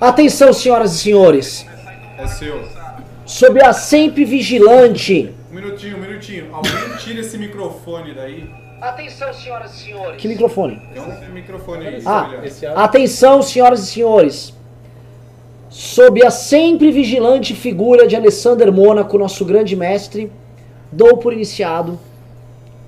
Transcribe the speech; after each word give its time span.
Atenção, 0.00 0.52
senhoras 0.52 0.94
e 0.94 0.98
senhores. 0.98 1.66
É 2.18 2.26
seu. 2.26 2.68
Sob 3.24 3.62
a 3.62 3.72
sempre 3.72 4.24
vigilante. 4.24 5.32
Um 5.50 5.54
minutinho, 5.54 5.96
um 5.96 6.00
minutinho. 6.00 6.54
Alguém 6.54 6.96
tira 7.02 7.20
esse 7.20 7.38
microfone 7.38 8.12
daí. 8.14 8.48
Atenção, 8.80 9.32
senhoras 9.32 9.74
e 9.74 9.84
senhores. 9.84 10.20
Que 10.20 10.28
microfone? 10.28 10.82
Tem 10.92 11.30
um 11.30 11.32
microfone 11.32 11.86
aí. 11.86 12.02
Ah, 12.04 12.84
atenção, 12.84 13.40
senhoras 13.42 13.80
e 13.84 13.86
senhores. 13.86 14.54
Sob 15.70 16.24
a 16.24 16.30
sempre 16.30 16.92
vigilante 16.92 17.54
figura 17.54 18.06
de 18.06 18.14
Alessander 18.14 18.70
Mônaco, 18.70 19.18
nosso 19.18 19.44
grande 19.44 19.74
mestre, 19.74 20.30
dou 20.92 21.16
por 21.16 21.32
iniciado 21.32 21.98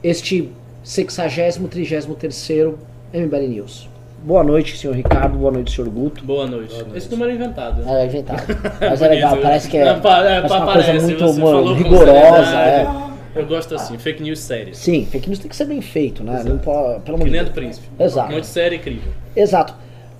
este 0.02 0.52
60 0.84 1.68
33 1.68 2.74
MBL 3.12 3.48
News. 3.48 3.88
Boa 4.22 4.42
noite, 4.42 4.76
senhor 4.76 4.94
Ricardo. 4.94 5.38
Boa 5.38 5.52
noite, 5.52 5.74
senhor 5.74 5.88
Guto. 5.90 6.24
Boa 6.24 6.46
noite. 6.46 6.74
Esse 6.94 7.10
número 7.10 7.30
é 7.30 7.34
inventado. 7.34 7.82
né? 7.82 8.02
É 8.02 8.06
inventado. 8.06 8.42
Mas 8.80 9.00
é 9.00 9.08
legal, 9.08 9.36
parece 9.38 9.68
que 9.68 9.76
é, 9.76 9.84
Não, 9.84 10.00
pa- 10.00 10.18
é, 10.24 10.40
parece 10.40 10.54
uma 10.54 10.66
parece, 10.66 10.90
coisa 10.90 11.06
muito 11.06 11.40
mano, 11.40 11.74
rigorosa. 11.74 12.04
seriedade. 12.06 13.08
É. 13.34 13.40
Eu 13.40 13.46
gosto 13.46 13.74
assim, 13.74 13.96
fake 13.98 14.22
news 14.22 14.40
sérias. 14.40 14.78
Sim, 14.78 15.06
fake 15.10 15.28
news 15.28 15.38
tem 15.38 15.48
que 15.48 15.54
ser 15.54 15.66
bem 15.66 15.80
feito, 15.80 16.24
né? 16.24 16.42
Não 16.44 16.58
pode, 16.58 17.00
pelo 17.02 17.16
amor 17.16 17.26
Que 17.26 17.30
de 17.32 17.38
Deus. 17.38 17.50
príncipe. 17.50 17.86
Exato. 17.98 18.32
Muito 18.32 18.46
séria 18.46 18.74
e 18.74 18.78
incrível. 18.78 19.12
Exato. 19.36 19.74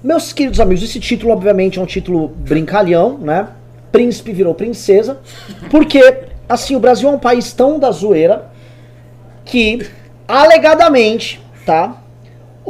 Meus 0.05 0.33
queridos 0.33 0.60
amigos, 0.60 0.85
esse 0.85 1.01
título, 1.01 1.33
obviamente, 1.33 1.79
é 1.80 1.83
um 1.83 1.87
título 1.87 2.29
brincalhão, 2.29 3.19
né? 3.19 3.49
Príncipe 3.91 4.33
virou 4.33 4.55
princesa. 4.55 5.19
Porque, 5.71 6.19
assim, 6.49 6.77
o 6.77 6.80
Brasil 6.80 7.09
é 7.09 7.12
um 7.12 7.19
país 7.19 7.52
tão 7.52 7.79
da 7.80 7.91
zoeira 7.91 8.46
que, 9.45 9.85
alegadamente, 10.29 11.41
tá? 11.66 11.96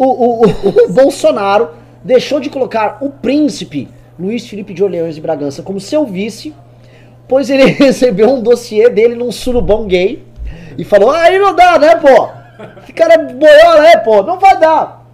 O, 0.00 0.42
o- 0.44 0.46
o 0.86 0.92
Bolsonaro 0.94 1.70
deixou 2.04 2.38
de 2.38 2.48
colocar 2.48 2.98
o 3.00 3.10
príncipe 3.10 3.88
Luiz 4.18 4.46
Felipe 4.46 4.72
de 4.72 4.82
Orleans 4.84 5.16
e 5.16 5.20
Bragança 5.20 5.62
como 5.62 5.80
seu 5.80 6.06
vice, 6.06 6.54
pois 7.26 7.50
ele 7.50 7.64
recebeu 7.72 8.30
um 8.30 8.40
dossiê 8.40 8.88
dele 8.88 9.14
num 9.16 9.32
surubão 9.32 9.86
gay 9.86 10.22
e 10.76 10.84
falou: 10.84 11.10
Ah, 11.10 11.22
aí 11.22 11.38
não 11.38 11.54
dá, 11.54 11.78
né, 11.78 11.96
pô? 11.96 12.28
Esse 12.82 12.92
cara 12.92 13.14
é 13.14 13.18
boiola, 13.32 13.82
né, 13.82 13.96
pô? 13.98 14.22
Não 14.22 14.38
vai 14.38 14.58
dar. 14.58 15.04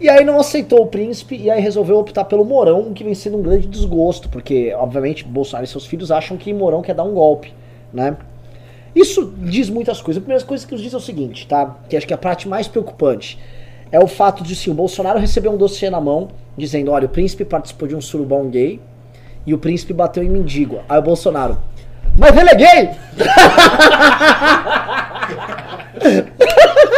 E 0.00 0.08
aí 0.08 0.24
não 0.24 0.38
aceitou 0.40 0.82
o 0.82 0.86
príncipe 0.86 1.36
e 1.36 1.48
aí 1.50 1.60
resolveu 1.60 1.96
optar 1.98 2.24
pelo 2.24 2.44
Mourão, 2.44 2.80
o 2.80 2.92
que 2.92 3.04
vem 3.04 3.14
sendo 3.14 3.38
um 3.38 3.42
grande 3.42 3.68
desgosto, 3.68 4.28
porque, 4.28 4.72
obviamente, 4.74 5.24
Bolsonaro 5.24 5.64
e 5.64 5.68
seus 5.68 5.86
filhos 5.86 6.10
acham 6.10 6.36
que 6.36 6.52
Mourão 6.52 6.82
quer 6.82 6.94
dar 6.94 7.04
um 7.04 7.12
golpe, 7.14 7.52
né? 7.92 8.16
Isso 8.94 9.32
diz 9.38 9.70
muitas 9.70 10.00
coisas. 10.02 10.20
A 10.20 10.24
primeira 10.24 10.44
coisa 10.44 10.66
que 10.66 10.72
nos 10.72 10.82
diz 10.82 10.92
é 10.92 10.96
o 10.96 11.00
seguinte, 11.00 11.46
tá? 11.46 11.76
Que 11.88 11.96
acho 11.96 12.06
que 12.06 12.12
é 12.12 12.16
a 12.16 12.18
parte 12.18 12.48
mais 12.48 12.66
preocupante 12.66 13.38
é 13.92 14.00
o 14.00 14.08
fato 14.08 14.42
de, 14.42 14.56
sim, 14.56 14.70
o 14.70 14.74
Bolsonaro 14.74 15.18
receber 15.18 15.50
um 15.50 15.56
dossiê 15.56 15.90
na 15.90 16.00
mão, 16.00 16.28
dizendo, 16.56 16.90
olha, 16.90 17.04
o 17.04 17.10
príncipe 17.10 17.44
participou 17.44 17.86
de 17.86 17.94
um 17.94 18.00
surubão 18.00 18.48
gay 18.48 18.80
e 19.46 19.52
o 19.52 19.58
príncipe 19.58 19.92
bateu 19.92 20.24
em 20.24 20.30
mendigo. 20.30 20.80
Aí 20.88 20.98
o 20.98 21.02
Bolsonaro, 21.02 21.58
mas 22.18 22.34
ele 22.34 22.48
é 22.48 22.54
gay! 22.54 22.90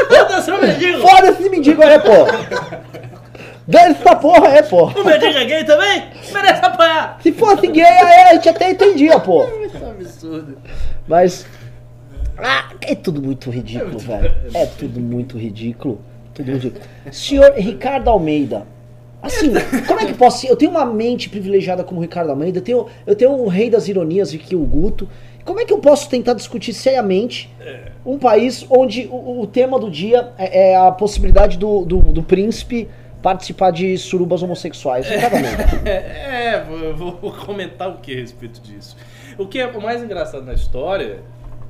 Foda-se, 0.09 0.51
o 0.53 0.61
mendigo! 0.61 1.01
Foda-se 1.01 1.43
esse 1.43 1.51
mendigo 1.51 1.83
aí, 1.83 1.99
pô! 1.99 2.27
Dane 3.67 3.95
essa 3.95 4.15
porra 4.15 4.49
aí, 4.49 4.63
pô! 4.63 4.85
O 4.87 5.05
mendigo 5.05 5.39
é 5.39 5.45
gay 5.47 5.65
também? 5.65 6.05
Merece 6.33 6.65
apanhar! 6.65 7.19
Se 7.21 7.33
fosse 7.33 7.67
gay, 7.67 7.83
aí 7.83 8.29
a 8.29 8.35
gente 8.35 8.49
até 8.49 8.71
entendia, 8.71 9.19
pô. 9.19 9.45
Isso 9.65 9.77
é 9.77 9.81
um 9.81 9.91
absurdo. 9.91 10.59
Mas. 11.09 11.45
Ah, 12.39 12.71
é 12.81 12.95
tudo 12.95 13.23
muito 13.23 13.51
ridículo, 13.51 13.99
velho. 13.99 14.33
É 14.53 14.67
tudo 14.67 15.01
muito 15.01 15.39
ridículo. 15.39 16.01
Tudo 16.35 16.53
ridículo. 16.53 16.85
Senhor 17.13 17.53
Ricardo 17.57 18.11
Almeida. 18.11 18.67
Assim, 19.23 19.51
como 19.87 20.01
é 20.01 20.05
que 20.05 20.13
posso 20.13 20.41
ser? 20.41 20.51
Eu 20.51 20.57
tenho 20.57 20.71
uma 20.71 20.85
mente 20.85 21.31
privilegiada 21.31 21.83
como 21.83 22.01
Ricardo 22.01 22.29
Almeida, 22.29 22.59
eu 22.59 22.63
tenho, 22.63 22.87
eu 23.07 23.17
tenho 23.17 23.33
o 23.33 23.49
rei 23.49 23.71
das 23.71 23.89
ironias 23.89 24.35
aqui, 24.35 24.55
o 24.55 24.65
Guto. 24.65 25.09
Como 25.45 25.61
é 25.61 25.65
que 25.65 25.73
eu 25.73 25.79
posso 25.79 26.09
tentar 26.11 26.35
discutir 26.35 26.75
seriamente 26.75 27.51
um 28.05 28.19
país 28.19 28.67
onde 28.69 29.09
o, 29.11 29.41
o 29.41 29.47
tema 29.47 29.79
do 29.79 29.91
dia 29.91 30.33
é, 30.37 30.73
é 30.73 30.77
a 30.77 30.91
possibilidade 30.91 31.57
do, 31.57 31.85
do, 31.85 32.01
do 32.01 32.23
príncipe 32.23 32.89
participar 33.23 33.71
de 33.71 33.97
surubas 33.97 34.43
homossexuais? 34.43 35.07
Almeida. 35.07 35.89
É, 35.89 36.57
é, 36.61 36.65
vou, 36.95 37.17
vou 37.17 37.33
comentar 37.33 37.89
o 37.89 37.99
que 37.99 38.13
a 38.13 38.17
respeito 38.17 38.61
disso. 38.61 38.95
O 39.39 39.47
que 39.47 39.59
é 39.59 39.67
o 39.67 39.81
mais 39.81 40.03
engraçado 40.03 40.45
na 40.45 40.53
história 40.53 41.21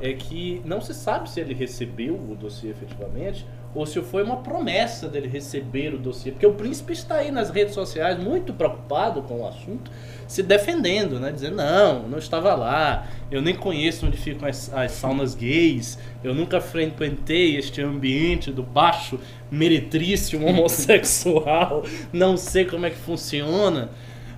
é 0.00 0.12
que 0.12 0.60
não 0.64 0.80
se 0.80 0.92
sabe 0.92 1.30
se 1.30 1.40
ele 1.40 1.54
recebeu 1.54 2.14
o 2.14 2.34
dossiê 2.34 2.70
efetivamente 2.70 3.46
ou 3.74 3.84
se 3.84 4.00
foi 4.02 4.22
uma 4.22 4.36
promessa 4.36 5.08
dele 5.08 5.26
receber 5.26 5.92
o 5.92 5.98
dossiê. 5.98 6.30
Porque 6.30 6.46
o 6.46 6.54
príncipe 6.54 6.92
está 6.92 7.16
aí 7.16 7.30
nas 7.30 7.50
redes 7.50 7.74
sociais 7.74 8.22
muito 8.22 8.52
preocupado 8.52 9.22
com 9.22 9.40
o 9.40 9.48
assunto, 9.48 9.90
se 10.28 10.42
defendendo, 10.42 11.18
né? 11.18 11.32
Dizendo, 11.32 11.56
não, 11.56 12.08
não 12.08 12.18
estava 12.18 12.54
lá, 12.54 13.06
eu 13.30 13.42
nem 13.42 13.54
conheço 13.54 14.06
onde 14.06 14.16
ficam 14.16 14.48
as, 14.48 14.72
as 14.72 14.92
saunas 14.92 15.34
gays, 15.34 15.98
eu 16.22 16.34
nunca 16.34 16.60
frequentei 16.60 17.56
este 17.56 17.82
ambiente 17.82 18.52
do 18.52 18.62
baixo 18.62 19.18
meretrício 19.50 20.42
homossexual, 20.46 21.84
não 22.12 22.36
sei 22.36 22.64
como 22.64 22.86
é 22.86 22.90
que 22.90 22.96
funciona. 22.96 23.90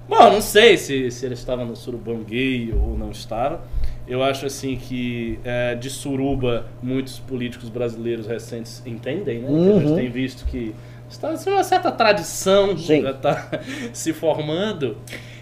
Bom, 0.09 0.31
não 0.31 0.41
sei 0.41 0.77
se, 0.77 1.11
se 1.11 1.27
ele 1.27 1.35
estava 1.35 1.65
no 1.65 1.75
surubão 1.75 2.23
gay 2.23 2.73
ou 2.73 2.97
não 2.97 3.11
estava. 3.11 3.65
Eu 4.09 4.23
acho 4.23 4.47
assim 4.47 4.77
que 4.77 5.39
é, 5.45 5.75
de 5.75 5.91
suruba 5.91 6.67
muitos 6.83 7.19
políticos 7.19 7.69
brasileiros 7.69 8.27
recentes 8.27 8.83
entendem, 8.87 9.41
né? 9.41 9.49
Uhum. 9.49 9.77
A 9.77 9.81
gente 9.81 9.95
tem 9.95 10.11
visto 10.11 10.45
que 10.47 10.75
está 11.09 11.31
assim, 11.31 11.51
uma 11.51 11.65
certa 11.65 11.91
tradição 11.91 12.77
Sim. 12.79 13.03
já 13.03 13.11
está 13.11 13.51
se 13.93 14.13
formando. 14.13 14.97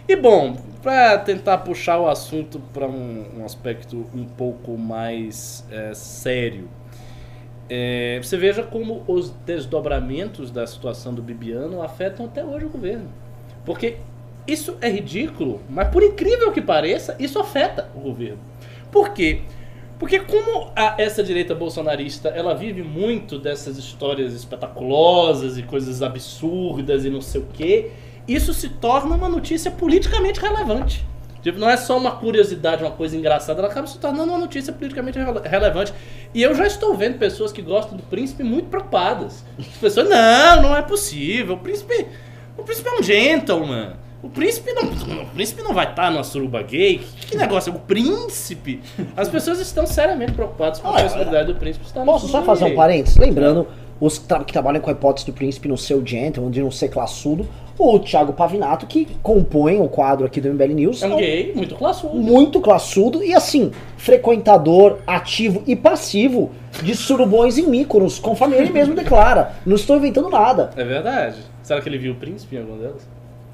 E 0.09 0.17
bom, 0.17 0.57
para 0.83 1.19
tentar 1.19 1.59
puxar 1.59 1.99
o 1.99 2.09
assunto 2.09 2.59
para 2.73 2.87
um, 2.87 3.39
um 3.39 3.45
aspecto 3.45 4.07
um 4.15 4.25
pouco 4.25 4.77
mais 4.77 5.65
é, 5.71 5.93
sério, 5.95 6.69
é, 7.69 8.21
você 8.23 8.37
veja 8.37 8.63
como 8.63 9.03
os 9.07 9.31
desdobramentos 9.31 10.51
da 10.51 10.67
situação 10.67 11.15
do 11.15 11.23
Bibiano 11.23 11.83
afetam 11.83 12.27
até 12.27 12.45
hoje 12.45 12.67
o 12.67 12.69
governo. 12.69 13.09
Porque 13.65 13.97
isso 14.47 14.77
é 14.83 14.91
ridículo, 14.91 15.63
mas 15.71 15.89
por 15.89 16.03
incrível 16.03 16.53
que 16.53 16.61
pareça, 16.61 17.17
isso 17.19 17.39
afeta 17.39 17.89
o 17.95 18.01
governo. 18.01 18.39
Por 18.95 19.09
quê? 19.11 19.41
Porque 19.99 20.21
como 20.21 20.71
a- 20.77 20.95
essa 20.99 21.21
direita 21.21 21.53
bolsonarista, 21.53 22.29
ela 22.29 22.55
vive 22.55 22.85
muito 22.85 23.41
dessas 23.41 23.77
histórias 23.77 24.33
espetaculosas 24.33 25.59
e 25.59 25.65
coisas 25.65 26.01
absurdas 26.01 27.05
e 27.05 27.11
não 27.11 27.21
sei 27.21 27.41
o 27.41 27.47
quê, 27.53 27.91
isso 28.29 28.55
se 28.55 28.69
torna 28.69 29.17
uma 29.17 29.29
notícia 29.29 29.69
politicamente 29.73 30.39
relevante. 30.39 31.05
Tipo, 31.43 31.59
não 31.59 31.69
é 31.69 31.77
só 31.77 31.99
uma 31.99 32.13
curiosidade, 32.13 32.85
uma 32.85 32.93
coisa 32.93 33.17
engraçada, 33.17 33.59
ela 33.61 33.69
acaba 33.69 33.89
se 33.89 33.99
tornando 33.99 34.31
uma 34.31 34.39
notícia 34.39 34.73
politicamente 34.73 35.19
rele- 35.19 35.41
relevante. 35.45 35.93
E 36.33 36.41
eu 36.41 36.55
já 36.55 36.67
estou 36.69 36.95
vendo 36.97 37.19
pessoas 37.19 37.51
que 37.51 37.61
gostam 37.61 37.97
do 37.97 38.03
príncipe 38.05 38.45
muito 38.45 38.69
preocupadas. 38.69 39.45
As 39.59 39.67
pessoas, 39.67 40.09
não, 40.09 40.63
não 40.63 40.77
é 40.77 40.83
possível. 40.83 41.57
O 41.57 41.59
príncipe, 41.59 42.07
o 42.57 42.63
príncipe 42.63 42.89
é 42.89 42.93
um 42.99 43.03
gentleman. 43.03 43.93
O 44.25 44.29
príncipe 44.31 44.73
não, 44.73 44.85
o 45.23 45.27
príncipe 45.27 45.63
não 45.63 45.75
vai 45.75 45.89
estar 45.91 46.11
numa 46.11 46.25
suruba 46.25 46.63
gay. 46.63 46.99
Que, 47.21 47.27
que 47.27 47.37
negócio? 47.37 47.71
é 47.71 47.77
O 47.77 47.79
príncipe? 47.79 48.81
As 49.15 49.29
pessoas 49.29 49.61
estão 49.61 49.87
seriamente 49.87 50.33
preocupadas 50.33 50.79
com 50.81 50.89
a 50.89 50.93
possibilidade 51.03 51.53
do 51.53 51.59
príncipe 51.59 51.85
estar 51.85 52.03
Posso 52.05 52.29
só 52.29 52.43
fazer 52.43 52.65
um 52.65 52.69
gay. 52.69 52.77
parênteses? 52.77 53.19
Lembrando, 53.19 53.67
os 54.01 54.19
tra- 54.19 54.43
que 54.43 54.53
trabalham 54.53 54.81
com 54.81 54.89
a 54.89 54.93
hipótese 54.95 55.27
do 55.27 55.33
príncipe 55.35 55.69
não 55.69 55.77
ser 55.77 55.95
o 55.95 56.05
gentleman, 56.07 56.51
de 56.51 56.63
não 56.63 56.71
ser 56.71 56.89
classudo, 56.89 57.47
o 57.79 57.99
Thiago 57.99 58.33
Pavinato, 58.33 58.87
que 58.87 59.07
compõe 59.23 59.79
o 59.81 59.89
quadro 59.89 60.25
aqui 60.25 60.41
do 60.41 60.49
MBL 60.49 60.73
News, 60.75 61.03
É 61.03 61.07
um 61.09 61.15
um 61.15 61.17
gay 61.19 61.53
muito 61.55 61.75
classudo. 61.75 62.15
muito 62.17 62.61
classudo 62.61 63.23
e 63.23 63.35
assim, 63.35 63.73
frequentador 63.97 64.99
ativo 65.07 65.63
e 65.67 65.77
passivo 65.77 66.51
de 66.83 66.95
surubões 66.95 67.59
em 67.59 67.67
Mykonos, 67.67 68.19
conforme 68.19 68.57
ele 68.57 68.71
mesmo 68.71 68.95
declara. 68.95 69.53
Não 69.67 69.77
estou 69.77 69.97
inventando 69.97 70.31
nada. 70.31 70.71
É 70.77 70.85
verdade. 70.85 71.37
Será 71.63 71.81
que 71.81 71.89
ele 71.89 71.99
viu 71.99 72.13
o 72.13 72.17
príncipe 72.17 72.57
em 72.57 72.61
alguma 72.61 72.79
delas? 72.79 73.07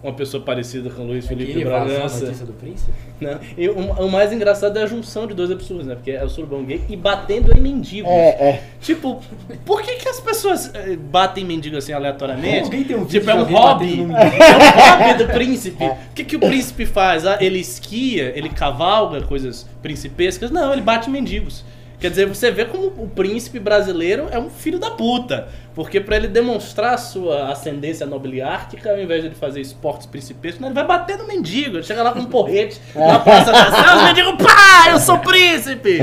Uma 0.02 0.14
pessoa 0.14 0.42
parecida 0.42 0.88
com 0.88 1.02
o 1.02 1.06
Luiz 1.08 1.26
Felipe 1.26 1.50
Aquele 1.50 1.64
vazou 1.66 1.82
a 1.82 1.84
Bragança. 1.84 2.24
notícia 2.24 2.46
do 2.46 2.52
príncipe? 2.54 2.92
Não. 3.20 3.38
E 3.56 3.68
o, 3.68 3.74
o 3.76 4.10
mais 4.10 4.32
engraçado 4.32 4.78
é 4.78 4.82
a 4.82 4.86
junção 4.86 5.26
de 5.26 5.34
dois 5.34 5.50
absurdos, 5.50 5.86
né? 5.86 5.94
Porque 5.94 6.12
é 6.12 6.24
o 6.24 6.28
surubão 6.28 6.64
gay 6.64 6.82
e 6.88 6.96
batendo 6.96 7.54
em 7.54 7.60
mendigos. 7.60 8.10
É, 8.10 8.28
é. 8.28 8.62
Tipo, 8.80 9.20
por 9.66 9.82
que, 9.82 9.96
que 9.96 10.08
as 10.08 10.18
pessoas 10.18 10.70
eh, 10.74 10.96
batem 10.96 11.44
mendigo 11.44 11.76
assim 11.76 11.92
aleatoriamente? 11.92 12.64
Alguém 12.64 12.84
tem 12.84 12.96
um 12.96 13.04
tipo, 13.04 13.28
é 13.28 13.34
um 13.34 13.44
hobby. 13.44 14.00
É 14.00 14.02
um 14.02 15.08
hobby 15.08 15.24
do 15.24 15.32
príncipe. 15.32 15.84
O 15.84 16.14
que, 16.14 16.24
que 16.24 16.36
o 16.36 16.40
príncipe 16.40 16.86
faz? 16.86 17.26
Ah, 17.26 17.36
ele 17.40 17.58
esquia, 17.58 18.32
ele 18.34 18.48
cavalga 18.48 19.20
coisas 19.22 19.68
principescas? 19.82 20.50
Não, 20.50 20.72
ele 20.72 20.82
bate 20.82 21.10
em 21.10 21.12
mendigos. 21.12 21.62
Quer 22.00 22.08
dizer, 22.08 22.26
você 22.26 22.50
vê 22.50 22.64
como 22.64 22.86
o 22.86 23.06
príncipe 23.06 23.60
brasileiro 23.60 24.26
é 24.30 24.38
um 24.38 24.48
filho 24.48 24.78
da 24.78 24.90
puta. 24.90 25.48
Porque 25.74 26.00
pra 26.00 26.16
ele 26.16 26.28
demonstrar 26.28 26.94
a 26.94 26.98
sua 26.98 27.50
ascendência 27.52 28.06
nobiliárquica, 28.06 28.90
ao 28.90 28.98
invés 28.98 29.20
de 29.20 29.28
ele 29.28 29.34
fazer 29.34 29.60
esportes 29.60 30.06
principescos, 30.06 30.64
ele 30.64 30.74
vai 30.74 30.86
bater 30.86 31.18
no 31.18 31.26
mendigo. 31.26 31.76
Ele 31.76 31.82
chega 31.82 32.02
lá 32.02 32.12
com 32.12 32.20
um 32.20 32.24
porrete 32.24 32.80
na 32.96 33.18
praça 33.18 33.52
da 33.52 33.70
Sé, 33.70 33.96
os 33.96 34.02
mendigos, 34.02 34.34
pá, 34.42 34.90
eu 34.90 34.98
sou 34.98 35.18
príncipe! 35.18 35.98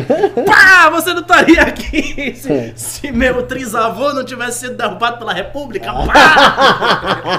Pá, 0.46 0.90
você 0.92 1.14
não 1.14 1.22
estaria 1.22 1.64
aqui 1.64 2.36
se, 2.38 2.74
se 2.76 3.12
meu 3.12 3.48
trisavô 3.48 4.14
não 4.14 4.24
tivesse 4.24 4.68
sido 4.68 4.78
derrubado 4.78 5.18
pela 5.18 5.34
república, 5.34 5.92
pá! 5.92 7.32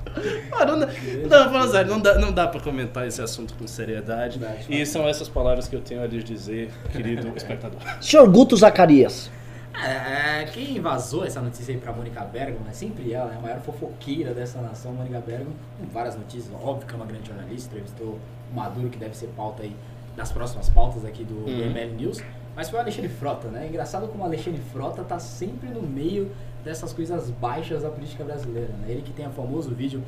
Ah, 0.52 0.64
não, 0.66 0.78
dá- 0.78 0.86
não, 0.86 1.50
fala 1.52 1.68
sério, 1.68 1.90
não 1.90 2.00
dá, 2.00 2.18
não 2.18 2.32
dá 2.32 2.46
pra 2.46 2.60
comentar 2.60 3.06
esse 3.06 3.22
assunto 3.22 3.54
com 3.54 3.66
seriedade. 3.66 4.40
E 4.68 4.84
são 4.84 5.08
essas 5.08 5.28
palavras 5.28 5.68
que 5.68 5.74
eu 5.76 5.80
tenho 5.80 6.02
a 6.02 6.06
lhes 6.06 6.22
dizer, 6.24 6.70
querido 6.92 7.28
espectador. 7.36 7.80
Senhor 8.00 8.28
Guto 8.28 8.56
Zacarias. 8.56 9.30
É, 9.82 10.44
quem 10.52 10.80
vazou 10.80 11.24
essa 11.24 11.40
notícia 11.40 11.72
aí 11.72 11.80
pra 11.80 11.92
Mônica 11.92 12.20
Bergman, 12.24 12.60
né? 12.64 12.72
Sempre 12.72 13.12
ela, 13.12 13.30
né? 13.30 13.36
a 13.38 13.40
maior 13.40 13.60
fofoqueira 13.60 14.34
dessa 14.34 14.60
nação, 14.60 14.92
Mônica 14.92 15.20
Bergman, 15.20 15.54
com 15.78 15.86
várias 15.86 16.16
notícias, 16.16 16.52
óbvio 16.60 16.86
que 16.86 16.92
é 16.92 16.96
uma 16.96 17.06
grande 17.06 17.28
jornalista, 17.28 17.68
entrevistou 17.70 18.18
o 18.52 18.54
Maduro, 18.54 18.88
que 18.90 18.98
deve 18.98 19.16
ser 19.16 19.28
pauta 19.36 19.62
aí 19.62 19.74
nas 20.16 20.32
próximas 20.32 20.68
pautas 20.68 21.04
aqui 21.04 21.24
do, 21.24 21.44
do 21.44 21.50
Uhum. 21.50 21.70
ML 21.70 21.92
News, 21.92 22.20
mas 22.60 22.68
foi 22.68 22.78
o 22.78 22.82
Alexandre 22.82 23.08
Frota, 23.08 23.48
né? 23.48 23.66
Engraçado 23.66 24.06
como 24.06 24.22
o 24.22 24.26
Alexandre 24.26 24.60
Frota 24.60 25.02
tá 25.02 25.18
sempre 25.18 25.70
no 25.70 25.80
meio 25.80 26.30
dessas 26.62 26.92
coisas 26.92 27.30
baixas 27.30 27.84
da 27.84 27.88
política 27.88 28.22
brasileira, 28.22 28.68
né? 28.82 28.90
Ele 28.90 29.00
que 29.00 29.14
tem 29.14 29.26
o 29.26 29.30
famoso 29.30 29.74
vídeo 29.74 30.02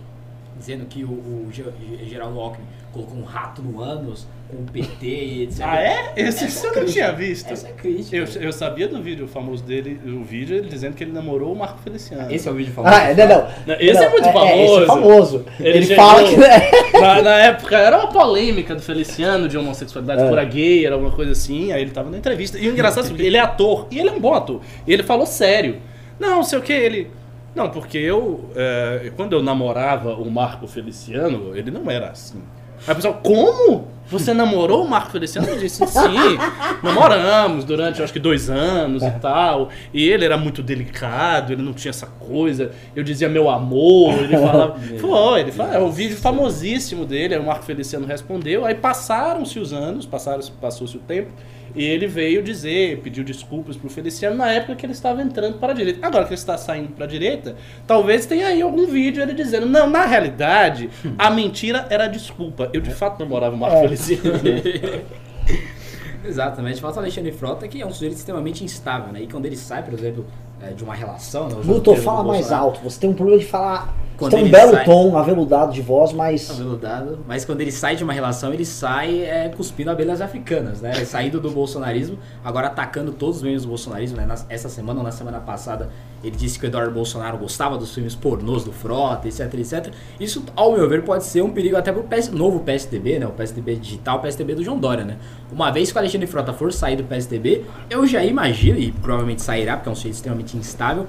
dizendo 0.62 0.86
que 0.86 1.02
o, 1.04 1.08
o 1.10 1.48
Ge- 1.52 1.64
Ge- 1.64 2.04
Geraldo 2.08 2.38
Alckmin 2.38 2.64
colocou 2.92 3.18
um 3.18 3.24
rato 3.24 3.60
no 3.62 3.80
ânus, 3.82 4.26
com 4.48 4.58
o 4.58 4.66
PT 4.70 5.06
e 5.06 5.42
etc. 5.44 5.60
Ah, 5.64 5.80
é? 5.80 6.12
Esse 6.14 6.44
Essa 6.44 6.66
é 6.66 6.70
eu 6.70 6.74
não 6.74 6.82
crítica. 6.82 6.92
tinha 6.92 7.12
visto. 7.12 7.50
Essa 7.50 7.68
é 7.68 7.72
crítica. 7.72 8.14
Eu, 8.16 8.26
eu 8.40 8.52
sabia 8.52 8.86
do 8.86 9.02
vídeo 9.02 9.26
famoso 9.26 9.64
dele, 9.64 9.98
o 10.06 10.22
vídeo 10.22 10.56
ele 10.56 10.68
dizendo 10.68 10.94
que 10.94 11.02
ele 11.02 11.10
namorou 11.12 11.52
o 11.52 11.56
Marco 11.58 11.78
Feliciano. 11.82 12.30
Esse 12.30 12.46
é 12.48 12.50
o 12.50 12.54
vídeo 12.54 12.72
famoso. 12.72 12.94
Ah, 12.94 13.14
não, 13.14 13.26
não. 13.26 13.48
Não, 13.66 13.74
esse 13.80 14.02
é 14.04 14.08
muito 14.10 14.20
esse 14.20 14.28
é 14.28 14.32
famoso. 14.32 14.86
famoso. 14.86 15.46
Ele 15.58 15.68
Ele, 15.78 15.86
chegou- 15.86 16.04
fala 16.04 16.28
que. 16.28 16.36
né? 16.36 16.70
Na, 17.02 17.22
na 17.22 17.38
época 17.38 17.76
era 17.78 17.98
uma 17.98 18.08
polêmica 18.12 18.74
do 18.76 18.82
Feliciano 18.82 19.48
de 19.48 19.58
homossexualidade 19.58 20.22
É. 20.22 20.28
pura 20.28 20.44
gay, 20.44 20.84
era 20.86 20.94
alguma 20.94 21.10
coisa 21.10 21.32
assim, 21.32 21.72
aí 21.72 21.82
ele 21.82 21.90
tava 21.90 22.10
na 22.10 22.18
entrevista. 22.18 22.58
E 22.58 22.68
o 22.68 22.72
engraçado 22.72 23.08
é 23.08 23.10
que 23.10 23.22
ele 23.22 23.36
é 23.36 23.40
ator, 23.40 23.88
e 23.90 23.98
ele 23.98 24.08
é 24.10 24.12
um 24.12 24.20
bom 24.20 24.34
ator. 24.34 24.60
E 24.86 24.92
ele 24.92 25.02
falou 25.02 25.26
sério. 25.26 25.78
Não, 26.20 26.36
não 26.36 26.42
sei 26.44 26.58
o 26.58 26.62
que, 26.62 26.72
ele. 26.72 27.10
Não, 27.54 27.70
porque 27.70 27.98
eu. 27.98 28.50
é, 28.56 29.12
quando 29.16 29.34
eu 29.34 29.42
namorava 29.42 30.14
o 30.14 30.30
Marco 30.30 30.66
Feliciano, 30.66 31.56
ele 31.56 31.70
não 31.70 31.90
era 31.90 32.10
assim. 32.10 32.42
Aí 32.86 32.92
o 32.92 32.96
pessoal, 32.96 33.20
como? 33.22 33.88
Você 34.08 34.34
namorou 34.34 34.84
o 34.84 34.88
Marco 34.88 35.12
Feliciano? 35.12 35.48
Eu 35.48 35.58
disse, 35.58 35.86
sim, 35.86 36.38
namoramos 36.82 37.64
durante 37.64 38.02
acho 38.02 38.12
que 38.12 38.18
dois 38.18 38.50
anos 38.50 39.02
e 39.02 39.10
tal. 39.12 39.70
E 39.94 40.06
ele 40.08 40.24
era 40.24 40.36
muito 40.36 40.62
delicado, 40.62 41.52
ele 41.52 41.62
não 41.62 41.72
tinha 41.72 41.90
essa 41.90 42.06
coisa. 42.06 42.72
Eu 42.94 43.04
dizia 43.04 43.28
meu 43.28 43.48
amor, 43.48 44.14
ele 44.14 44.36
falava. 44.36 44.78
Foi, 45.00 45.40
ele 45.40 45.52
fala, 45.52 45.76
é 45.76 45.78
um 45.78 45.90
vídeo 45.90 46.16
famosíssimo 46.16 47.06
dele, 47.06 47.34
aí 47.34 47.40
o 47.40 47.46
Marco 47.46 47.64
Feliciano 47.64 48.04
respondeu. 48.04 48.66
Aí 48.66 48.74
passaram-se 48.74 49.58
os 49.58 49.72
anos, 49.72 50.04
passaram, 50.04 50.42
passou-se 50.60 50.96
o 50.96 51.00
tempo. 51.00 51.30
E 51.74 51.84
ele 51.84 52.06
veio 52.06 52.42
dizer, 52.42 52.98
pediu 52.98 53.24
desculpas 53.24 53.76
pro 53.76 53.88
Feliciano 53.88 54.36
na 54.36 54.50
época 54.52 54.76
que 54.76 54.84
ele 54.86 54.92
estava 54.92 55.22
entrando 55.22 55.58
para 55.58 55.72
a 55.72 55.74
direita. 55.74 56.06
Agora 56.06 56.24
que 56.24 56.30
ele 56.30 56.34
está 56.34 56.58
saindo 56.58 56.88
para 56.90 57.04
a 57.04 57.08
direita, 57.08 57.56
talvez 57.86 58.26
tenha 58.26 58.46
aí 58.46 58.60
algum 58.60 58.86
vídeo 58.86 59.22
ele 59.22 59.34
dizendo: 59.34 59.66
Não, 59.66 59.88
na 59.88 60.04
realidade, 60.04 60.90
a 61.18 61.30
mentira 61.30 61.86
era 61.88 62.04
a 62.04 62.08
desculpa. 62.08 62.70
Eu 62.72 62.80
de 62.80 62.92
fato 62.92 63.18
namorava 63.18 63.54
o 63.54 63.58
Marco 63.58 63.76
É. 63.76 63.82
Feliciano. 63.82 64.22
Exatamente. 66.24 66.80
Falta 66.80 66.98
o 66.98 67.00
Alexandre 67.00 67.32
Frota, 67.32 67.66
que 67.66 67.82
é 67.82 67.86
um 67.86 67.92
sujeito 67.92 68.14
extremamente 68.14 68.62
instável, 68.64 69.12
né? 69.12 69.22
E 69.22 69.26
quando 69.26 69.46
ele 69.46 69.56
sai, 69.56 69.82
por 69.82 69.92
exemplo, 69.92 70.24
é, 70.62 70.72
de 70.72 70.84
uma 70.84 70.94
relação... 70.94 71.48
Né, 71.48 71.56
do 71.56 71.96
fala 71.96 72.22
mais 72.22 72.52
alto. 72.52 72.80
Você 72.84 73.00
tem 73.00 73.10
um 73.10 73.14
problema 73.14 73.40
de 73.40 73.46
falar. 73.46 73.92
Quando 74.22 74.32
tem 74.32 74.44
um 74.44 74.50
belo 74.50 74.72
sai- 74.72 74.84
tom, 74.84 75.16
aveludado 75.16 75.72
de 75.72 75.82
voz, 75.82 76.12
mas. 76.12 76.50
aveludado, 76.50 77.18
mas 77.26 77.44
quando 77.44 77.60
ele 77.60 77.72
sai 77.72 77.96
de 77.96 78.04
uma 78.04 78.12
relação, 78.12 78.52
ele 78.54 78.64
sai 78.64 79.22
é, 79.22 79.48
cuspindo 79.48 79.90
abelhas 79.90 80.20
africanas, 80.20 80.80
né? 80.80 80.92
Saindo 81.04 81.40
do 81.40 81.50
bolsonarismo, 81.50 82.18
agora 82.44 82.68
atacando 82.68 83.12
todos 83.12 83.36
os 83.38 83.42
membros 83.42 83.62
do 83.64 83.68
bolsonarismo, 83.68 84.16
né? 84.16 84.26
Essa 84.48 84.68
semana 84.68 85.00
ou 85.00 85.04
na 85.04 85.10
semana 85.10 85.40
passada, 85.40 85.90
ele 86.22 86.36
disse 86.36 86.58
que 86.58 86.66
o 86.66 86.68
Eduardo 86.68 86.92
Bolsonaro 86.92 87.36
gostava 87.38 87.76
dos 87.76 87.94
filmes 87.94 88.14
pornôs 88.14 88.64
do 88.64 88.72
Frota, 88.72 89.26
etc, 89.28 89.52
etc. 89.54 89.92
Isso, 90.20 90.44
ao 90.54 90.72
meu 90.72 90.88
ver, 90.88 91.02
pode 91.02 91.24
ser 91.24 91.42
um 91.42 91.50
perigo 91.50 91.76
até 91.76 91.90
pro 91.92 92.04
PS 92.04 92.30
novo 92.30 92.60
PSDB, 92.60 93.18
né? 93.18 93.26
O 93.26 93.30
PSDB 93.32 93.76
digital, 93.76 94.18
o 94.18 94.20
PSDB 94.20 94.54
do 94.54 94.62
João 94.64 94.78
Dória, 94.78 95.04
né? 95.04 95.16
Uma 95.50 95.70
vez 95.70 95.90
que 95.90 95.96
o 95.96 96.00
Alexandre 96.00 96.26
Frota 96.26 96.52
for 96.52 96.72
sair 96.72 96.96
do 96.96 97.04
PSDB, 97.04 97.64
eu 97.90 98.06
já 98.06 98.24
imagino, 98.24 98.78
e 98.78 98.92
provavelmente 98.92 99.42
sairá, 99.42 99.76
porque 99.76 99.88
é 99.88 99.92
um 99.92 99.94
sujeito 99.94 100.14
extremamente 100.14 100.56
instável, 100.56 101.06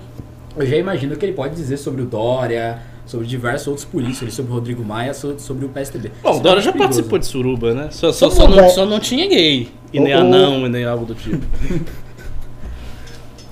eu 0.55 0.65
já 0.65 0.75
imagino 0.77 1.15
o 1.15 1.17
que 1.17 1.25
ele 1.25 1.33
pode 1.33 1.55
dizer 1.55 1.77
sobre 1.77 2.01
o 2.01 2.05
Dória, 2.05 2.79
sobre 3.05 3.27
diversos 3.27 3.67
outros 3.67 3.85
políticos, 3.85 4.23
ali, 4.23 4.31
sobre 4.31 4.51
o 4.51 4.55
Rodrigo 4.55 4.83
Maia, 4.83 5.13
so- 5.13 5.37
sobre 5.37 5.65
o 5.65 5.69
PSDB. 5.69 6.11
Bom, 6.21 6.37
o 6.37 6.39
Dora 6.39 6.61
já 6.61 6.71
perigoso. 6.71 6.79
participou 6.99 7.19
de 7.19 7.25
suruba, 7.25 7.73
né? 7.73 7.87
Só, 7.91 8.11
só, 8.11 8.29
só, 8.29 8.47
não, 8.47 8.69
só 8.69 8.85
não 8.85 8.99
tinha 8.99 9.27
gay. 9.27 9.69
E 9.91 9.99
nem 9.99 10.13
O- 10.13 10.17
o- 10.17 10.21
anão, 10.21 10.65
e 10.65 10.69
nem 10.69 10.85
algo 10.85 11.05
do 11.05 11.13
tipo. 11.15 11.37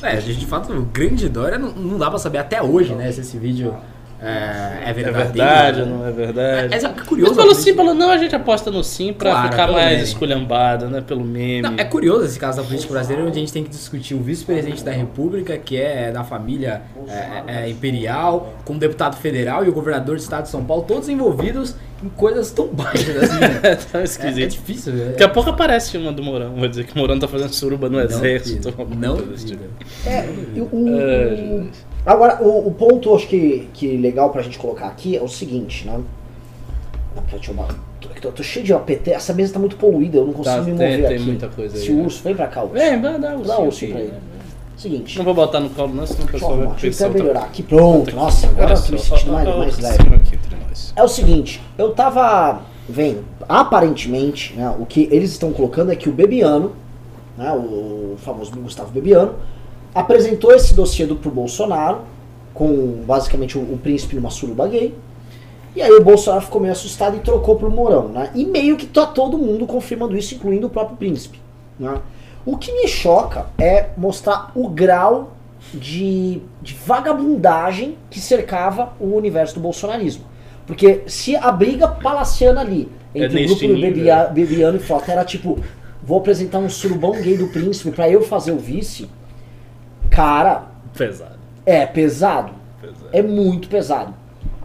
É, 0.03 0.19
gente, 0.19 0.39
de 0.39 0.45
fato, 0.48 0.74
o 0.74 0.81
grande 0.81 1.30
Dória 1.30 1.59
não, 1.59 1.71
não 1.74 1.98
dá 2.00 2.09
pra 2.09 2.18
saber 2.18 2.39
até 2.39 2.59
hoje, 2.62 2.92
né, 2.95 3.12
se 3.12 3.21
esse 3.21 3.38
vídeo 3.38 3.75
é, 4.21 4.85
é 4.85 4.89
É 4.89 4.94
verdadeiro. 4.94 5.31
verdade 5.33 5.81
ou 5.81 5.85
né? 5.88 5.94
não 5.97 6.06
é 6.07 6.12
verdade? 6.12 6.73
É, 6.73 6.77
é 6.77 6.81
Mas 6.81 7.01
curioso. 7.07 7.35
pelo 7.35 7.51
a 7.51 7.56
sim, 7.56 7.73
pelo 7.73 7.94
não, 7.94 8.12
a 8.12 8.18
gente 8.18 8.35
aposta 8.35 8.69
no 8.69 8.83
sim 8.83 9.12
pra 9.13 9.31
Claro, 9.31 9.51
ficar 9.51 9.71
mais 9.71 9.91
meme. 9.91 10.03
esculhambada, 10.03 10.88
né? 10.88 11.01
Pelo 11.01 11.23
meme. 11.23 11.62
Não, 11.63 11.73
é 11.77 11.83
curioso 11.83 12.25
esse 12.25 12.39
caso 12.39 12.57
da 12.57 12.63
política 12.63 12.94
brasileira, 12.94 13.27
onde 13.27 13.38
a 13.38 13.39
gente 13.41 13.51
tem 13.53 13.63
que 13.63 13.69
discutir 13.69 14.13
o 14.13 14.19
vice-presidente 14.21 14.83
da 14.83 14.91
República, 14.91 15.57
que 15.57 15.75
é 15.77 16.12
da 16.12 16.23
família 16.23 16.81
é, 17.07 17.13
é, 17.13 17.44
é, 17.65 17.69
imperial, 17.69 18.53
com 18.63 18.73
o 18.73 18.77
deputado 18.79 19.15
federal 19.18 19.65
e 19.65 19.69
o 19.69 19.73
governador 19.73 20.15
do 20.15 20.21
estado 20.21 20.44
de 20.44 20.50
São 20.50 20.63
Paulo, 20.63 20.83
todos 20.88 21.09
envolvidos 21.09 21.75
em 22.03 22.09
coisas 22.09 22.50
tão 22.51 22.67
baixas 22.67 23.15
assim. 23.15 23.39
É 23.63 23.75
tão 23.91 24.00
é, 24.00 24.03
é 24.03 24.06
esquisito. 24.06 24.50
difícil. 24.51 24.94
né? 24.94 25.06
Daqui 25.12 25.24
a 25.24 25.29
pouco 25.29 25.50
aparece 25.51 25.97
uma 25.97 26.12
do 26.12 26.24
Morão. 26.24 26.56
Vai 26.56 26.67
dizer 26.69 26.85
que 26.85 26.95
o 26.95 26.97
Morão 27.00 27.19
tá 27.19 27.27
fazendo 27.27 27.53
suruba 27.53 27.89
no 27.89 28.00
exército. 28.00 28.62
duvido, 28.69 28.81
alguma 28.81 29.07
Não 29.07 29.15
desse 29.17 29.45
tipo. 29.47 29.63
É, 30.06 30.25
e 30.56 30.62
o- 30.62 31.00
É, 31.00 31.35
gente. 31.35 31.90
Agora, 32.06 32.42
o, 32.42 32.68
o 32.68 32.71
ponto 32.71 33.13
acho 33.15 33.27
que, 33.27 33.68
que 33.74 33.95
legal 33.98 34.30
pra 34.31 34.42
gente 34.42 34.57
colocar 34.57 34.88
aqui 34.88 35.15
é 35.15 35.21
o 35.21 35.27
seguinte, 35.27 35.86
né? 35.86 36.00
Deixa 37.30 37.51
eu, 37.51 37.56
tô, 38.00 38.07
tô- 38.21 38.31
tô 38.31 38.44
cheio 38.44 38.65
de 38.65 38.74
APT, 38.74 39.12
essa 39.12 39.33
mesa 39.33 39.53
tá 39.53 39.59
muito 39.59 39.75
poluída, 39.75 40.18
eu 40.18 40.25
não 40.25 40.33
consigo 40.33 40.56
Tá, 40.56 40.62
me 40.62 40.77
tem- 40.77 40.92
mover 40.92 41.07
tem 41.07 41.15
aqui. 41.18 41.25
muita 41.25 41.48
coisa 41.50 41.77
aí, 41.77 41.83
Se 41.83 41.92
né? 41.92 42.01
o 42.01 42.06
urso, 42.06 42.24
vem 42.24 42.36
pra 42.36 42.48
cá, 42.48 42.63
urso. 42.63 42.74
Vem, 42.74 43.01
vai 43.01 43.19
dar 43.19 43.38
o 43.38 43.44
Dá 43.44 43.59
urso 43.59 43.86
pra 43.88 44.00
ele. 44.00 44.13
Seguinte, 44.77 45.18
Não 45.19 45.25
vou 45.25 45.33
botar 45.36 45.59
no 45.59 45.69
colo, 45.69 45.94
não, 45.94 46.07
senão 46.07 46.24
o 46.25 46.31
deixa 46.31 46.38
eu 46.45 46.50
pessoal 46.50 46.57
vai 46.57 46.68
deixa 46.69 46.88
eu 46.88 46.89
pensar 46.89 47.06
até 47.06 47.13
outra 47.13 47.24
melhorar 47.24 47.45
aqui. 47.45 47.62
Pronto, 47.63 48.15
nossa, 48.15 48.48
agora 48.48 48.74
eu 48.74 48.81
tô 48.83 48.92
me 48.94 49.00
sentindo 49.00 49.31
mais, 49.33 49.48
mais 49.57 49.77
leve. 49.80 50.15
Aqui 50.15 50.36
entre 50.36 50.56
nós. 50.68 50.94
É 50.95 51.03
o 51.03 51.07
seguinte, 51.07 51.62
eu 51.77 51.92
tava 51.92 52.62
vendo, 52.89 53.24
aparentemente, 53.48 54.53
né, 54.56 54.74
o 54.80 54.86
que 54.88 55.07
eles 55.12 55.30
estão 55.31 55.51
colocando 55.53 55.92
é 55.92 55.95
que 55.95 56.09
o 56.09 56.12
Bebiano, 56.12 56.71
né, 57.38 57.51
o 57.53 58.15
famoso 58.18 58.51
Gustavo 58.56 58.89
Bebiano, 58.92 59.36
apresentou 59.93 60.51
esse 60.53 60.73
dossiê 60.73 61.05
do, 61.05 61.15
pro 61.15 61.29
Bolsonaro, 61.31 61.99
com 62.53 63.03
basicamente 63.05 63.57
o, 63.57 63.61
o 63.61 63.79
príncipe 63.81 64.15
numa 64.15 64.29
suruba 64.29 64.67
gay, 64.67 64.93
e 65.75 65.81
aí 65.81 65.91
o 65.91 66.03
Bolsonaro 66.03 66.43
ficou 66.43 66.59
meio 66.61 66.73
assustado 66.73 67.15
e 67.15 67.19
trocou 67.19 67.55
pro 67.55 67.71
Mourão, 67.71 68.10
né? 68.10 68.29
E 68.36 68.45
meio 68.45 68.75
que 68.75 68.86
tá 68.86 69.05
todo 69.05 69.38
mundo 69.38 69.65
confirmando 69.65 70.17
isso, 70.17 70.36
incluindo 70.36 70.67
o 70.67 70.69
próprio 70.69 70.98
príncipe, 70.98 71.39
né? 71.79 71.95
O 72.45 72.57
que 72.57 72.74
me 72.74 72.88
choca 72.88 73.45
é 73.57 73.89
mostrar 73.95 74.51
o 74.55 74.67
grau 74.67 75.31
de, 75.74 76.41
de 76.62 76.74
vagabundagem 76.74 77.98
que 78.10 78.19
cercava 78.19 78.93
o 79.00 79.15
universo 79.15 79.53
do 79.55 79.60
bolsonarismo. 79.62 80.25
Porque 80.65 81.01
se 81.07 81.36
a 81.36 81.51
briga 81.51 81.88
palaciana 81.88 82.62
ali 82.62 82.89
É 83.13 83.24
entre 83.24 83.38
o 83.38 83.41
neste 83.41 83.67
grupo 83.67 83.75
do. 83.75 83.81
Bebia- 83.81 84.25
Bebiano 84.25 84.77
e 84.77 84.79
Frota 84.79 85.12
era 85.12 85.24
tipo, 85.24 85.60
vou 86.03 86.17
apresentar 86.17 86.60
um 86.60 86.69
surubão 86.69 87.12
gay 87.21 87.38
do 87.38 87.48
príncipe 87.48 87.91
pra 87.91 88.10
eu 88.10 88.21
fazer 88.24 88.51
o 88.51 88.57
vice, 88.57 89.07
cara, 90.12 90.65
Pesado, 90.96 91.39
é 91.65 91.86
pesado. 91.88 92.51
pesado. 92.80 93.10
É 93.12 93.22
muito 93.22 93.68
pesado. 93.68 94.13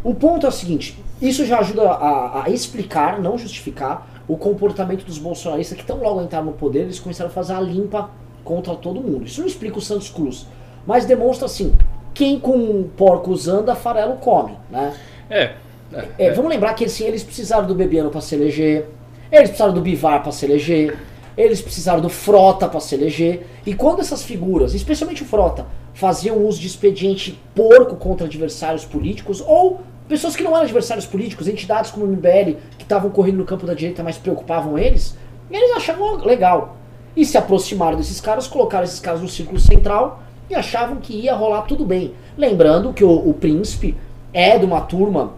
O 0.05 0.15
ponto 0.15 0.45
é 0.45 0.49
o 0.49 0.53
seguinte: 0.53 1.03
isso 1.23 1.47
já 1.47 1.61
ajuda 1.61 1.89
a, 1.89 2.45
a 2.45 2.51
explicar, 2.51 3.21
não 3.21 3.39
justificar, 3.39 4.07
o 4.29 4.37
comportamento 4.37 5.05
dos 5.05 5.19
bolsonaristas 5.19 5.79
que 5.79 5.85
tão 5.85 5.99
logo 5.99 6.21
entraram 6.21 6.47
no 6.47 6.53
poder, 6.53 6.81
eles 6.81 6.99
começaram 6.99 7.31
a 7.31 7.33
fazer 7.33 7.55
a 7.55 7.61
limpa 7.61 8.11
contra 8.45 8.75
todo 8.75 9.01
mundo. 9.01 9.25
Isso 9.25 9.41
não 9.41 9.47
explica 9.47 9.79
o 9.79 9.81
Santos 9.81 10.11
Cruz, 10.11 10.47
mas 10.87 11.07
demonstra 11.07 11.47
assim: 11.47 11.75
quem 12.13 12.39
com 12.41 12.85
porcos 12.97 13.47
anda, 13.49 13.75
farelo 13.75 14.17
come, 14.17 14.57
né? 14.71 14.95
É. 15.31 15.53
é, 15.93 16.09
É, 16.19 16.31
vamos 16.33 16.51
lembrar 16.51 16.75
que 16.75 16.85
assim, 16.85 17.05
eles 17.05 17.23
precisaram 17.23 17.67
do 17.67 17.75
Bebiano 17.75 18.11
para 18.11 18.21
se 18.21 18.35
eleger, 18.35 18.89
eles 19.31 19.49
precisaram 19.49 19.73
do 19.73 19.81
Bivar 19.81 20.23
para 20.23 20.33
se 20.33 20.45
eleger, 20.45 20.97
eles 21.37 21.61
precisaram 21.61 22.01
do 22.01 22.09
Frota 22.09 22.69
para 22.69 22.81
se 22.81 22.95
eleger. 22.95 23.47
E 23.67 23.75
quando 23.75 24.01
essas 24.01 24.23
figuras, 24.23 24.75
especialmente 24.75 25.23
o 25.23 25.27
Frota, 25.27 25.67
faziam 25.93 26.45
uso 26.45 26.61
de 26.61 26.67
expediente 26.67 27.39
porco 27.55 27.97
contra 27.97 28.27
adversários 28.27 28.85
políticos 28.85 29.43
ou 29.47 29.81
pessoas 30.09 30.37
que 30.37 30.43
não 30.43 30.53
eram 30.53 30.63
adversários 30.63 31.07
políticos, 31.07 31.49
entidades 31.49 31.91
como 31.91 32.07
o 32.07 32.09
MBL 32.09 32.57
que 32.77 32.85
estavam 32.85 33.11
correndo 33.11 33.39
no 33.39 33.45
campo 33.45 33.67
da 33.67 33.75
direita, 33.75 34.03
mas 34.03 34.17
preocupavam 34.17 34.79
eles, 34.79 35.17
eles 35.51 35.77
achavam 35.77 36.17
legal. 36.25 36.77
E 37.17 37.25
se 37.25 37.37
aproximaram 37.37 37.97
desses 37.97 38.21
caras, 38.21 38.47
colocaram 38.47 38.85
esses 38.85 39.01
caras 39.01 39.21
no 39.21 39.29
círculo 39.29 39.59
central 39.59 40.23
e 40.51 40.55
achavam 40.55 40.99
que 40.99 41.15
ia 41.15 41.35
rolar 41.35 41.63
tudo 41.63 41.85
bem. 41.85 42.15
Lembrando 42.37 42.93
que 42.93 43.05
o, 43.05 43.11
o 43.11 43.35
príncipe 43.35 43.97
é 44.33 44.59
de 44.59 44.65
uma 44.65 44.83
turma 44.83 45.33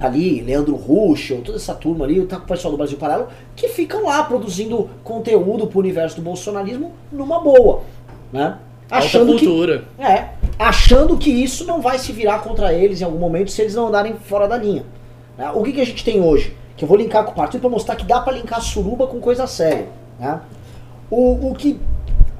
ali, 0.00 0.40
Leandro 0.40 0.74
Ruschel, 0.74 1.42
toda 1.42 1.56
essa 1.58 1.74
turma 1.74 2.04
ali, 2.04 2.18
o 2.20 2.26
pessoal 2.26 2.72
do 2.72 2.76
Brasil 2.76 2.98
Paralelo, 2.98 3.28
que 3.54 3.68
ficam 3.68 4.04
lá 4.04 4.22
produzindo 4.24 4.88
conteúdo 5.04 5.66
pro 5.66 5.78
universo 5.78 6.16
do 6.16 6.22
bolsonarismo 6.22 6.92
numa 7.12 7.40
boa, 7.40 7.82
né? 8.32 8.58
Alta 8.90 9.06
Achando 9.06 9.36
que 9.36 9.46
cultura. 9.46 9.84
é, 9.98 10.28
achando 10.58 11.16
que 11.16 11.30
isso 11.30 11.64
não 11.64 11.80
vai 11.80 11.98
se 11.98 12.12
virar 12.12 12.40
contra 12.40 12.72
eles 12.74 13.00
em 13.00 13.04
algum 13.04 13.18
momento 13.18 13.50
se 13.50 13.62
eles 13.62 13.74
não 13.74 13.88
andarem 13.88 14.14
fora 14.16 14.46
da 14.46 14.56
linha. 14.56 14.84
né? 15.38 15.50
O 15.54 15.62
que, 15.62 15.72
que 15.72 15.80
a 15.80 15.86
gente 15.86 16.04
tem 16.04 16.20
hoje? 16.20 16.54
Que 16.76 16.84
eu 16.84 16.88
vou 16.88 16.96
linkar 16.98 17.24
com 17.24 17.30
o 17.30 17.34
partido 17.34 17.60
para 17.62 17.70
mostrar 17.70 17.96
que 17.96 18.04
dá 18.04 18.20
para 18.20 18.34
linkar 18.34 18.60
suruba 18.60 19.06
com 19.06 19.18
coisa 19.20 19.46
séria. 19.46 19.86
né? 20.18 20.40
O, 21.10 21.50
o 21.50 21.54
que. 21.54 21.78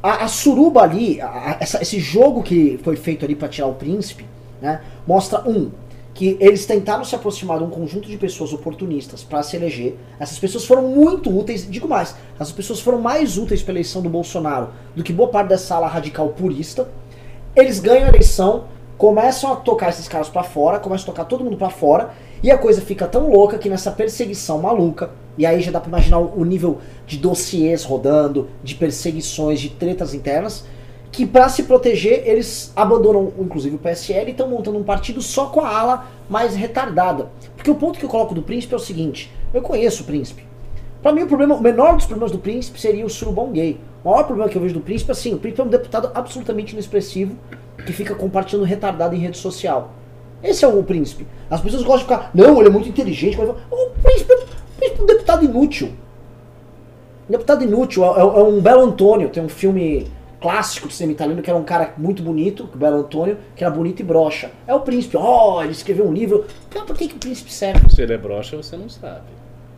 A, 0.03 0.25
a 0.25 0.29
suruba 0.29 0.83
ali, 0.83 1.21
a- 1.21 1.57
essa- 1.61 1.81
esse 1.81 1.99
jogo 2.01 2.43
que 2.43 2.79
foi 2.83 2.97
feito 2.97 3.25
ali 3.25 3.35
para 3.37 3.49
tirar 3.49 3.69
o 3.69 3.75
príncipe, 3.75 4.27
né, 4.61 4.81
mostra 5.07 5.41
um. 5.49 5.71
Que 6.15 6.37
eles 6.41 6.67
tentaram 6.67 7.05
se 7.05 7.15
aproximar 7.15 7.59
de 7.59 7.65
um 7.65 7.71
conjunto 7.71 8.09
de 8.09 8.19
pessoas 8.19 8.53
oportunistas 8.53 9.25
para 9.25 9.43
se 9.43 9.57
eleger. 9.57 9.97
Essas 10.21 10.39
pessoas 10.39 10.65
foram 10.65 10.83
muito 10.83 11.35
úteis, 11.35 11.67
digo 11.69 11.89
mais, 11.89 12.15
essas 12.39 12.53
pessoas 12.53 12.81
foram 12.81 13.01
mais 13.01 13.39
úteis 13.39 13.63
para 13.63 13.73
a 13.73 13.75
eleição 13.75 14.03
do 14.03 14.11
Bolsonaro 14.11 14.71
do 14.95 15.03
que 15.03 15.13
boa 15.13 15.29
parte 15.31 15.49
dessa 15.49 15.75
ala 15.75 15.87
radical 15.87 16.29
purista. 16.29 16.89
Eles 17.57 17.81
ganham 17.81 18.07
a 18.07 18.09
eleição, 18.09 18.65
começam 18.99 19.53
a 19.53 19.57
tocar 19.57 19.89
esses 19.89 20.07
caras 20.07 20.29
pra 20.29 20.43
fora, 20.43 20.79
começam 20.79 21.05
a 21.05 21.07
tocar 21.07 21.25
todo 21.25 21.43
mundo 21.43 21.57
pra 21.57 21.71
fora, 21.71 22.11
e 22.43 22.51
a 22.51 22.59
coisa 22.59 22.81
fica 22.81 23.07
tão 23.07 23.31
louca 23.31 23.59
que 23.59 23.69
nessa 23.69 23.91
perseguição 23.91 24.61
maluca, 24.61 25.11
e 25.37 25.47
aí 25.47 25.61
já 25.61 25.71
dá 25.71 25.81
pra 25.81 25.89
imaginar 25.89 26.19
o 26.19 26.45
nível 26.45 26.79
de 27.07 27.17
dossiês 27.17 27.85
rodando, 27.85 28.49
de 28.63 28.75
perseguições, 28.75 29.61
de 29.61 29.71
tretas 29.71 30.15
internas, 30.15 30.65
que 31.13 31.27
pra 31.27 31.49
se 31.51 31.65
proteger 31.65 32.23
eles 32.27 32.73
abandonam 32.75 33.33
inclusive 33.39 33.77
o 33.77 33.79
PSL 33.79 34.29
e 34.29 34.31
estão 34.31 34.49
montando 34.49 34.79
um 34.79 34.83
partido 34.83 35.21
só 35.21 35.47
com 35.47 35.61
a 35.61 35.69
ala 35.69 36.07
mais 36.29 36.57
retardada. 36.57 37.29
Porque 37.55 37.71
o 37.71 37.75
ponto 37.75 37.99
que 37.99 38.05
eu 38.05 38.09
coloco 38.09 38.35
do 38.35 38.43
príncipe 38.43 38.73
é 38.73 38.77
o 38.77 38.81
seguinte: 38.81 39.31
eu 39.53 39.61
conheço 39.61 40.03
o 40.03 40.07
príncipe. 40.07 40.43
Pra 41.03 41.13
mim, 41.13 41.23
o 41.23 41.27
problema, 41.27 41.55
o 41.55 41.61
menor 41.61 41.97
dos 41.97 42.07
problemas 42.07 42.33
do 42.33 42.39
príncipe 42.39 42.81
seria 42.81 43.05
o 43.05 43.11
surubão 43.11 43.51
gay. 43.53 43.79
O 44.03 44.09
maior 44.11 44.25
problema 44.25 44.49
que 44.49 44.57
eu 44.57 44.63
vejo 44.63 44.75
do 44.75 44.81
príncipe 44.81 45.11
é 45.11 45.13
assim: 45.13 45.35
o 45.35 45.39
príncipe 45.39 45.61
é 45.61 45.65
um 45.65 45.69
deputado 45.69 46.11
absolutamente 46.15 46.73
inexpressivo 46.73 47.37
que 47.85 47.93
fica 47.93 48.15
compartilhando 48.15 48.65
retardado 48.65 49.15
em 49.15 49.19
rede 49.19 49.37
social. 49.37 49.91
Esse 50.43 50.65
é 50.65 50.69
o 50.69 50.83
príncipe. 50.83 51.27
As 51.51 51.61
pessoas 51.61 51.83
gostam 51.83 51.99
de 51.99 52.05
ficar, 52.05 52.31
não, 52.35 52.59
ele 52.59 52.69
é 52.69 52.73
muito 52.73 52.89
inteligente. 52.89 53.37
Mas... 53.37 53.49
O 53.49 53.91
príncipe, 54.03 54.33
o 54.33 54.79
príncipe 54.79 55.01
é 55.01 55.03
um 55.03 55.07
deputado 55.07 55.45
inútil. 55.45 55.89
Um 57.29 57.33
deputado 57.33 57.63
inútil. 57.65 58.05
É, 58.05 58.09
é- 58.19 58.21
é 58.21 58.43
um 58.43 58.61
Belo 58.61 58.83
Antônio. 58.83 59.29
Tem 59.29 59.43
um 59.43 59.49
filme 59.49 60.09
clássico 60.43 60.89
de 60.89 60.95
cinema 60.95 61.13
italiano 61.13 61.41
que 61.41 61.49
era 61.49 61.59
um 61.59 61.65
cara 61.65 61.95
muito 61.97 62.23
bonito, 62.23 62.69
o 62.75 62.77
Belo 62.77 62.99
Antônio, 62.99 63.39
que 63.55 63.65
era 63.65 63.73
bonito 63.73 64.01
e 64.01 64.03
broxa. 64.03 64.51
É 64.67 64.75
o 64.75 64.81
príncipe. 64.81 65.17
Oh, 65.17 65.63
ele 65.63 65.73
escreveu 65.73 66.07
um 66.07 66.13
livro. 66.13 66.45
Então, 66.69 66.85
por 66.85 66.97
que, 66.97 67.09
que 67.09 67.15
o 67.15 67.19
príncipe 67.19 67.53
serve? 67.53 67.89
Se 67.89 68.03
ele 68.03 68.13
é 68.13 68.19
broxa, 68.19 68.57
você 68.57 68.77
não 68.77 68.89
sabe. 68.89 69.23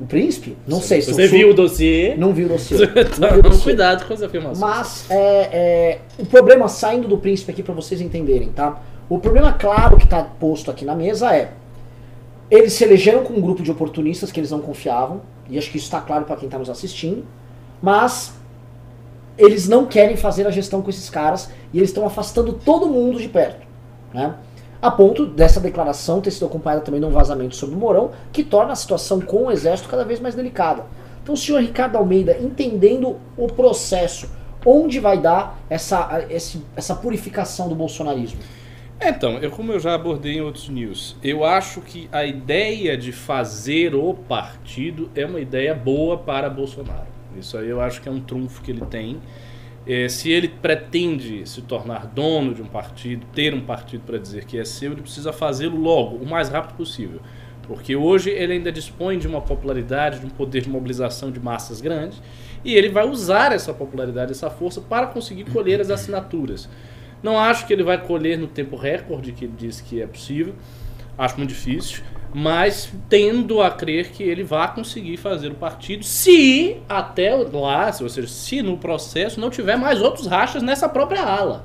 O 0.01 0.07
príncipe? 0.07 0.57
Não 0.67 0.81
sei. 0.81 1.03
se 1.03 1.13
Você 1.13 1.29
viu 1.29 1.51
o 1.51 1.55
dossiê? 1.55 2.17
Não 2.17 2.33
vi 2.33 2.47
o 2.47 2.49
dossiê. 2.49 2.79
O 2.89 3.01
Então, 3.01 3.41
dossiê. 3.43 3.63
cuidado 3.63 4.07
com 4.07 4.15
as 4.15 4.23
afirmações. 4.23 4.59
Mas 4.59 5.11
é, 5.11 5.49
é, 5.53 5.99
o 6.19 6.27
problema, 6.27 6.67
saindo 6.67 7.07
do 7.07 7.19
príncipe 7.19 7.53
aqui 7.53 7.63
pra 7.63 7.75
vocês 7.75 8.01
entenderem, 8.01 8.49
tá? 8.49 8.83
O 9.09 9.19
problema 9.19 9.53
claro 9.53 9.97
que 9.97 10.09
tá 10.09 10.25
posto 10.25 10.71
aqui 10.71 10.85
na 10.85 10.95
mesa 10.95 11.33
é 11.35 11.53
eles 12.51 12.73
se 12.73 12.85
elegeram 12.85 13.23
com 13.23 13.35
um 13.35 13.41
grupo 13.41 13.63
de 13.63 13.71
oportunistas 13.71 14.31
que 14.31 14.41
eles 14.41 14.51
não 14.51 14.61
confiavam, 14.61 15.23
e 15.49 15.59
acho 15.59 15.71
que 15.71 15.79
isso 15.79 15.91
tá 15.91 16.01
claro 16.01 16.25
pra 16.25 16.37
quem 16.37 16.49
tá 16.49 16.59
nos 16.59 16.71
assistindo, 16.71 17.25
mas 17.83 18.35
eles 19.37 19.69
não 19.69 19.87
querem 19.87 20.17
fazer 20.17 20.47
a 20.47 20.51
gestão 20.51 20.83
com 20.83 20.91
esses 20.91 21.11
caras 21.11 21.51
e 21.73 21.79
eles 21.79 21.91
estão 21.91 22.07
afastando 22.07 22.53
todo 22.53 22.87
mundo 22.87 23.19
de 23.19 23.29
perto, 23.29 23.67
né? 24.13 24.35
A 24.81 24.91
ponto 24.91 25.25
dessa 25.25 25.61
declaração 25.61 26.21
ter 26.21 26.31
sido 26.31 26.47
acompanhada 26.47 26.83
também 26.83 27.01
de 27.01 27.07
um 27.07 27.11
vazamento 27.11 27.57
sobre 27.57 27.75
o 27.75 27.79
Mourão, 27.79 28.11
que 28.33 28.45
torna 28.45 28.73
a 28.73 28.77
situação 28.77 29.21
com 29.21 29.45
o 29.45 29.51
exército 29.51 29.89
cada 29.89 30.05
vez 30.05 30.21
mais 30.21 30.35
delicada. 30.35 30.85
Então, 31.23 31.35
o 31.35 31.39
senhor 31.39 31.63
Ricardo 31.63 31.97
Almeida, 31.97 32.37
entendendo 32.39 33.17
o 33.35 33.47
processo, 33.47 34.29
onde 34.65 35.01
vai 35.01 35.19
dar 35.19 35.59
essa, 35.71 36.27
essa 36.77 36.95
purificação 36.95 37.67
do 37.67 37.75
bolsonarismo? 37.75 38.41
É, 39.01 39.09
Então, 39.09 39.39
eu, 39.39 39.51
como 39.51 39.73
eu 39.73 39.81
já 39.81 39.95
abordei 39.95 40.37
em 40.37 40.41
outros 40.43 40.69
news, 40.69 41.17
eu 41.23 41.45
acho 41.45 41.81
que 41.81 42.09
a 42.13 42.25
ideia 42.25 42.97
de 42.97 43.11
fazer 43.11 43.95
o 43.95 44.13
partido 44.13 45.11
é 45.15 45.25
uma 45.25 45.41
ideia 45.41 45.75
boa 45.75 46.19
para 46.19 46.51
Bolsonaro. 46.51 47.14
Isso 47.39 47.57
aí 47.57 47.69
eu 47.69 47.81
acho 47.81 48.01
que 48.01 48.09
é 48.09 48.13
um 48.13 48.21
trunfo 48.21 48.63
que 48.63 48.71
ele 48.71 48.83
tem. 48.83 49.21
É, 49.87 50.09
se 50.09 50.31
ele 50.31 50.49
pretende 50.49 51.47
se 51.49 51.61
tornar 51.61 52.07
dono 52.07 52.55
de 52.55 52.63
um 52.63 52.67
partido, 52.67 53.27
ter 53.35 53.53
um 53.53 53.61
partido 53.61 54.03
para 54.07 54.17
dizer 54.17 54.45
que 54.45 54.59
é 54.59 54.65
seu, 54.65 54.93
ele 54.93 55.03
precisa 55.03 55.33
fazê-lo 55.33 55.77
logo, 55.79 56.17
o 56.17 56.27
mais 56.27 56.49
rápido 56.49 56.77
possível. 56.77 57.21
Porque 57.67 57.95
hoje 57.95 58.31
ele 58.31 58.55
ainda 58.55 58.73
dispõe 58.73 59.19
de 59.19 59.27
uma 59.27 59.41
popularidade, 59.41 60.21
de 60.21 60.27
um 60.27 60.31
poder 60.31 60.63
de 60.63 60.71
mobilização 60.71 61.31
de 61.31 61.41
massas 61.41 61.81
grandes, 61.81 62.21
e 62.65 62.75
ele 62.75 62.89
vai 62.89 63.07
usar 63.07 63.53
essa 63.53 63.75
popularidade, 63.75 64.33
essa 64.33 64.49
força 64.49 64.81
para 64.81 65.07
conseguir 65.07 65.45
colher 65.45 65.81
as 65.81 65.91
assinaturas. 65.91 66.69
Não 67.23 67.39
acho 67.39 67.67
que 67.67 67.73
ele 67.73 67.83
vai 67.83 67.99
colher 67.99 68.39
no 68.39 68.47
tempo 68.47 68.77
recorde 68.77 69.33
que 69.33 69.45
ele 69.45 69.55
disse 69.57 69.83
que 69.83 70.01
é 70.01 70.07
possível. 70.07 70.55
Acho 71.17 71.37
muito 71.39 71.51
difícil. 71.51 72.03
Mas 72.37 72.93
tendo 73.09 73.63
a 73.63 73.71
crer 73.71 74.11
que 74.11 74.25
ele 74.25 74.43
vai 74.43 74.75
conseguir 74.75 75.17
fazer 75.17 75.53
o 75.53 75.55
partido 75.55 76.05
se 76.05 76.79
até 76.89 77.33
lá, 77.33 77.95
ou 78.01 78.09
seja, 78.09 78.27
se 78.27 78.61
no 78.61 78.77
processo 78.77 79.41
não 79.41 79.51
tiver 79.51 79.77
mais 79.77 80.03
outros 80.03 80.27
rachas 80.27 80.61
nessa 80.61 80.89
própria 80.89 81.23
ala. 81.23 81.65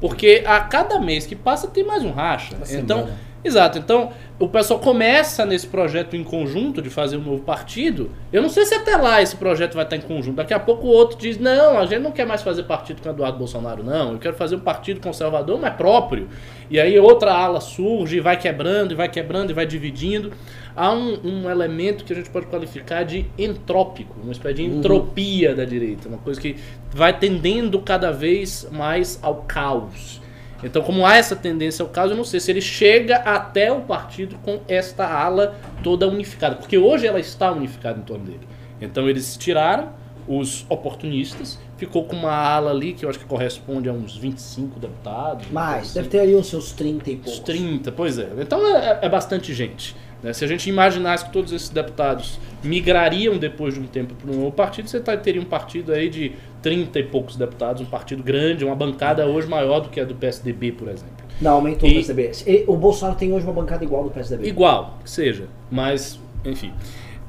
Porque 0.00 0.42
a 0.44 0.60
cada 0.60 0.98
mês 0.98 1.24
que 1.24 1.36
passa 1.36 1.68
tem 1.68 1.84
mais 1.84 2.04
um 2.04 2.10
racha. 2.10 2.56
Então, 2.72 2.98
semana. 2.98 3.18
Exato. 3.44 3.78
Então, 3.78 4.12
o 4.38 4.48
pessoal 4.48 4.78
começa 4.78 5.44
nesse 5.44 5.66
projeto 5.66 6.14
em 6.14 6.22
conjunto 6.22 6.80
de 6.80 6.88
fazer 6.90 7.16
um 7.16 7.22
novo 7.22 7.42
partido. 7.42 8.10
Eu 8.32 8.40
não 8.40 8.48
sei 8.48 8.64
se 8.64 8.74
até 8.74 8.96
lá 8.96 9.20
esse 9.20 9.36
projeto 9.36 9.74
vai 9.74 9.84
estar 9.84 9.96
em 9.96 10.00
conjunto. 10.00 10.36
Daqui 10.36 10.54
a 10.54 10.60
pouco 10.60 10.86
o 10.86 10.90
outro 10.90 11.18
diz: 11.18 11.38
não, 11.38 11.78
a 11.78 11.86
gente 11.86 12.02
não 12.02 12.12
quer 12.12 12.26
mais 12.26 12.42
fazer 12.42 12.62
partido 12.64 13.02
com 13.02 13.08
o 13.08 13.12
Eduardo 13.12 13.38
Bolsonaro, 13.38 13.82
não. 13.82 14.12
Eu 14.12 14.18
quero 14.18 14.36
fazer 14.36 14.56
um 14.56 14.60
partido 14.60 15.00
conservador, 15.00 15.58
mas 15.60 15.74
próprio. 15.74 16.28
E 16.70 16.78
aí 16.78 16.98
outra 16.98 17.32
ala 17.32 17.60
surge 17.60 18.18
e 18.18 18.20
vai 18.20 18.36
quebrando, 18.36 18.92
e 18.92 18.94
vai 18.94 19.08
quebrando, 19.08 19.50
e 19.50 19.54
vai 19.54 19.66
dividindo. 19.66 20.32
Há 20.76 20.92
um, 20.92 21.18
um 21.24 21.50
elemento 21.50 22.04
que 22.04 22.12
a 22.12 22.16
gente 22.16 22.30
pode 22.30 22.46
qualificar 22.46 23.02
de 23.02 23.26
entrópico, 23.36 24.14
uma 24.22 24.30
espécie 24.30 24.56
de 24.56 24.64
entropia 24.64 25.52
da 25.52 25.64
direita, 25.64 26.08
uma 26.08 26.18
coisa 26.18 26.40
que 26.40 26.54
vai 26.92 27.18
tendendo 27.18 27.80
cada 27.80 28.12
vez 28.12 28.68
mais 28.70 29.18
ao 29.20 29.36
caos. 29.42 30.20
Então, 30.62 30.82
como 30.82 31.06
há 31.06 31.16
essa 31.16 31.36
tendência 31.36 31.82
ao 31.82 31.88
caos, 31.88 32.10
eu 32.10 32.16
não 32.16 32.24
sei 32.24 32.40
se 32.40 32.50
ele 32.50 32.60
chega 32.60 33.16
até 33.16 33.70
o 33.70 33.82
partido 33.82 34.36
com 34.42 34.60
esta 34.66 35.06
ala 35.06 35.56
toda 35.82 36.08
unificada, 36.08 36.56
porque 36.56 36.76
hoje 36.76 37.06
ela 37.06 37.20
está 37.20 37.52
unificada 37.52 37.98
em 37.98 38.02
torno 38.02 38.24
dele. 38.24 38.46
Então, 38.80 39.08
eles 39.08 39.36
tiraram 39.36 39.92
os 40.28 40.66
oportunistas, 40.68 41.58
ficou 41.78 42.04
com 42.04 42.14
uma 42.14 42.32
ala 42.32 42.70
ali 42.70 42.92
que 42.92 43.04
eu 43.04 43.08
acho 43.08 43.18
que 43.18 43.24
corresponde 43.24 43.88
a 43.88 43.92
uns 43.92 44.14
25 44.16 44.78
deputados. 44.78 45.50
Mais, 45.50 45.84
assim. 45.84 45.94
deve 45.94 46.08
ter 46.08 46.20
ali 46.20 46.34
os 46.34 46.46
seus 46.46 46.72
30 46.72 47.10
e 47.10 47.14
Uns 47.14 47.20
poucos. 47.22 47.40
30, 47.40 47.92
pois 47.92 48.18
é. 48.18 48.28
Então 48.38 48.76
é, 48.76 48.98
é 49.02 49.08
bastante 49.08 49.54
gente. 49.54 49.96
Né? 50.22 50.32
Se 50.32 50.44
a 50.44 50.48
gente 50.48 50.68
imaginasse 50.68 51.24
que 51.24 51.32
todos 51.32 51.52
esses 51.52 51.68
deputados 51.68 52.38
migrariam 52.62 53.36
depois 53.38 53.74
de 53.74 53.80
um 53.80 53.86
tempo 53.86 54.14
para 54.14 54.30
um 54.30 54.34
novo 54.40 54.52
partido, 54.52 54.88
você 54.88 55.00
tá- 55.00 55.16
teria 55.16 55.40
um 55.40 55.44
partido 55.44 55.92
aí 55.92 56.08
de 56.08 56.32
30 56.62 56.98
e 56.98 57.02
poucos 57.04 57.36
deputados, 57.36 57.82
um 57.82 57.86
partido 57.86 58.22
grande, 58.22 58.64
uma 58.64 58.74
bancada 58.74 59.26
hoje 59.26 59.46
maior 59.48 59.80
do 59.80 59.88
que 59.88 60.00
a 60.00 60.04
do 60.04 60.14
PSDB, 60.14 60.72
por 60.72 60.88
exemplo. 60.88 61.26
Não, 61.40 61.52
aumentou 61.52 61.88
E- 61.88 61.92
o 61.92 61.94
PSDB. 61.96 62.64
O 62.66 62.76
Bolsonaro 62.76 63.16
tem 63.16 63.32
hoje 63.32 63.44
uma 63.46 63.52
bancada 63.52 63.84
igual 63.84 64.02
do 64.04 64.10
PSDB. 64.10 64.48
Igual, 64.48 64.98
que 65.04 65.10
seja, 65.10 65.46
mas, 65.70 66.18
enfim. 66.44 66.72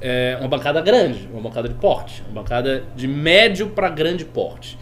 É 0.02 0.38
uma 0.40 0.48
bancada 0.48 0.82
grande, 0.82 1.28
uma 1.32 1.42
bancada 1.42 1.68
de 1.68 1.76
porte, 1.76 2.24
uma 2.32 2.42
bancada 2.42 2.84
de 2.96 3.06
médio 3.08 3.68
para 3.72 3.90
grande 3.90 4.24
porte. 4.26 4.78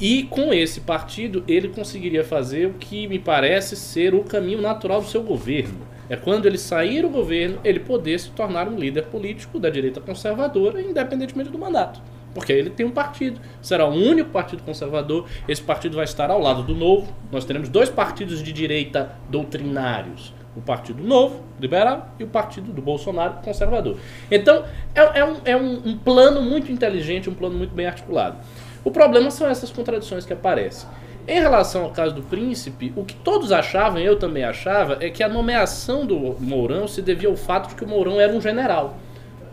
E 0.00 0.24
com 0.24 0.52
esse 0.52 0.80
partido, 0.80 1.42
ele 1.48 1.68
conseguiria 1.68 2.22
fazer 2.24 2.66
o 2.66 2.74
que 2.74 3.06
me 3.06 3.18
parece 3.18 3.74
ser 3.76 4.14
o 4.14 4.22
caminho 4.24 4.60
natural 4.60 5.00
do 5.00 5.06
seu 5.06 5.22
governo. 5.22 5.78
É 6.10 6.16
quando 6.16 6.46
ele 6.46 6.56
sair 6.58 7.02
do 7.02 7.08
governo, 7.08 7.58
ele 7.64 7.80
poder 7.80 8.18
se 8.18 8.30
tornar 8.30 8.66
um 8.68 8.76
líder 8.78 9.02
político 9.06 9.58
da 9.58 9.68
direita 9.68 10.00
conservadora, 10.00 10.80
independentemente 10.80 11.50
do 11.50 11.58
mandato. 11.58 12.00
Porque 12.34 12.52
ele 12.52 12.70
tem 12.70 12.84
um 12.86 12.90
partido, 12.90 13.40
será 13.60 13.86
o 13.86 13.92
único 13.92 14.30
partido 14.30 14.62
conservador. 14.62 15.26
Esse 15.48 15.62
partido 15.62 15.96
vai 15.96 16.04
estar 16.04 16.30
ao 16.30 16.40
lado 16.40 16.62
do 16.62 16.74
Novo. 16.74 17.12
Nós 17.32 17.44
teremos 17.44 17.68
dois 17.68 17.88
partidos 17.90 18.42
de 18.42 18.52
direita 18.52 19.12
doutrinários: 19.28 20.32
o 20.56 20.60
Partido 20.60 21.02
Novo, 21.02 21.42
liberal, 21.60 22.14
e 22.18 22.24
o 22.24 22.28
Partido 22.28 22.70
do 22.72 22.80
Bolsonaro, 22.82 23.34
conservador. 23.42 23.96
Então, 24.30 24.64
é, 24.94 25.20
é 25.20 25.24
um, 25.24 25.36
é 25.44 25.56
um- 25.56 25.82
um 25.90 25.98
plano 25.98 26.42
muito 26.42 26.70
inteligente, 26.70 27.28
um 27.28 27.34
plano 27.34 27.56
muito 27.56 27.74
bem 27.74 27.86
articulado. 27.86 28.36
O 28.84 28.90
problema 28.90 29.30
são 29.30 29.46
essas 29.48 29.70
contradições 29.70 30.24
que 30.24 30.32
aparecem. 30.32 30.88
Em 31.28 31.40
relação 31.40 31.84
ao 31.84 31.90
caso 31.90 32.14
do 32.14 32.22
príncipe, 32.22 32.90
o 32.96 33.04
que 33.04 33.14
todos 33.14 33.52
achavam, 33.52 34.00
eu 34.00 34.18
também 34.18 34.44
achava, 34.44 34.96
é 34.98 35.10
que 35.10 35.22
a 35.22 35.28
nomeação 35.28 36.06
do 36.06 36.18
Mourão 36.40 36.88
se 36.88 37.02
devia 37.02 37.28
ao 37.28 37.36
fato 37.36 37.68
de 37.68 37.74
que 37.74 37.84
o 37.84 37.86
Mourão 37.86 38.18
era 38.18 38.32
um 38.32 38.40
general. 38.40 38.96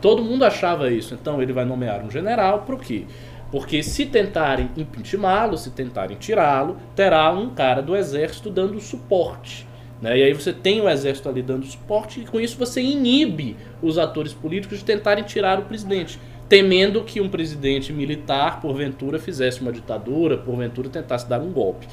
Todo 0.02 0.24
mundo 0.24 0.46
achava 0.46 0.90
isso. 0.90 1.14
Então 1.14 1.42
ele 1.42 1.52
vai 1.52 1.66
nomear 1.66 2.02
um 2.02 2.10
general 2.10 2.60
para 2.60 2.76
o 2.76 2.80
quê? 2.80 3.04
Porque 3.52 3.84
se 3.84 4.06
tentarem 4.06 4.70
impeachmentá-lo, 4.78 5.58
se 5.58 5.70
tentarem 5.72 6.16
tirá-lo, 6.16 6.78
terá 6.96 7.30
um 7.34 7.50
cara 7.50 7.82
do 7.82 7.94
exército 7.94 8.50
dando 8.50 8.80
suporte. 8.80 9.68
Né? 10.02 10.20
E 10.20 10.24
aí 10.24 10.34
você 10.34 10.54
tem 10.54 10.80
o 10.80 10.88
exército 10.88 11.28
ali 11.28 11.42
dando 11.42 11.66
suporte 11.66 12.22
e 12.22 12.26
com 12.26 12.40
isso 12.40 12.58
você 12.58 12.82
inibe 12.82 13.58
os 13.82 13.98
atores 13.98 14.34
políticos 14.34 14.80
de 14.80 14.86
tentarem 14.86 15.26
tirar 15.26 15.60
o 15.60 15.64
presidente. 15.64 16.20
Temendo 16.48 17.04
que 17.04 17.20
um 17.22 17.30
presidente 17.30 17.92
militar, 17.92 18.62
porventura, 18.62 19.18
fizesse 19.20 19.62
uma 19.62 19.72
ditadura, 19.72 20.38
porventura 20.38 20.90
tentasse 20.90 21.28
dar 21.28 21.42
um 21.42 21.52
golpe. 21.52 21.88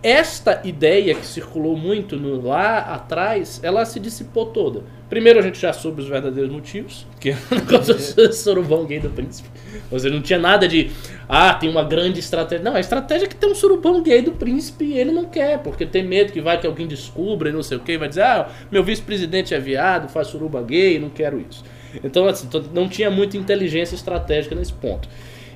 esta 0.00 0.60
ideia 0.62 1.12
que 1.16 1.26
circulou 1.26 1.76
muito 1.76 2.16
no- 2.16 2.40
lá 2.40 2.78
atrás, 2.78 3.58
ela 3.64 3.84
se 3.84 3.98
dissipou 3.98 4.46
toda. 4.46 4.84
Primeiro 5.08 5.40
a 5.40 5.42
gente 5.42 5.58
já 5.60 5.72
soube 5.72 6.00
os 6.02 6.08
verdadeiros 6.08 6.52
motivos, 6.52 7.04
que 7.18 7.30
é 7.34 7.34
o 7.34 8.26
do 8.28 8.32
surubão 8.32 8.86
gay 8.86 9.00
do 9.00 9.10
príncipe. 9.10 9.50
Ou 9.90 9.98
seja, 9.98 10.14
não 10.14 10.22
tinha 10.22 10.38
nada 10.38 10.68
de, 10.68 10.92
ah, 11.28 11.52
tem 11.54 11.68
uma 11.68 11.82
grande 11.82 12.20
estratégia. 12.20 12.64
Não, 12.64 12.76
a 12.76 12.80
estratégia 12.80 13.24
é 13.26 13.28
que 13.28 13.34
tem 13.34 13.50
um 13.50 13.54
surubão 13.56 14.00
gay 14.02 14.22
do 14.22 14.32
príncipe 14.32 14.84
e 14.84 14.98
ele 14.98 15.10
não 15.10 15.24
quer, 15.24 15.58
porque 15.62 15.84
tem 15.84 16.04
medo 16.06 16.32
que 16.32 16.40
vai 16.40 16.60
que 16.60 16.66
alguém 16.66 16.86
descubra 16.86 17.48
e 17.48 17.52
não 17.52 17.62
sei 17.62 17.76
o 17.78 17.80
que, 17.80 17.98
vai 17.98 18.08
dizer, 18.08 18.22
ah, 18.22 18.48
meu 18.70 18.84
vice-presidente 18.84 19.52
é 19.52 19.58
viado, 19.58 20.08
faz 20.08 20.28
suruba 20.28 20.62
gay, 20.62 20.98
não 21.00 21.10
quero 21.10 21.40
isso. 21.40 21.64
Então, 22.02 22.26
assim, 22.26 22.48
não 22.74 22.88
tinha 22.88 23.10
muita 23.10 23.36
inteligência 23.36 23.94
estratégica 23.94 24.54
nesse 24.54 24.72
ponto. 24.72 25.08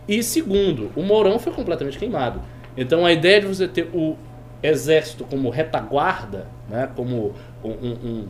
E 0.09 0.23
segundo, 0.23 0.91
o 0.97 1.03
Mourão 1.03 1.39
foi 1.39 1.53
completamente 1.53 1.99
queimado. 1.99 2.41
Então 2.77 3.05
a 3.05 3.13
ideia 3.13 3.41
de 3.41 3.47
você 3.47 3.69
ter 3.69 3.89
o 3.93 4.17
exército 4.63 5.25
como 5.25 5.51
retaguarda, 5.51 6.47
né, 6.69 6.89
como 6.97 7.35
um, 7.63 7.69
um- 7.71 8.27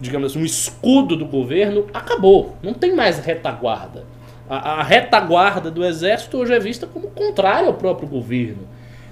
digamos 0.00 0.32
assim, 0.32 0.40
um 0.40 0.44
escudo 0.44 1.16
do 1.16 1.26
governo, 1.26 1.86
acabou. 1.92 2.56
Não 2.62 2.72
tem 2.72 2.94
mais 2.94 3.18
retaguarda. 3.18 4.04
A, 4.48 4.80
a 4.80 4.82
retaguarda 4.82 5.70
do 5.70 5.84
exército 5.84 6.38
hoje 6.38 6.54
é 6.54 6.58
vista 6.58 6.86
como 6.86 7.08
contrária 7.08 7.66
ao 7.66 7.74
próprio 7.74 8.08
governo. 8.08 8.66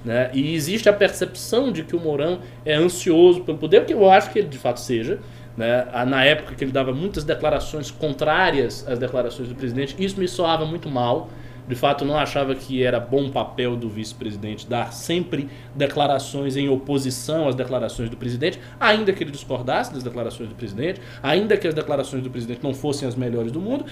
Né? 0.04 0.30
E 0.34 0.54
existe 0.54 0.88
a 0.88 0.92
percepção 0.92 1.72
de 1.72 1.82
que 1.82 1.96
o 1.96 2.00
Mourão 2.00 2.40
é 2.64 2.74
ansioso 2.74 3.40
pelo 3.42 3.58
poder, 3.58 3.84
que 3.86 3.92
eu 3.94 4.10
acho 4.10 4.30
que 4.30 4.38
ele 4.38 4.48
de 4.48 4.58
fato 4.58 4.80
seja. 4.80 5.18
Né? 5.56 5.86
Ah, 5.92 6.04
Na 6.04 6.24
época 6.24 6.54
que 6.54 6.64
ele 6.64 6.72
dava 6.72 6.92
muitas 6.92 7.24
declarações 7.24 7.90
contrárias 7.90 8.86
às 8.88 8.98
declarações 8.98 9.48
do 9.48 9.54
presidente, 9.54 9.94
isso 9.98 10.18
me 10.18 10.28
soava 10.28 10.64
muito 10.64 10.88
mal. 10.88 11.28
De 11.66 11.74
fato, 11.74 12.04
não 12.04 12.18
achava 12.18 12.54
que 12.54 12.82
era 12.82 13.00
bom 13.00 13.30
papel 13.30 13.74
do 13.74 13.88
vice-presidente 13.88 14.66
dar 14.66 14.92
sempre 14.92 15.48
declarações 15.74 16.58
em 16.58 16.68
oposição 16.68 17.48
às 17.48 17.54
declarações 17.54 18.10
do 18.10 18.18
presidente, 18.18 18.60
ainda 18.78 19.14
que 19.14 19.24
ele 19.24 19.30
discordasse 19.30 19.90
das 19.92 20.02
declarações 20.02 20.50
do 20.50 20.54
presidente, 20.54 21.00
ainda 21.22 21.56
que 21.56 21.66
as 21.66 21.72
declarações 21.72 22.22
do 22.22 22.28
presidente 22.28 22.60
não 22.62 22.74
fossem 22.74 23.08
as 23.08 23.14
melhores 23.14 23.50
do 23.50 23.62
mundo. 23.62 23.86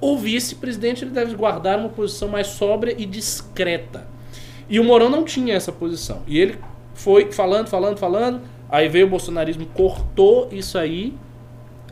O 0.00 0.16
vice-presidente 0.16 1.02
ele 1.02 1.10
deve 1.10 1.34
guardar 1.34 1.78
uma 1.78 1.88
posição 1.88 2.28
mais 2.28 2.46
sóbria 2.46 2.94
e 2.96 3.04
discreta. 3.04 4.06
E 4.68 4.78
o 4.78 4.84
Mourão 4.84 5.08
não 5.08 5.24
tinha 5.24 5.54
essa 5.54 5.72
posição. 5.72 6.22
E 6.28 6.38
ele 6.38 6.58
foi 6.94 7.32
falando, 7.32 7.68
falando, 7.68 7.98
falando. 7.98 8.40
Aí 8.70 8.88
veio 8.88 9.06
o 9.06 9.10
bolsonarismo, 9.10 9.66
cortou 9.66 10.48
isso 10.50 10.76
aí. 10.76 11.14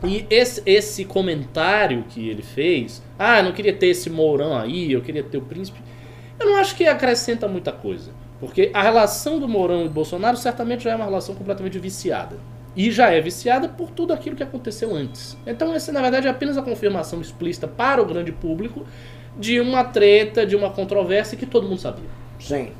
E 0.03 0.25
esse, 0.29 0.61
esse 0.65 1.05
comentário 1.05 2.03
que 2.09 2.27
ele 2.27 2.43
fez, 2.43 3.01
ah, 3.17 3.39
eu 3.39 3.45
não 3.45 3.51
queria 3.53 3.73
ter 3.73 3.87
esse 3.87 4.09
Mourão 4.09 4.55
aí, 4.55 4.91
eu 4.91 5.01
queria 5.01 5.23
ter 5.23 5.37
o 5.37 5.41
príncipe, 5.41 5.79
eu 6.39 6.45
não 6.45 6.57
acho 6.57 6.75
que 6.75 6.85
acrescenta 6.85 7.47
muita 7.47 7.71
coisa. 7.71 8.11
Porque 8.39 8.69
a 8.73 8.81
relação 8.81 9.39
do 9.39 9.47
Mourão 9.47 9.85
e 9.85 9.89
Bolsonaro 9.89 10.35
certamente 10.35 10.83
já 10.83 10.91
é 10.91 10.95
uma 10.95 11.05
relação 11.05 11.33
completamente 11.33 11.79
viciada. 11.79 12.37
E 12.75 12.91
já 12.91 13.09
é 13.09 13.21
viciada 13.21 13.69
por 13.69 13.89
tudo 13.89 14.11
aquilo 14.11 14.35
que 14.35 14.43
aconteceu 14.43 14.93
antes. 14.93 15.37
Então, 15.47 15.73
essa, 15.73 15.93
na 15.93 16.01
verdade, 16.01 16.27
é 16.27 16.29
apenas 16.29 16.57
a 16.57 16.61
confirmação 16.61 17.21
explícita 17.21 17.67
para 17.69 18.01
o 18.01 18.05
grande 18.05 18.33
público 18.33 18.85
de 19.39 19.61
uma 19.61 19.85
treta, 19.85 20.45
de 20.45 20.57
uma 20.57 20.69
controvérsia 20.69 21.37
que 21.37 21.45
todo 21.45 21.67
mundo 21.67 21.79
sabia. 21.79 22.09
Sim. 22.37 22.71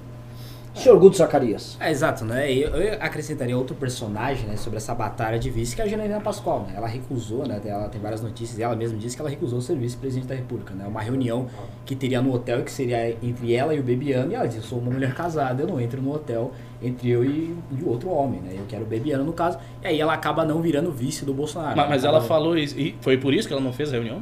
Senhor 0.76 1.00
Guto 1.00 1.18
Zacarias. 1.18 1.78
É, 1.80 1.90
exato, 1.90 2.26
né? 2.26 2.52
Eu, 2.52 2.70
eu 2.76 2.94
acrescentaria 3.02 3.58
outro 3.58 3.76
personagem, 3.76 4.46
né, 4.48 4.58
sobre 4.58 4.78
essa 4.78 4.94
batalha 4.94 5.40
de 5.40 5.50
vice, 5.50 5.76
que 5.76 5.82
é 5.82 5.86
a 5.86 5.88
Janaína 5.88 6.20
Pascoal, 6.20 6.62
né? 6.68 6.74
Ela 6.76 6.88
recusou, 6.88 7.48
né? 7.48 7.60
Ela 7.66 7.88
tem 7.90 8.00
várias 8.02 8.22
notícias, 8.22 8.60
e 8.60 8.64
ela 8.64 8.76
mesma 8.76 8.98
disse 8.98 9.16
que 9.16 9.22
ela 9.22 9.30
recusou 9.30 9.62
ser 9.62 9.76
vice-presidente 9.78 10.28
da 10.28 10.36
República, 10.36 10.74
né? 10.74 10.86
Uma 10.88 11.02
reunião 11.02 11.48
que 11.86 11.96
teria 11.96 12.22
no 12.22 12.34
hotel, 12.34 12.62
que 12.64 12.72
seria 12.72 13.16
entre 13.24 13.54
ela 13.54 13.74
e 13.74 13.80
o 13.80 13.84
Bebiano, 13.84 14.32
e 14.32 14.36
ela 14.36 14.46
disse, 14.46 14.60
eu 14.60 14.64
sou 14.64 14.80
uma 14.80 14.92
mulher 14.92 15.14
casada, 15.16 15.64
eu 15.64 15.68
não 15.68 15.80
entro 15.80 16.02
no 16.02 16.14
hotel 16.14 16.52
entre 16.84 17.10
eu 17.10 17.24
e, 17.24 17.56
e 17.72 17.82
o 17.84 17.90
outro 17.90 18.10
homem, 18.10 18.42
né? 18.42 18.52
Eu 18.58 18.66
quero 18.68 18.84
o 18.84 18.86
Bebiano, 18.88 19.24
no 19.24 19.34
caso. 19.34 19.58
E 19.82 19.88
aí 19.88 20.00
ela 20.00 20.14
acaba 20.14 20.44
não 20.46 20.62
virando 20.62 20.92
vice 20.92 21.24
do 21.26 21.34
Bolsonaro. 21.34 21.76
Mas, 21.76 21.86
né? 21.86 21.90
mas 21.90 22.04
ela 22.04 22.18
Acaba- 22.18 22.28
falou 22.28 22.58
isso. 22.58 22.78
E 22.78 22.96
foi 23.02 23.18
por 23.18 23.34
isso 23.34 23.48
que 23.48 23.54
ela 23.54 23.64
não 23.64 23.72
fez 23.74 23.90
a 23.90 23.94
reunião? 23.94 24.22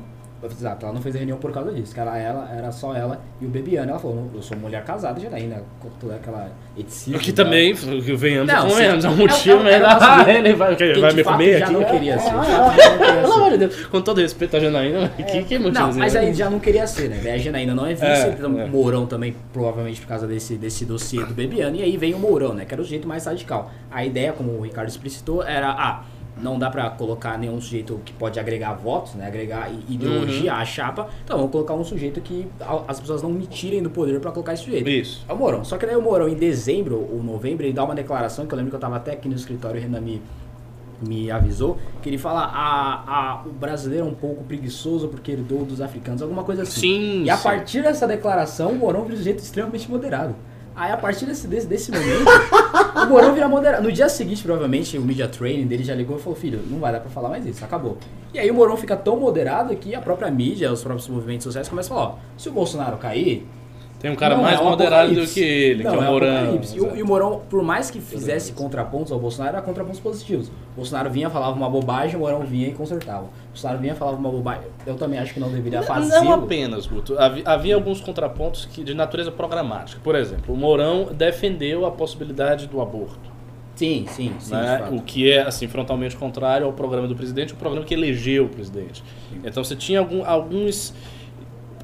Exato, 0.52 0.86
ela 0.86 0.94
não 0.94 1.02
fez 1.02 1.16
a 1.16 1.18
reunião 1.20 1.38
por 1.38 1.52
causa 1.52 1.72
disso, 1.72 1.94
que 1.94 2.00
ela, 2.00 2.18
ela 2.18 2.50
era 2.54 2.72
só 2.72 2.94
ela 2.96 3.22
e 3.40 3.46
o 3.46 3.50
Bebiano. 3.50 3.92
Ela 3.92 4.00
falou, 4.00 4.30
eu 4.34 4.42
sou 4.42 4.58
mulher 4.58 4.84
casada, 4.84 5.20
Janaína, 5.20 5.64
com 5.80 5.90
toda 6.00 6.16
aquela 6.16 6.52
e 6.76 6.84
tal. 6.84 7.36
também, 7.36 7.74
que 7.76 8.12
convenhamos. 8.70 9.04
sim. 9.04 9.08
É 9.08 9.12
um 9.12 9.16
motivo, 9.16 9.68
É- 9.68 9.74
é- 9.74 9.80
mas 9.80 10.02
é 10.02 10.06
uma 10.06 10.14
ah, 10.22 10.24
coisa 10.26 10.40
ele 10.40 10.54
vai, 10.54 10.76
Quem 10.76 11.02
vai 11.02 11.14
me 11.14 11.24
comer 11.24 11.60
já 11.60 11.66
aqui. 11.66 11.74
não 11.74 11.84
queria 11.84 12.20
ser. 12.20 12.30
Já 12.34 13.22
Pelo 13.22 13.34
amor 13.34 13.52
de 13.52 13.58
Deus, 13.58 13.86
com 13.86 14.02
todo 14.02 14.20
respeito 14.22 14.58
a 14.58 14.60
Janaína, 14.60 15.10
que, 15.10 15.44
que 15.44 15.60
motivo? 15.60 15.72
Não, 15.72 15.94
mas 15.94 16.16
aí 16.16 16.34
já 16.34 16.50
não 16.50 16.60
queria 16.60 16.86
ser, 16.88 17.10
né? 17.10 17.32
A 17.32 17.38
Janaína 17.38 17.74
não 17.76 17.86
é 17.86 17.94
vice, 17.94 18.06
É, 18.06 18.28
então, 18.38 18.60
é. 18.60 18.68
Mourão 18.68 19.06
também, 19.06 19.36
provavelmente 19.52 20.02
por 20.02 20.08
causa 20.08 20.28
desse, 20.28 20.56
desse 20.56 20.86
dossiê 20.86 21.24
do 21.26 21.34
Bebiano, 21.34 21.76
e 21.78 21.84
aí 21.84 21.96
vem 21.98 22.14
o 22.14 22.20
Mourão, 22.20 22.54
né? 22.54 22.66
Que 22.66 22.74
era 22.74 22.82
o 22.82 22.86
jeito 22.86 23.08
mais 23.08 23.26
radical. 23.26 23.72
A 23.92 24.04
ideia, 24.06 24.34
como 24.34 24.52
o 24.52 24.62
Ricardo 24.62 24.90
explicitou, 24.90 25.44
era, 25.44 25.70
ah, 25.72 26.04
não 26.42 26.58
dá 26.58 26.70
pra 26.70 26.90
colocar 26.90 27.38
nenhum 27.38 27.62
sujeito 27.62 28.00
que 28.04 28.12
pode 28.14 28.40
agregar 28.40 28.74
votos, 28.74 29.14
né? 29.14 29.28
Agregar 29.28 29.70
ideologia 29.88 30.54
Uhum. 30.54 30.60
à 30.60 30.66
chapa, 30.66 31.08
então 31.24 31.38
vamos 31.38 31.52
colocar 31.52 31.74
um 31.76 31.84
sujeito 31.84 32.20
que 32.22 32.48
a- 32.60 32.82
as 32.88 33.00
pessoas 33.00 33.22
não 33.22 33.30
me 33.30 33.46
tirem 33.46 33.84
do 33.84 33.90
poder 33.90 34.20
pra 34.20 34.32
colocar 34.32 34.54
esse 34.54 34.64
sujeito. 34.64 34.90
Isso. 34.90 35.24
É 35.30 35.34
o 35.34 35.38
Mourão. 35.38 35.64
Só 35.64 35.78
que 35.78 35.86
daí 35.86 35.96
o 35.96 36.02
Mourão, 36.02 36.28
em 36.28 36.36
dezembro 36.36 36.96
ou 37.12 37.24
novembro, 37.24 37.66
ele 37.66 37.74
dá 37.74 37.84
uma 37.84 37.94
declaração, 37.96 38.46
que 38.48 38.54
eu 38.54 38.58
lembro 38.58 38.72
que 38.72 38.76
eu 38.76 38.80
tava 38.80 38.96
até 38.96 39.12
aqui 39.14 39.30
no 39.30 39.36
escritório, 39.36 39.80
o 39.80 39.84
Renan 39.84 40.02
me, 40.02 40.22
me 41.08 41.30
avisou, 41.30 41.78
que 42.02 42.10
ele 42.10 42.18
fala, 42.18 42.42
a, 42.46 43.04
a, 43.34 43.44
o 43.46 43.50
brasileiro 43.52 44.06
é 44.06 44.10
um 44.10 44.14
pouco 44.14 44.44
preguiçoso 44.44 45.10
porque 45.10 45.34
herdou 45.34 45.66
dos 45.66 45.82
africanos, 45.82 46.22
alguma 46.22 46.44
coisa 46.44 46.64
assim. 46.64 46.82
Sim. 46.82 47.24
E 47.26 47.30
a 47.30 47.38
sim. 47.38 47.44
partir 47.44 47.84
dessa 47.84 48.08
declaração, 48.08 48.72
o 48.72 48.76
Mourão 48.76 49.04
vira 49.04 49.20
um 49.20 49.22
jeito 49.22 49.40
extremamente 49.40 49.90
moderado. 49.90 50.34
Aí 50.76 50.92
a 50.92 50.98
partir 50.98 51.26
desse, 51.26 51.48
desse, 51.48 51.68
desse 51.68 51.92
momento, 51.92 52.26
o 53.04 53.06
Mourão 53.08 53.34
vira 53.34 53.48
moderado. 53.48 53.84
No 53.84 53.92
dia 53.92 54.10
seguinte, 54.10 54.42
provavelmente, 54.44 54.98
o 54.98 55.02
media 55.02 55.28
training 55.28 55.68
dele 55.68 55.84
já 55.84 55.94
ligou 55.94 56.18
e 56.18 56.20
falou, 56.20 56.38
filho, 56.38 56.62
não 56.68 56.80
vai 56.80 56.92
dar 56.92 57.00
pra 57.00 57.10
falar 57.10 57.30
mais 57.30 57.46
isso, 57.46 57.64
acabou. 57.64 57.98
E 58.34 58.40
aí 58.40 58.50
o 58.50 58.54
Mourão 58.54 58.76
fica 58.76 58.96
tão 58.96 59.18
moderado 59.18 59.76
que 59.76 59.94
a 59.94 60.02
própria 60.02 60.32
mídia, 60.32 60.72
os 60.72 60.82
próprios 60.82 61.08
movimentos 61.08 61.44
sociais 61.44 61.70
começam 61.70 61.96
a 61.96 62.00
falar, 62.00 62.12
ó, 62.14 62.18
se 62.38 62.50
o 62.50 62.52
Bolsonaro 62.52 62.98
cair, 62.98 63.46
Tem 64.04 64.12
um 64.12 64.16
cara 64.18 64.36
não, 64.36 64.44
mais 64.44 64.60
é 64.60 64.62
um 64.62 64.70
moderado 64.70 65.16
do 65.16 65.26
que 65.26 65.40
ele, 65.40 65.82
Não, 65.82 65.92
que 65.92 65.98
é 65.98 66.00
o 66.00 66.04
é 66.04 66.08
Mourão. 66.10 66.36
apocalipse. 66.38 66.76
E 66.78 66.82
o, 66.82 66.96
e 66.98 67.02
o 67.02 67.08
Mourão, 67.08 67.42
por 67.50 67.64
mais 67.64 67.90
que 67.90 68.02
fizesse 68.02 68.52
contrapontos 68.52 69.14
ao 69.14 69.18
Bolsonaro, 69.18 69.56
era 69.56 69.66
contrapontos 69.66 70.02
positivos. 70.02 70.50
O 70.50 70.76
Bolsonaro 70.76 71.10
vinha, 71.10 71.30
falava 71.30 71.56
uma 71.56 71.70
bobagem, 71.70 72.18
o 72.18 72.20
Mourão 72.20 72.42
vinha 72.42 72.68
e 72.68 72.74
consertava. 72.74 73.24
O 73.24 73.30
Bolsonaro 73.54 73.80
vinha, 73.80 73.96
falava 73.96 74.18
uma 74.18 74.30
bobagem. 74.30 74.64
Eu 74.86 74.96
também 74.96 75.20
acho 75.20 75.34
que 75.34 75.40
não 75.40 75.50
deveria 75.50 75.80
Não- 75.80 75.88
fazer. 75.88 76.20
Não 76.20 76.34
apenas, 76.34 76.86
Guto. 76.86 77.18
Havia, 77.18 77.44
havia 77.46 77.76
alguns 77.76 78.02
contrapontos 78.02 78.66
que, 78.66 78.84
de 78.84 78.94
natureza 78.94 79.32
programática. 79.32 80.02
Por 80.04 80.16
exemplo, 80.16 80.54
o 80.54 80.58
Mourão 80.58 81.08
defendeu 81.14 81.86
a 81.86 81.92
possibilidade 81.92 82.68
do 82.68 82.82
aborto. 82.82 83.32
Sim, 83.74 84.06
sim, 84.10 84.34
sim. 84.38 84.54
né? 84.54 84.80
de 84.80 84.84
fato. 84.84 84.96
O 84.96 85.02
que 85.02 85.32
é 85.32 85.42
assim 85.44 85.68
frontalmente 85.68 86.16
contrário 86.16 86.66
ao 86.68 86.74
programa 86.74 87.08
do 87.08 87.16
presidente, 87.16 87.54
o 87.54 87.56
programa 87.56 87.86
que 87.86 87.94
elegeu 87.94 88.46
o 88.46 88.50
presidente. 88.50 89.02
Então 89.44 89.64
você 89.64 89.76
tinha 89.78 90.00
algum- 90.00 90.24
alguns 90.26 90.94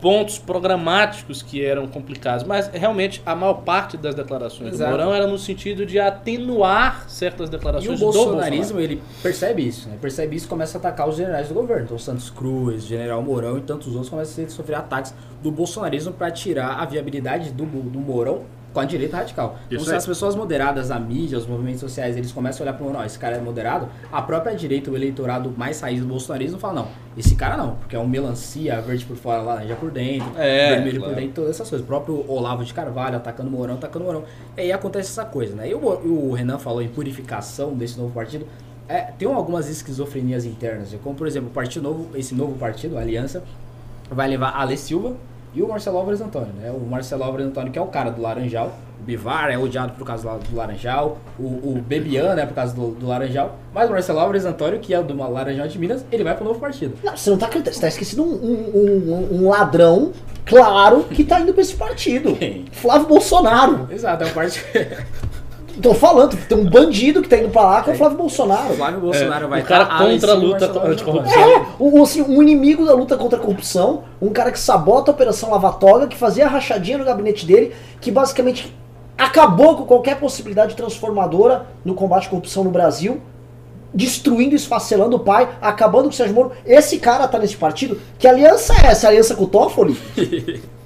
pontos 0.01 0.37
programáticos 0.37 1.41
que 1.41 1.63
eram 1.63 1.87
complicados, 1.87 2.45
mas 2.45 2.67
realmente 2.67 3.21
a 3.25 3.35
maior 3.35 3.55
parte 3.55 3.97
das 3.97 4.15
declarações 4.15 4.73
Exato. 4.73 4.91
do 4.91 4.97
Mourão 4.97 5.13
era 5.13 5.27
no 5.27 5.37
sentido 5.37 5.85
de 5.85 5.99
atenuar 5.99 7.09
certas 7.09 7.49
E 7.49 7.51
declarações 7.51 7.89
o 7.89 7.93
do 7.93 7.99
Bolsonaro. 7.99 8.31
bolsonarismo, 8.35 8.79
ele 8.79 9.01
percebe 9.21 9.67
isso, 9.67 9.89
né? 9.89 9.97
Percebe 10.01 10.35
isso 10.35 10.45
e 10.45 10.49
começa 10.49 10.77
a 10.77 10.79
atacar 10.79 11.07
os 11.07 11.15
generais 11.17 11.47
do 11.47 11.53
governo. 11.53 11.83
Então, 11.85 11.97
Santos 11.97 12.29
Cruz, 12.29 12.83
General 12.83 13.21
Mourão 13.21 13.57
e 13.57 13.61
tantos 13.61 13.87
outros 13.87 14.09
começam 14.09 14.45
a 14.45 14.49
sofrer 14.49 14.75
ataques 14.75 15.13
do 15.43 15.51
bolsonarismo 15.51 16.13
para 16.13 16.31
tirar 16.31 16.79
a 16.79 16.85
viabilidade 16.85 17.51
do, 17.51 17.65
do 17.65 17.99
Mourão 17.99 18.43
com 18.73 18.79
a 18.79 18.85
direita 18.85 19.17
radical. 19.17 19.57
Então, 19.65 19.77
Isso 19.77 19.85
se 19.85 19.91
aí. 19.91 19.97
as 19.97 20.05
pessoas 20.05 20.35
moderadas, 20.35 20.91
a 20.91 20.99
mídia, 20.99 21.37
os 21.37 21.45
movimentos 21.47 21.79
sociais, 21.79 22.15
eles 22.15 22.31
começam 22.31 22.65
a 22.65 22.69
olhar 22.69 22.77
para 22.77 22.85
o 22.85 23.05
esse 23.05 23.17
cara 23.17 23.37
é 23.37 23.39
moderado, 23.39 23.87
a 24.11 24.21
própria 24.21 24.55
direita, 24.55 24.91
o 24.91 24.95
eleitorado 24.95 25.53
mais 25.57 25.81
raiz 25.81 26.01
do 26.01 26.07
bolsonarismo 26.07 26.59
fala, 26.59 26.73
não, 26.73 26.87
esse 27.17 27.35
cara 27.35 27.57
não, 27.57 27.75
porque 27.75 27.95
é 27.95 27.99
um 27.99 28.07
melancia, 28.07 28.79
verde 28.81 29.05
por 29.05 29.15
fora, 29.17 29.41
laranja 29.41 29.75
por 29.75 29.91
dentro, 29.91 30.31
É, 30.37 30.75
vermelho 30.75 30.99
claro. 30.99 31.13
por 31.13 31.19
dentro, 31.19 31.33
todas 31.35 31.51
essas 31.51 31.69
coisas. 31.69 31.83
O 31.83 31.87
próprio 31.87 32.25
Olavo 32.27 32.63
de 32.63 32.73
Carvalho 32.73 33.17
atacando 33.17 33.49
o 33.49 33.51
Mourão, 33.51 33.75
atacando 33.75 34.05
o 34.05 34.07
Mourão. 34.07 34.23
E 34.55 34.61
aí 34.61 34.71
acontece 34.71 35.09
essa 35.09 35.25
coisa, 35.25 35.55
né? 35.55 35.69
E 35.69 35.73
o, 35.73 35.79
o 35.79 36.33
Renan 36.33 36.59
falou 36.59 36.81
em 36.81 36.87
purificação 36.87 37.73
desse 37.73 37.97
novo 37.97 38.13
partido. 38.13 38.45
É, 38.87 39.01
tem 39.17 39.27
algumas 39.31 39.69
esquizofrenias 39.69 40.45
internas, 40.45 40.95
como 41.03 41.15
por 41.15 41.27
exemplo, 41.27 41.49
o 41.49 41.53
Partido 41.53 41.83
Novo, 41.83 42.17
esse 42.17 42.33
novo 42.33 42.57
partido, 42.57 42.97
a 42.97 43.01
Aliança, 43.01 43.43
vai 44.09 44.27
levar 44.27 44.49
a 44.49 44.61
Ale 44.61 44.75
Silva 44.75 45.15
e 45.53 45.61
o 45.61 45.67
Marcelo 45.67 45.97
Álvares 45.97 46.21
Antônio, 46.21 46.53
né? 46.59 46.71
O 46.71 46.79
Marcelo 46.89 47.23
Álvares 47.23 47.47
Antônio, 47.47 47.71
que 47.71 47.79
é 47.79 47.81
o 47.81 47.87
cara 47.87 48.09
do 48.11 48.21
Laranjal, 48.21 48.71
o 48.99 49.03
Bivar 49.03 49.49
é 49.49 49.57
odiado 49.57 49.93
por 49.93 50.05
causa 50.05 50.37
do 50.49 50.55
Laranjal, 50.55 51.17
o, 51.39 51.43
o 51.43 51.81
Bebiano 51.85 52.39
é 52.39 52.45
por 52.45 52.53
causa 52.53 52.75
do, 52.75 52.91
do 52.91 53.07
Laranjal, 53.07 53.55
mas 53.73 53.89
o 53.89 53.91
Marcelo 53.93 54.19
Álvares 54.19 54.45
Antônio, 54.45 54.79
que 54.79 54.93
é 54.93 55.01
do 55.01 55.15
Laranjal 55.17 55.67
de 55.67 55.79
Minas, 55.79 56.05
ele 56.11 56.23
vai 56.23 56.35
pro 56.35 56.45
novo 56.45 56.59
partido. 56.59 56.95
Não, 57.03 57.15
você 57.17 57.29
não 57.29 57.37
tá 57.37 57.47
acreditando. 57.47 57.75
Você 57.75 57.81
tá 57.81 57.87
esquecendo 57.87 58.23
um, 58.23 58.27
um- 58.27 59.13
um- 59.35 59.37
um 59.43 59.49
ladrão, 59.49 60.11
claro, 60.45 61.03
que 61.05 61.23
tá 61.23 61.39
indo 61.39 61.53
pra 61.53 61.61
esse 61.61 61.75
partido. 61.75 62.35
Quem? 62.35 62.65
Flávio 62.73 63.07
Bolsonaro. 63.07 63.87
Exato, 63.91 64.23
é 64.23 64.27
um 64.27 64.31
partido. 64.33 64.65
Tô 65.81 65.93
falando, 65.93 66.35
tem 66.47 66.57
um 66.57 66.65
bandido 66.65 67.21
que 67.21 67.29
tá 67.29 67.37
indo 67.37 67.49
pra 67.49 67.61
lá 67.61 67.81
que 67.81 67.89
é 67.89 67.93
o 67.93 67.97
Flávio 67.97 68.17
Bolsonaro. 68.17 68.73
O 68.73 68.77
Flávio 68.77 68.99
Bolsonaro 68.99 69.47
vai 69.47 69.61
o 69.61 69.65
cara 69.65 69.85
tá, 69.85 69.97
contra 69.97 70.31
a 70.31 70.35
luta 70.35 70.87
anticorrupção. 70.87 71.41
É, 71.41 71.65
o, 71.79 72.03
assim, 72.03 72.21
um 72.21 72.41
inimigo 72.41 72.85
da 72.85 72.93
luta 72.93 73.15
contra 73.15 73.39
a 73.39 73.41
corrupção, 73.41 74.03
um 74.21 74.29
cara 74.29 74.51
que 74.51 74.59
sabota 74.59 75.11
a 75.11 75.13
Operação 75.13 75.51
Lava 75.51 75.71
Toga, 75.71 76.07
que 76.07 76.17
fazia 76.17 76.45
a 76.45 76.49
rachadinha 76.49 76.97
no 76.97 77.05
gabinete 77.05 77.45
dele, 77.45 77.73
que 78.01 78.11
basicamente 78.11 78.75
acabou 79.17 79.77
com 79.77 79.85
qualquer 79.85 80.19
possibilidade 80.19 80.75
transformadora 80.75 81.67
no 81.85 81.93
combate 81.93 82.27
à 82.27 82.29
corrupção 82.29 82.63
no 82.63 82.71
Brasil, 82.71 83.21
destruindo, 83.93 84.55
esfacelando 84.55 85.15
o 85.15 85.19
pai, 85.19 85.49
acabando 85.61 86.03
com 86.03 86.09
o 86.09 86.13
Sérgio 86.13 86.35
Moro. 86.35 86.51
Esse 86.65 86.99
cara 86.99 87.27
tá 87.27 87.39
nesse 87.39 87.55
partido. 87.55 87.99
Que 88.17 88.27
aliança 88.27 88.73
é 88.73 88.87
essa? 88.87 89.07
Aliança 89.07 89.35
com 89.35 89.45
o 89.45 89.47
Toffoli? 89.47 89.97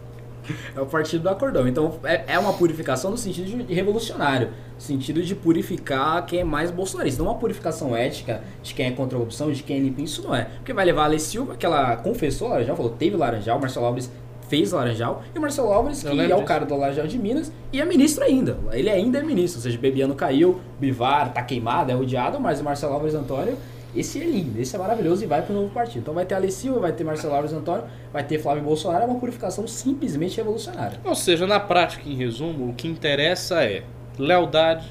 É 0.75 0.81
o 0.81 0.85
partido 0.85 1.23
do 1.23 1.29
acordão. 1.29 1.67
Então 1.67 1.99
é, 2.03 2.23
é 2.27 2.39
uma 2.39 2.53
purificação 2.53 3.11
no 3.11 3.17
sentido 3.17 3.45
de, 3.45 3.73
revolucionário. 3.73 4.49
No 4.75 4.81
sentido 4.81 5.21
de 5.21 5.35
purificar 5.35 6.25
quem 6.25 6.39
é 6.39 6.43
mais 6.43 6.71
bolsonarista. 6.71 7.23
Não 7.23 7.31
uma 7.31 7.39
purificação 7.39 7.95
ética 7.95 8.41
de 8.61 8.73
quem 8.73 8.87
é 8.87 8.91
contra 8.91 9.17
a 9.17 9.19
corrupção, 9.19 9.51
de 9.51 9.63
quem 9.63 9.77
é 9.77 9.79
limpo. 9.79 10.01
Isso 10.01 10.21
não 10.21 10.35
é. 10.35 10.45
Porque 10.45 10.73
vai 10.73 10.85
levar 10.85 11.03
a 11.03 11.05
Alê 11.05 11.19
Silva, 11.19 11.55
que 11.55 11.65
ela 11.65 11.95
confessou 11.97 12.49
Laranjal, 12.49 12.75
falou, 12.75 12.91
teve 12.91 13.15
Laranjal, 13.15 13.59
Marcelo 13.59 13.85
Alves 13.85 14.11
fez 14.49 14.71
Laranjal, 14.71 15.23
e 15.33 15.39
o 15.39 15.41
Marcelo 15.41 15.71
Alves, 15.71 16.03
que 16.03 16.19
é 16.19 16.35
o 16.35 16.43
cara 16.43 16.65
do 16.65 16.75
Laranjal 16.75 17.07
de 17.07 17.17
Minas, 17.17 17.51
e 17.71 17.81
é 17.81 17.85
ministro 17.85 18.23
ainda. 18.23 18.57
Ele 18.71 18.89
ainda 18.89 19.19
é 19.19 19.23
ministro. 19.23 19.59
Ou 19.59 19.63
seja, 19.63 19.77
Bebiano 19.77 20.13
caiu, 20.13 20.59
Bivar 20.79 21.33
tá 21.33 21.41
queimado, 21.41 21.91
é 21.91 21.95
odiado, 21.95 22.39
mas 22.39 22.59
o 22.59 22.63
Marcelo 22.63 22.93
Alves 22.93 23.15
Antônio 23.15 23.57
esse 23.95 24.21
é 24.21 24.25
lindo, 24.25 24.59
esse 24.59 24.75
é 24.75 24.79
maravilhoso 24.79 25.23
e 25.23 25.27
vai 25.27 25.41
pro 25.41 25.53
novo 25.53 25.69
partido. 25.69 26.01
Então 26.01 26.13
vai 26.13 26.25
ter 26.25 26.35
Ale 26.35 26.51
Silva, 26.51 26.79
vai 26.79 26.91
ter 26.91 27.03
Marcelo 27.03 27.33
Alves 27.35 27.53
Antônio, 27.53 27.83
vai 28.11 28.23
ter 28.23 28.39
Flávio 28.39 28.63
Bolsonaro, 28.63 29.03
é 29.03 29.07
uma 29.07 29.19
purificação 29.19 29.67
simplesmente 29.67 30.37
revolucionária. 30.37 30.99
Ou 31.03 31.15
seja, 31.15 31.45
na 31.45 31.59
prática, 31.59 32.07
em 32.09 32.15
resumo, 32.15 32.69
o 32.69 32.73
que 32.73 32.87
interessa 32.87 33.63
é 33.63 33.83
lealdade 34.17 34.87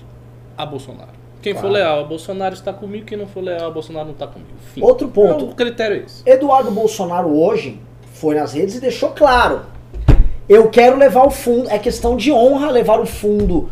a 0.57 0.65
Bolsonaro. 0.65 1.23
Quem 1.41 1.55
for 1.55 1.63
Claro. 1.63 1.75
leal 1.75 2.01
a 2.01 2.05
Bolsonaro 2.05 2.55
está 2.55 2.73
comigo, 2.73 3.05
quem 3.05 3.19
não 3.19 3.27
for 3.27 3.43
leal 3.43 3.67
a 3.67 3.71
Bolsonaro 3.71 4.07
não 4.07 4.13
está 4.13 4.29
comigo. 4.29 4.53
Fim. 4.73 4.81
Outro 4.83 5.09
ponto. 5.09 5.47
O 5.47 5.55
critério 5.55 5.97
é 5.97 6.05
esse. 6.05 6.23
Eduardo 6.25 6.71
Bolsonaro 6.71 7.29
hoje 7.37 7.81
foi 8.15 8.37
nas 8.37 8.53
redes 8.53 8.77
e 8.77 8.81
deixou 8.81 9.11
claro. 9.11 9.63
Eu 10.49 10.69
quero 10.71 10.97
levar 10.97 11.27
o 11.27 11.31
fundo, 11.31 11.69
é 11.69 11.79
questão 11.79 12.17
de 12.17 12.31
honra 12.31 12.71
levar 12.71 13.01
o 13.01 13.07
fundo 13.07 13.71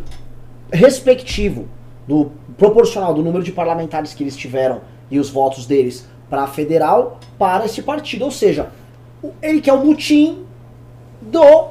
respectivo, 0.71 1.67
do 2.07 2.31
proporcional 2.57 3.13
do 3.13 3.21
número 3.21 3.43
de 3.43 3.51
parlamentares 3.51 4.13
que 4.13 4.23
eles 4.23 4.35
tiveram 4.35 4.81
e 5.11 5.19
os 5.19 5.29
votos 5.29 5.65
deles 5.67 6.07
para 6.29 6.43
a 6.43 6.47
federal 6.47 7.19
para 7.37 7.65
esse 7.65 7.83
partido. 7.83 8.25
Ou 8.25 8.31
seja, 8.31 8.69
ele 9.41 9.61
quer 9.61 9.73
o 9.73 9.85
mutim 9.85 10.45
do 11.21 11.67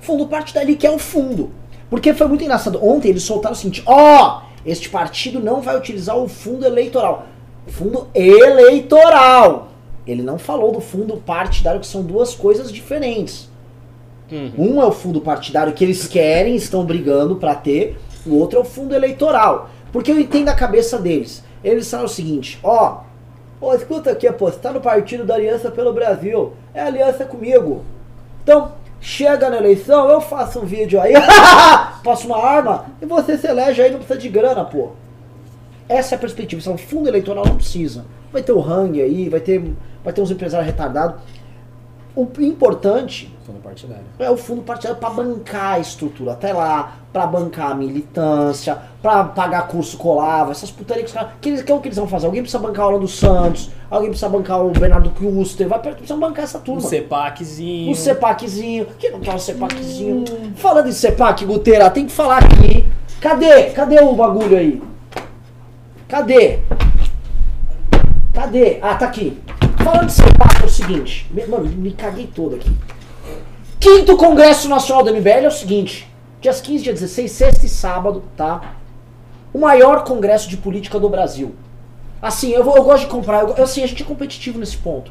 fundo 0.00 0.26
partidário, 0.26 0.68
ele 0.68 0.76
quer 0.76 0.90
o 0.90 0.98
fundo. 0.98 1.50
Porque 1.88 2.14
foi 2.14 2.28
muito 2.28 2.44
engraçado. 2.44 2.78
Ontem 2.84 3.08
eles 3.08 3.22
soltaram 3.24 3.54
o 3.54 3.58
seguinte: 3.58 3.82
ó, 3.86 4.42
este 4.64 4.88
partido 4.88 5.40
não 5.40 5.60
vai 5.60 5.76
utilizar 5.76 6.16
o 6.16 6.28
fundo 6.28 6.64
eleitoral. 6.64 7.26
Fundo 7.66 8.08
eleitoral. 8.14 9.68
Ele 10.06 10.22
não 10.22 10.38
falou 10.38 10.72
do 10.72 10.80
fundo 10.80 11.16
partidário, 11.16 11.80
que 11.80 11.86
são 11.86 12.02
duas 12.02 12.34
coisas 12.34 12.70
diferentes. 12.70 13.48
Uhum. 14.30 14.76
Um 14.76 14.82
é 14.82 14.84
o 14.84 14.92
fundo 14.92 15.20
partidário 15.20 15.72
que 15.72 15.84
eles 15.84 16.06
querem, 16.06 16.54
estão 16.54 16.84
brigando 16.84 17.36
pra 17.36 17.54
ter, 17.54 17.98
o 18.24 18.36
outro 18.36 18.58
é 18.58 18.62
o 18.62 18.64
fundo 18.64 18.94
eleitoral. 18.94 19.70
Porque 19.92 20.10
eu 20.10 20.20
entendo 20.20 20.48
a 20.48 20.54
cabeça 20.54 20.98
deles. 20.98 21.42
Eles 21.62 21.90
falam 21.90 22.06
o 22.06 22.08
seguinte, 22.08 22.58
ó, 22.62 23.00
ó, 23.60 23.74
escuta 23.74 24.10
aqui, 24.10 24.30
pô, 24.32 24.50
você 24.50 24.58
tá 24.58 24.72
no 24.72 24.80
partido 24.80 25.24
da 25.24 25.34
Aliança 25.34 25.70
pelo 25.70 25.92
Brasil, 25.92 26.54
é 26.72 26.80
aliança 26.80 27.24
comigo. 27.24 27.84
Então, 28.42 28.72
chega 29.00 29.50
na 29.50 29.58
eleição, 29.58 30.08
eu 30.08 30.20
faço 30.20 30.60
um 30.60 30.64
vídeo 30.64 31.00
aí, 31.00 31.12
passo 32.02 32.26
uma 32.26 32.42
arma, 32.42 32.86
e 33.00 33.06
você 33.06 33.36
se 33.36 33.46
elege 33.46 33.82
aí, 33.82 33.90
não 33.90 33.98
precisa 33.98 34.18
de 34.18 34.28
grana, 34.28 34.64
pô. 34.64 34.90
Essa 35.88 36.14
é 36.14 36.16
a 36.16 36.18
perspectiva, 36.18 36.60
isso 36.60 36.70
é 36.70 36.72
um 36.72 36.78
fundo 36.78 37.08
eleitoral 37.08 37.44
não 37.44 37.56
precisa. 37.56 38.04
Vai 38.32 38.42
ter 38.42 38.52
o 38.52 38.60
Hang 38.60 39.00
aí, 39.02 39.28
vai 39.28 39.40
ter, 39.40 39.60
vai 40.04 40.12
ter 40.12 40.20
uns 40.20 40.30
empresários 40.30 40.66
retardados. 40.66 41.20
O 42.16 42.26
importante 42.40 43.32
Fundo 43.46 43.60
partidário. 43.60 44.02
é 44.18 44.30
o 44.30 44.36
fundo 44.36 44.62
partidário 44.62 44.98
para 45.00 45.10
bancar 45.10 45.74
a 45.74 45.78
estrutura 45.78 46.32
até 46.32 46.52
lá, 46.52 46.96
para 47.12 47.26
bancar 47.26 47.70
a 47.70 47.74
militância, 47.74 48.76
para 49.00 49.24
pagar 49.24 49.68
curso 49.68 49.96
colava, 49.96 50.50
essas 50.50 50.70
putarias 50.70 51.04
que 51.04 51.16
os 51.16 51.22
caras. 51.22 51.36
Que, 51.40 51.48
eles- 51.50 51.62
que 51.62 51.70
é 51.70 51.74
o 51.74 51.80
que 51.80 51.88
eles 51.88 51.98
vão 51.98 52.08
fazer? 52.08 52.26
Alguém 52.26 52.42
precisa 52.42 52.60
bancar 52.62 52.82
a 52.82 52.84
Aula 52.86 52.98
dos 52.98 53.16
Santos, 53.18 53.70
alguém 53.90 54.10
precisa 54.10 54.28
bancar 54.28 54.60
o 54.64 54.70
Bernardo 54.70 55.10
Custer, 55.10 55.68
vai 55.68 55.78
precisam 55.78 56.18
bancar 56.18 56.44
essa 56.44 56.58
Um 56.58 56.62
turma. 56.62 56.80
CEPACzinho. 56.82 57.92
O 57.92 57.94
CEPACzinho, 57.94 58.86
que 58.98 59.08
não 59.10 59.20
quer 59.20 59.34
o 59.34 59.38
CEPACzinho. 59.38 60.24
Falando 60.56 60.88
em 60.88 60.92
CEPAC, 60.92 61.44
Guteira, 61.44 61.88
tem 61.90 62.06
que 62.06 62.12
falar 62.12 62.38
aqui. 62.38 62.86
Cadê? 63.20 63.70
Cadê 63.70 64.00
o 64.00 64.14
bagulho 64.14 64.56
aí? 64.56 64.82
Cadê? 66.08 66.58
Cadê? 68.32 68.78
Ah, 68.82 68.94
tá 68.94 69.06
aqui. 69.06 69.38
Falando 69.84 70.06
de 70.06 70.12
CEPAC 70.12 70.62
é 70.62 70.66
o 70.66 70.68
seguinte. 70.68 71.30
Mano, 71.48 71.64
me 71.66 71.92
caguei 71.92 72.26
todo 72.26 72.54
aqui. 72.56 72.70
Quinto 73.78 74.16
Congresso 74.16 74.68
Nacional 74.68 75.02
do 75.04 75.10
MBL 75.12 75.44
é 75.44 75.48
o 75.48 75.50
seguinte. 75.50 76.08
Dias 76.40 76.60
15, 76.60 76.84
dia 76.84 76.92
16, 76.92 77.30
sexta 77.30 77.66
e 77.66 77.68
sábado, 77.68 78.22
tá? 78.36 78.74
O 79.52 79.58
maior 79.58 80.04
congresso 80.04 80.48
de 80.48 80.56
política 80.56 80.98
do 80.98 81.08
Brasil. 81.08 81.54
Assim, 82.22 82.50
eu, 82.50 82.62
vou- 82.62 82.76
eu 82.76 82.84
gosto 82.84 83.04
de 83.04 83.10
comprar. 83.10 83.42
Eu, 83.42 83.62
assim, 83.64 83.82
a 83.82 83.86
gente 83.86 84.02
é 84.02 84.06
competitivo 84.06 84.58
nesse 84.58 84.76
ponto. 84.76 85.10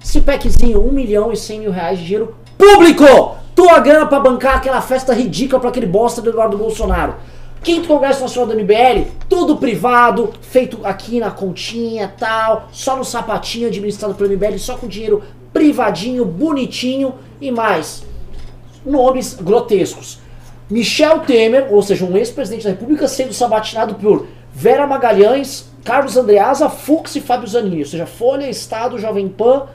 CPECzinho, 0.00 0.86
1 0.86 0.92
milhão 0.92 1.32
e 1.32 1.36
100 1.36 1.60
mil 1.60 1.70
reais 1.70 1.98
de 1.98 2.04
dinheiro 2.04 2.34
público! 2.56 3.04
Tua 3.54 3.78
grana 3.80 4.06
pra 4.06 4.20
bancar 4.20 4.56
aquela 4.56 4.80
festa 4.80 5.12
ridícula 5.12 5.60
pra 5.60 5.68
aquele 5.70 5.86
bosta 5.86 6.22
do 6.22 6.30
Eduardo 6.30 6.56
Bolsonaro. 6.56 7.16
Quinto 7.62 7.88
Congresso 7.88 8.22
Nacional 8.22 8.54
do 8.54 8.58
MBL, 8.58 9.10
tudo 9.28 9.56
privado, 9.56 10.32
feito 10.40 10.80
aqui 10.82 11.20
na 11.20 11.30
continha 11.30 12.08
tal, 12.08 12.68
só 12.72 12.96
no 12.96 13.04
sapatinho 13.04 13.68
administrado 13.68 14.14
pelo 14.14 14.30
MBL, 14.30 14.58
só 14.58 14.76
com 14.76 14.88
dinheiro 14.88 15.22
privadinho, 15.52 16.24
bonitinho 16.24 17.14
e 17.40 17.50
mais. 17.50 18.02
Nomes 18.84 19.34
grotescos. 19.34 20.20
Michel 20.70 21.20
Temer, 21.20 21.66
ou 21.70 21.82
seja, 21.82 22.04
um 22.04 22.16
ex-presidente 22.16 22.64
da 22.64 22.70
República, 22.70 23.06
sendo 23.06 23.34
sabatinado 23.34 23.96
por 23.96 24.26
Vera 24.52 24.86
Magalhães, 24.86 25.68
Carlos 25.84 26.16
Andreasa, 26.16 26.70
Fux 26.70 27.14
e 27.16 27.20
Fábio 27.20 27.48
Zanini. 27.48 27.80
Ou 27.80 27.86
seja, 27.86 28.06
Folha, 28.06 28.48
Estado, 28.48 28.98
Jovem 28.98 29.28
Pan 29.28 29.66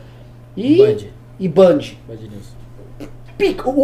e 0.55 0.77
Band. 0.77 0.97
E 1.39 1.47
Band. 1.47 1.79
Band 2.07 2.15
News. 2.15 2.55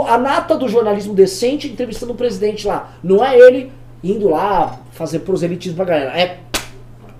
A 0.07 0.17
nata 0.17 0.55
do 0.55 0.67
jornalismo 0.69 1.13
decente 1.13 1.67
entrevistando 1.67 2.13
o 2.13 2.15
presidente 2.15 2.65
lá. 2.65 2.93
Não 3.03 3.23
é 3.23 3.37
ele 3.37 3.71
indo 4.03 4.29
lá 4.29 4.79
fazer 4.91 5.19
proselitismo 5.19 5.75
pra 5.75 5.85
galera. 5.85 6.19
É 6.19 6.39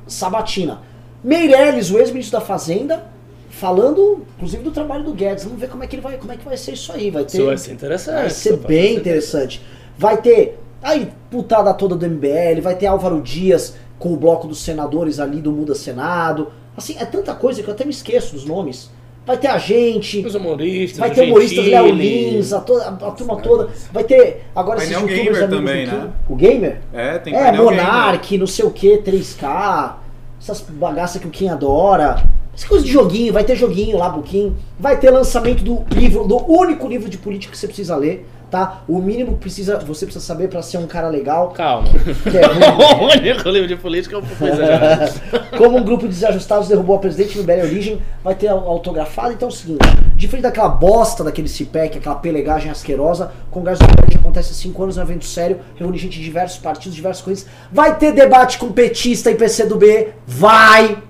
sabatina. 0.08 0.82
Meirelles, 1.24 1.92
o 1.92 2.00
ex-ministro 2.00 2.40
da 2.40 2.46
Fazenda, 2.46 3.04
falando, 3.50 4.26
inclusive, 4.36 4.64
do 4.64 4.72
trabalho 4.72 5.04
do 5.04 5.14
Guedes. 5.14 5.44
Vamos 5.44 5.60
ver 5.60 5.70
como 5.70 5.84
é 5.84 5.88
que 5.88 5.96
ele 5.96 6.02
vai, 6.02 6.18
como 6.18 6.32
é 6.32 6.38
que 6.38 6.44
vai 6.44 6.58
ser 6.58 6.74
isso 6.74 6.92
aí. 6.92 7.12
Vai 7.12 7.24
ter, 7.24 7.38
Isso 7.38 7.46
vai 7.46 7.58
ser 7.58 7.74
interessante. 7.74 8.16
vai 8.16 8.30
ser 8.30 8.58
bem 8.58 8.96
interessante. 8.96 9.62
Vai 9.98 10.18
ter 10.22 10.60
aí 10.82 11.12
putada 11.30 11.74
toda 11.74 11.96
do 11.96 12.08
MBL, 12.08 12.62
vai 12.62 12.76
ter 12.76 12.88
Álvaro 12.88 13.22
Dias 13.22 13.76
com 14.00 14.14
o 14.14 14.18
bloco 14.18 14.48
dos 14.48 14.60
senadores 14.64 15.20
ali 15.20 15.42
do 15.42 15.52
Muda 15.52 15.76
Senado. 15.76 16.52
Assim, 16.76 16.96
é 16.98 17.06
tanta 17.06 17.36
coisa 17.36 17.62
que 17.62 17.70
eu 17.70 17.74
até 17.74 17.86
me 17.86 17.92
esqueço 17.92 18.34
dos 18.34 18.46
nomes. 18.46 18.90
Vai 19.26 19.38
ter 19.38 19.48
a 19.48 19.58
gente, 19.58 20.26
Os 20.26 20.34
humoristas, 20.34 20.98
Vai 20.98 21.12
ter 21.12 21.22
humoristas. 21.28 21.66
Léo 21.66 21.94
Lins, 21.94 22.54
a, 22.54 22.60
toda, 22.60 22.88
a 22.88 23.12
turma 23.12 23.36
toda. 23.38 23.70
Vai 23.94 24.04
ter 24.04 24.46
agora 24.56 24.80
esses 24.80 24.92
Painel 24.92 25.10
youtubers 25.10 25.38
gamer 25.38 25.44
amigos 25.44 25.60
também, 25.60 25.86
do 25.86 25.92
Kim. 25.92 25.98
né? 25.98 26.12
O 26.28 26.36
gamer? 26.36 26.78
É, 26.92 27.20
tem 27.20 27.36
é, 27.36 27.52
Monark, 27.52 28.38
não 28.38 28.48
sei 28.48 28.66
o 28.66 28.72
que, 28.72 28.98
3K, 28.98 29.94
essas 30.42 30.62
bagaças 30.62 31.22
que 31.22 31.28
o 31.28 31.30
Kim 31.30 31.50
adora. 31.50 32.24
Essa 32.54 32.68
coisa 32.68 32.84
de 32.84 32.92
joguinho, 32.92 33.32
vai 33.32 33.44
ter 33.44 33.56
joguinho 33.56 33.98
lá 33.98 34.10
pro 34.10 34.24
Kim. 34.24 34.56
Vai 34.80 35.00
ter 35.00 35.12
lançamento 35.12 35.64
do 35.64 35.86
livro, 35.96 36.28
do 36.28 36.52
único 36.52 36.88
livro 36.88 37.08
de 37.08 37.18
política 37.18 37.52
que 37.52 37.58
você 37.58 37.68
precisa 37.68 37.96
ler, 37.96 38.28
tá? 38.52 38.84
O 38.88 39.00
mínimo 39.00 39.34
que 39.34 39.40
precisa, 39.40 39.80
você 39.80 40.06
precisa 40.06 40.24
saber 40.24 40.50
pra 40.50 40.62
ser 40.62 40.78
um 40.78 40.86
cara 40.86 41.08
legal. 41.08 41.50
Calma. 41.52 41.88
É 41.88 42.46
ruim. 42.46 43.00
o 43.00 43.06
único 43.06 43.50
livro 43.50 43.68
de 43.68 43.76
política 43.78 44.16
é 44.16 44.20
um 44.20 44.22
pouco 44.22 44.46
exagerado. 44.46 45.12
Como 45.58 45.78
um 45.78 45.84
grupo 45.84 46.04
de 46.08 46.14
desajustados 46.14 46.68
derrubou 46.68 46.98
a 46.98 47.00
presidente 47.00 47.38
no 47.38 47.44
Bela 47.44 47.64
Origem, 47.64 48.02
vai 48.24 48.36
ter 48.36 48.50
autografado. 48.50 49.32
Então 49.34 49.48
é 49.48 49.52
o 49.52 49.56
seguinte: 49.56 49.80
diferente 50.16 50.44
daquela 50.44 50.70
bosta 50.70 51.24
daquele 51.24 51.48
CIPEC, 51.48 51.98
aquela 51.98 52.16
pelegagem 52.16 52.70
asquerosa, 52.70 53.32
o 53.48 53.52
Congresso 53.52 53.82
do 53.82 53.96
Partido 53.96 54.20
acontece 54.20 54.52
há 54.52 54.56
5 54.56 54.84
anos, 54.84 54.98
é 54.98 55.02
um 55.02 55.04
evento 55.06 55.26
sério, 55.26 55.60
reúne 55.76 55.98
gente 55.98 56.18
de 56.20 56.24
diversos 56.24 56.60
partidos, 56.60 56.94
diversas 56.96 57.24
coisas. 57.24 57.48
Vai 57.72 57.98
ter 57.98 58.12
debate 58.12 58.58
com 58.58 58.72
petista 58.72 59.32
e 59.32 59.36
PCdoB? 59.36 60.10
Vai! 60.28 61.02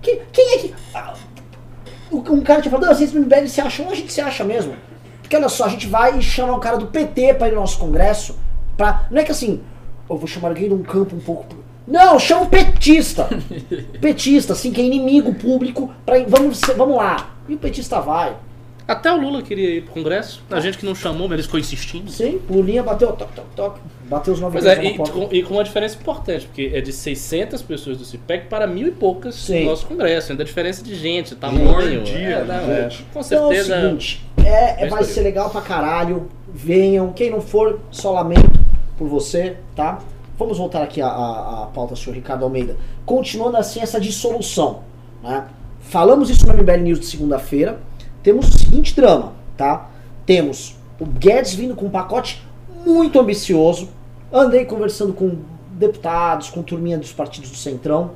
Que- 0.00 0.20
quem 0.32 0.54
é 0.54 0.58
que. 0.58 0.74
ah, 0.94 1.12
Um 2.12 2.40
cara 2.40 2.60
tinha 2.62 2.70
falado, 2.70 2.86
não, 2.88 2.94
vocês 2.94 3.12
no 3.12 3.20
MBL 3.20 3.46
se 3.48 3.60
acham, 3.60 3.90
a 3.90 3.94
gente 3.94 4.12
se 4.12 4.20
acha 4.20 4.42
mesmo. 4.44 4.74
Porque 5.28 5.36
olha 5.36 5.50
só, 5.50 5.66
a 5.66 5.68
gente 5.68 5.86
vai 5.86 6.18
e 6.18 6.22
chama 6.22 6.54
o 6.54 6.58
cara 6.58 6.78
do 6.78 6.86
PT 6.86 7.34
pra 7.34 7.48
ir 7.48 7.50
no 7.50 7.60
nosso 7.60 7.78
congresso. 7.78 8.38
Pra, 8.78 9.06
não 9.10 9.20
é 9.20 9.24
que 9.24 9.30
assim, 9.30 9.60
eu 10.08 10.16
vou 10.16 10.26
chamar 10.26 10.48
alguém 10.48 10.68
de 10.68 10.74
um 10.74 10.82
campo 10.82 11.14
um 11.14 11.20
pouco. 11.20 11.54
Não, 11.86 12.18
chama 12.18 12.44
o 12.44 12.46
petista. 12.46 13.28
petista, 14.00 14.54
assim, 14.54 14.72
que 14.72 14.80
é 14.80 14.84
inimigo 14.84 15.34
público. 15.34 15.92
Pra, 16.06 16.14
vamos, 16.26 16.62
vamos 16.74 16.96
lá. 16.96 17.28
E 17.46 17.54
o 17.54 17.58
petista 17.58 18.00
vai. 18.00 18.34
Até 18.86 19.12
o 19.12 19.20
Lula 19.20 19.42
queria 19.42 19.68
ir 19.68 19.82
pro 19.82 19.92
Congresso. 19.92 20.42
A 20.50 20.60
gente 20.60 20.78
que 20.78 20.86
não 20.86 20.94
chamou, 20.94 21.28
mas 21.28 21.34
eles 21.34 21.44
ficou 21.44 21.60
insistindo. 21.60 22.10
Sim, 22.10 22.40
Lulinha 22.48 22.82
bateu, 22.82 23.12
toc, 23.12 23.30
toc, 23.34 23.46
toc. 23.54 23.78
Bateu 24.04 24.32
os 24.32 24.40
nove 24.40 24.52
Pois 24.52 24.64
vezes 24.64 24.78
é, 24.82 24.94
e 24.94 24.96
com, 24.96 25.28
e 25.30 25.42
com 25.42 25.54
uma 25.54 25.64
diferença 25.64 25.98
importante, 25.98 26.46
porque 26.46 26.70
é 26.72 26.80
de 26.80 26.90
600 26.90 27.60
pessoas 27.60 27.98
do 27.98 28.04
CIPEC 28.06 28.46
para 28.46 28.66
mil 28.66 28.88
e 28.88 28.90
poucas 28.90 29.34
Sim. 29.34 29.64
no 29.64 29.70
nosso 29.72 29.84
Congresso. 29.84 30.32
Ainda 30.32 30.42
a 30.42 30.46
diferença 30.46 30.82
de 30.82 30.94
gente, 30.94 31.34
tamanho. 31.34 32.00
Por 32.00 32.04
dia, 32.04 32.16
é, 32.16 32.44
não, 32.46 32.72
é. 32.72 32.88
gente. 32.88 33.04
Com 33.12 33.20
Então 33.20 33.38
é 33.38 33.46
o 33.46 33.48
certeza. 33.52 33.80
seguinte, 33.82 34.27
é, 34.46 34.74
é- 34.74 34.80
Bem 34.82 34.90
vai 34.90 35.04
ser 35.04 35.22
legal 35.22 35.50
pra 35.50 35.60
caralho. 35.60 36.28
Venham. 36.52 37.12
Quem 37.12 37.30
não 37.30 37.40
for, 37.40 37.80
só 37.90 38.12
lamento. 38.12 38.58
por 38.96 39.08
você, 39.08 39.56
tá? 39.76 40.00
Vamos 40.36 40.58
voltar 40.58 40.82
aqui 40.82 41.00
à, 41.00 41.06
à, 41.08 41.62
à 41.62 41.66
pauta, 41.66 41.94
senhor 41.94 42.14
Ricardo 42.16 42.44
Almeida. 42.44 42.76
Continuando 43.06 43.56
assim 43.56 43.80
essa 43.80 44.00
dissolução, 44.00 44.80
né? 45.22 45.46
Falamos 45.80 46.28
isso 46.30 46.46
no 46.46 46.52
MBL 46.52 46.82
News 46.82 47.00
de 47.00 47.06
segunda-feira. 47.06 47.80
Temos 48.22 48.48
o 48.48 48.58
seguinte 48.58 48.94
drama, 48.94 49.32
tá? 49.56 49.88
Temos 50.26 50.76
o 51.00 51.06
Guedes 51.06 51.54
vindo 51.54 51.74
com 51.76 51.86
um 51.86 51.90
pacote 51.90 52.42
muito 52.84 53.18
ambicioso. 53.20 53.88
Andei 54.32 54.64
conversando 54.64 55.12
com 55.12 55.38
deputados, 55.72 56.50
com 56.50 56.62
turminha 56.62 56.98
dos 56.98 57.12
partidos 57.12 57.50
do 57.50 57.56
Centrão. 57.56 58.10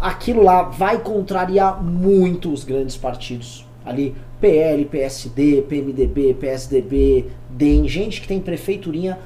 Aquilo 0.00 0.42
lá 0.42 0.62
vai 0.62 0.98
contrariar 0.98 1.82
muito 1.82 2.50
os 2.52 2.64
grandes 2.64 2.96
partidos. 2.96 3.66
Ali, 3.84 4.16
PL, 4.44 4.84
PSD, 4.84 5.62
PMDB, 5.62 6.34
PSDB, 6.34 7.24
DEM, 7.48 7.88
gente 7.88 8.20
que 8.20 8.28
tem 8.28 8.38
prefeiturinha 8.38 9.18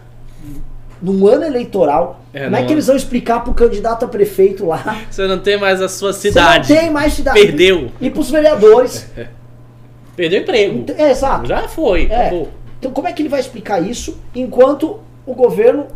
num 1.03 1.27
ano 1.27 1.45
eleitoral. 1.45 2.21
É, 2.33 2.45
como 2.45 2.55
é 2.55 2.61
não- 2.61 2.67
que 2.69 2.73
eles 2.73 2.87
vão 2.87 2.95
explicar 2.95 3.41
pro 3.43 3.53
candidato 3.53 4.05
a 4.05 4.09
prefeito 4.09 4.65
lá? 4.67 5.03
Você 5.11 5.27
não 5.27 5.41
tem 5.41 5.59
mais 5.59 5.83
a 5.83 5.89
sua 5.89 6.13
Você 6.13 6.29
cidade. 6.29 6.73
não 6.73 6.81
tem 6.81 6.91
mais 6.91 7.15
cidade. 7.15 7.41
Perdeu. 7.41 7.91
E 8.01 8.09
pros 8.11 8.31
vereadores. 8.31 9.11
Perdeu 10.15 10.41
emprego. 10.41 10.85
É, 10.97 11.11
exato. 11.11 11.47
Já 11.49 11.67
foi, 11.69 12.07
É. 12.09 12.27
acabou. 12.27 12.49
Então 12.79 12.93
como 12.93 13.09
é 13.09 13.13
que 13.13 13.21
ele 13.23 13.29
vai 13.29 13.41
explicar 13.41 13.81
isso 13.83 14.17
enquanto 14.33 15.01
o 15.27 15.35
governo 15.35 15.87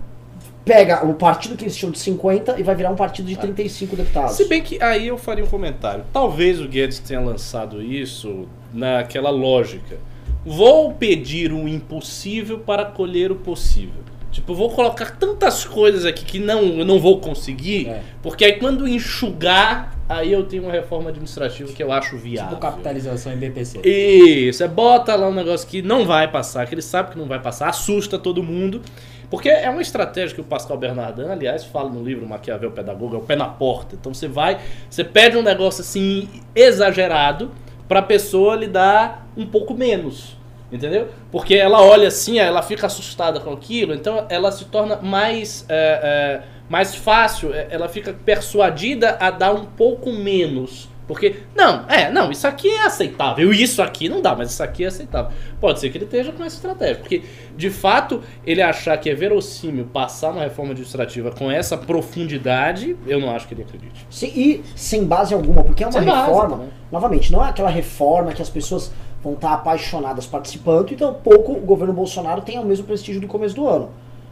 pega 0.64 1.04
o 1.06 1.14
partido 1.14 1.56
que 1.56 1.62
eles 1.64 1.76
tinham 1.76 1.92
de 1.92 1.98
50 2.00 2.58
e 2.58 2.62
vai 2.64 2.74
virar 2.74 2.90
um 2.90 2.96
partido 2.96 3.26
de 3.26 3.36
35 3.36 3.94
deputados? 3.94 4.34
Se 4.36 4.46
bem 4.46 4.60
que 4.62 4.82
aí 4.82 5.06
eu 5.06 5.16
faria 5.16 5.44
um 5.44 5.46
comentário. 5.48 6.02
Talvez 6.12 6.60
o 6.60 6.66
Guedes 6.66 6.98
tenha 6.98 7.20
lançado 7.20 7.80
isso 7.80 8.46
naquela 8.72 9.30
lógica. 9.30 9.98
Vou 10.44 10.92
pedir 10.92 11.52
o 11.52 11.68
impossível 11.68 12.58
para 12.58 12.84
colher 12.84 13.30
o 13.30 13.36
possível. 13.36 14.02
Tipo, 14.32 14.54
vou 14.54 14.70
colocar 14.70 15.18
tantas 15.18 15.64
coisas 15.64 16.06
aqui 16.06 16.24
que 16.24 16.38
não, 16.38 16.62
eu 16.62 16.84
não 16.86 16.98
vou 16.98 17.20
conseguir, 17.20 17.86
É. 17.88 18.00
porque 18.22 18.46
aí 18.46 18.52
quando 18.54 18.88
enxugar, 18.88 19.94
aí 20.08 20.32
eu 20.32 20.42
tenho 20.44 20.62
uma 20.62 20.72
reforma 20.72 21.10
administrativa 21.10 21.70
que 21.70 21.82
eu 21.82 21.92
acho 21.92 22.16
viável. 22.16 22.48
Tipo 22.48 22.60
capitalização 22.60 23.34
em 23.34 23.36
BPC. 23.36 23.80
Isso, 23.86 24.64
é 24.64 24.68
bota 24.68 25.14
lá 25.14 25.28
um 25.28 25.34
negócio 25.34 25.68
que 25.68 25.82
não 25.82 26.06
vai 26.06 26.28
passar, 26.28 26.66
que 26.66 26.74
ele 26.74 26.80
sabe 26.82 27.12
que 27.12 27.18
não 27.18 27.26
vai 27.26 27.40
passar, 27.40 27.68
assusta 27.68 28.18
todo 28.18 28.42
mundo. 28.42 28.80
Porque 29.28 29.48
é 29.48 29.68
uma 29.70 29.80
estratégia 29.80 30.34
que 30.34 30.40
o 30.42 30.44
Pascal 30.44 30.76
Bernardin, 30.76 31.22
aliás, 31.22 31.64
fala 31.64 31.88
no 31.88 32.02
livro 32.02 32.26
Maquiavel 32.26 32.70
Pedagogo, 32.70 33.14
é 33.14 33.18
o 33.18 33.22
pé 33.22 33.34
na 33.36 33.46
porta. 33.46 33.94
Então 33.98 34.12
você 34.12 34.28
vai, 34.28 34.58
você 34.90 35.04
pede 35.04 35.36
um 35.38 35.42
negócio 35.42 35.80
assim 35.80 36.28
exagerado 36.54 37.50
pra 37.92 38.00
pessoa 38.00 38.56
lhe 38.56 38.66
dar 38.66 39.28
um 39.36 39.44
pouco 39.44 39.74
menos. 39.74 40.34
Entendeu? 40.72 41.08
Porque 41.30 41.54
ela 41.54 41.82
olha 41.82 42.08
assim, 42.08 42.38
ela 42.38 42.62
fica 42.62 42.86
assustada 42.86 43.38
com 43.38 43.52
aquilo, 43.52 43.92
então 43.92 44.24
ela 44.30 44.50
se 44.50 44.64
torna 44.64 44.96
mais, 44.96 45.66
é, 45.68 46.00
é, 46.02 46.42
mais 46.70 46.94
fácil, 46.94 47.52
é, 47.52 47.66
ela 47.68 47.90
fica 47.90 48.14
persuadida 48.14 49.18
a 49.20 49.30
dar 49.30 49.52
um 49.52 49.66
pouco 49.66 50.10
menos. 50.10 50.88
Porque, 51.12 51.36
não, 51.54 51.84
é, 51.88 52.10
não, 52.10 52.30
isso 52.30 52.46
aqui 52.46 52.68
é 52.68 52.86
aceitável, 52.86 53.52
isso 53.52 53.82
aqui 53.82 54.08
não 54.08 54.22
dá, 54.22 54.34
mas 54.34 54.50
isso 54.50 54.62
aqui 54.62 54.84
é 54.84 54.88
aceitável. 54.88 55.30
Pode 55.60 55.80
ser 55.80 55.90
que 55.90 55.98
ele 55.98 56.04
esteja 56.04 56.32
com 56.32 56.42
essa 56.42 56.56
estratégia, 56.56 56.96
porque, 56.96 57.22
de 57.56 57.70
fato, 57.70 58.22
ele 58.46 58.62
achar 58.62 58.96
que 58.96 59.10
é 59.10 59.14
verossímil 59.14 59.86
passar 59.92 60.30
uma 60.30 60.42
reforma 60.42 60.72
administrativa 60.72 61.30
com 61.30 61.50
essa 61.50 61.76
profundidade, 61.76 62.96
eu 63.06 63.20
não 63.20 63.30
acho 63.30 63.46
que 63.46 63.54
ele 63.54 63.62
acredite. 63.62 64.06
Sim, 64.10 64.32
e 64.34 64.64
sem 64.74 65.04
base 65.04 65.34
alguma, 65.34 65.62
porque 65.62 65.84
é 65.84 65.86
uma 65.86 65.92
Sem 65.92 66.04
base, 66.04 66.28
reforma. 66.28 66.56
né? 66.56 66.68
Novamente, 66.90 67.30
não 67.30 67.44
é 67.44 67.50
aquela 67.50 67.70
reforma 67.70 68.32
que 68.32 68.42
as 68.42 68.50
pessoas 68.50 68.92
vão 69.22 69.34
estar 69.34 69.52
apaixonadas 69.52 70.26
participando, 70.26 70.92
então 70.92 71.14
pouco 71.14 71.52
o 71.52 71.60
governo 71.60 71.92
Bolsonaro 71.92 72.42
tem 72.42 72.58
o 72.58 72.64
mesmo 72.64 72.86
prestígio 72.86 73.20
do 73.20 73.26
começo 73.26 73.54
do 73.54 73.68
ano. 73.68 73.90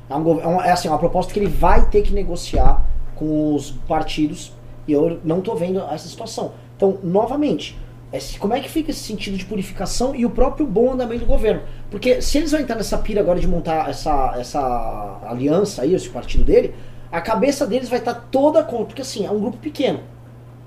É, 0.08 0.14
um, 0.16 0.40
é, 0.40 0.46
uma, 0.46 0.66
é 0.66 0.72
assim, 0.72 0.88
uma 0.88 0.98
proposta 0.98 1.32
que 1.32 1.38
ele 1.38 1.48
vai 1.48 1.88
ter 1.88 2.02
que 2.02 2.12
negociar 2.12 2.84
com 3.14 3.54
os 3.54 3.70
partidos 3.86 4.52
e 4.88 4.92
eu 4.92 5.20
não 5.22 5.40
tô 5.40 5.54
vendo 5.54 5.80
essa 5.80 6.08
situação. 6.08 6.52
Então, 6.80 6.96
novamente, 7.04 7.78
esse- 8.10 8.38
como 8.38 8.54
é 8.54 8.60
que 8.60 8.70
fica 8.70 8.90
esse 8.90 9.00
sentido 9.00 9.36
de 9.36 9.44
purificação 9.44 10.14
e 10.14 10.24
o 10.24 10.30
próprio 10.30 10.66
bom 10.66 10.94
andamento 10.94 11.20
do 11.20 11.26
governo? 11.26 11.60
Porque 11.90 12.22
se 12.22 12.38
eles 12.38 12.52
vão 12.52 12.60
entrar 12.60 12.74
nessa 12.76 12.96
pira 12.96 13.20
agora 13.20 13.38
de 13.38 13.46
montar 13.46 13.90
essa, 13.90 14.34
essa 14.38 15.20
aliança 15.28 15.82
aí, 15.82 15.94
esse 15.94 16.08
partido 16.08 16.42
dele, 16.42 16.74
a 17.12 17.20
cabeça 17.20 17.66
deles 17.66 17.90
vai 17.90 17.98
estar 17.98 18.14
toda 18.14 18.64
contra. 18.64 18.86
Porque 18.86 19.02
assim, 19.02 19.26
é 19.26 19.30
um 19.30 19.38
grupo 19.38 19.58
pequeno. 19.58 20.00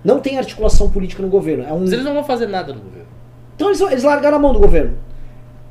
Não 0.03 0.19
tem 0.19 0.37
articulação 0.37 0.87
política 0.87 1.23
no 1.23 1.29
governo. 1.29 1.63
É 1.63 1.73
um... 1.73 1.79
Mas 1.79 1.93
eles 1.93 2.05
não 2.05 2.13
vão 2.13 2.23
fazer 2.23 2.45
nada 2.45 2.71
no 2.73 2.81
governo. 2.81 3.07
Então 3.55 3.69
eles, 3.69 3.81
eles 3.81 4.03
largaram 4.03 4.37
a 4.37 4.39
mão 4.39 4.53
do 4.53 4.59
governo. 4.59 4.95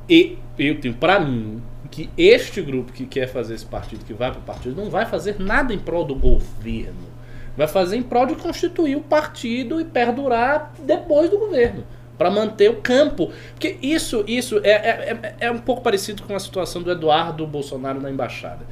E 0.09 0.39
eu 0.59 0.81
tenho 0.81 0.95
pra 0.95 1.21
mim 1.21 1.63
que 1.89 2.11
este 2.17 2.61
grupo 2.61 2.91
que 2.93 3.07
quer 3.07 3.29
fazer 3.29 3.55
esse 3.55 3.67
partido, 3.67 4.05
que 4.05 4.13
vai 4.13 4.33
pro 4.33 4.41
partido, 4.41 4.75
não 4.75 4.91
vai 4.91 5.07
fazer 5.07 5.37
nada 5.39 5.73
em 5.73 5.79
prol 5.79 6.05
do 6.05 6.17
governo. 6.17 7.13
Vai 7.57 7.67
fazer 7.69 7.97
em 7.97 8.03
prol 8.03 8.27
de 8.27 8.35
constituir 8.35 8.97
o 8.97 9.01
partido 9.01 9.81
e 9.81 9.85
perdurar 9.85 10.73
depois 10.85 11.29
do 11.31 11.39
governo. 11.39 11.85
Pra 12.17 12.31
manter 12.31 12.71
o 12.71 12.77
campo. 12.77 13.31
Porque 13.55 13.77
isso, 13.83 14.25
isso 14.29 14.61
é, 14.63 14.71
é, 14.71 15.19
é- 15.23 15.35
é 15.47 15.51
um 15.51 15.59
pouco 15.59 15.83
parecido 15.83 16.23
com 16.23 16.35
a 16.35 16.39
situação 16.41 16.83
do 16.83 16.91
Eduardo 16.91 17.47
Bolsonaro 17.47 18.01
na 18.01 18.11
embaixada. 18.11 18.65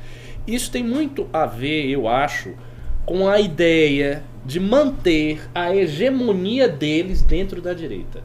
Isso 0.46 0.70
tem 0.70 0.82
muito 0.84 1.28
a 1.32 1.46
ver, 1.46 1.88
eu 1.90 2.06
acho, 2.08 2.54
com 3.04 3.28
a 3.28 3.40
ideia 3.40 4.22
de 4.44 4.58
manter 4.60 5.42
a 5.54 5.74
hegemonia 5.74 6.68
deles 6.68 7.22
dentro 7.22 7.60
da 7.60 7.74
direita. 7.74 8.22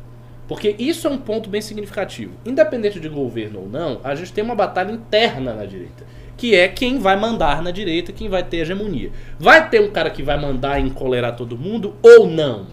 Porque 0.48 0.76
isso 0.78 1.08
é 1.08 1.10
um 1.10 1.18
ponto 1.18 1.50
bem 1.50 1.60
significativo. 1.62 2.34
Independente 2.46 3.00
de 3.00 3.10
governo 3.10 3.62
ou 3.62 3.68
não, 3.70 4.00
a 4.04 4.14
gente 4.16 4.32
tem 4.32 4.44
uma 4.44 4.54
batalha 4.56 4.92
interna 4.92 5.54
na 5.54 5.66
direita. 5.66 6.06
Que 6.38 6.56
é 6.56 6.68
quem 6.68 7.00
vai 7.00 7.16
mandar 7.16 7.62
na 7.62 7.72
direita, 7.72 8.12
quem 8.12 8.28
vai 8.28 8.44
ter 8.44 8.58
hegemonia. 8.58 9.12
Vai 9.40 9.70
ter 9.70 9.82
um 9.82 9.90
cara 9.90 10.10
que 10.10 10.22
vai 10.22 10.40
mandar 10.40 10.80
e 10.80 10.84
encolerar 10.84 11.36
todo 11.36 11.58
mundo 11.58 11.96
ou 12.02 12.28
não? 12.28 12.68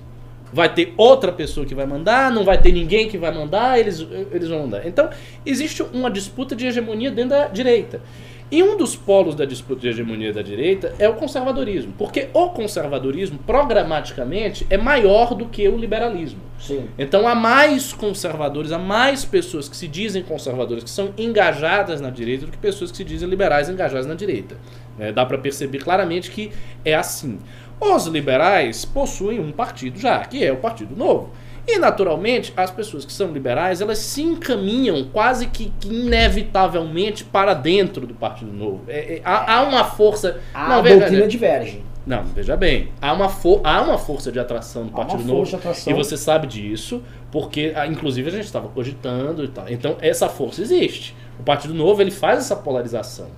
Vai 0.52 0.72
ter 0.72 0.92
outra 0.96 1.32
pessoa 1.32 1.64
que 1.64 1.74
vai 1.74 1.86
mandar, 1.86 2.30
não 2.30 2.44
vai 2.44 2.60
ter 2.60 2.72
ninguém 2.72 3.08
que 3.08 3.16
vai 3.16 3.32
mandar, 3.32 3.78
eles, 3.78 4.06
eles 4.30 4.48
vão 4.48 4.60
mandar. 4.60 4.86
Então, 4.86 5.08
existe 5.46 5.82
uma 5.82 6.10
disputa 6.10 6.54
de 6.54 6.66
hegemonia 6.66 7.10
dentro 7.10 7.30
da 7.30 7.48
direita. 7.48 8.02
E 8.52 8.62
um 8.62 8.76
dos 8.76 8.94
polos 8.94 9.34
da 9.34 9.46
disputa 9.46 9.80
de 9.80 9.88
hegemonia 9.88 10.30
da 10.30 10.42
direita 10.42 10.94
é 10.98 11.08
o 11.08 11.14
conservadorismo. 11.14 11.94
Porque 11.96 12.28
o 12.34 12.50
conservadorismo, 12.50 13.38
programaticamente, 13.46 14.66
é 14.68 14.76
maior 14.76 15.34
do 15.34 15.46
que 15.46 15.66
o 15.66 15.78
liberalismo. 15.78 16.40
Sim. 16.58 16.86
Então 16.98 17.26
há 17.26 17.34
mais 17.34 17.94
conservadores, 17.94 18.70
há 18.70 18.78
mais 18.78 19.24
pessoas 19.24 19.70
que 19.70 19.76
se 19.76 19.88
dizem 19.88 20.22
conservadoras, 20.22 20.84
que 20.84 20.90
são 20.90 21.14
engajadas 21.16 22.02
na 22.02 22.10
direita, 22.10 22.44
do 22.44 22.52
que 22.52 22.58
pessoas 22.58 22.90
que 22.90 22.98
se 22.98 23.04
dizem 23.04 23.26
liberais 23.26 23.70
engajadas 23.70 24.04
na 24.04 24.14
direita. 24.14 24.58
É, 24.98 25.10
dá 25.10 25.24
para 25.24 25.38
perceber 25.38 25.78
claramente 25.78 26.30
que 26.30 26.52
é 26.84 26.94
assim. 26.94 27.38
Os 27.80 28.06
liberais 28.06 28.84
possuem 28.84 29.40
um 29.40 29.50
partido 29.50 29.98
já, 29.98 30.20
que 30.26 30.44
é 30.44 30.52
o 30.52 30.58
Partido 30.58 30.94
Novo. 30.94 31.32
E 31.66 31.78
naturalmente, 31.78 32.52
as 32.56 32.70
pessoas 32.70 33.04
que 33.04 33.12
são 33.12 33.32
liberais, 33.32 33.80
elas 33.80 33.98
se 33.98 34.20
encaminham 34.22 35.04
quase 35.12 35.46
que, 35.46 35.72
que 35.78 35.88
inevitavelmente 35.88 37.24
para 37.24 37.54
dentro 37.54 38.06
do 38.06 38.14
Partido 38.14 38.52
Novo. 38.52 38.82
É, 38.88 39.16
é, 39.16 39.22
há, 39.24 39.56
há 39.58 39.62
uma 39.62 39.84
força. 39.84 40.40
A 40.52 40.68
Não, 40.68 40.82
veja- 40.82 40.98
doutrina 40.98 41.26
diverge. 41.28 41.82
não, 42.04 42.24
veja 42.24 42.56
bem. 42.56 42.88
Há 43.00 43.12
uma, 43.12 43.30
há 43.64 43.80
uma 43.82 43.96
força 43.98 44.32
de 44.32 44.40
atração 44.40 44.82
Há 44.82 44.86
uma 44.86 44.92
Partido 45.06 45.24
Novo. 45.24 45.58
E 45.86 45.92
você 45.92 46.16
sabe 46.16 46.46
disso, 46.48 47.00
porque 47.30 47.72
ah, 47.76 47.86
inclusive 47.86 48.28
a 48.28 48.32
gente 48.32 48.44
estava 48.44 48.68
cogitando 48.68 49.44
e 49.44 49.48
tal. 49.48 49.68
Então 49.68 49.96
essa 50.00 50.28
força 50.28 50.62
existe. 50.62 51.14
O 51.38 51.44
Partido 51.44 51.74
Novo 51.74 52.02
ele 52.02 52.10
faz 52.10 52.40
essa 52.40 52.56
polarização. 52.56 53.28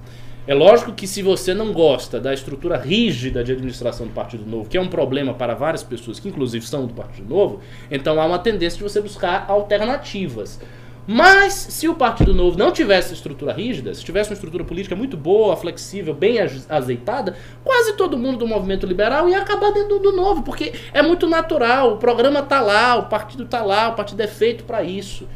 É 0.47 0.53
lógico 0.53 0.93
que 0.93 1.07
se 1.07 1.23
você 1.23 1.55
não 1.55 1.73
gosta 1.73 2.21
da 2.21 2.35
estrutura 2.35 2.77
rígida 2.77 3.43
de 3.43 3.53
administração 3.53 4.07
do 4.07 4.13
Partido 4.13 4.45
Novo, 4.45 4.69
que 4.69 4.77
é 4.77 4.81
um 4.81 4.89
problema 4.89 5.33
para 5.33 5.55
várias 5.55 5.83
pessoas 5.83 6.21
que 6.21 6.29
inclusive 6.29 6.67
são 6.67 6.87
do 6.87 6.93
Partido 6.93 7.27
Novo, 7.29 7.61
então 7.91 8.21
há 8.21 8.27
uma 8.27 8.39
tendência 8.39 8.77
de 8.77 8.83
você 8.83 9.01
buscar 9.01 9.47
alternativas. 9.49 10.61
Mas 11.07 11.53
se 11.55 11.87
o 11.89 11.95
Partido 11.95 12.35
Novo 12.35 12.59
não 12.59 12.73
tivesse 12.73 13.13
estrutura 13.13 13.53
rígida, 13.53 13.95
se 13.95 14.03
tivesse 14.05 14.31
uma 14.31 14.35
estrutura 14.35 14.65
política 14.65 14.95
muito 14.97 15.17
boa, 15.17 15.57
flexível, 15.57 16.15
bem 16.15 16.41
az- 16.41 16.67
azeitada, 16.71 17.37
quase 17.63 17.95
todo 17.95 18.17
mundo 18.17 18.39
do 18.39 18.47
movimento 18.47 18.87
liberal 18.87 19.29
ia 19.29 19.39
acabar 19.39 19.71
dentro 19.71 19.99
do 19.99 20.13
novo, 20.13 20.43
porque 20.43 20.73
é 20.95 21.03
muito 21.03 21.27
natural, 21.27 21.95
o 21.95 21.97
programa 21.99 22.43
tá 22.43 22.61
lá, 22.61 22.97
o 22.97 23.07
partido 23.09 23.45
tá 23.47 23.63
lá, 23.63 23.89
o 23.89 23.95
partido 23.95 24.23
é 24.23 24.27
feito 24.27 24.65
para 24.65 24.83
isso. 24.83 25.27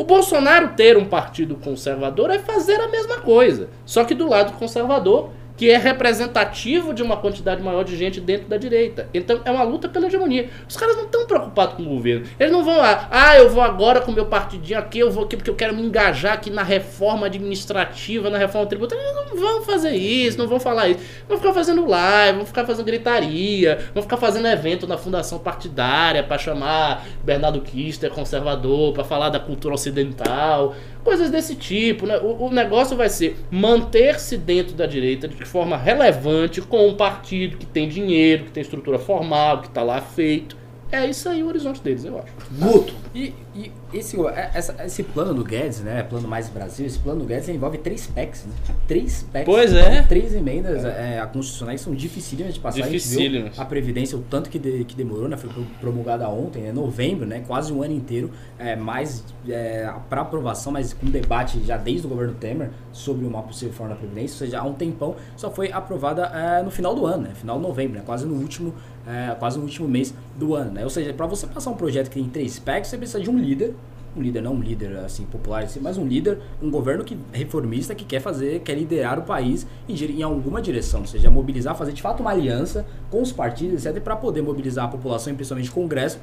O 0.00 0.04
Bolsonaro 0.04 0.68
ter 0.68 0.96
um 0.96 1.04
partido 1.04 1.56
conservador 1.56 2.30
é 2.30 2.38
fazer 2.38 2.80
a 2.80 2.88
mesma 2.88 3.18
coisa, 3.18 3.68
só 3.84 4.02
que 4.02 4.14
do 4.14 4.26
lado 4.26 4.54
conservador 4.54 5.28
que 5.60 5.70
é 5.70 5.76
representativo 5.76 6.94
de 6.94 7.02
uma 7.02 7.18
quantidade 7.18 7.62
maior 7.62 7.84
de 7.84 7.94
gente 7.94 8.18
dentro 8.18 8.48
da 8.48 8.56
direita. 8.56 9.10
Então 9.12 9.42
é 9.44 9.50
uma 9.50 9.62
luta 9.62 9.90
pela 9.90 10.06
hegemonia. 10.06 10.48
Os 10.66 10.74
caras 10.74 10.96
não 10.96 11.04
estão 11.04 11.26
preocupados 11.26 11.74
com 11.74 11.82
o 11.82 11.84
governo. 11.84 12.24
Eles 12.38 12.50
não 12.50 12.64
vão 12.64 12.78
lá, 12.78 13.06
ah, 13.10 13.36
eu 13.36 13.50
vou 13.50 13.62
agora 13.62 14.00
com 14.00 14.10
o 14.10 14.14
meu 14.14 14.24
partidinho 14.24 14.78
aqui, 14.78 15.00
eu 15.00 15.10
vou 15.10 15.24
aqui 15.24 15.36
porque 15.36 15.50
eu 15.50 15.54
quero 15.54 15.76
me 15.76 15.82
engajar 15.82 16.32
aqui 16.32 16.48
na 16.48 16.62
reforma 16.62 17.26
administrativa, 17.26 18.30
na 18.30 18.38
reforma 18.38 18.66
tributária. 18.66 19.02
Eles 19.02 19.14
não 19.14 19.36
vão 19.36 19.62
fazer 19.62 19.90
isso, 19.90 20.38
não 20.38 20.48
vão 20.48 20.58
falar 20.58 20.88
isso. 20.88 21.00
Vão 21.28 21.36
ficar 21.36 21.52
fazendo 21.52 21.86
live, 21.86 22.38
vão 22.38 22.46
ficar 22.46 22.64
fazendo 22.64 22.86
gritaria, 22.86 23.80
vão 23.92 24.02
ficar 24.02 24.16
fazendo 24.16 24.48
evento 24.48 24.86
na 24.86 24.96
fundação 24.96 25.38
partidária 25.38 26.22
para 26.22 26.38
chamar 26.38 27.04
Bernardo 27.22 27.60
Kister 27.60 28.10
conservador, 28.10 28.94
para 28.94 29.04
falar 29.04 29.28
da 29.28 29.38
cultura 29.38 29.74
ocidental, 29.74 30.74
coisas 31.04 31.30
desse 31.30 31.54
tipo. 31.54 32.06
Né? 32.06 32.18
O, 32.18 32.46
o 32.46 32.50
negócio 32.50 32.96
vai 32.96 33.08
ser 33.08 33.36
manter-se 33.50 34.36
dentro 34.36 34.74
da 34.74 34.86
direita 34.86 35.28
de 35.28 35.44
forma 35.44 35.76
relevante 35.76 36.60
com 36.60 36.88
um 36.88 36.94
partido 36.94 37.56
que 37.56 37.66
tem 37.66 37.88
dinheiro, 37.88 38.44
que 38.44 38.50
tem 38.50 38.60
estrutura 38.60 38.98
formal, 38.98 39.62
que 39.62 39.68
está 39.68 39.82
lá 39.82 40.00
feito. 40.00 40.59
É 40.92 41.06
isso 41.06 41.28
aí 41.28 41.42
o 41.42 41.46
horizonte 41.46 41.80
deles, 41.82 42.04
eu 42.04 42.18
acho. 42.18 42.32
Guto. 42.58 42.94
E, 43.14 43.32
e 43.54 43.70
esse, 43.92 44.20
é, 44.20 44.50
essa- 44.54 44.74
esse 44.84 45.02
plano 45.02 45.32
do 45.34 45.44
Guedes, 45.44 45.80
né? 45.80 46.02
Plano 46.02 46.26
Mais 46.26 46.48
Brasil, 46.48 46.84
esse 46.86 46.98
plano 46.98 47.20
do 47.20 47.26
Guedes 47.26 47.48
envolve 47.48 47.78
três 47.78 48.06
PECs, 48.08 48.44
né? 48.46 48.52
Três 48.88 49.22
PECs. 49.32 49.44
Pois 49.46 49.72
é. 49.72 50.02
Três 50.02 50.34
emendas 50.34 50.84
é, 50.84 51.20
a 51.20 51.26
constitucionais 51.26 51.80
que 51.80 51.84
são 51.84 51.94
dificílimas 51.94 52.54
de 52.54 52.60
passar. 52.60 52.80
A 52.80 52.82
gente 52.82 52.90
viu 52.90 52.98
Dificílimas. 53.18 53.58
a 53.58 53.64
Previdência, 53.64 54.18
o 54.18 54.22
tanto 54.22 54.50
que, 54.50 54.58
de- 54.58 54.84
que 54.84 54.94
demorou, 54.96 55.28
né? 55.28 55.36
Foi 55.36 55.48
pro- 55.50 55.64
promulgada 55.80 56.28
ontem, 56.28 56.66
é 56.66 56.72
novembro, 56.72 57.26
né? 57.26 57.42
Quase 57.46 57.72
um 57.72 57.82
ano 57.82 57.94
inteiro. 57.94 58.30
É, 58.58 58.74
mais 58.76 59.24
é, 59.48 59.90
para 60.08 60.20
aprovação, 60.22 60.72
mas 60.72 60.92
com 60.92 61.06
debate 61.06 61.60
já 61.64 61.76
desde 61.76 62.06
o 62.06 62.10
governo 62.10 62.34
Temer 62.34 62.70
sobre 62.92 63.24
uma 63.26 63.42
possível 63.42 63.70
reforma 63.70 63.94
da 63.94 63.98
Previdência, 64.00 64.34
ou 64.34 64.38
seja, 64.38 64.60
há 64.60 64.64
um 64.64 64.74
tempão, 64.74 65.14
só 65.36 65.50
foi 65.50 65.72
aprovada 65.72 66.22
é, 66.26 66.62
no 66.62 66.70
final 66.70 66.94
do 66.94 67.06
ano, 67.06 67.22
né? 67.24 67.30
Final 67.34 67.56
de 67.58 67.62
novembro, 67.62 67.96
né? 67.98 68.02
Quase 68.04 68.26
no 68.26 68.34
último, 68.34 68.74
é, 69.10 69.34
quase 69.34 69.58
no 69.58 69.64
último 69.64 69.88
mês 69.88 70.14
do 70.36 70.54
ano, 70.54 70.72
né? 70.72 70.84
Ou 70.84 70.90
seja, 70.90 71.12
para 71.12 71.26
você 71.26 71.46
passar 71.46 71.70
um 71.70 71.76
projeto 71.76 72.08
que 72.08 72.14
tem 72.14 72.28
três 72.28 72.58
PECs, 72.58 72.90
você 72.90 72.96
precisa 72.96 73.20
de 73.20 73.28
um 73.28 73.38
líder, 73.38 73.74
um 74.16 74.22
líder, 74.22 74.42
não 74.42 74.54
um 74.54 74.60
líder 74.60 74.96
assim 74.98 75.24
popular, 75.24 75.62
assim, 75.62 75.80
mas 75.80 75.96
um 75.96 76.06
líder, 76.06 76.38
um 76.62 76.70
governo 76.70 77.04
que 77.04 77.16
reformista 77.32 77.94
que 77.94 78.04
quer 78.04 78.20
fazer, 78.20 78.60
quer 78.60 78.74
liderar 78.74 79.18
o 79.18 79.22
país 79.22 79.66
em, 79.88 79.94
em 79.94 80.22
alguma 80.22 80.60
direção, 80.60 81.00
ou 81.00 81.06
seja, 81.06 81.30
mobilizar, 81.30 81.76
fazer 81.76 81.92
de 81.92 82.02
fato 82.02 82.20
uma 82.20 82.30
aliança 82.30 82.86
com 83.10 83.22
os 83.22 83.32
partidos, 83.32 83.86
etc, 83.86 84.02
para 84.02 84.16
poder 84.16 84.42
mobilizar 84.42 84.86
a 84.86 84.88
população 84.88 85.32
e 85.32 85.36
principalmente 85.36 85.70
o 85.70 85.72
Congresso 85.74 86.18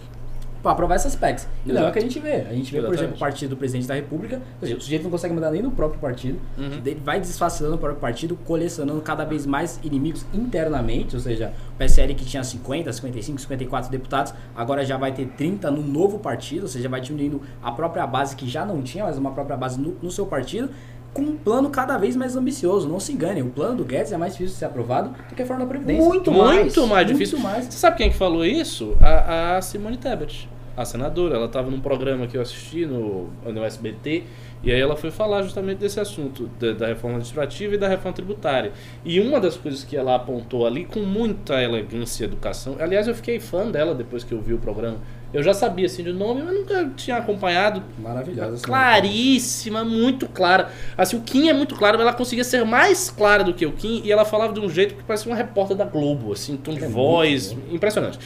para 0.61 0.71
aprovar 0.71 0.95
essas 0.95 1.15
PECs. 1.15 1.47
E 1.65 1.71
não 1.71 1.85
é 1.85 1.89
o 1.89 1.91
que 1.91 1.99
a 1.99 2.01
gente 2.01 2.19
vê. 2.19 2.45
A 2.49 2.53
gente 2.53 2.71
vê, 2.71 2.79
por 2.79 2.87
Exatamente. 2.87 2.99
exemplo, 2.99 3.15
o 3.15 3.19
partido 3.19 3.49
do 3.51 3.57
presidente 3.57 3.87
da 3.87 3.93
República, 3.93 4.41
o 4.61 4.81
sujeito 4.81 5.03
não 5.03 5.11
consegue 5.11 5.33
mandar 5.33 5.51
nem 5.51 5.61
no 5.61 5.71
próprio 5.71 5.99
partido, 5.99 6.39
ele 6.57 7.01
vai 7.03 7.19
desfacelando 7.19 7.75
o 7.75 7.79
próprio 7.79 7.99
partido, 7.99 8.35
colecionando 8.45 9.01
cada 9.01 9.23
vez 9.23 9.45
mais 9.45 9.79
inimigos 9.83 10.25
internamente, 10.33 11.15
ou 11.15 11.21
seja, 11.21 11.53
o 11.73 11.77
PSL 11.77 12.13
que 12.15 12.25
tinha 12.25 12.43
50, 12.43 12.91
55, 12.91 13.41
54 13.41 13.91
deputados, 13.91 14.33
agora 14.55 14.85
já 14.85 14.97
vai 14.97 15.11
ter 15.11 15.27
30 15.27 15.69
no 15.71 15.81
novo 15.81 16.19
partido, 16.19 16.63
ou 16.63 16.67
seja, 16.67 16.89
vai 16.89 17.01
diminuindo 17.01 17.41
a 17.61 17.71
própria 17.71 18.05
base 18.05 18.35
que 18.35 18.47
já 18.47 18.65
não 18.65 18.81
tinha, 18.81 19.03
mas 19.03 19.17
uma 19.17 19.31
própria 19.31 19.57
base 19.57 19.79
no, 19.79 19.95
no 20.01 20.11
seu 20.11 20.25
partido, 20.25 20.69
com 21.17 21.23
um 21.23 21.35
plano 21.35 21.71
cada 21.71 21.97
vez 21.97 22.15
mais 22.15 22.35
ambicioso. 22.35 22.87
Não 22.87 22.99
se 22.99 23.11
engane, 23.11 23.41
o 23.41 23.49
plano 23.49 23.77
do 23.77 23.83
Guedes 23.83 24.11
é 24.11 24.17
mais 24.17 24.33
difícil 24.33 24.53
de 24.53 24.59
ser 24.59 24.65
aprovado 24.65 25.09
do 25.09 25.15
que 25.35 25.41
a 25.41 25.45
reforma 25.45 25.63
da 25.63 25.69
Previdência. 25.69 26.05
Muito 26.05 26.31
mais. 26.31 26.59
Muito 26.61 26.87
mais 26.87 27.07
Muito 27.07 27.17
difícil. 27.17 27.39
mais. 27.39 27.65
Você 27.65 27.77
sabe 27.79 27.97
quem 27.97 28.11
que 28.11 28.15
falou 28.15 28.45
isso? 28.45 28.95
A, 29.01 29.57
a 29.57 29.61
Simone 29.63 29.97
Tebet, 29.97 30.47
a 30.75 30.85
senadora. 30.85 31.35
Ela 31.35 31.47
estava 31.47 31.71
num 31.71 31.81
programa 31.81 32.27
que 32.27 32.37
eu 32.37 32.41
assisti 32.41 32.85
no, 32.85 33.29
no 33.43 33.63
SBT 33.63 34.25
e 34.63 34.71
aí 34.71 34.79
ela 34.79 34.95
foi 34.95 35.09
falar 35.09 35.41
justamente 35.41 35.79
desse 35.79 35.99
assunto, 35.99 36.49
da, 36.59 36.73
da 36.73 36.87
reforma 36.87 37.17
administrativa 37.17 37.75
e 37.75 37.77
da 37.77 37.87
reforma 37.87 38.13
tributária. 38.13 38.71
E 39.03 39.19
uma 39.19 39.39
das 39.39 39.57
coisas 39.57 39.83
que 39.83 39.97
ela 39.97 40.15
apontou 40.15 40.67
ali 40.67 40.85
com 40.85 40.99
muita 40.99 41.61
elegância 41.61 42.23
e 42.23 42.27
educação, 42.27 42.75
aliás, 42.79 43.07
eu 43.07 43.15
fiquei 43.15 43.39
fã 43.39 43.69
dela 43.69 43.95
depois 43.95 44.23
que 44.23 44.33
eu 44.33 44.41
vi 44.41 44.53
o 44.53 44.59
programa. 44.59 44.97
Eu 45.37 45.43
já 45.43 45.53
sabia 45.53 45.85
assim 45.85 46.01
de 46.01 46.11
nome, 46.11 46.41
mas 46.41 46.51
nunca 46.51 46.89
tinha 46.95 47.17
acompanhado 47.17 47.83
Maravilhosa. 47.99 48.55
essa 48.55 48.65
claríssima, 48.65 49.83
muito 49.83 50.27
clara. 50.27 50.71
Assim, 50.97 51.15
o 51.15 51.21
Kim 51.21 51.47
é 51.47 51.53
muito 51.53 51.75
claro, 51.75 51.95
mas 51.95 52.07
ela 52.07 52.15
conseguia 52.15 52.43
ser 52.43 52.65
mais 52.65 53.11
clara 53.11 53.43
do 53.43 53.53
que 53.53 53.63
o 53.63 53.71
Kim 53.71 54.01
e 54.03 54.11
ela 54.11 54.25
falava 54.25 54.51
de 54.51 54.59
um 54.59 54.67
jeito 54.67 54.95
que 54.95 55.03
parecia 55.03 55.31
uma 55.31 55.37
repórter 55.37 55.77
da 55.77 55.85
Globo, 55.85 56.33
assim, 56.33 56.57
tom 56.57 56.73
de 56.73 56.83
É 56.83 56.87
voz, 56.87 57.55
impressionante. 57.71 58.17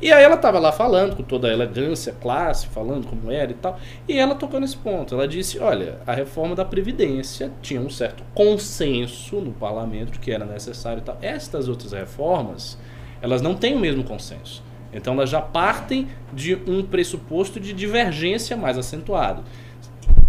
E 0.00 0.12
aí 0.12 0.22
ela 0.22 0.36
tava 0.36 0.60
lá 0.60 0.70
falando 0.70 1.16
com 1.16 1.24
toda 1.24 1.48
a 1.48 1.52
elegância, 1.52 2.14
classe, 2.20 2.68
falando 2.68 3.08
como 3.08 3.32
era 3.32 3.50
e 3.50 3.54
tal, 3.54 3.76
e 4.06 4.16
ela 4.16 4.36
tocou 4.36 4.60
nesse 4.60 4.76
ponto. 4.76 5.16
Ela 5.16 5.26
disse: 5.26 5.58
"Olha, 5.58 5.98
a 6.06 6.14
reforma 6.14 6.54
da 6.54 6.64
previdência 6.64 7.50
tinha 7.60 7.80
um 7.80 7.90
certo 7.90 8.22
consenso 8.32 9.40
no 9.40 9.50
parlamento 9.50 10.12
de 10.12 10.20
que 10.20 10.30
era 10.30 10.44
necessário 10.44 11.00
e 11.00 11.02
tal. 11.02 11.18
Estas 11.20 11.66
outras 11.66 11.90
reformas, 11.90 12.78
elas 13.20 13.42
não 13.42 13.56
têm 13.56 13.74
o 13.74 13.80
mesmo 13.80 14.04
consenso. 14.04 14.69
Então 14.92 15.14
elas 15.14 15.30
já 15.30 15.40
partem 15.40 16.08
de 16.32 16.54
um 16.66 16.82
pressuposto 16.82 17.60
de 17.60 17.72
divergência 17.72 18.56
mais 18.56 18.76
acentuado. 18.76 19.42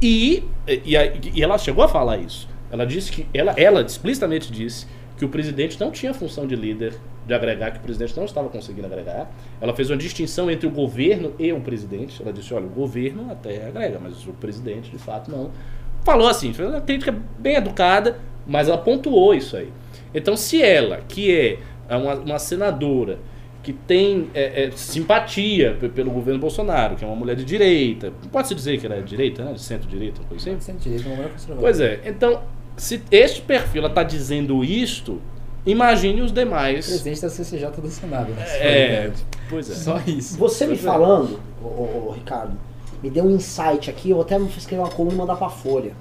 E, 0.02 0.44
e, 0.68 0.96
e 1.36 1.44
ela 1.44 1.58
chegou 1.58 1.84
a 1.84 1.88
falar 1.88 2.18
isso. 2.18 2.48
Ela 2.72 2.86
disse 2.86 3.12
que 3.12 3.28
ela, 3.34 3.54
ela 3.58 3.82
explicitamente 3.82 4.52
disse 4.52 4.88
que 5.18 5.26
o 5.26 5.30
presidente 5.30 5.80
não 5.80 5.92
tinha 5.92 6.14
função 6.14 6.48
de 6.48 6.56
líder 6.56 6.96
de 7.28 7.34
agregar, 7.34 7.72
que 7.72 7.78
o 7.78 7.82
presidente 7.82 8.16
não 8.18 8.26
estava 8.26 8.50
conseguindo 8.50 8.88
agregar. 8.88 9.30
Ela 9.60 9.74
fez 9.76 9.90
uma 9.90 9.98
distinção 9.98 10.50
entre 10.50 10.66
o 10.68 10.72
governo 10.72 11.34
e 11.38 11.52
o 11.54 11.62
presidente. 11.62 12.22
Ela 12.22 12.34
disse: 12.34 12.54
olha, 12.54 12.66
o 12.66 12.70
governo 12.70 13.32
até 13.32 13.68
agrega, 13.68 14.00
mas 14.02 14.26
o 14.26 14.34
presidente 14.34 14.90
de 14.90 14.98
fato 14.98 15.30
não. 15.30 15.52
Falou 16.04 16.28
assim, 16.28 16.52
fez 16.52 16.68
uma 16.68 16.82
crítica 16.82 17.16
bem 17.38 17.56
educada, 17.56 18.20
mas 18.48 18.68
ela 18.68 18.78
pontuou 18.78 19.36
isso 19.36 19.56
aí. 19.56 19.72
Então, 20.14 20.36
se 20.36 20.62
ela, 20.62 21.02
que 21.08 21.60
é 21.88 21.96
uma, 21.96 22.16
uma 22.16 22.40
senadora 22.40 23.20
que 23.64 23.74
tem 23.74 24.30
é, 24.34 24.66
é, 24.66 24.72
simpatia 24.72 25.78
pe- 25.80 25.90
pelo 25.90 26.10
governo 26.12 26.40
Bolsonaro, 26.40 26.96
que 26.96 27.04
é 27.06 27.08
uma 27.08 27.16
mulher 27.16 27.36
de 27.36 27.46
direita, 27.46 28.12
pode-se 28.32 28.56
dizer 28.56 28.80
que 28.80 28.86
ela 28.86 28.96
é 28.96 29.02
de 29.02 29.10
direita, 29.10 29.44
né? 29.44 29.54
De 29.54 29.62
centro-direita, 29.62 30.20
uma 30.22 30.30
coisa 30.30 30.50
assim? 30.52 30.60
Sem 30.60 30.76
direito, 30.78 31.06
uma 31.08 31.16
mulher 31.16 31.32
conservadora. 31.32 31.62
Pois 31.62 31.80
é, 31.80 32.00
então, 32.06 32.42
se 32.76 33.02
este 33.12 33.42
perfil 33.42 33.86
está 33.86 34.02
dizendo 34.04 34.64
isto, 34.64 35.22
imagine 35.66 36.22
os 36.22 36.32
demais. 36.32 36.88
Presidente 36.88 37.22
da 37.22 37.30
CCJ 37.30 37.70
do 37.82 37.88
Senado. 37.90 38.32
né? 38.32 38.44
É, 38.58 39.12
pois 39.50 39.70
é. 39.70 39.76
Só 39.76 40.02
isso. 40.08 40.38
Você 40.38 40.66
me 40.66 40.76
Pois 40.76 40.84
é. 40.86 40.88
falando, 40.88 41.40
ô, 41.64 41.68
ô, 41.68 42.12
Ricardo, 42.16 42.58
me 43.04 43.10
deu 43.10 43.24
um 43.26 43.32
insight 43.36 43.90
aqui, 43.90 44.10
eu 44.10 44.22
até 44.22 44.38
escrever 44.40 44.82
uma 44.82 44.90
coluna 44.90 45.14
e 45.14 45.18
mandar 45.18 45.36
pra 45.36 45.50
Folha. 45.50 45.92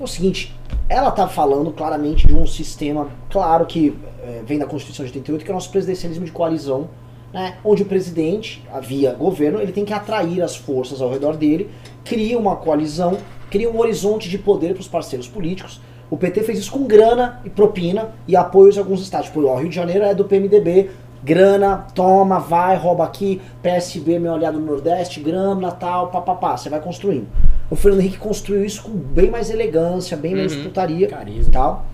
Que 0.00 0.04
é 0.04 0.06
o 0.06 0.08
seguinte, 0.08 0.56
ela 0.88 1.10
tá 1.10 1.28
falando 1.28 1.70
claramente 1.72 2.26
de 2.26 2.34
um 2.34 2.46
sistema, 2.46 3.08
claro 3.28 3.66
que 3.66 3.94
é, 4.24 4.40
vem 4.46 4.58
da 4.58 4.64
Constituição 4.64 5.04
de 5.04 5.10
88, 5.10 5.44
que 5.44 5.50
é 5.50 5.52
o 5.52 5.54
nosso 5.54 5.68
presidencialismo 5.68 6.24
de 6.24 6.32
coalizão, 6.32 6.88
né, 7.34 7.58
onde 7.62 7.82
o 7.82 7.84
presidente, 7.84 8.66
via 8.80 9.12
governo, 9.12 9.60
ele 9.60 9.72
tem 9.72 9.84
que 9.84 9.92
atrair 9.92 10.40
as 10.40 10.56
forças 10.56 11.02
ao 11.02 11.10
redor 11.10 11.36
dele, 11.36 11.68
cria 12.02 12.38
uma 12.38 12.56
coalizão, 12.56 13.18
cria 13.50 13.70
um 13.70 13.78
horizonte 13.78 14.30
de 14.30 14.38
poder 14.38 14.72
para 14.72 14.80
os 14.80 14.88
parceiros 14.88 15.28
políticos. 15.28 15.82
O 16.08 16.16
PT 16.16 16.44
fez 16.44 16.60
isso 16.60 16.72
com 16.72 16.86
grana 16.86 17.38
e 17.44 17.50
propina 17.50 18.14
e 18.26 18.34
apoios 18.34 18.72
de 18.72 18.80
alguns 18.80 19.02
estados. 19.02 19.26
Tipo, 19.26 19.40
o 19.40 19.54
Rio 19.54 19.68
de 19.68 19.76
Janeiro 19.76 20.02
é 20.02 20.14
do 20.14 20.24
PMDB, 20.24 20.92
grana, 21.22 21.88
toma, 21.94 22.38
vai, 22.38 22.74
rouba 22.74 23.04
aqui, 23.04 23.38
PSB, 23.62 24.18
meu 24.18 24.32
aliado 24.32 24.58
no 24.58 24.64
Nordeste, 24.64 25.20
grana, 25.20 25.70
tal, 25.72 26.08
papapá, 26.08 26.56
você 26.56 26.70
vai 26.70 26.80
construindo. 26.80 27.28
O 27.70 27.76
Fernando 27.76 28.00
Henrique 28.00 28.18
construiu 28.18 28.64
isso 28.64 28.82
com 28.82 28.90
bem 28.90 29.30
mais 29.30 29.48
elegância, 29.48 30.16
bem 30.16 30.34
menos 30.34 30.54
Uhum. 30.56 30.64
putaria 30.64 31.06
Carisma. 31.06 31.48
e 31.48 31.52
tal. 31.52 31.86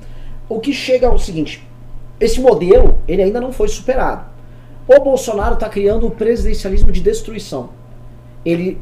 O 0.49 0.59
que 0.59 0.73
chega 0.73 1.07
é 1.07 1.11
o 1.11 1.19
seguinte, 1.19 1.67
esse 2.19 2.41
modelo, 2.41 2.99
ele 3.07 3.23
ainda 3.23 3.41
não 3.41 3.53
foi 3.53 3.69
superado. 3.69 4.25
O 4.89 5.01
Bolsonaro 5.01 5.55
está 5.55 5.69
criando 5.69 6.07
o 6.07 6.11
presidencialismo 6.11 6.91
de 6.91 7.01
destruição. 7.01 7.71
Ele, 8.45 8.79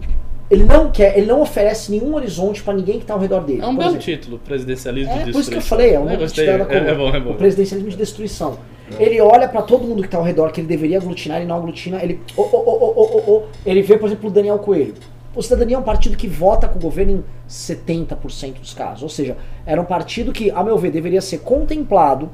ele 0.51 0.63
não 0.65 0.91
quer, 0.91 1.17
ele 1.17 1.27
não 1.27 1.41
oferece 1.41 1.91
nenhum 1.91 2.15
horizonte 2.15 2.63
para 2.63 2.75
ninguém 2.75 2.97
que 2.97 3.05
está 3.05 3.15
ao 3.15 3.21
redor 3.21 3.41
dele. 3.41 3.63
É 3.63 3.67
um 3.67 3.75
belo 3.75 3.91
exemplo, 3.97 4.05
título, 4.05 4.39
presidencialismo 4.39 5.13
é 5.13 5.25
de 5.25 5.33
por 5.33 5.41
isso 5.41 5.51
que 5.51 5.57
eu 5.57 5.61
destruição. 5.61 5.69
falei, 5.69 5.95
é 5.95 5.99
um 5.99 6.11
Eu 6.11 6.19
da 6.19 6.25
é, 6.43 6.59
coluna. 6.65 6.91
é 6.91 6.95
bom, 6.95 7.09
é 7.17 7.21
bom. 7.21 7.31
O 7.31 7.35
presidencialismo 7.35 7.91
de 7.91 7.97
destruição. 7.97 8.59
Ele 9.01 9.19
olha 9.21 9.49
pra 9.49 9.63
todo 9.63 9.85
mundo 9.87 10.03
que 10.03 10.09
tá 10.09 10.19
ao 10.19 10.23
redor, 10.23 10.53
que 10.53 10.61
ele 10.61 10.69
deveria 10.69 10.99
aglutinar, 10.99 11.39
ele 11.39 11.47
não 11.47 11.57
aglutina, 11.57 12.03
ele. 12.03 12.21
Oh, 12.37 12.47
oh, 12.53 13.23
oh. 13.27 13.43
Ele 13.65 13.81
vê, 13.81 13.97
por 13.97 14.07
exemplo, 14.07 14.29
o 14.29 14.33
Daniel 14.33 14.59
Coelho. 14.59 14.95
O 15.35 15.43
Cidadania 15.43 15.77
é 15.77 15.79
um 15.79 15.83
partido 15.83 16.17
que 16.17 16.29
vota 16.29 16.69
com 16.69 16.79
o 16.79 16.83
governo 16.83 17.13
em 17.13 17.25
70% 17.49 18.61
dos 18.61 18.73
casos. 18.73 19.03
Ou 19.03 19.09
seja, 19.09 19.37
era 19.67 19.81
um 19.81 19.85
partido 19.85 20.33
que, 20.33 20.51
a 20.51 20.63
meu 20.63 20.79
ver, 20.79 20.91
deveria 20.91 21.21
ser 21.21 21.39
contemplado 21.39 22.31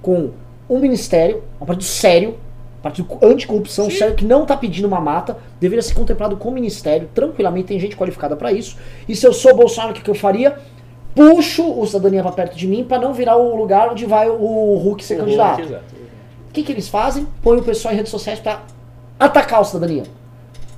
com 0.00 0.30
um 0.68 0.78
ministério, 0.78 1.42
um 1.60 1.66
partido 1.66 1.84
sério, 1.84 2.38
um 2.78 2.82
partido 2.82 3.18
anticorrupção, 3.22 3.90
sério, 3.90 4.14
que 4.14 4.24
não 4.24 4.46
tá 4.46 4.56
pedindo 4.56 4.86
uma 4.86 5.00
mata, 5.00 5.36
deveria 5.58 5.82
ser 5.82 5.94
contemplado 5.94 6.36
com 6.36 6.50
ministério, 6.50 7.08
tranquilamente, 7.14 7.68
tem 7.68 7.80
gente 7.80 7.96
qualificada 7.96 8.36
pra 8.36 8.52
isso. 8.52 8.76
E 9.08 9.16
se 9.16 9.26
eu 9.26 9.32
sou 9.32 9.54
Bolsonaro, 9.56 9.92
o 9.92 9.94
que, 9.94 10.02
que 10.02 10.10
eu 10.10 10.14
faria? 10.14 10.56
Puxo 11.14 11.80
o 11.80 11.86
Cidadania 11.86 12.22
pra 12.22 12.32
perto 12.32 12.56
de 12.56 12.66
mim 12.66 12.84
pra 12.84 12.98
não 12.98 13.12
virar 13.12 13.36
o 13.36 13.56
lugar 13.56 13.90
onde 13.90 14.04
vai 14.04 14.28
o 14.28 14.76
Hulk 14.76 15.04
ser 15.04 15.14
O 15.14 15.24
candidato. 15.24 15.60
Hulk. 15.60 15.74
O 15.74 16.52
que, 16.52 16.62
que 16.62 16.72
eles 16.72 16.88
fazem? 16.88 17.26
Põem 17.42 17.58
o 17.58 17.62
pessoal 17.62 17.94
em 17.94 17.96
redes 17.96 18.10
sociais 18.10 18.38
pra 18.38 18.62
atacar 19.18 19.60
o 19.60 19.64
cidadania. 19.64 20.04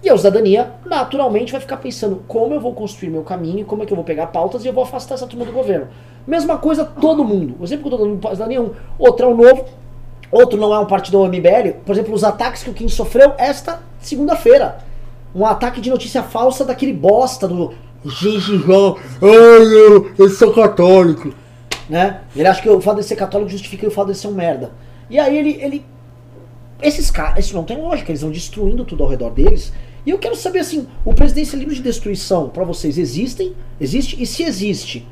E 0.06 0.08
a 0.08 0.16
cidadania, 0.16 0.70
naturalmente, 0.84 1.50
vai 1.50 1.60
ficar 1.60 1.78
pensando 1.78 2.22
como 2.28 2.54
eu 2.54 2.60
vou 2.60 2.72
construir 2.72 3.10
meu 3.10 3.24
caminho, 3.24 3.66
como 3.66 3.82
é 3.82 3.86
que 3.86 3.92
eu 3.92 3.96
vou 3.96 4.04
pegar 4.04 4.28
pautas 4.28 4.64
e 4.64 4.68
eu 4.68 4.72
vou 4.72 4.84
afastar 4.84 5.16
essa 5.16 5.26
turma 5.26 5.44
do 5.44 5.50
governo. 5.50 5.88
Mesma 6.24 6.56
coisa, 6.58 6.84
todo 6.84 7.24
mundo. 7.24 7.56
O 7.58 7.64
exemplo 7.64 7.88
que 7.88 7.92
eu 7.92 7.98
tô 7.98 8.04
dando 8.04 8.28
cidadania 8.30 8.58
é 8.58 8.60
um. 8.60 8.70
Outro 8.96 9.26
é 9.26 9.28
o 9.28 9.36
novo, 9.36 9.64
outro 10.30 10.60
não 10.60 10.72
é 10.72 10.78
um 10.78 10.86
partido 10.86 11.18
do 11.18 11.26
MBL. 11.26 11.80
Por 11.84 11.90
exemplo, 11.90 12.14
os 12.14 12.22
ataques 12.22 12.62
que 12.62 12.70
o 12.70 12.72
Kim 12.72 12.86
sofreu 12.88 13.32
esta 13.36 13.82
segunda-feira. 13.98 14.78
Um 15.34 15.44
ataque 15.44 15.80
de 15.80 15.90
notícia 15.90 16.22
falsa 16.22 16.64
daquele 16.64 16.92
bosta 16.92 17.48
do. 17.48 17.74
Gente, 18.04 18.58
João, 18.58 18.96
ai, 19.20 20.14
eu 20.16 20.28
sou 20.28 20.54
católico. 20.54 21.34
Né? 21.90 22.20
Ele 22.36 22.46
acha 22.46 22.62
que 22.62 22.70
o 22.70 22.80
fato 22.80 22.98
de 22.98 23.04
ser 23.04 23.16
católico 23.16 23.50
justifica 23.50 23.88
o 23.88 23.90
fato 23.90 24.12
de 24.12 24.18
ser 24.18 24.28
um 24.28 24.32
merda. 24.34 24.70
E 25.10 25.18
aí 25.18 25.36
ele. 25.36 25.58
ele 25.60 25.84
esses 26.80 27.10
caras, 27.10 27.44
isso 27.44 27.56
não 27.56 27.64
tem 27.64 27.80
lógica, 27.80 28.12
eles 28.12 28.20
vão 28.20 28.30
destruindo 28.30 28.84
tudo 28.84 29.02
ao 29.02 29.10
redor 29.10 29.30
deles. 29.30 29.72
E 30.06 30.10
eu 30.10 30.18
quero 30.18 30.36
saber 30.36 30.60
assim, 30.60 30.86
o 31.04 31.12
presidencialismo 31.12 31.74
de 31.74 31.82
destruição 31.82 32.48
para 32.48 32.62
vocês 32.62 32.96
existem? 32.96 33.54
Existe? 33.80 34.22
E 34.22 34.24
se 34.24 34.44
existe, 34.44 35.04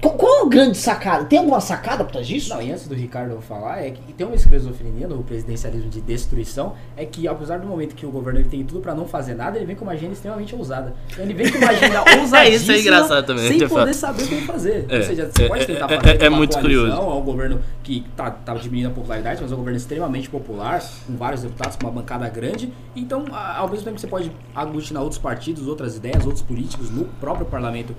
qual, 0.00 0.14
qual 0.14 0.46
a 0.46 0.48
grande 0.48 0.78
sacada? 0.78 1.24
Tem 1.24 1.38
alguma 1.38 1.60
sacada 1.60 2.04
por 2.04 2.12
trás 2.12 2.26
disso? 2.26 2.50
Não, 2.50 2.62
e 2.62 2.70
antes 2.70 2.86
do 2.86 2.94
Ricardo 2.94 3.40
falar, 3.40 3.84
é 3.84 3.90
que 3.90 4.12
tem 4.12 4.26
uma 4.26 4.36
esquizofrenia 4.36 5.08
no 5.08 5.22
presidencialismo 5.24 5.90
de 5.90 6.00
destruição, 6.00 6.74
é 6.96 7.04
que 7.04 7.26
apesar 7.26 7.58
do 7.58 7.66
momento 7.66 7.94
que 7.94 8.06
o 8.06 8.10
governo 8.10 8.38
ele 8.40 8.48
tem 8.48 8.64
tudo 8.64 8.80
pra 8.80 8.94
não 8.94 9.06
fazer 9.08 9.34
nada, 9.34 9.56
ele 9.56 9.66
vem 9.66 9.74
com 9.74 9.84
uma 9.84 9.92
agenda 9.92 10.12
extremamente 10.12 10.54
ousada. 10.54 10.94
Então, 11.10 11.24
ele 11.24 11.34
vem 11.34 11.50
com 11.50 11.58
uma 11.58 11.70
agenda 11.70 12.00
ousadíssima, 12.20 12.48
Isso 12.48 12.72
é 12.72 12.80
engraçado 12.80 13.26
também, 13.26 13.48
sem 13.48 13.58
de 13.58 13.66
poder 13.66 13.92
fato. 13.92 13.94
saber 13.94 14.22
o 14.22 14.26
que 14.28 14.40
fazer. 14.42 14.86
É, 14.88 14.96
Ou 14.98 15.02
seja, 15.02 15.30
você 15.34 15.42
é, 15.44 15.48
pode 15.48 15.66
tentar 15.66 15.90
é, 15.92 15.96
fazer 16.00 16.22
é- 16.22 16.24
é 16.26 16.28
uma 16.28 16.36
muito 16.38 16.58
curioso. 16.60 16.92
É 16.92 17.00
um 17.00 17.20
governo 17.22 17.60
que 17.82 18.04
tá, 18.16 18.30
tá 18.30 18.54
diminuindo 18.54 18.88
a 18.88 18.94
popularidade, 18.94 19.40
mas 19.42 19.50
é 19.50 19.54
um 19.54 19.58
governo 19.58 19.76
extremamente 19.78 20.30
popular, 20.30 20.80
com 21.06 21.16
vários 21.16 21.42
deputados, 21.42 21.76
com 21.76 21.86
uma 21.86 21.92
bancada 21.92 22.28
grande. 22.28 22.72
Então, 22.94 23.24
ao 23.32 23.68
mesmo 23.68 23.84
tempo 23.84 23.96
que 23.96 24.00
você 24.02 24.06
pode 24.06 24.30
aglutinar 24.54 25.02
outros 25.02 25.20
partidos, 25.20 25.66
outras 25.66 25.96
ideias, 25.96 26.24
outros 26.24 26.42
políticos 26.42 26.90
no 26.90 27.04
próprio 27.20 27.46
parlamento 27.46 27.94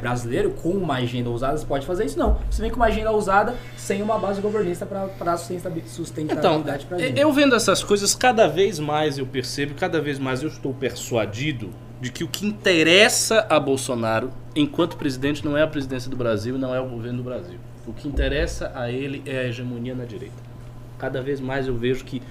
brasileiro, 0.00 0.50
com 0.50 0.70
uma 0.70 0.94
agenda 0.96 1.28
ousada, 1.30 1.39
pode 1.66 1.86
fazer 1.86 2.04
isso? 2.04 2.18
Não. 2.18 2.38
Você 2.50 2.62
vem 2.62 2.70
com 2.70 2.76
uma 2.76 2.86
agenda 2.86 3.10
ousada 3.10 3.54
sem 3.76 4.02
uma 4.02 4.18
base 4.18 4.40
governista 4.40 4.86
para 4.86 5.36
sustentabilidade 5.36 6.84
Então, 6.84 6.98
gente. 6.98 7.18
eu 7.18 7.32
vendo 7.32 7.54
essas 7.54 7.82
coisas, 7.82 8.14
cada 8.14 8.46
vez 8.46 8.78
mais 8.78 9.18
eu 9.18 9.26
percebo, 9.26 9.74
cada 9.74 10.00
vez 10.00 10.18
mais 10.18 10.42
eu 10.42 10.48
estou 10.48 10.72
persuadido 10.72 11.70
de 12.00 12.10
que 12.10 12.24
o 12.24 12.28
que 12.28 12.46
interessa 12.46 13.46
a 13.48 13.60
Bolsonaro, 13.60 14.30
enquanto 14.56 14.96
presidente, 14.96 15.44
não 15.44 15.56
é 15.56 15.62
a 15.62 15.66
presidência 15.66 16.10
do 16.10 16.16
Brasil 16.16 16.56
não 16.56 16.74
é 16.74 16.80
o 16.80 16.88
governo 16.88 17.18
do 17.18 17.24
Brasil. 17.24 17.58
O 17.86 17.92
que 17.92 18.08
interessa 18.08 18.72
a 18.74 18.90
ele 18.90 19.22
é 19.26 19.38
a 19.38 19.44
hegemonia 19.48 19.94
na 19.94 20.04
direita. 20.04 20.34
Cada 20.98 21.20
vez 21.20 21.40
mais 21.40 21.66
eu 21.66 21.74
vejo 21.74 22.04
que 22.04 22.22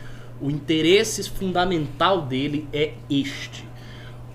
o 0.41 0.49
interesse 0.49 1.29
fundamental 1.29 2.21
dele 2.21 2.67
é 2.71 2.93
este. 3.09 3.67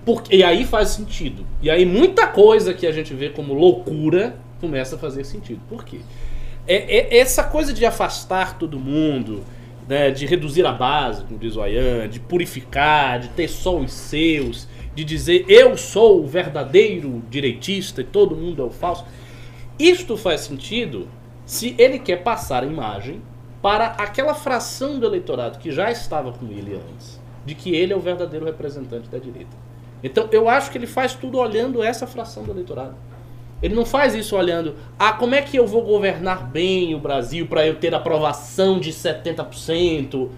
Porque, 0.04 0.36
e 0.36 0.42
aí 0.44 0.64
faz 0.64 0.90
sentido. 0.90 1.46
E 1.62 1.70
aí 1.70 1.86
muita 1.86 2.26
coisa 2.26 2.74
que 2.74 2.86
a 2.86 2.92
gente 2.92 3.14
vê 3.14 3.30
como 3.30 3.54
loucura 3.54 4.36
começa 4.60 4.96
a 4.96 4.98
fazer 4.98 5.24
sentido. 5.24 5.60
Por 5.68 5.84
quê? 5.84 6.00
É, 6.66 6.98
é- 6.98 7.18
essa 7.18 7.44
coisa 7.44 7.72
de 7.72 7.84
afastar 7.84 8.58
todo 8.58 8.78
mundo, 8.78 9.44
né, 9.86 10.10
de 10.10 10.24
reduzir 10.26 10.64
a 10.64 10.72
base, 10.72 11.24
como 11.24 11.38
diz 11.38 11.56
o 11.56 11.62
Ayan, 11.62 12.08
de 12.08 12.18
purificar, 12.18 13.20
de 13.20 13.28
ter 13.28 13.48
só 13.48 13.76
os 13.76 13.92
seus, 13.92 14.66
de 14.94 15.04
dizer 15.04 15.44
eu 15.48 15.76
sou 15.76 16.22
o 16.22 16.26
verdadeiro 16.26 17.22
direitista 17.28 18.00
e 18.00 18.04
todo 18.04 18.34
mundo 18.34 18.62
é 18.62 18.64
o 18.64 18.70
falso. 18.70 19.04
Isto 19.78 20.16
faz 20.16 20.42
sentido 20.42 21.08
se 21.44 21.74
ele 21.76 21.98
quer 21.98 22.22
passar 22.22 22.62
a 22.62 22.66
imagem 22.66 23.20
para 23.60 23.86
aquela 23.86 24.34
fração 24.34 24.98
do 24.98 25.06
eleitorado 25.06 25.58
que 25.58 25.70
já 25.70 25.90
estava 25.90 26.32
com 26.32 26.46
ele 26.46 26.74
antes, 26.74 27.20
de 27.44 27.54
que 27.54 27.74
ele 27.74 27.92
é 27.92 27.96
o 27.96 28.00
verdadeiro 28.00 28.46
representante 28.46 29.08
da 29.08 29.18
direita. 29.18 29.56
Então 30.02 30.28
eu 30.30 30.48
acho 30.48 30.70
que 30.70 30.78
ele 30.78 30.86
faz 30.86 31.14
tudo 31.14 31.38
olhando 31.38 31.82
essa 31.82 32.06
fração 32.06 32.44
do 32.44 32.52
eleitorado. 32.52 32.94
Ele 33.64 33.74
não 33.74 33.86
faz 33.86 34.14
isso 34.14 34.36
olhando, 34.36 34.74
ah, 34.98 35.14
como 35.14 35.34
é 35.34 35.40
que 35.40 35.56
eu 35.56 35.66
vou 35.66 35.80
governar 35.80 36.50
bem 36.50 36.94
o 36.94 36.98
Brasil 36.98 37.46
para 37.46 37.66
eu 37.66 37.76
ter 37.76 37.94
aprovação 37.94 38.78
de 38.78 38.92
70%? 38.92 40.28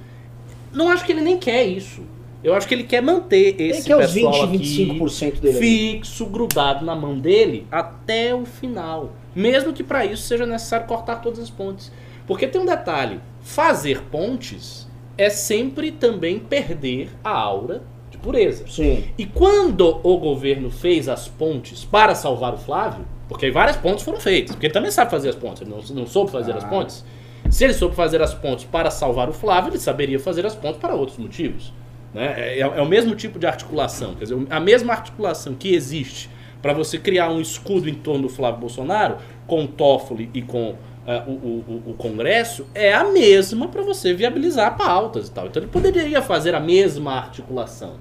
Não 0.72 0.88
acho 0.88 1.04
que 1.04 1.10
ele 1.10 1.22
nem 1.22 1.36
quer 1.36 1.64
isso. 1.64 2.02
Eu 2.44 2.54
acho 2.54 2.68
que 2.68 2.74
ele 2.74 2.84
quer 2.84 3.02
manter 3.02 3.56
Ele 3.58 3.70
esse 3.70 3.82
quer 3.82 3.96
os 3.96 4.12
pessoal 4.12 4.46
20, 4.46 4.54
aqui 4.54 5.00
25% 5.00 5.40
dele. 5.40 5.58
ali. 5.58 5.58
fixo, 5.58 6.24
grudado 6.26 6.84
na 6.84 6.94
mão 6.94 7.18
dele 7.18 7.66
até 7.68 8.32
o 8.32 8.46
final. 8.46 9.10
Mesmo 9.34 9.72
que 9.72 9.82
para 9.82 10.04
isso 10.04 10.22
seja 10.22 10.46
necessário 10.46 10.86
cortar 10.86 11.16
todas 11.16 11.40
as 11.40 11.50
pontes. 11.50 11.90
Porque 12.28 12.46
tem 12.46 12.60
um 12.60 12.66
detalhe: 12.66 13.18
fazer 13.42 14.02
pontes 14.02 14.86
é 15.18 15.28
sempre 15.28 15.90
também 15.90 16.38
perder 16.38 17.10
a 17.24 17.32
aura 17.32 17.82
de 18.08 18.18
pureza. 18.18 18.64
Sim. 18.68 19.02
E 19.18 19.26
quando 19.26 19.98
o 20.04 20.16
governo 20.16 20.70
fez 20.70 21.08
as 21.08 21.26
pontes 21.26 21.84
para 21.84 22.14
salvar 22.14 22.54
o 22.54 22.58
Flávio, 22.58 23.04
porque 23.28 23.46
aí 23.46 23.52
várias 23.52 23.76
pontes 23.76 24.04
foram 24.04 24.20
feitas, 24.20 24.54
porque 24.54 24.66
ele 24.66 24.74
também 24.74 24.90
sabe 24.90 25.10
fazer 25.10 25.28
as 25.30 25.36
pontes, 25.36 25.62
ele 25.62 25.70
não, 25.70 25.80
não 25.94 26.06
soube 26.06 26.30
fazer 26.30 26.52
as 26.56 26.64
Ah. 26.64 26.68
pontes. 26.68 27.04
Se 27.50 27.64
ele 27.64 27.74
soube 27.74 27.94
fazer 27.94 28.20
as 28.20 28.34
pontes 28.34 28.64
para 28.64 28.90
salvar 28.90 29.28
o 29.28 29.32
Flávio, 29.32 29.70
ele 29.70 29.78
saberia 29.78 30.18
fazer 30.18 30.44
as 30.44 30.54
pontes 30.54 30.80
para 30.80 30.94
outros 30.94 31.16
motivos. 31.18 31.72
Né? 32.12 32.34
É, 32.36 32.60
é 32.60 32.82
o 32.82 32.86
mesmo 32.86 33.14
tipo 33.14 33.38
de 33.38 33.46
articulação, 33.46 34.14
quer 34.14 34.24
dizer, 34.24 34.46
a 34.50 34.58
mesma 34.60 34.92
articulação 34.92 35.54
que 35.54 35.74
existe 35.74 36.30
para 36.62 36.72
você 36.72 36.98
criar 36.98 37.30
um 37.30 37.40
escudo 37.40 37.88
em 37.88 37.94
torno 37.94 38.22
do 38.22 38.28
Flávio 38.28 38.60
Bolsonaro, 38.60 39.18
com 39.46 39.64
o 39.64 39.68
Toffoli 39.68 40.30
e 40.34 40.42
com 40.42 40.74
eh, 41.06 41.22
o, 41.26 41.30
o- 41.30 41.82
o- 41.88 41.94
Congresso, 41.94 42.66
é 42.74 42.92
a 42.92 43.04
mesma 43.04 43.68
para 43.68 43.82
você 43.82 44.12
viabilizar 44.14 44.76
pautas 44.76 45.28
e 45.28 45.30
tal. 45.30 45.46
Então 45.46 45.62
ele 45.62 45.70
poderia 45.70 46.20
fazer 46.22 46.54
a 46.54 46.60
mesma 46.60 47.12
articulação. 47.14 47.94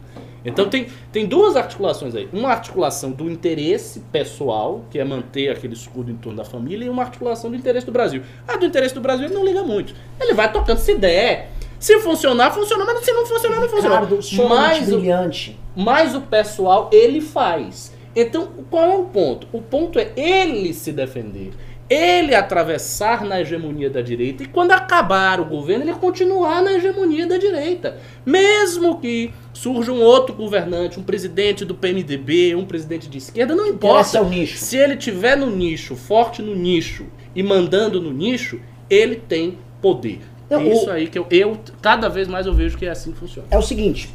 Então 0.43 0.70
tem, 0.70 0.88
tem 1.12 1.26
duas 1.26 1.56
articulações 1.56 2.14
aí. 2.16 2.30
Uma 2.32 2.49
articulação 2.49 3.12
do 3.12 3.30
interesse 3.32 3.99
pessoal, 4.12 4.86
que 4.91 4.99
é 4.99 5.03
manter 5.03 5.49
aquele 5.49 5.74
escudo 5.74 6.12
em 6.12 6.16
torno 6.16 6.38
da 6.38 6.45
família, 6.45 6.86
e 6.86 6.89
uma 6.89 7.01
articulação 7.03 7.49
do 7.49 7.56
interesse 7.56 7.86
do 7.86 7.91
Brasil. 7.91 8.22
A 8.47 8.56
do 8.56 8.66
interesse 8.66 8.93
do 8.93 9.01
Brasil 9.01 9.26
ele 9.26 9.34
não 9.34 9.43
liga 9.43 9.64
muito. 9.64 9.95
Ele 10.20 10.34
vai 10.36 10.51
tocando 10.51 10.78
se 10.78 10.93
der. 10.95 11.49
Se 11.80 11.99
funcionar, 11.99 12.51
funciona, 12.51 12.86
mas 12.86 12.99
se 13.03 13.12
não 13.12 13.26
funcionar, 13.26 13.60
não 13.60 13.68
funciona. 13.70 13.99
Ricardo, 14.01 14.20
é 14.20 14.47
Mas 14.47 14.91
o, 14.91 14.97
brilhante. 14.97 15.60
mas 15.76 16.16
o 16.16 16.22
pessoal, 16.22 16.89
ele 16.93 17.22
faz. 17.22 17.93
Então, 18.16 18.47
qual 18.70 18.86
é 18.86 18.95
o 18.97 19.03
ponto? 19.03 19.45
O 19.51 19.62
ponto 19.62 19.99
é 19.99 20.10
ele 20.16 20.74
se 20.74 20.91
defender. 20.91 21.51
Ele 21.88 22.33
atravessar 22.33 23.23
na 23.23 23.39
hegemonia 23.41 23.91
da 23.91 24.01
direita 24.01 24.41
e 24.41 24.47
quando 24.47 24.71
acabar 24.71 25.39
o 25.39 25.45
governo, 25.45 25.83
ele 25.83 25.93
continuar 25.93 26.63
na 26.63 26.73
hegemonia 26.73 27.27
da 27.27 27.38
direita. 27.38 27.97
Mesmo 28.25 28.99
que 28.99 29.31
surja 29.53 29.91
um 29.91 30.01
outro 30.01 30.33
governante, 30.36 30.99
um 30.99 31.03
presidente 31.03 31.63
do 31.63 31.75
PMDB, 31.75 32.55
um 32.55 32.65
presidente 32.65 33.07
de 33.07 33.19
esquerda, 33.19 33.53
não 33.53 33.67
importa. 33.67 34.19
o 34.21 34.27
nicho. 34.27 34.57
Se 34.57 34.77
ele 34.77 34.95
tiver 34.97 35.38
no 35.38 35.49
nicho, 35.55 35.95
forte 35.95 36.41
no 36.41 36.55
nicho 36.55 37.05
e 37.36 37.43
mandando 37.43 38.01
no 38.01 38.11
nicho, 38.11 38.59
ele 38.89 39.15
tem 39.17 39.57
poder. 39.79 40.21
Não, 40.49 40.61
é 40.61 40.63
o- 40.63 40.73
isso 40.73 40.89
aí 40.89 41.07
que 41.07 41.19
eu, 41.19 41.27
eu, 41.29 41.55
cada 41.83 42.09
vez 42.09 42.27
mais 42.27 42.47
eu 42.47 42.53
vejo 42.53 42.77
que 42.79 42.86
é 42.88 42.89
assim 42.89 43.11
que 43.11 43.19
funciona. 43.19 43.47
É 43.51 43.57
o 43.57 43.61
seguinte, 43.61 44.09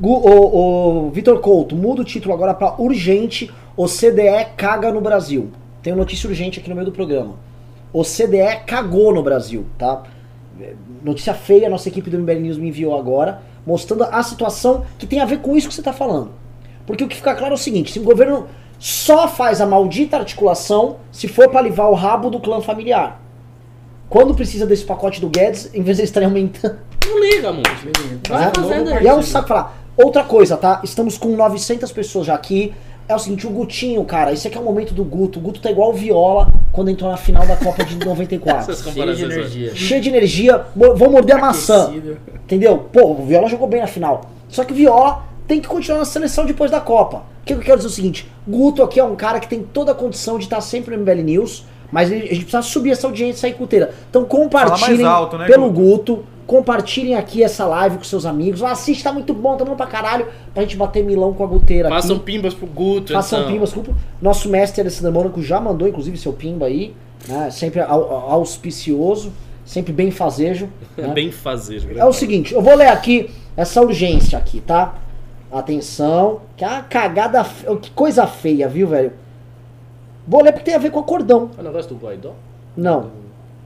Gu- 0.00 0.26
o, 0.26 1.06
o 1.06 1.10
Vitor 1.10 1.38
Couto, 1.40 1.74
muda 1.76 2.00
o 2.00 2.04
título 2.04 2.32
agora 2.32 2.54
pra 2.54 2.80
urgente, 2.80 3.50
o 3.76 3.86
CDE 3.86 4.46
caga 4.56 4.90
no 4.90 5.00
Brasil. 5.02 5.50
Tem 5.82 5.92
uma 5.92 6.00
notícia 6.00 6.28
urgente 6.28 6.60
aqui 6.60 6.68
no 6.68 6.74
meio 6.74 6.86
do 6.86 6.92
programa. 6.92 7.36
O 7.92 8.02
CDE 8.02 8.64
cagou 8.66 9.12
no 9.14 9.22
Brasil, 9.22 9.66
tá? 9.78 10.02
É, 10.60 10.74
Notícia 11.02 11.34
feia, 11.34 11.66
a 11.66 11.70
nossa 11.70 11.88
equipe 11.88 12.10
do 12.10 12.18
MBL 12.18 12.40
News 12.40 12.58
me 12.58 12.68
enviou 12.68 12.96
agora, 12.96 13.42
mostrando 13.66 14.04
a 14.04 14.22
situação 14.22 14.84
que 14.98 15.06
tem 15.06 15.20
a 15.20 15.24
ver 15.24 15.38
com 15.38 15.56
isso 15.56 15.68
que 15.68 15.74
você 15.74 15.82
tá 15.82 15.92
falando. 15.92 16.32
Porque 16.86 17.02
o 17.02 17.08
que 17.08 17.16
fica 17.16 17.34
claro 17.34 17.52
é 17.52 17.54
o 17.54 17.58
seguinte, 17.58 17.92
se 17.92 17.98
o 17.98 18.02
governo 18.02 18.46
só 18.78 19.28
faz 19.28 19.60
a 19.60 19.66
maldita 19.66 20.16
articulação 20.16 20.96
se 21.12 21.28
for 21.28 21.48
pra 21.48 21.60
livrar 21.60 21.90
o 21.90 21.94
rabo 21.94 22.30
do 22.30 22.40
clã 22.40 22.60
familiar. 22.60 23.20
Quando 24.08 24.34
precisa 24.34 24.66
desse 24.66 24.84
pacote 24.84 25.20
do 25.20 25.28
Guedes, 25.28 25.66
em 25.74 25.82
vez 25.82 25.98
de 25.98 26.02
eles 26.02 26.10
estarem 26.10 26.28
aumentando 26.28 26.78
Não 27.06 27.20
liga, 27.20 27.52
muito. 27.52 27.70
Vai 28.28 28.46
né? 28.46 28.52
fazendo 28.54 28.90
aí. 28.90 29.04
E 29.04 29.08
é 29.08 29.14
um 29.14 29.22
saco 29.22 29.48
falar. 29.48 29.78
Outra 29.96 30.24
coisa, 30.24 30.56
tá? 30.56 30.80
Estamos 30.82 31.18
com 31.18 31.36
900 31.36 31.92
pessoas 31.92 32.26
já 32.26 32.34
aqui. 32.34 32.72
É 33.10 33.14
o 33.16 33.18
seguinte, 33.18 33.44
o 33.44 33.50
Gutinho, 33.50 34.04
cara, 34.04 34.32
esse 34.32 34.46
aqui 34.46 34.56
é 34.56 34.60
o 34.60 34.64
momento 34.64 34.94
do 34.94 35.02
Guto. 35.02 35.40
O 35.40 35.42
Guto 35.42 35.60
tá 35.60 35.68
igual 35.68 35.90
o 35.90 35.92
Viola 35.92 36.48
quando 36.70 36.90
entrou 36.90 37.10
na 37.10 37.16
final 37.16 37.44
da 37.44 37.56
Copa 37.56 37.84
de 37.84 37.96
94. 38.06 38.70
Essas 38.70 38.82
Cheio 38.94 39.14
de 39.16 39.24
energia. 39.24 39.74
Cheio 39.74 40.00
de 40.00 40.08
energia, 40.08 40.64
vou 40.76 41.10
morder 41.10 41.34
a 41.36 41.40
maçã. 41.40 41.92
Entendeu? 42.44 42.78
Pô, 42.92 43.12
o 43.12 43.26
Viola 43.26 43.48
jogou 43.48 43.66
bem 43.66 43.80
na 43.80 43.88
final. 43.88 44.30
Só 44.48 44.62
que 44.64 44.72
o 44.72 44.76
Viola 44.76 45.24
tem 45.48 45.60
que 45.60 45.66
continuar 45.66 45.98
na 45.98 46.04
seleção 46.04 46.46
depois 46.46 46.70
da 46.70 46.80
Copa. 46.80 47.24
O 47.42 47.44
que 47.44 47.52
eu 47.54 47.58
quero 47.58 47.78
dizer 47.78 47.88
é 47.88 47.90
o 47.90 47.94
seguinte: 47.94 48.30
Guto 48.46 48.80
aqui 48.82 49.00
é 49.00 49.04
um 49.04 49.16
cara 49.16 49.40
que 49.40 49.48
tem 49.48 49.60
toda 49.60 49.90
a 49.90 49.94
condição 49.94 50.38
de 50.38 50.44
estar 50.44 50.60
sempre 50.60 50.96
no 50.96 51.02
MBL 51.02 51.22
News, 51.24 51.64
mas 51.90 52.12
ele- 52.12 52.22
a 52.28 52.32
gente 52.34 52.42
precisa 52.44 52.62
subir 52.62 52.92
essa 52.92 53.08
audiência 53.08 53.48
aí 53.48 53.52
culteira. 53.54 53.90
Então 54.08 54.24
compartilhem 54.24 54.98
né, 55.38 55.46
pelo 55.46 55.68
Guto? 55.70 56.14
Guto, 56.16 56.24
compartilhem 56.50 57.14
aqui 57.14 57.44
essa 57.44 57.64
live 57.64 57.98
com 57.98 58.02
seus 58.02 58.26
amigos. 58.26 58.60
Ah, 58.60 58.72
assiste, 58.72 59.04
tá 59.04 59.12
muito 59.12 59.32
bom, 59.32 59.56
tá 59.56 59.64
bom 59.64 59.76
pra 59.76 59.86
caralho, 59.86 60.26
pra 60.52 60.64
gente 60.64 60.76
bater 60.76 61.04
milão 61.04 61.32
com 61.32 61.44
a 61.44 61.46
guteira 61.46 61.86
aqui. 61.88 61.94
Façam 61.96 62.18
pimbas 62.18 62.52
pro 62.54 62.66
Guto, 62.66 63.12
Façam 63.12 63.38
então. 63.42 63.52
pimbas, 63.52 63.68
desculpa. 63.68 63.94
Nosso 64.20 64.48
mestre 64.48 64.80
Alessandro 64.80 65.12
Mônaco 65.12 65.40
já 65.40 65.60
mandou, 65.60 65.86
inclusive, 65.86 66.16
seu 66.18 66.32
pimba 66.32 66.66
aí. 66.66 66.92
Né? 67.28 67.50
Sempre 67.52 67.78
au- 67.80 67.88
au- 68.12 68.30
auspicioso, 68.32 69.32
sempre 69.64 69.92
bem 69.92 70.10
fazejo. 70.10 70.68
né? 70.98 71.06
Bem 71.14 71.30
fazer. 71.30 71.96
É 71.96 72.04
o 72.04 72.12
seguinte, 72.12 72.52
eu 72.52 72.60
vou 72.60 72.74
ler 72.74 72.88
aqui 72.88 73.30
essa 73.56 73.80
urgência 73.80 74.36
aqui, 74.36 74.60
tá? 74.60 74.96
Atenção, 75.52 76.40
que 76.56 76.64
é 76.64 76.68
uma 76.68 76.82
cagada, 76.82 77.44
fe- 77.44 77.76
que 77.76 77.90
coisa 77.92 78.26
feia, 78.26 78.68
viu, 78.68 78.88
velho? 78.88 79.12
Vou 80.26 80.42
ler 80.42 80.50
porque 80.50 80.64
tem 80.64 80.74
a 80.74 80.78
ver 80.78 80.90
com 80.90 80.98
acordão. 80.98 81.50
É 81.56 81.60
o 81.60 81.64
negócio 81.64 81.94
do 81.94 82.04
Guaidó? 82.04 82.32
Não, 82.76 83.10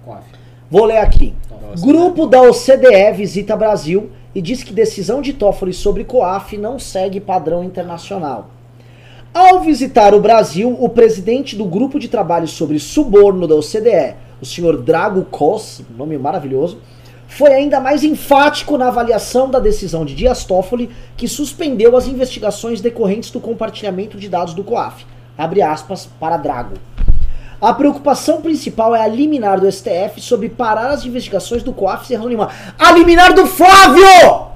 Coaf. 0.04 0.24
Vou 0.70 0.84
ler 0.84 0.98
aqui. 0.98 1.34
Nossa, 1.50 1.86
Grupo 1.86 2.26
da 2.26 2.42
OCDE 2.42 3.12
visita 3.14 3.56
Brasil 3.56 4.10
e 4.34 4.42
diz 4.42 4.62
que 4.62 4.72
decisão 4.72 5.22
de 5.22 5.32
Toffoli 5.32 5.72
sobre 5.72 6.04
COAF 6.04 6.56
não 6.56 6.78
segue 6.78 7.20
padrão 7.20 7.62
internacional. 7.62 8.50
Ao 9.32 9.60
visitar 9.60 10.14
o 10.14 10.20
Brasil, 10.20 10.76
o 10.78 10.88
presidente 10.88 11.56
do 11.56 11.64
grupo 11.64 11.98
de 11.98 12.08
trabalho 12.08 12.46
sobre 12.46 12.78
suborno 12.78 13.48
da 13.48 13.56
OCDE, 13.56 14.14
o 14.40 14.46
senhor 14.46 14.80
Drago 14.80 15.24
Kos, 15.24 15.82
nome 15.96 16.16
maravilhoso, 16.16 16.78
foi 17.26 17.52
ainda 17.52 17.80
mais 17.80 18.04
enfático 18.04 18.78
na 18.78 18.88
avaliação 18.88 19.50
da 19.50 19.58
decisão 19.58 20.04
de 20.04 20.14
Dias 20.14 20.44
Toffoli, 20.44 20.88
que 21.16 21.26
suspendeu 21.26 21.96
as 21.96 22.06
investigações 22.06 22.80
decorrentes 22.80 23.32
do 23.32 23.40
compartilhamento 23.40 24.16
de 24.16 24.28
dados 24.28 24.54
do 24.54 24.62
COAF. 24.62 25.04
Abre 25.36 25.62
aspas 25.62 26.08
para 26.20 26.36
Drago. 26.36 26.76
A 27.64 27.72
preocupação 27.72 28.42
principal 28.42 28.94
é 28.94 29.00
a 29.00 29.08
liminar 29.08 29.58
do 29.58 29.72
STF 29.72 30.20
sobre 30.20 30.50
parar 30.50 30.90
as 30.90 31.06
investigações 31.06 31.62
do 31.62 31.72
COAF 31.72 32.06
sem 32.06 32.14
razão 32.14 32.28
nenhuma. 32.28 32.50
A 32.78 32.92
liminar 32.92 33.32
do 33.32 33.46
Flávio! 33.46 34.48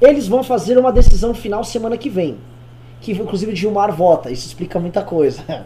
Eles 0.00 0.26
vão 0.26 0.42
fazer 0.42 0.76
uma 0.76 0.90
decisão 0.90 1.32
final 1.32 1.62
semana 1.62 1.96
que 1.96 2.10
vem. 2.10 2.36
Que 3.00 3.12
inclusive 3.12 3.54
Gilmar 3.54 3.92
vota. 3.92 4.28
Isso 4.28 4.48
explica 4.48 4.80
muita 4.80 5.02
coisa. 5.02 5.64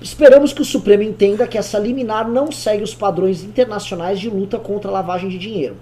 Esperamos 0.00 0.52
que 0.52 0.62
o 0.62 0.64
Supremo 0.64 1.02
entenda 1.02 1.48
que 1.48 1.58
essa 1.58 1.76
liminar 1.76 2.28
não 2.28 2.52
segue 2.52 2.84
os 2.84 2.94
padrões 2.94 3.42
internacionais 3.42 4.20
de 4.20 4.30
luta 4.30 4.56
contra 4.56 4.88
a 4.88 4.94
lavagem 4.94 5.28
de 5.30 5.36
dinheiro. 5.36 5.78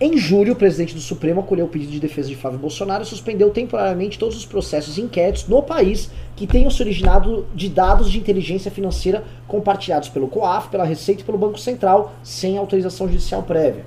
Em 0.00 0.18
julho, 0.18 0.54
o 0.54 0.56
presidente 0.56 0.92
do 0.92 1.00
Supremo 1.00 1.40
acolheu 1.40 1.66
o 1.66 1.68
pedido 1.68 1.92
de 1.92 2.00
defesa 2.00 2.28
de 2.28 2.34
Flávio 2.34 2.58
Bolsonaro 2.58 3.04
e 3.04 3.06
suspendeu 3.06 3.50
temporariamente 3.50 4.18
todos 4.18 4.36
os 4.36 4.44
processos 4.44 4.98
e 4.98 5.00
inquéritos 5.00 5.46
no 5.46 5.62
país 5.62 6.10
que 6.34 6.48
tenham 6.48 6.68
se 6.68 6.82
originado 6.82 7.46
de 7.54 7.68
dados 7.68 8.10
de 8.10 8.18
inteligência 8.18 8.72
financeira 8.72 9.22
compartilhados 9.46 10.08
pelo 10.08 10.26
COAF, 10.26 10.68
pela 10.68 10.84
Receita 10.84 11.22
e 11.22 11.24
pelo 11.24 11.38
Banco 11.38 11.60
Central, 11.60 12.12
sem 12.24 12.58
autorização 12.58 13.06
judicial 13.06 13.44
prévia. 13.44 13.86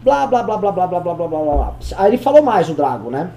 Blá, 0.00 0.28
blá, 0.28 0.44
blá, 0.44 0.56
blá, 0.56 0.70
blá, 0.70 0.86
blá, 0.86 1.00
blá, 1.00 1.14
blá, 1.14 1.26
blá. 1.26 1.74
Aí 1.96 2.10
ele 2.10 2.18
falou 2.18 2.40
mais, 2.40 2.68
o 2.68 2.74
Drago, 2.74 3.10
né? 3.10 3.32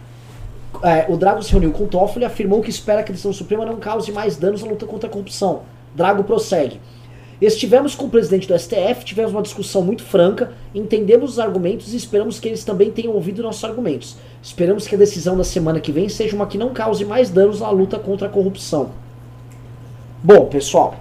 É, 0.83 1.07
o 1.09 1.17
Drago 1.17 1.41
se 1.41 1.51
reuniu 1.51 1.71
com 1.71 1.87
Toffoli 1.87 2.23
e 2.23 2.27
afirmou 2.27 2.61
que 2.61 2.69
espera 2.69 3.01
que 3.01 3.11
a 3.11 3.13
decisão 3.13 3.33
suprema 3.33 3.65
não 3.65 3.77
cause 3.77 4.11
mais 4.11 4.37
danos 4.37 4.61
na 4.61 4.69
luta 4.69 4.85
contra 4.85 5.09
a 5.09 5.11
corrupção. 5.11 5.61
Drago 5.95 6.23
prossegue. 6.23 6.79
Estivemos 7.45 7.93
com 7.93 8.07
o 8.07 8.09
presidente 8.09 8.47
do 8.47 8.57
STF, 8.57 9.05
tivemos 9.05 9.31
uma 9.31 9.43
discussão 9.43 9.83
muito 9.83 10.01
franca, 10.01 10.51
entendemos 10.73 11.33
os 11.33 11.39
argumentos 11.39 11.93
e 11.93 11.95
esperamos 11.97 12.39
que 12.39 12.47
eles 12.47 12.63
também 12.63 12.89
tenham 12.89 13.13
ouvido 13.13 13.43
nossos 13.43 13.63
argumentos. 13.63 14.17
Esperamos 14.41 14.87
que 14.87 14.95
a 14.95 14.97
decisão 14.97 15.37
da 15.37 15.43
semana 15.43 15.79
que 15.79 15.91
vem 15.91 16.09
seja 16.09 16.35
uma 16.35 16.47
que 16.47 16.57
não 16.57 16.73
cause 16.73 17.05
mais 17.05 17.29
danos 17.29 17.59
na 17.59 17.69
luta 17.69 17.99
contra 17.99 18.27
a 18.27 18.31
corrupção. 18.31 18.89
Bom, 20.23 20.47
pessoal, 20.47 20.95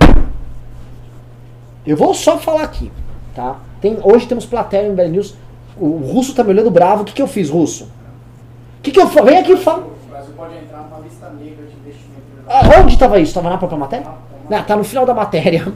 eu 1.86 1.96
vou 1.96 2.12
só 2.12 2.36
falar 2.36 2.64
aqui, 2.64 2.92
tá? 3.34 3.58
Tem, 3.80 3.96
hoje 4.02 4.26
temos 4.26 4.44
plateia 4.44 4.86
em 4.86 4.94
Bad 4.94 5.08
News. 5.08 5.34
O, 5.78 5.86
o 5.86 6.12
Russo 6.12 6.34
tá 6.34 6.44
me 6.44 6.50
olhando 6.50 6.70
bravo. 6.70 7.02
O 7.02 7.04
que, 7.06 7.14
que 7.14 7.22
eu 7.22 7.26
fiz, 7.26 7.48
Russo? 7.48 7.84
O 7.84 8.82
que, 8.82 8.90
que 8.90 9.00
eu 9.00 9.08
falei? 9.08 9.36
Vem 9.36 9.42
aqui 9.44 9.52
e 9.52 9.56
fala. 9.56 9.86
O 10.06 10.10
Brasil 10.10 10.34
pode 10.36 10.58
entrar 10.58 10.82
numa 10.82 10.98
lista 10.98 11.30
negra 11.30 11.64
de 11.64 11.74
investimento. 11.74 12.22
Ah, 12.46 12.82
Onde 12.82 12.92
estava 12.92 13.18
isso? 13.18 13.30
Estava 13.30 13.48
na 13.48 13.56
própria 13.56 13.78
matéria? 13.78 14.06
Não, 14.50 14.62
tá 14.62 14.76
no 14.76 14.84
final 14.84 15.06
da 15.06 15.14
matéria. 15.14 15.72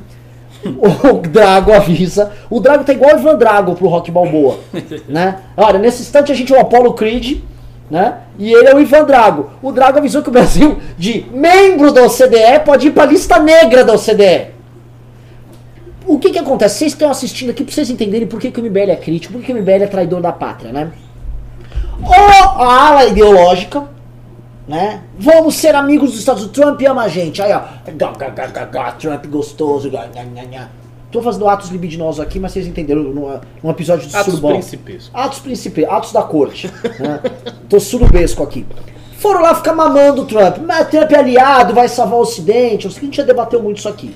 O 0.68 1.20
Drago 1.20 1.72
avisa. 1.72 2.32
O 2.50 2.60
Drago 2.60 2.84
tá 2.84 2.92
igual 2.92 3.14
o 3.14 3.18
Ivan 3.18 3.36
Drago 3.36 3.74
pro 3.74 3.88
Rock 3.88 4.10
Balboa. 4.10 4.58
né? 5.08 5.38
Olha, 5.56 5.78
nesse 5.78 6.02
instante 6.02 6.32
a 6.32 6.34
gente 6.34 6.52
é 6.52 6.56
o 6.56 6.60
Apollo 6.60 6.94
Creed, 6.94 7.40
né? 7.90 8.18
E 8.38 8.52
ele 8.52 8.68
é 8.68 8.74
o 8.74 8.80
Ivan 8.80 9.04
Drago. 9.04 9.50
O 9.62 9.72
Drago 9.72 9.98
avisou 9.98 10.22
que 10.22 10.28
o 10.28 10.32
Brasil, 10.32 10.78
de 10.96 11.26
membro 11.32 11.92
da 11.92 12.04
OCDE, 12.04 12.60
pode 12.64 12.88
ir 12.88 12.90
pra 12.90 13.06
lista 13.06 13.38
negra 13.38 13.84
da 13.84 13.94
OCDE. 13.94 14.58
O 16.06 16.18
que 16.18 16.30
que 16.30 16.38
acontece? 16.38 16.78
Vocês 16.78 16.92
estão 16.92 17.10
assistindo 17.10 17.50
aqui 17.50 17.62
pra 17.62 17.72
vocês 17.72 17.90
entenderem 17.90 18.26
por 18.26 18.40
que, 18.40 18.50
que 18.50 18.60
o 18.60 18.64
MBL 18.64 18.90
é 18.90 18.96
crítico, 18.96 19.34
por 19.34 19.40
que, 19.40 19.46
que 19.46 19.52
o 19.52 19.62
MBL 19.62 19.84
é 19.84 19.86
traidor 19.86 20.22
da 20.22 20.32
pátria, 20.32 20.72
né? 20.72 20.90
Ou 22.02 22.14
a 22.14 22.88
ala 22.88 23.04
ideológica, 23.06 23.84
né? 24.68 25.02
Vamos 25.18 25.56
ser 25.56 25.74
amigos 25.74 26.10
dos 26.10 26.20
Estados 26.20 26.42
Unidos. 26.42 26.60
Trump 26.60 26.80
ama 26.82 27.02
a 27.04 27.08
gente. 27.08 27.40
Aí, 27.40 27.52
ó. 27.52 27.62
Gá, 27.94 28.12
gá, 28.12 28.28
gá, 28.28 28.46
gá, 28.46 28.64
gá, 28.66 28.92
Trump 28.92 29.26
gostoso. 29.26 29.90
Tô 31.10 31.22
fazendo 31.22 31.48
atos 31.48 31.70
libidinosos 31.70 32.20
aqui, 32.20 32.38
mas 32.38 32.52
vocês 32.52 32.66
entenderam 32.66 33.02
num, 33.02 33.40
num 33.62 33.70
episódio 33.70 34.06
de 34.06 34.14
Atos 34.14 34.34
Surubão. 34.34 34.50
Atos 35.14 35.38
príncipe, 35.38 35.84
atos 35.86 36.12
da 36.12 36.22
corte. 36.22 36.70
né? 37.00 37.20
Tô 37.66 37.80
surubesco 37.80 38.42
aqui. 38.42 38.66
Foram 39.16 39.40
lá 39.40 39.54
ficar 39.54 39.72
mamando 39.74 40.22
o 40.22 40.26
Trump. 40.26 40.58
Mas 40.58 40.88
Trump 40.88 41.10
é 41.10 41.18
aliado, 41.18 41.74
vai 41.74 41.88
salvar 41.88 42.18
o 42.18 42.22
Ocidente. 42.22 42.86
O 42.86 42.90
seguinte 42.90 43.16
já 43.16 43.22
debateu 43.22 43.62
muito 43.62 43.78
isso 43.78 43.88
aqui. 43.88 44.14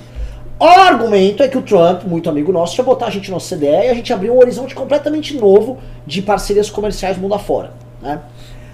O 0.59 0.65
argumento 0.65 1.41
é 1.41 1.47
que 1.47 1.57
o 1.57 1.63
Trump, 1.63 2.03
muito 2.03 2.29
amigo 2.29 2.51
nosso, 2.51 2.79
ia 2.79 2.85
botar 2.85 3.07
a 3.07 3.09
gente 3.09 3.29
no 3.31 3.37
OCDE 3.37 3.65
e 3.65 3.89
a 3.89 3.93
gente 3.93 4.13
abriu 4.13 4.35
um 4.35 4.37
horizonte 4.37 4.75
completamente 4.75 5.35
novo 5.35 5.79
de 6.05 6.21
parcerias 6.21 6.69
comerciais 6.69 7.17
mundo 7.17 7.33
afora. 7.33 7.71
Né? 8.01 8.21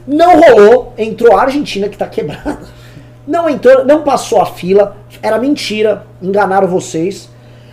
Não 0.10 0.42
rolou, 0.42 0.92
entrou 0.98 1.38
a 1.38 1.44
Argentina 1.44 1.88
que 1.88 1.96
tá 1.96 2.08
quebrada. 2.08 2.62
Não 3.28 3.48
entrou, 3.48 3.86
não 3.86 4.02
passou 4.02 4.42
a 4.42 4.46
fila, 4.48 4.98
era 5.22 5.38
mentira, 5.38 6.08
enganaram 6.20 6.68
vocês. 6.68 7.30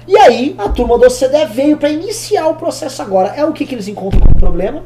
E 0.06 0.14
aí 0.14 0.54
a 0.58 0.68
turma 0.68 0.98
do 0.98 1.06
OCDE 1.06 1.46
veio 1.50 1.78
para 1.78 1.88
iniciar 1.88 2.48
o 2.48 2.56
processo 2.56 3.00
agora. 3.00 3.32
É 3.34 3.42
o 3.42 3.54
que, 3.54 3.64
que 3.64 3.74
eles 3.74 3.88
encontram 3.88 4.20
como 4.20 4.38
problema? 4.38 4.82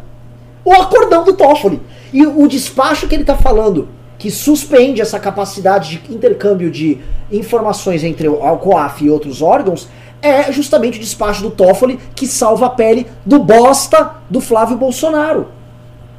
O 0.64 0.72
acordão 0.72 1.24
do 1.24 1.32
Toffoli. 1.32 1.82
E 2.12 2.24
o 2.24 2.46
despacho 2.46 3.08
que 3.08 3.16
ele 3.16 3.24
está 3.24 3.36
falando, 3.36 3.88
que 4.16 4.30
suspende 4.30 5.00
essa 5.00 5.18
capacidade 5.18 5.98
de 5.98 6.14
intercâmbio 6.14 6.70
de 6.70 7.00
informações 7.32 8.04
entre 8.04 8.28
o 8.28 8.36
COAF 8.58 9.04
e 9.04 9.10
outros 9.10 9.42
órgãos, 9.42 9.88
é 10.22 10.52
justamente 10.52 10.98
o 10.98 11.00
despacho 11.00 11.42
do 11.42 11.50
Toffoli 11.50 11.98
que 12.14 12.28
salva 12.28 12.66
a 12.66 12.70
pele 12.70 13.08
do 13.26 13.40
bosta 13.40 14.12
do 14.30 14.40
Flávio 14.40 14.76
Bolsonaro. 14.76 15.48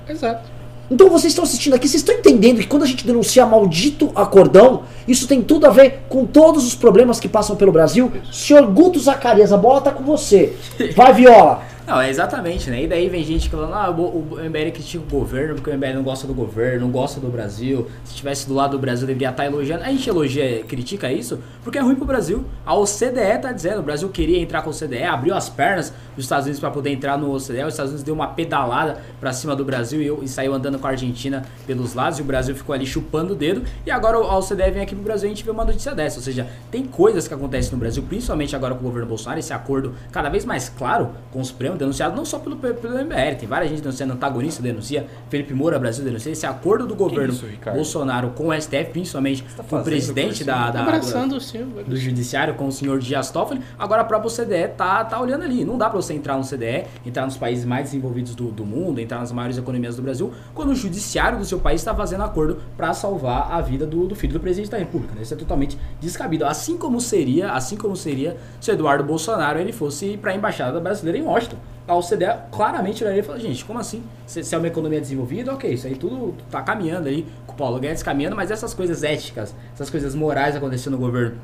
Exato. 0.09 0.50
Então 0.91 1.09
vocês 1.09 1.31
estão 1.31 1.45
assistindo 1.45 1.73
aqui, 1.73 1.87
vocês 1.87 2.01
estão 2.01 2.13
entendendo 2.13 2.59
que 2.59 2.67
quando 2.67 2.83
a 2.83 2.85
gente 2.85 3.07
denuncia 3.07 3.45
maldito 3.45 4.11
acordão, 4.13 4.83
isso 5.07 5.25
tem 5.25 5.41
tudo 5.41 5.65
a 5.65 5.69
ver 5.69 6.01
com 6.09 6.25
todos 6.25 6.67
os 6.67 6.75
problemas 6.75 7.17
que 7.17 7.29
passam 7.29 7.55
pelo 7.55 7.71
Brasil. 7.71 8.11
Senhor 8.29 8.67
Guto 8.67 8.99
Zacarias, 8.99 9.53
a 9.53 9.57
bola 9.57 9.79
tá 9.79 9.91
com 9.91 10.03
você. 10.03 10.53
Vai, 10.93 11.13
Viola. 11.13 11.70
Não, 11.91 11.99
é 11.99 12.09
exatamente, 12.09 12.69
né? 12.69 12.83
E 12.83 12.87
daí 12.87 13.09
vem 13.09 13.21
gente 13.21 13.49
falando, 13.49 13.73
ah, 13.73 13.89
o 13.91 14.37
MBL 14.39 14.71
critica 14.71 15.03
o 15.03 15.07
governo 15.09 15.55
porque 15.55 15.69
o 15.69 15.73
MBL 15.73 15.95
não 15.95 16.03
gosta 16.03 16.25
do 16.25 16.33
governo, 16.33 16.85
não 16.85 16.89
gosta 16.89 17.19
do 17.19 17.27
Brasil. 17.27 17.85
Se 18.05 18.11
estivesse 18.11 18.47
do 18.47 18.53
lado 18.53 18.71
do 18.71 18.79
Brasil, 18.79 19.05
deveria 19.05 19.29
estar 19.29 19.45
elogiando. 19.45 19.83
A 19.83 19.87
gente 19.87 20.07
elogia, 20.07 20.63
critica 20.63 21.11
isso 21.11 21.39
porque 21.61 21.77
é 21.77 21.81
ruim 21.81 21.95
pro 21.95 22.05
Brasil. 22.05 22.45
A 22.65 22.73
OCDE 22.75 23.39
tá 23.41 23.51
dizendo, 23.51 23.79
o 23.79 23.83
Brasil 23.83 24.07
queria 24.07 24.39
entrar 24.39 24.61
com 24.61 24.69
a 24.69 24.71
OCDE, 24.73 25.03
abriu 25.03 25.35
as 25.35 25.49
pernas 25.49 25.91
dos 26.15 26.23
Estados 26.23 26.45
Unidos 26.45 26.61
para 26.61 26.71
poder 26.71 26.91
entrar 26.91 27.17
no 27.17 27.29
OCDE. 27.35 27.61
Os 27.65 27.73
Estados 27.73 27.91
Unidos 27.91 28.03
deu 28.03 28.13
uma 28.13 28.27
pedalada 28.27 29.01
pra 29.19 29.33
cima 29.33 29.53
do 29.53 29.65
Brasil 29.65 30.01
e, 30.01 30.07
eu- 30.07 30.23
e 30.23 30.29
saiu 30.29 30.53
andando 30.53 30.79
com 30.79 30.87
a 30.87 30.91
Argentina 30.91 31.43
pelos 31.67 31.93
lados 31.93 32.19
e 32.19 32.21
o 32.21 32.25
Brasil 32.25 32.55
ficou 32.55 32.73
ali 32.73 32.85
chupando 32.85 33.33
o 33.33 33.35
dedo. 33.35 33.63
E 33.85 33.91
agora 33.91 34.15
a 34.15 34.37
OCDE 34.37 34.71
vem 34.71 34.81
aqui 34.81 34.95
pro 34.95 35.03
Brasil 35.03 35.27
e 35.27 35.33
a 35.33 35.35
gente 35.35 35.43
vê 35.43 35.51
uma 35.51 35.65
notícia 35.65 35.93
dessa. 35.93 36.19
Ou 36.19 36.23
seja, 36.23 36.47
tem 36.71 36.85
coisas 36.85 37.27
que 37.27 37.33
acontecem 37.33 37.73
no 37.73 37.77
Brasil, 37.79 38.01
principalmente 38.07 38.55
agora 38.55 38.75
com 38.75 38.79
o 38.79 38.83
governo 38.83 39.09
Bolsonaro, 39.09 39.39
esse 39.39 39.51
acordo 39.51 39.93
cada 40.09 40.29
vez 40.29 40.45
mais 40.45 40.69
claro 40.69 41.09
com 41.33 41.41
o 41.41 41.45
Supremo, 41.45 41.80
denunciado 41.81 42.15
não 42.15 42.23
só 42.23 42.39
pelo, 42.39 42.55
pelo 42.55 42.93
MBL, 42.97 43.35
tem 43.39 43.47
várias 43.47 43.69
gente 43.69 43.81
denunciando, 43.81 44.13
antagonista 44.13 44.61
denuncia, 44.63 45.05
Felipe 45.29 45.53
Moura, 45.53 45.77
Brasil 45.77 46.03
denuncia, 46.05 46.31
esse 46.31 46.45
acordo 46.45 46.87
do 46.87 46.95
governo 46.95 47.33
isso? 47.33 47.45
Bolsonaro 47.73 48.29
com 48.29 48.47
o 48.49 48.53
STF, 48.61 48.85
principalmente 48.91 49.43
tá 49.55 49.63
com 49.63 49.77
o 49.77 49.83
presidente 49.83 50.43
da, 50.43 50.69
da- 50.71 50.81
Abraçando 50.83 51.35
o 51.35 51.41
senhor. 51.41 51.67
do 51.85 51.95
judiciário 51.97 52.53
com 52.55 52.67
o 52.67 52.71
senhor 52.71 52.99
Dias 52.99 53.29
Toffoli, 53.31 53.61
agora 53.77 54.01
a 54.01 54.05
própria 54.05 54.27
OCDE 54.27 54.69
tá, 54.77 55.03
tá 55.05 55.19
olhando 55.19 55.43
ali. 55.43 55.65
Não 55.65 55.77
dá 55.77 55.89
pra 55.89 56.01
você 56.01 56.13
entrar 56.13 56.37
no 56.37 56.43
CDE, 56.43 56.85
entrar 57.05 57.25
nos 57.25 57.37
países 57.37 57.65
mais 57.65 57.85
desenvolvidos 57.85 58.35
do, 58.35 58.51
do 58.51 58.65
mundo, 58.65 58.99
entrar 58.99 59.19
nas 59.19 59.31
maiores 59.31 59.57
economias 59.57 59.95
do 59.95 60.01
Brasil, 60.01 60.31
quando 60.53 60.69
o 60.69 60.75
judiciário 60.75 61.37
do 61.37 61.45
seu 61.45 61.59
país 61.59 61.81
está 61.81 61.93
fazendo 61.95 62.23
acordo 62.23 62.57
pra 62.77 62.93
salvar 62.93 63.51
a 63.51 63.61
vida 63.61 63.85
do, 63.85 64.07
do 64.07 64.15
filho 64.15 64.33
do 64.33 64.39
presidente 64.39 64.69
da 64.71 64.77
República. 64.77 65.15
né? 65.15 65.21
Isso 65.23 65.33
é 65.33 65.37
totalmente 65.37 65.77
descabido. 65.99 66.45
Assim 66.45 66.77
como 66.77 67.01
seria, 67.01 67.51
assim 67.53 67.75
como 67.75 67.95
seria 67.95 68.37
se 68.59 68.69
o 68.69 68.73
Eduardo 68.73 69.03
Bolsonaro 69.03 69.59
ele 69.59 69.71
fosse 69.71 70.17
pra 70.17 70.35
embaixada 70.35 70.79
brasileira 70.79 71.17
em 71.17 71.23
Washington. 71.23 71.57
A 71.87 71.95
OCDE 71.95 72.25
claramente 72.51 73.03
olharia 73.03 73.21
e 73.21 73.23
falaria, 73.23 73.47
gente, 73.47 73.65
como 73.65 73.79
assim? 73.79 74.03
Se, 74.25 74.43
se 74.43 74.55
é 74.55 74.57
uma 74.57 74.67
economia 74.67 75.01
desenvolvida, 75.01 75.53
ok, 75.53 75.73
isso 75.73 75.87
aí 75.87 75.95
tudo 75.95 76.35
tá 76.49 76.61
caminhando 76.61 77.07
aí, 77.09 77.25
com 77.45 77.53
o 77.53 77.55
Paulo 77.55 77.79
Guedes 77.79 78.03
caminhando, 78.03 78.35
mas 78.35 78.51
essas 78.51 78.73
coisas 78.73 79.03
éticas, 79.03 79.55
essas 79.73 79.89
coisas 79.89 80.15
morais 80.15 80.55
acontecendo 80.55 80.93
no 80.93 80.99
governo 80.99 81.37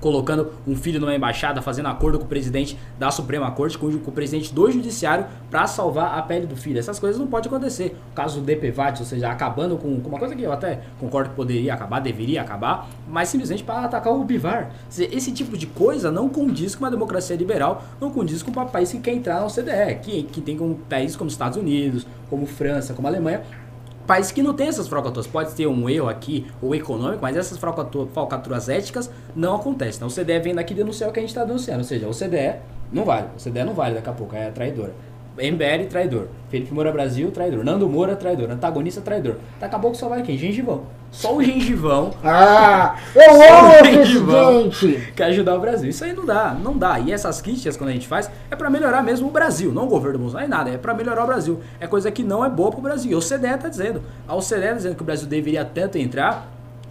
colocando 0.00 0.52
um 0.66 0.74
filho 0.76 1.00
numa 1.00 1.14
embaixada, 1.14 1.60
fazendo 1.62 1.86
acordo 1.88 2.18
com 2.18 2.24
o 2.24 2.28
presidente 2.28 2.78
da 2.98 3.10
Suprema 3.10 3.50
Corte, 3.50 3.76
com, 3.78 3.86
o- 3.86 4.12
presidente 4.12 4.52
do 4.54 4.70
Judiciário, 4.70 5.26
pra 5.50 5.66
salvar 5.66 6.18
a 6.18 6.22
pele 6.22 6.46
do 6.46 6.56
filho. 6.56 6.78
Essas 6.78 6.98
coisas 6.98 7.18
não 7.18 7.26
podem 7.26 7.48
acontecer. 7.50 7.96
O 8.12 8.14
caso 8.14 8.40
do 8.40 8.46
DPVAT, 8.46 9.00
ou 9.00 9.06
seja, 9.06 9.30
acabando 9.30 9.76
com, 9.76 10.00
com 10.00 10.08
uma 10.08 10.18
coisa 10.18 10.34
que 10.34 10.42
eu 10.42 10.52
até 10.52 10.80
concordo 10.98 11.30
que 11.30 11.36
poderia 11.36 11.74
acabar, 11.74 12.00
deveria 12.00 12.42
acabar, 12.42 12.88
mas 13.08 13.28
simplesmente 13.28 13.62
para 13.62 13.84
atacar 13.84 14.12
o 14.12 14.24
Bivar. 14.24 14.70
Esse 14.98 15.32
tipo 15.32 15.56
de 15.56 15.66
coisa 15.66 16.10
não 16.10 16.28
condiz 16.28 16.74
com 16.74 16.84
uma 16.84 16.90
democracia 16.90 17.36
liberal, 17.36 17.82
não 18.00 18.10
condiz 18.10 18.42
com 18.42 18.50
um 18.50 18.66
país 18.66 18.90
que 18.92 18.98
quer 18.98 19.12
entrar 19.12 19.40
na 19.40 19.46
OCDE, 19.46 19.98
que, 20.02 20.22
que 20.24 20.40
tem 20.40 20.60
um 20.60 20.74
países 20.74 21.16
como 21.16 21.28
Estados 21.30 21.56
Unidos, 21.58 22.06
como 22.28 22.46
França, 22.46 22.92
como 22.94 23.06
Alemanha, 23.08 23.42
Países 24.08 24.32
que 24.32 24.42
não 24.42 24.54
tem 24.54 24.68
essas 24.68 24.88
falcatruas. 24.88 25.26
Pode 25.26 25.54
ter 25.54 25.66
um 25.66 25.86
erro 25.86 26.08
aqui, 26.08 26.46
ou 26.62 26.74
econômico, 26.74 27.18
mas 27.20 27.36
essas 27.36 27.58
falcatru- 27.58 28.08
falcatruas 28.14 28.66
éticas 28.66 29.10
não 29.36 29.54
acontecem. 29.54 29.96
Então 29.98 30.08
o 30.08 30.10
CDE 30.10 30.38
vem 30.40 30.54
daqui 30.54 30.72
denunciar 30.72 31.10
o 31.10 31.12
que 31.12 31.18
a 31.18 31.22
gente 31.22 31.28
está 31.28 31.44
denunciando. 31.44 31.80
Ou 31.80 31.84
seja, 31.84 32.08
o 32.08 32.14
CDE 32.14 32.54
não 32.90 33.04
vale. 33.04 33.26
O 33.36 33.38
CDE 33.38 33.62
não 33.64 33.74
vale 33.74 33.94
daqui 33.96 34.08
a 34.08 34.12
pouco, 34.14 34.34
é 34.34 34.50
traidora. 34.50 34.94
MBL, 35.38 35.86
traidor. 35.88 36.26
Felipe 36.50 36.72
Moura 36.72 36.90
Brasil, 36.90 37.30
traidor. 37.30 37.62
Nando 37.64 37.88
Moura, 37.88 38.16
traidor. 38.16 38.50
Antagonista, 38.50 39.00
traidor. 39.00 39.36
Daqui 39.60 39.74
a 39.74 39.78
pouco 39.78 39.96
só 39.96 40.08
vai 40.08 40.22
quem? 40.22 40.36
Gengivão. 40.36 40.82
Só 41.10 41.34
o 41.36 41.42
gengivão 41.42 42.10
Ah, 42.22 42.96
eu 43.14 43.32
amo 43.32 43.42
Só 43.42 43.68
o 43.68 43.80
o 43.80 43.84
gengivão. 44.04 44.70
quer 45.16 45.24
ajudar 45.24 45.54
o 45.54 45.60
Brasil. 45.60 45.88
Isso 45.88 46.04
aí 46.04 46.12
não 46.12 46.26
dá, 46.26 46.54
não 46.62 46.76
dá. 46.76 46.98
E 47.00 47.12
essas 47.12 47.40
críticas 47.40 47.76
quando 47.76 47.90
a 47.90 47.92
gente 47.92 48.06
faz 48.06 48.30
é 48.50 48.56
pra 48.56 48.68
melhorar 48.68 49.02
mesmo 49.02 49.28
o 49.28 49.30
Brasil, 49.30 49.72
não 49.72 49.84
o 49.84 49.88
governo 49.88 50.18
Bolsonaro, 50.18 50.44
é 50.46 50.48
nada, 50.48 50.70
é 50.70 50.76
pra 50.78 50.92
melhorar 50.94 51.24
o 51.24 51.26
Brasil. 51.26 51.60
É 51.80 51.86
coisa 51.86 52.10
que 52.10 52.22
não 52.22 52.44
é 52.44 52.48
boa 52.50 52.70
pro 52.70 52.80
Brasil. 52.80 53.12
E 53.12 53.14
o 53.14 53.20
CDE 53.20 53.56
tá 53.58 53.68
dizendo. 53.68 54.02
A 54.26 54.34
OCDE 54.34 54.60
tá 54.68 54.72
dizendo 54.74 54.96
que 54.96 55.02
o 55.02 55.04
Brasil 55.06 55.26
deveria 55.28 55.64
tanto 55.64 55.96
entrar, 55.98 56.46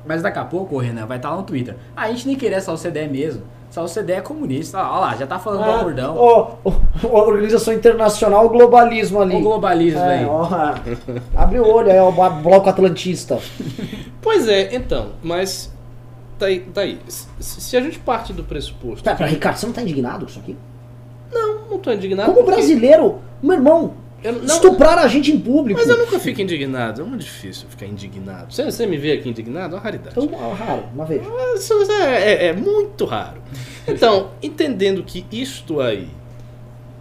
mas 0.06 0.22
daqui 0.24 0.40
a 0.40 0.46
pouco, 0.46 0.76
ô 0.76 0.80
Renan, 0.80 1.06
vai 1.06 1.18
estar 1.18 1.30
lá 1.32 1.38
no 1.38 1.44
Twitter. 1.44 1.76
Ah, 1.96 2.04
a 2.04 2.08
gente 2.12 2.26
nem 2.28 2.36
queria 2.36 2.58
essa 2.58 2.72
OCDE 2.74 3.08
mesmo. 3.08 3.44
Essa 3.70 3.82
OCDE 3.84 4.14
é 4.14 4.22
comunista. 4.22 4.78
Olha 4.80 5.00
lá, 5.00 5.16
já 5.16 5.28
tá 5.28 5.38
falando 5.38 5.64
do 5.66 5.70
Ah, 5.72 5.76
acordão. 5.82 6.16
ó, 6.18 6.52
ó, 6.64 6.72
ó, 7.04 7.18
a 7.18 7.24
Organização 7.28 7.74
Internacional 7.74 8.48
Globalismo 8.50 9.22
ali. 9.22 9.36
O 9.36 9.42
globalismo, 9.42 10.00
É, 10.00 10.18
velho. 10.20 10.30
ó, 10.32 10.48
abre 11.36 11.60
o 11.60 11.68
olho, 11.68 11.90
é 11.90 12.02
o 12.02 12.12
bloco 12.12 12.70
atlantista. 12.70 13.40
Pois 14.22 14.48
é, 14.48 14.74
então, 14.76 15.08
mas. 15.22 15.72
Tá 16.40 16.46
aí. 16.48 16.60
Tá 16.62 16.82
aí. 16.82 17.00
Se, 17.08 17.28
se 17.62 17.78
a 17.78 17.82
gente 17.82 18.00
parte 18.00 18.32
do 18.32 18.44
pressuposto. 18.44 19.04
Pera, 19.04 19.16
pera, 19.16 19.30
Ricardo, 19.30 19.58
você 19.58 19.66
não 19.66 19.74
tá 19.74 19.82
indignado 19.82 20.26
com 20.26 20.32
isso 20.32 20.40
aqui? 20.40 20.56
Não, 21.32 21.60
não 21.72 21.80
tô 21.80 21.92
indignado. 21.92 22.28
Como 22.32 22.44
porque 22.46 22.56
brasileiro, 22.56 23.20
meu 23.44 23.56
irmão, 23.58 23.94
não- 24.24 24.44
estuprar 24.46 24.98
a 24.98 25.08
gente 25.08 25.32
em 25.32 25.40
público. 25.40 25.80
Mas 25.80 25.90
eu 25.90 25.98
nunca 25.98 26.20
fico 26.20 26.42
indignado. 26.42 27.02
É 27.02 27.04
muito 27.04 27.24
difícil 27.24 27.68
ficar 27.70 27.86
indignado. 27.86 28.54
Você, 28.54 28.66
você 28.66 28.86
me 28.86 28.98
vê 28.98 29.12
aqui 29.14 29.30
indignado? 29.30 29.76
É 29.76 29.78
uma 29.78 29.84
raridade. 29.84 30.16
Então, 30.20 30.30
ah, 30.40 30.54
raro, 30.54 30.84
uma 30.94 31.06
vez. 31.06 31.22
É, 31.90 32.34
é- 32.34 32.46
é 32.48 32.54
muito 32.54 33.06
raro. 33.06 33.42
Então, 33.88 34.32
entendendo 34.42 35.04
que 35.04 35.26
isto 35.32 35.80
aí 35.80 36.08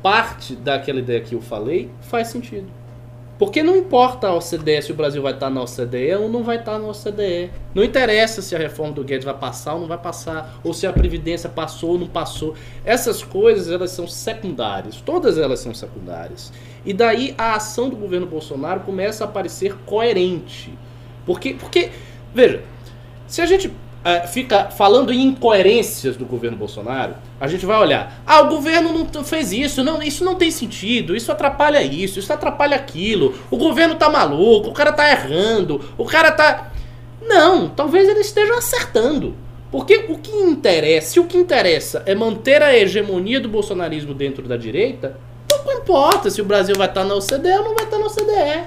parte 0.02 0.54
daquela 0.54 0.98
ideia 1.00 1.20
que 1.20 1.34
eu 1.34 1.40
falei, 1.40 1.90
faz 2.02 2.28
sentido. 2.28 2.66
Porque 3.38 3.62
não 3.62 3.76
importa 3.76 4.28
a 4.28 4.34
OCDE 4.34 4.80
se 4.80 4.92
o 4.92 4.94
Brasil 4.94 5.20
vai 5.20 5.34
estar 5.34 5.50
na 5.50 5.60
OCDE 5.62 6.14
ou 6.14 6.26
não 6.26 6.42
vai 6.42 6.56
estar 6.56 6.78
na 6.78 6.86
OCDE. 6.88 7.50
Não 7.74 7.84
interessa 7.84 8.40
se 8.40 8.54
a 8.56 8.58
reforma 8.58 8.94
do 8.94 9.04
Guedes 9.04 9.26
vai 9.26 9.34
passar 9.34 9.74
ou 9.74 9.80
não 9.80 9.86
vai 9.88 9.98
passar, 9.98 10.58
ou 10.64 10.72
se 10.72 10.86
a 10.86 10.92
Previdência 10.92 11.50
passou 11.50 11.90
ou 11.90 11.98
não 11.98 12.06
passou. 12.06 12.54
Essas 12.82 13.22
coisas, 13.22 13.70
elas 13.70 13.90
são 13.90 14.08
secundárias. 14.08 15.02
Todas 15.04 15.36
elas 15.36 15.60
são 15.60 15.74
secundárias. 15.74 16.50
E 16.86 16.92
daí 16.92 17.34
a 17.36 17.56
ação 17.56 17.90
do 17.90 17.96
governo 17.96 18.26
Bolsonaro 18.26 18.80
começa 18.80 19.24
a 19.24 19.28
parecer 19.28 19.74
coerente. 19.84 20.72
Porque, 21.26 21.54
porque 21.54 21.90
veja, 22.32 22.62
se 23.26 23.42
a 23.42 23.46
gente 23.46 23.72
eh, 24.04 24.24
fica 24.28 24.70
falando 24.70 25.12
em 25.12 25.20
incoerências 25.20 26.16
do 26.16 26.24
governo 26.24 26.56
Bolsonaro, 26.56 27.14
a 27.40 27.48
gente 27.48 27.66
vai 27.66 27.76
olhar. 27.76 28.22
Ah, 28.24 28.42
o 28.42 28.48
governo 28.48 29.08
não 29.12 29.24
fez 29.24 29.50
isso, 29.50 29.82
não, 29.82 30.00
isso 30.00 30.24
não 30.24 30.36
tem 30.36 30.48
sentido, 30.48 31.16
isso 31.16 31.32
atrapalha 31.32 31.82
isso, 31.82 32.20
isso 32.20 32.32
atrapalha 32.32 32.76
aquilo, 32.76 33.34
o 33.50 33.56
governo 33.56 33.96
tá 33.96 34.08
maluco, 34.08 34.68
o 34.68 34.72
cara 34.72 34.92
tá 34.92 35.10
errando, 35.10 35.84
o 35.98 36.04
cara 36.04 36.30
tá. 36.30 36.70
Não, 37.20 37.68
talvez 37.68 38.08
ele 38.08 38.20
esteja 38.20 38.54
acertando. 38.54 39.34
Porque 39.72 40.06
o 40.08 40.18
que 40.18 40.30
interessa, 40.30 41.08
se 41.08 41.20
o 41.20 41.24
que 41.24 41.36
interessa 41.36 42.04
é 42.06 42.14
manter 42.14 42.62
a 42.62 42.72
hegemonia 42.72 43.40
do 43.40 43.48
bolsonarismo 43.48 44.14
dentro 44.14 44.46
da 44.46 44.56
direita, 44.56 45.18
não 45.66 45.80
importa 45.80 46.30
se 46.30 46.40
o 46.40 46.44
Brasil 46.44 46.74
vai 46.76 46.86
estar 46.86 47.04
na 47.04 47.14
OCDE 47.14 47.58
ou 47.58 47.64
não 47.64 47.74
vai 47.74 47.84
estar 47.84 47.98
na 47.98 48.06
OCDE. 48.06 48.64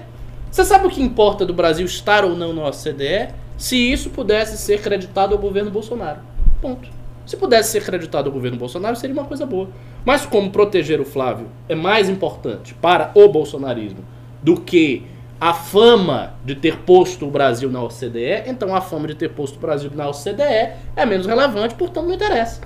Você 0.52 0.66
sabe 0.66 0.88
o 0.88 0.90
que 0.90 1.02
importa 1.02 1.46
do 1.46 1.54
Brasil 1.54 1.86
estar 1.86 2.26
ou 2.26 2.36
não 2.36 2.54
na 2.54 2.68
OCDE? 2.68 3.30
Se 3.58 3.76
isso 3.76 4.10
pudesse 4.10 4.58
ser 4.58 4.82
creditado 4.82 5.34
ao 5.34 5.40
governo 5.40 5.72
Bolsonaro. 5.72 6.20
Ponto. 6.62 6.90
Se 7.26 7.38
pudesse 7.38 7.72
ser 7.72 7.84
creditado 7.84 8.28
ao 8.28 8.34
governo 8.34 8.58
Bolsonaro, 8.58 8.96
seria 8.96 9.14
uma 9.14 9.26
coisa 9.26 9.46
boa. 9.46 9.70
Mas 10.04 10.26
como 10.26 10.50
proteger 10.50 11.00
o 11.00 11.06
Flávio 11.06 11.48
é 11.68 11.76
mais 11.76 12.10
importante 12.10 12.74
para 12.74 13.12
o 13.14 13.28
bolsonarismo 13.28 14.04
do 14.42 14.60
que 14.60 15.06
a 15.40 15.54
fama 15.54 16.34
de 16.44 16.56
ter 16.56 16.78
posto 16.80 17.26
o 17.26 17.32
Brasil 17.32 17.70
na 17.70 17.82
OCDE, 17.84 18.44
então 18.48 18.76
a 18.76 18.82
fama 18.82 19.08
de 19.08 19.16
ter 19.16 19.30
posto 19.30 19.56
o 19.56 19.60
Brasil 19.60 19.90
na 19.94 20.10
OCDE 20.10 20.42
é 20.96 21.06
menos 21.06 21.28
relevante, 21.28 21.76
portanto 21.76 22.08
não 22.08 22.16
interessa. 22.16 22.62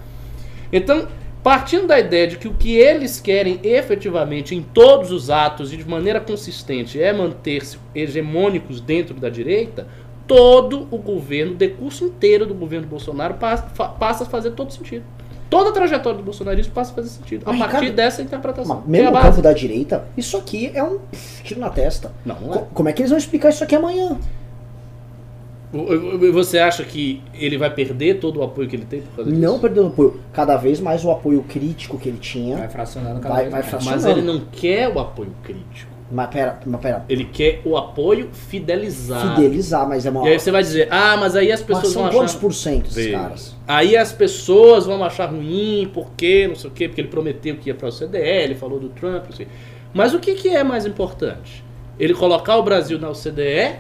Então, 0.72 1.08
partindo 1.44 1.88
da 1.88 2.00
ideia 2.00 2.26
de 2.28 2.38
que 2.38 2.48
o 2.48 2.54
que 2.54 2.76
eles 2.76 3.20
querem 3.20 3.60
efetivamente 3.64 4.56
em 4.56 4.62
todos 4.62 5.12
os 5.12 5.30
atos 5.30 5.74
e 5.74 5.78
de 5.78 5.88
maneira 5.88 6.20
consistente 6.22 7.02
é 7.02 7.12
manter-se 7.12 7.78
hegemônicos 7.94 8.80
dentro 8.80 9.14
da 9.16 9.30
direita, 9.30 9.86
todo 10.26 10.88
o 10.90 10.98
governo, 10.98 11.52
o 11.52 11.56
decurso 11.56 12.06
inteiro 12.06 12.46
do 12.46 12.54
governo 12.54 12.88
Bolsonaro 12.88 13.34
passa, 13.36 14.24
a 14.24 14.26
fazer 14.26 14.52
todo 14.52 14.72
sentido. 14.72 15.04
Toda 15.50 15.70
a 15.70 15.74
trajetória 15.74 16.18
do 16.18 16.24
bolsonarismo 16.24 16.74
passa 16.74 16.92
a 16.94 16.96
fazer 16.96 17.10
sentido. 17.10 17.44
A 17.46 17.52
Mas, 17.52 17.60
partir 17.60 17.76
Ricardo, 17.76 17.96
dessa 17.96 18.22
interpretação. 18.24 18.84
É 18.88 18.90
mesmo 18.90 19.10
a 19.10 19.12
no 19.12 19.22
campo 19.22 19.42
da 19.42 19.54
direita, 19.54 20.08
isso 20.18 20.36
aqui 20.36 20.72
é 20.74 20.82
um 20.84 20.98
tiro 21.44 21.60
na 21.60 21.70
testa. 21.70 22.12
Não, 22.26 22.40
não 22.40 22.54
é. 22.54 22.58
Co- 22.58 22.68
Como 22.74 22.90
é 22.90 22.94
que 22.94 23.02
eles 23.02 23.12
vão 23.12 23.20
explicar 23.20 23.50
isso 23.50 23.64
aqui 23.64 23.76
amanhã? 23.76 24.18
O- 25.74 25.78
o- 26.28 26.32
Você 26.34 26.60
acha 26.60 26.84
que 26.84 27.22
ele 27.34 27.58
vai 27.58 27.70
perder 27.74 28.20
todo 28.20 28.40
o 28.40 28.44
apoio 28.44 28.68
que 28.68 28.76
ele 28.76 28.86
tem 28.86 29.02
por 29.02 29.16
causa 29.16 29.32
disso? 29.32 29.42
Não 29.42 29.58
perdendo 29.60 29.88
apoio. 29.88 30.20
Cada 30.32 30.56
vez 30.56 30.80
mais 30.80 31.04
o 31.04 31.10
apoio 31.12 31.44
crítico 31.50 31.98
que 31.98 32.08
ele 32.10 32.20
tinha. 32.20 32.58
Vai 32.58 32.70
fracionando 32.70 33.20
cada 33.20 33.34
Vai- 33.36 33.44
vez 33.46 33.52
vai 33.52 33.62
mais. 33.62 33.72
fracionando. 33.72 34.02
Mas 34.04 34.18
ele 34.18 34.22
não 34.26 34.40
quer 34.52 34.88
o 34.90 35.00
apoio 35.00 35.32
crítico. 35.44 35.92
Mas 36.12 36.30
pera, 36.30 36.60
mas 36.64 36.80
pera. 36.80 37.04
Ele 37.10 37.26
quer 37.26 37.62
o 37.66 37.76
apoio 37.76 38.30
fidelizado. 38.32 39.36
Fidelizar, 39.36 39.88
mas 39.90 40.06
é 40.06 40.12
uma. 40.12 40.28
E 40.28 40.34
aí 40.34 40.40
você 40.40 40.52
vai 40.52 40.62
dizer, 40.62 40.88
ah, 40.92 41.18
mas 41.18 41.36
aí 41.36 41.52
as 41.52 41.62
mas 41.62 41.68
pessoas 41.68 41.94
são 41.94 42.04
vão 42.04 42.12
quantos 42.12 42.32
achar... 42.34 42.40
por 42.42 42.54
cento 42.54 42.88
esses 42.88 43.12
caras? 43.12 43.56
Aí 43.68 43.98
as 43.98 44.12
pessoas 44.12 44.86
vão 44.86 45.04
achar 45.04 45.26
ruim, 45.32 45.90
porque, 45.92 46.48
não 46.48 46.56
sei 46.56 46.70
o 46.70 46.74
quê, 46.74 46.88
porque 46.88 47.02
ele 47.02 47.08
prometeu 47.08 47.56
que 47.56 47.70
ia 47.70 47.74
para 47.74 47.88
o 47.88 47.92
CDE, 47.92 48.18
ele 48.20 48.54
falou 48.54 48.80
do 48.80 48.90
Trump, 48.90 49.26
não 49.26 49.32
sei. 49.36 49.48
Mas 49.92 50.14
o 50.14 50.20
que, 50.20 50.36
que 50.36 50.50
é 50.50 50.64
mais 50.64 50.86
importante? 50.86 51.64
Ele 52.00 52.14
colocar 52.14 52.58
o 52.58 52.64
Brasil 52.64 53.00
na 53.00 53.10
OCDE 53.10 53.76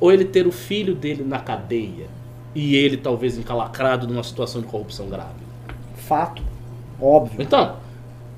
ou 0.00 0.12
ele 0.12 0.24
ter 0.24 0.46
o 0.46 0.52
filho 0.52 0.94
dele 0.94 1.24
na 1.26 1.38
cadeia? 1.38 2.06
E 2.54 2.74
ele 2.76 2.96
talvez 2.96 3.36
encalacrado 3.38 4.06
numa 4.06 4.22
situação 4.22 4.60
de 4.60 4.66
corrupção 4.66 5.08
grave? 5.08 5.46
Fato. 5.96 6.42
Óbvio. 7.00 7.40
Então, 7.40 7.76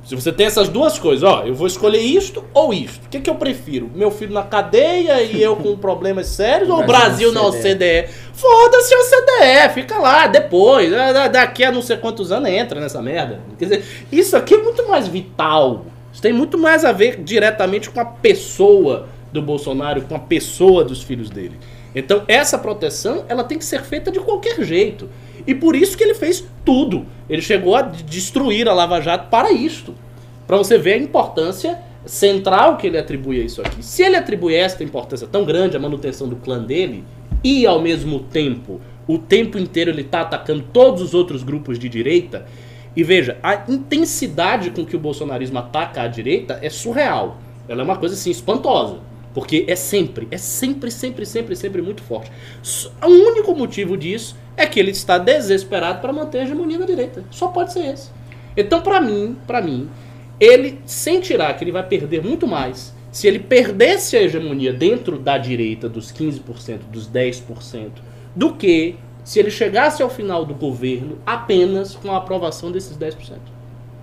se 0.05 0.15
você 0.15 0.33
tem 0.33 0.47
essas 0.47 0.69
duas 0.69 0.99
coisas, 0.99 1.23
ó, 1.23 1.45
eu 1.45 1.55
vou 1.55 1.67
escolher 1.67 2.01
isto 2.01 2.43
ou 2.53 2.73
isto. 2.75 3.07
O 3.07 3.09
que, 3.09 3.21
que 3.21 3.31
eu 3.31 3.35
prefiro? 3.37 3.89
Meu 3.95 4.11
filho 4.11 4.33
na 4.33 4.43
cadeia 4.43 5.23
e 5.23 5.41
eu 5.43 5.55
com 5.57 5.77
problemas 5.77 6.27
sérios 6.27 6.69
ou 6.69 6.81
o 6.81 6.87
Brasil 6.87 7.33
na 7.33 7.43
OCDE? 7.47 8.09
Foda-se 8.33 8.95
a 8.95 8.99
OCDE, 8.99 9.75
fica 9.75 9.99
lá, 9.99 10.27
depois. 10.27 10.91
da- 10.91 11.13
da- 11.13 11.29
Daqui 11.29 11.63
a 11.65 11.71
não 11.71 11.81
sei 11.83 11.97
quantos 11.97 12.33
anos 12.33 12.49
entra 12.51 12.81
nessa 12.81 13.01
merda. 13.01 13.41
Quer 13.59 13.65
dizer, 13.67 13.85
isso 14.11 14.37
aqui 14.37 14.55
é 14.55 14.59
muito 14.63 14.87
mais 14.89 15.07
vital. 15.07 15.85
Isso 16.13 16.21
tem 16.21 16.33
muito 16.33 16.59
mais 16.59 16.85
a 16.85 16.91
ver 16.93 17.23
diretamente 17.23 17.89
com 17.89 18.01
a 18.01 18.05
pessoa 18.05 19.09
do 19.33 19.43
Bolsonaro, 19.43 20.03
com 20.03 20.15
a 20.15 20.19
pessoa 20.19 20.85
dos 20.85 21.03
filhos 21.03 21.31
dele. 21.31 21.59
Então, 21.95 22.23
essa 22.29 22.59
proteção, 22.59 23.25
ela 23.29 23.45
tem 23.45 23.59
que 23.59 23.65
ser 23.65 23.83
feita 23.83 24.11
de 24.11 24.21
qualquer 24.21 24.63
jeito. 24.63 25.09
E 25.47 25.55
por 25.55 25.75
isso 25.75 25.97
que 25.97 26.05
ele 26.05 26.15
fez 26.15 26.45
tudo. 26.65 27.07
Ele 27.29 27.43
chegou 27.43 27.75
a 27.75 27.83
de- 27.83 28.03
destruir 28.03 28.69
a 28.69 28.73
Lava 28.73 29.01
Jato 29.01 29.29
para 29.29 29.51
isto. 29.51 29.95
Para 30.47 30.57
você 30.57 30.79
ver 30.79 30.95
a 30.95 30.99
importância 30.99 31.79
central 32.05 32.77
que 32.77 32.87
ele 32.87 32.99
atribui 32.99 33.41
a 33.41 33.45
isso 33.45 33.61
aqui. 33.61 33.85
Se 33.85 34.03
ele 34.03 34.17
atribui 34.17 34.55
esta 34.55 34.85
importância 34.85 35.27
tão 35.27 35.45
grande 35.45 35.77
à 35.77 35.81
manutenção 35.81 36.29
do 36.29 36.37
clã 36.37 36.63
dele, 36.63 37.05
e 37.43 37.67
ao 37.67 37.81
mesmo 37.81 38.21
tempo, 38.21 38.81
o 39.07 39.19
tempo 39.19 39.59
inteiro 39.59 39.91
ele 39.91 40.03
está 40.03 40.21
atacando 40.21 40.65
todos 40.73 41.03
os 41.03 41.15
outros 41.15 41.43
grupos 41.43 41.79
de 41.79 41.89
direita, 41.89 42.47
e 42.95 43.03
veja, 43.03 43.39
a 43.43 43.65
intensidade 43.69 44.71
com 44.71 44.85
que 44.85 44.97
o 44.97 44.99
bolsonarismo 44.99 45.59
ataca 45.59 46.03
a 46.03 46.09
direita 46.09 46.59
é 46.61 46.69
surreal. 46.69 47.39
Ela 47.69 47.83
é 47.83 47.85
uma 47.85 47.97
coisa 47.97 48.15
assim 48.15 48.31
espantosa. 48.31 48.99
Porque 49.33 49.65
é 49.69 49.77
sempre, 49.77 50.27
é 50.31 50.37
sempre, 50.37 50.91
sempre, 50.91 51.25
sempre, 51.25 51.55
sempre 51.55 51.83
muito 51.83 52.03
forte. 52.03 52.33
O 53.03 53.07
único 53.07 53.55
motivo 53.55 53.97
disso 53.97 54.37
é 54.57 54.67
que 54.67 54.81
ele 54.81 54.91
está 54.91 55.19
desesperado 55.19 56.01
para 56.01 56.13
manter 56.13 56.41
a 56.41 56.43
hegemonia 56.43 56.79
da 56.79 56.87
direita. 56.87 57.25
Só 57.31 57.49
pode 57.49 57.73
ser 57.73 57.87
esse. 57.87 58.11
Então, 58.57 58.81
para 58.81 59.01
mim, 59.01 59.37
para 59.47 59.63
mim, 59.63 59.89
ele 60.41 60.81
sentirá 60.85 61.53
que 61.55 61.63
ele 61.63 61.73
vai 61.73 61.87
perder 61.87 62.23
muito 62.23 62.47
mais 62.47 62.95
se 63.13 63.27
ele 63.27 63.39
perdesse 63.39 64.17
a 64.17 64.23
hegemonia 64.23 64.73
dentro 64.73 65.19
da 65.19 65.37
direita 65.37 65.89
dos 65.89 66.13
15%, 66.13 66.81
dos 66.91 67.09
10%, 67.09 67.91
do 68.35 68.55
que 68.55 68.97
se 69.25 69.39
ele 69.39 69.51
chegasse 69.51 70.03
ao 70.03 70.11
final 70.11 70.45
do 70.45 70.55
governo 70.55 71.19
apenas 71.27 71.95
com 71.95 72.13
a 72.13 72.17
aprovação 72.17 72.71
desses 72.73 72.97
10%. 72.97 73.39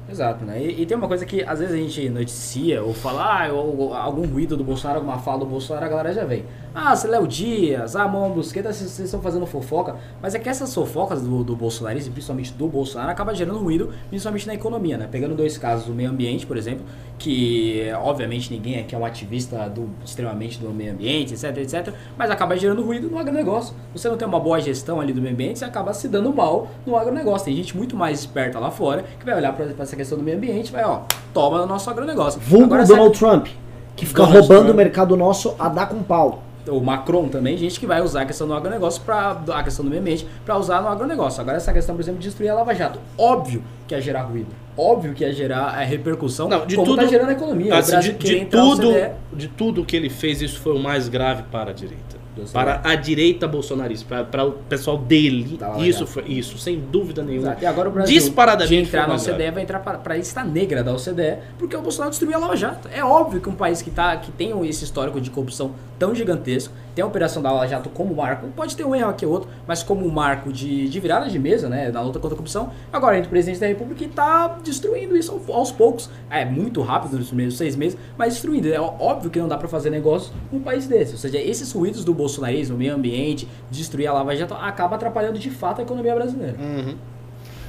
Exato, 0.10 0.46
né? 0.46 0.62
E, 0.64 0.82
e 0.82 0.86
tem 0.86 0.96
uma 0.96 1.08
coisa 1.08 1.26
que 1.26 1.44
às 1.44 1.60
vezes 1.60 1.74
a 1.74 1.78
gente 1.78 2.10
noticia 2.10 2.82
ou 2.82 2.94
fala, 2.94 3.46
ah, 3.46 3.52
ou, 3.52 3.94
algum 3.94 4.26
ruído 4.26 4.56
do 4.56 4.64
Bolsonaro, 4.64 5.00
alguma 5.00 5.20
fala 5.20 5.40
do 5.40 5.46
Bolsonaro, 5.46 5.86
a 5.86 5.90
galera 5.90 6.14
já 6.14 6.24
vem. 6.24 6.46
Ah, 6.74 6.96
você 6.96 7.08
Léo 7.08 7.28
Dias, 7.28 7.96
ah, 7.96 8.08
Mão 8.08 8.32
Busqueta, 8.32 8.72
vocês 8.72 9.00
estão 9.00 9.22
fazendo 9.22 9.46
fofoca. 9.46 9.96
Mas 10.22 10.36
é 10.36 10.40
que 10.40 10.48
essas 10.48 10.74
fofocas 10.74 11.22
do, 11.24 11.44
do 11.44 11.56
bolsonarismo, 11.56 12.14
principalmente 12.14 12.54
do 12.54 12.68
Bolsonaro, 12.68 13.12
acaba 13.12 13.34
gerando 13.34 13.60
ruído, 13.60 13.92
principalmente 14.10 14.48
na 14.48 14.54
economia, 14.54 14.98
né? 14.98 15.08
Pegando 15.10 15.36
dois 15.36 15.58
casos 15.58 15.88
do 15.88 15.94
meio 15.94 16.10
ambiente, 16.10 16.46
por 16.46 16.56
exemplo, 16.56 16.86
que 17.18 17.92
obviamente 18.00 18.54
ninguém 18.54 18.80
aqui 18.80 18.96
é 18.96 18.98
um 18.98 19.04
ativista 19.04 19.68
do, 19.70 19.90
extremamente 20.06 20.60
do 20.60 20.70
meio 20.70 20.94
ambiente, 20.94 21.34
etc, 21.34 21.58
etc, 21.58 21.94
mas 22.16 22.30
acaba 22.30 22.56
gerando 22.56 22.84
ruído 22.84 23.10
no 23.10 23.18
agronegócio. 23.18 23.76
Você 23.94 24.08
não 24.08 24.16
tem 24.16 24.28
uma 24.28 24.40
boa 24.40 24.62
gestão 24.62 25.02
ali 25.02 25.12
do 25.12 25.22
meio 25.22 25.34
ambiente, 25.34 25.60
você 25.60 25.66
acaba 25.66 25.94
se 25.94 26.08
dando 26.08 26.32
mal 26.32 26.70
no 26.86 26.96
agronegócio. 26.96 27.46
Tem 27.46 27.56
gente 27.56 27.76
muito 27.76 27.96
mais 27.96 28.20
esperta 28.20 28.60
lá 28.60 28.70
fora 28.70 29.04
que 29.20 29.26
vai 29.26 29.36
olhar 29.36 29.52
para 29.54 29.66
essa 29.82 29.97
questão 29.98 30.18
do 30.18 30.24
meio 30.24 30.38
ambiente 30.38 30.72
vai, 30.72 30.84
ó, 30.86 31.02
toma 31.34 31.62
o 31.64 31.66
nosso 31.66 31.90
agronegócio. 31.90 32.40
Vulgo 32.40 32.66
Agora, 32.66 32.86
Donald 32.86 33.18
Trump, 33.20 33.48
que 33.96 34.06
fica 34.06 34.22
Donald 34.24 34.40
roubando 34.40 34.60
Trump. 34.66 34.74
o 34.74 34.78
mercado 34.78 35.18
nosso 35.18 35.54
a 35.60 35.68
dar 35.68 35.88
com 35.88 36.02
pau. 36.02 36.44
o 36.70 36.80
Macron 36.82 37.28
também, 37.30 37.58
gente 37.58 37.80
que 37.80 37.86
vai 37.88 38.02
usar 38.02 38.22
a 38.22 38.26
questão 38.26 38.46
do 38.48 38.54
agronegócio 38.54 39.02
para 39.02 39.38
a 39.54 39.64
questão 39.64 39.84
do 39.86 39.90
meio 39.90 40.02
ambiente 40.02 40.28
para 40.46 40.58
usar 40.58 40.82
no 40.82 40.88
agronegócio. 40.90 41.40
Agora 41.42 41.58
essa 41.58 41.72
questão, 41.74 41.96
por 41.96 42.02
exemplo, 42.02 42.20
de 42.20 42.28
destruir 42.28 42.50
a 42.50 42.56
Lava 42.56 42.74
Jato, 42.76 43.00
óbvio 43.18 43.64
que 43.88 43.96
ia 43.96 44.02
gerar 44.02 44.24
ruído, 44.24 44.50
óbvio 44.78 45.14
que 45.14 45.24
ia 45.24 45.32
gerar 45.34 45.68
a 45.68 45.82
repercussão, 45.84 46.50
Não, 46.50 46.66
de 46.66 46.76
como 46.76 46.88
tudo- 46.90 47.02
tá 47.02 47.08
gerando 47.08 47.30
a 47.30 47.34
economia. 47.34 47.74
Assim, 47.78 47.92
o 47.92 47.94
Brasil 47.96 48.14
de, 48.14 48.40
de 48.40 48.46
tudo, 48.48 48.94
de 49.34 49.48
tudo 49.48 49.86
que 49.86 49.96
ele 49.96 50.10
fez, 50.10 50.42
isso 50.42 50.60
foi 50.60 50.74
o 50.74 50.80
mais 50.80 51.08
grave 51.08 51.44
para 51.52 51.72
a 51.72 51.74
direita. 51.74 52.17
Para 52.54 52.82
a 52.84 52.96
direita 52.96 53.48
bolsonarista, 53.48 54.06
para, 54.08 54.24
para 54.24 54.46
o 54.46 54.52
pessoal 54.54 54.98
dele. 54.98 55.58
Da 55.58 55.70
Lava 55.70 55.86
Isso 55.88 56.06
foi 56.08 56.24
isso, 56.28 56.58
sem 56.58 56.80
dúvida 56.80 57.24
nenhuma. 57.24 57.48
Exato. 57.50 57.64
E 57.64 57.66
agora 57.66 57.90
o 57.90 57.92
Brasil, 57.92 58.14
Disparadamente 58.16 58.70
de 58.70 58.88
entrar 58.88 59.08
na 59.08 59.16
OCDE, 59.16 59.52
vai 59.52 59.64
entrar 59.64 59.80
para 59.80 60.14
a 60.14 60.18
lista 60.18 60.44
negra 60.44 60.84
da 60.84 60.94
OCDE, 60.94 61.38
porque 61.58 61.76
o 61.76 61.82
Bolsonaro 61.82 62.10
destruiu 62.12 62.36
a 62.36 62.40
Lava 62.40 62.56
Jato. 62.56 62.88
É 62.94 63.04
óbvio 63.04 63.42
que 63.42 63.50
um 63.50 63.56
país 63.56 63.82
que, 63.82 63.90
tá, 63.92 64.16
que 64.18 64.32
tem 64.32 64.52
esse 64.68 64.84
histórico 64.84 65.20
de 65.22 65.30
corrupção 65.30 65.72
tão 66.00 66.14
gigantesco, 66.14 66.74
tem 66.94 67.04
a 67.04 67.08
operação 67.08 67.42
da 67.42 67.52
Lava 67.52 67.68
Jato 67.68 67.90
como 67.90 68.14
marco, 68.16 68.48
pode 68.56 68.76
ter 68.76 68.84
um 68.86 68.94
erro 68.96 69.10
aqui 69.10 69.26
ou 69.26 69.32
outro, 69.32 69.50
mas 69.68 69.82
como 69.84 70.08
marco 70.12 70.52
de, 70.54 70.88
de 70.90 71.00
virada 71.00 71.28
de 71.30 71.38
mesa, 71.40 71.68
né, 71.70 71.90
na 71.92 72.02
luta 72.02 72.20
contra 72.20 72.36
a 72.36 72.38
corrupção, 72.38 72.72
agora 72.94 73.18
entra 73.18 73.28
o 73.28 73.30
presidente 73.32 73.60
da 73.60 73.68
República 73.68 74.04
e 74.04 74.08
está 74.08 74.58
destruindo 74.64 75.16
isso 75.18 75.42
ao- 75.48 75.56
aos 75.58 75.72
poucos. 75.72 76.10
É 76.30 76.46
muito 76.46 76.82
rápido 76.82 77.18
nos 77.18 77.28
primeiros 77.28 77.58
seis 77.58 77.76
meses, 77.76 77.98
mas 78.18 78.34
destruindo. 78.34 78.72
É 78.72 78.80
óbvio 78.80 79.30
que 79.32 79.40
não 79.40 79.48
dá 79.48 79.58
para 79.58 79.68
fazer 79.68 79.90
negócio 79.90 80.32
num 80.52 80.60
país 80.60 80.88
desse. 80.88 81.14
Ou 81.14 81.18
seja, 81.18 81.38
esses 81.40 81.72
ruídos 81.72 82.04
do 82.04 82.14
bolsonarismo, 82.28 82.78
meio 82.78 82.94
ambiente, 82.94 83.48
destruir 83.72 84.08
a 84.08 84.14
Lava 84.14 84.36
Jato, 84.36 84.54
acaba 84.54 84.96
atrapalhando 84.96 85.40
de 85.40 85.50
fato 85.50 85.80
a 85.80 85.84
economia 85.84 86.14
brasileira. 86.14 86.58
Uhum. 86.60 86.96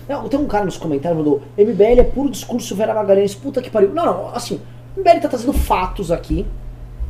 Não, 0.09 0.29
tem 0.29 0.41
um 0.41 0.47
cara 0.47 0.65
nos 0.65 0.77
comentários 0.77 1.19
que 1.21 1.25
mandou: 1.25 1.43
MBL 1.57 2.01
é 2.01 2.05
puro 2.05 2.31
discurso 2.31 2.75
Vera 2.75 2.95
Magalhães, 2.95 3.35
puta 3.35 3.63
que 3.63 3.71
pariu. 3.71 3.91
Não, 3.95 4.05
não, 4.05 4.29
assim, 4.35 4.61
o 4.97 5.01
MBL 5.01 5.21
tá 5.21 5.29
trazendo 5.29 5.53
fatos 5.53 6.11
aqui. 6.11 6.47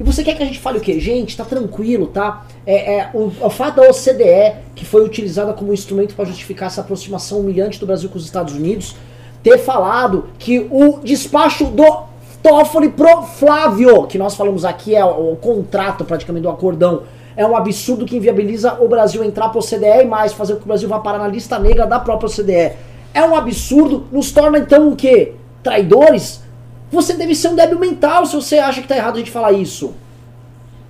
E 0.01 0.05
você 0.05 0.23
quer 0.23 0.37
que 0.37 0.43
a 0.43 0.47
gente 0.47 0.61
fale 0.61 0.79
o 0.79 0.81
quê? 0.81 1.01
Gente, 1.01 1.37
tá 1.37 1.45
tranquilo, 1.45 2.07
tá? 2.07 2.47
É, 2.65 2.99
é, 2.99 3.11
o, 3.13 3.33
o 3.41 3.51
fato 3.51 3.77
da 3.77 3.89
OCDE, 3.89 4.57
que 4.77 4.85
foi 4.85 5.05
utilizada 5.05 5.53
como 5.53 5.73
instrumento 5.73 6.15
para 6.15 6.25
justificar 6.25 6.69
essa 6.69 6.83
aproximação 6.83 7.41
humilhante 7.41 7.81
do 7.81 7.87
Brasil 7.87 8.09
com 8.09 8.17
os 8.17 8.25
Estados 8.25 8.55
Unidos, 8.55 8.95
ter 9.43 9.59
falado 9.59 10.27
que 10.39 10.69
o 10.71 11.01
despacho 11.03 11.65
do 11.65 12.05
Toffoli 12.41 12.91
pro 12.91 13.23
Flávio, 13.23 14.07
que 14.07 14.19
nós 14.19 14.37
falamos 14.37 14.65
aqui, 14.65 14.95
é 14.95 15.05
o, 15.05 15.33
o 15.33 15.37
contrato 15.37 16.05
praticamente 16.05 16.45
do 16.45 16.49
acordão, 16.49 17.03
é 17.39 17.47
um 17.47 17.57
absurdo 17.57 18.05
que 18.05 18.17
inviabiliza 18.17 18.79
o 18.81 18.89
Brasil 18.89 19.23
entrar 19.23 19.49
para 19.51 19.61
OCDE 19.61 20.03
e 20.03 20.05
mais, 20.05 20.33
fazer 20.33 20.55
com 20.55 20.59
que 20.59 20.65
o 20.65 20.69
Brasil 20.69 20.89
vá 20.89 20.99
parar 20.99 21.21
na 21.21 21.29
lista 21.29 21.57
negra 21.57 21.87
da 21.87 22.01
própria 22.01 22.27
OCDE. 22.27 22.73
É 23.15 23.23
um 23.25 23.37
absurdo, 23.37 24.09
nos 24.11 24.33
torna 24.33 24.59
então 24.59 24.89
o 24.89 24.97
quê? 24.97 25.35
Traidores? 25.63 26.43
Você 26.91 27.15
deve 27.15 27.37
ser 27.37 27.47
um 27.47 27.55
débil 27.55 27.79
mental 27.79 28.27
se 28.27 28.35
você 28.35 28.59
acha 28.59 28.83
que 28.83 28.89
tá 28.89 28.97
errado 28.97 29.15
a 29.15 29.19
gente 29.19 29.31
falar 29.31 29.53
isso. 29.53 29.95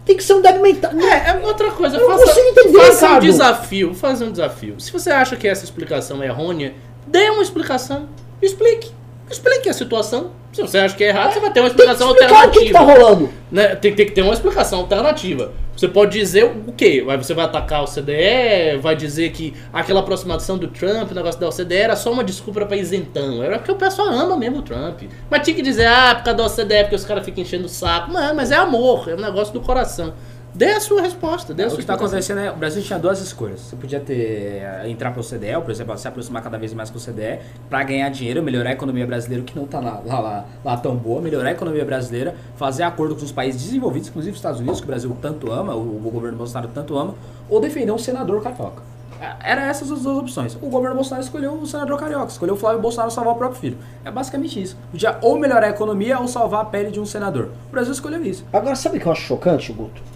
Tem 0.06 0.16
que 0.16 0.24
ser 0.24 0.32
um 0.32 0.40
débil 0.40 0.62
mental. 0.62 0.90
É, 0.92 1.28
é 1.28 1.46
outra 1.46 1.70
coisa. 1.70 1.98
Eu 1.98 2.08
não 2.08 2.16
faça, 2.16 2.24
consigo 2.24 2.48
entender, 2.48 2.78
faça 2.78 2.88
um 2.88 3.08
Ricardo. 3.08 3.26
desafio, 3.26 3.94
faça 3.94 4.24
um 4.24 4.32
desafio. 4.32 4.80
Se 4.80 4.90
você 4.90 5.10
acha 5.10 5.36
que 5.36 5.46
essa 5.46 5.64
explicação 5.64 6.22
é 6.22 6.28
errônea, 6.28 6.72
dê 7.06 7.28
uma 7.28 7.42
explicação. 7.42 8.08
Explique. 8.40 8.90
Explique 9.30 9.68
a 9.68 9.74
situação. 9.74 10.30
Se 10.58 10.62
você 10.62 10.78
acha 10.78 10.96
que 10.96 11.04
é 11.04 11.08
errado, 11.08 11.32
você 11.32 11.38
vai 11.38 11.52
ter 11.52 11.60
uma 11.60 11.70
Tem 11.70 11.76
que 11.76 11.82
explicação 11.82 12.12
explicar 12.12 12.48
o 12.48 12.50
que, 12.50 12.64
que 12.64 12.72
tá 12.72 12.80
alternativa. 12.80 13.08
rolando. 13.08 13.30
né? 13.52 13.76
tem, 13.76 13.94
tem 13.94 14.06
que 14.06 14.12
ter 14.12 14.22
uma 14.22 14.32
explicação 14.32 14.80
alternativa. 14.80 15.52
Você 15.76 15.86
pode 15.86 16.18
dizer 16.18 16.44
o 16.46 16.72
quê? 16.72 17.04
Você 17.18 17.32
vai 17.32 17.44
atacar 17.44 17.84
o 17.84 17.86
CDE, 17.86 18.76
vai 18.80 18.96
dizer 18.96 19.30
que 19.30 19.54
aquela 19.72 20.00
aproximação 20.00 20.58
do 20.58 20.66
Trump, 20.66 21.12
o 21.12 21.14
negócio 21.14 21.40
da 21.40 21.48
OCDE 21.48 21.76
era 21.76 21.94
só 21.94 22.10
uma 22.10 22.24
desculpa 22.24 22.66
pra 22.66 22.76
isentão. 22.76 23.40
Era 23.40 23.58
porque 23.58 23.70
o 23.70 23.76
pessoal 23.76 24.08
ama 24.08 24.36
mesmo 24.36 24.58
o 24.58 24.62
Trump. 24.62 25.02
Mas 25.30 25.42
tinha 25.44 25.54
que 25.54 25.62
dizer, 25.62 25.86
ah, 25.86 26.16
por 26.16 26.24
causa 26.24 26.36
da 26.36 26.46
OCDE, 26.46 26.80
porque 26.82 26.96
os 26.96 27.04
caras 27.04 27.24
ficam 27.24 27.42
enchendo 27.44 27.66
o 27.66 27.68
saco. 27.68 28.10
Não, 28.12 28.34
mas 28.34 28.50
é 28.50 28.56
amor, 28.56 29.08
é 29.08 29.14
um 29.14 29.20
negócio 29.20 29.54
do 29.54 29.60
coração. 29.60 30.12
Dê 30.58 30.72
a 30.72 30.80
sua 30.80 31.00
resposta, 31.00 31.54
dê 31.54 31.62
a 31.62 31.66
o 31.66 31.70
sua 31.70 31.76
que 31.76 31.82
está 31.84 31.94
acontecendo 31.94 32.40
é 32.40 32.50
o 32.50 32.56
Brasil 32.56 32.82
tinha 32.82 32.98
duas 32.98 33.20
escolhas. 33.20 33.60
Você 33.60 33.76
podia 33.76 34.00
ter 34.00 34.60
eh, 34.60 34.88
entrar 34.88 35.12
para 35.12 35.20
o 35.20 35.24
CDE, 35.24 35.54
ou, 35.54 35.62
por 35.62 35.70
exemplo, 35.70 35.96
se 35.96 36.08
aproximar 36.08 36.42
cada 36.42 36.58
vez 36.58 36.74
mais 36.74 36.90
com 36.90 36.98
o 36.98 37.00
CDE 37.00 37.38
para 37.70 37.80
ganhar 37.84 38.08
dinheiro, 38.08 38.42
melhorar 38.42 38.70
a 38.70 38.72
economia 38.72 39.06
brasileira, 39.06 39.44
que 39.44 39.54
não 39.54 39.66
está 39.66 39.78
lá, 39.78 40.02
lá, 40.04 40.18
lá, 40.18 40.44
lá 40.64 40.76
tão 40.76 40.96
boa, 40.96 41.22
melhorar 41.22 41.50
a 41.50 41.52
economia 41.52 41.84
brasileira, 41.84 42.34
fazer 42.56 42.82
acordo 42.82 43.14
com 43.14 43.24
os 43.24 43.30
países 43.30 43.62
desenvolvidos, 43.62 44.08
inclusive 44.08 44.32
os 44.32 44.38
Estados 44.38 44.58
Unidos, 44.58 44.80
que 44.80 44.84
o 44.84 44.88
Brasil 44.88 45.16
tanto 45.22 45.52
ama, 45.52 45.76
o, 45.76 45.78
o 46.04 46.10
governo 46.10 46.36
Bolsonaro 46.36 46.68
tanto 46.74 46.98
ama, 46.98 47.14
ou 47.48 47.60
defender 47.60 47.92
um 47.92 47.98
senador 47.98 48.42
carioca. 48.42 48.82
Eh, 49.20 49.32
Era 49.40 49.64
essas 49.64 49.92
as 49.92 50.02
duas 50.02 50.18
opções. 50.18 50.58
O 50.60 50.68
governo 50.68 50.96
Bolsonaro 50.96 51.22
escolheu 51.22 51.52
o 51.52 51.64
senador 51.68 51.96
carioca, 52.00 52.32
escolheu 52.32 52.56
o 52.56 52.58
Flávio 52.58 52.80
Bolsonaro 52.80 53.12
salvar 53.12 53.34
o 53.34 53.36
próprio 53.36 53.60
filho. 53.60 53.78
É 54.04 54.10
basicamente 54.10 54.60
isso. 54.60 54.76
Podia 54.90 55.18
ou 55.22 55.38
melhorar 55.38 55.68
a 55.68 55.70
economia 55.70 56.18
ou 56.18 56.26
salvar 56.26 56.62
a 56.62 56.64
pele 56.64 56.90
de 56.90 56.98
um 56.98 57.06
senador. 57.06 57.50
O 57.68 57.70
Brasil 57.70 57.92
escolheu 57.92 58.24
isso. 58.24 58.44
Agora, 58.52 58.74
sabe 58.74 58.98
o 58.98 59.00
que 59.00 59.06
eu 59.06 59.12
acho 59.12 59.22
chocante, 59.22 59.72
Guto? 59.72 60.07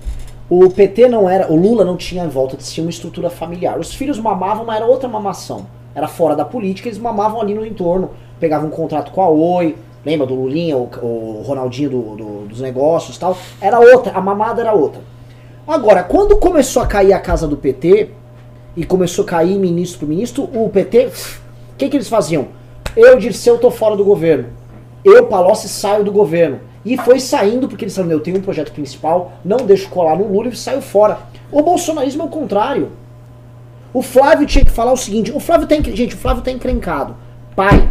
O 0.55 0.69
PT 0.69 1.09
não 1.09 1.31
era. 1.31 1.51
O 1.51 1.57
Lula 1.57 1.83
não 1.83 1.97
tinha 1.97 2.23
em 2.25 2.29
volta 2.29 2.59
de 2.59 2.63
si 2.63 2.79
uma 2.83 2.91
estrutura 2.91 3.31
familiar. 3.31 3.79
Os 3.79 3.95
filhos 3.95 4.19
mamavam, 4.19 4.67
mas 4.67 4.77
era 4.77 4.85
outra 4.85 5.09
mamação. 5.09 5.65
Era 5.95 6.07
fora 6.07 6.37
da 6.37 6.45
política, 6.45 6.89
eles 6.89 6.99
mamavam 6.99 7.41
ali 7.41 7.55
no 7.55 7.65
entorno. 7.65 8.11
Pegavam 8.39 8.69
um 8.69 8.71
contrato 8.71 9.13
com 9.13 9.23
a 9.23 9.29
Oi. 9.31 9.77
Lembra 10.05 10.27
do 10.27 10.35
Lulinha, 10.35 10.77
o, 10.77 10.91
o 11.03 11.43
Ronaldinho 11.47 11.89
do- 11.89 12.17
do- 12.17 12.47
dos 12.49 12.61
negócios 12.61 13.17
tal? 13.17 13.35
Era 13.63 13.81
outra, 13.81 14.13
a 14.13 14.21
mamada 14.21 14.61
era 14.61 14.75
outra. 14.75 15.01
Agora, 15.67 16.03
quando 16.03 16.37
começou 16.37 16.83
a 16.83 16.87
cair 16.87 17.15
a 17.15 17.21
casa 17.21 17.49
do 17.49 17.57
PT, 17.57 18.11
e 18.77 18.85
começou 18.85 19.25
a 19.25 19.29
cair 19.29 19.59
ministro 19.59 20.01
por 20.01 20.09
ministro, 20.09 20.43
o 20.53 20.69
PT, 20.69 21.07
o 21.07 21.13
que, 21.79 21.89
que 21.89 21.97
eles 21.97 22.09
faziam? 22.09 22.49
Eu, 22.95 23.19
Dirceu, 23.19 23.57
tô 23.59 23.71
fora 23.71 23.97
do 23.97 24.05
governo. 24.05 24.49
Eu, 25.03 25.27
Palocci, 25.29 25.69
saio 25.69 26.05
do 26.05 26.13
governo. 26.13 26.61
E 26.85 26.97
foi 26.97 27.21
saindo 27.21 27.69
porque 27.69 27.85
eles 27.85 27.95
falaram, 27.95 28.13
eu 28.15 28.21
tenho 28.21 28.39
um 28.39 28.43
projeto 28.43 28.73
principal, 28.73 29.33
não 29.45 29.59
deixo 29.59 29.89
colar 29.89 30.17
no 30.17 30.27
Lula 30.27 30.49
e 30.49 30.57
saiu 30.57 30.83
fora. 30.83 31.19
O 31.51 31.63
bolsonarismo 31.63 32.23
é 32.23 32.27
o 32.27 32.29
contrário. 32.29 32.91
O 33.95 34.03
Flávio 34.03 34.47
tinha 34.47 34.65
que 34.65 34.71
falar 34.71 34.93
o 34.93 34.97
seguinte, 34.97 35.31
o 35.33 35.39
Flávio 35.39 35.67
tá, 35.67 35.77
encren- 35.77 35.95
gente, 35.95 36.15
o 36.15 36.19
Flávio 36.19 36.43
tá 36.43 36.51
encrencado. 36.51 37.15
Pai, 37.55 37.89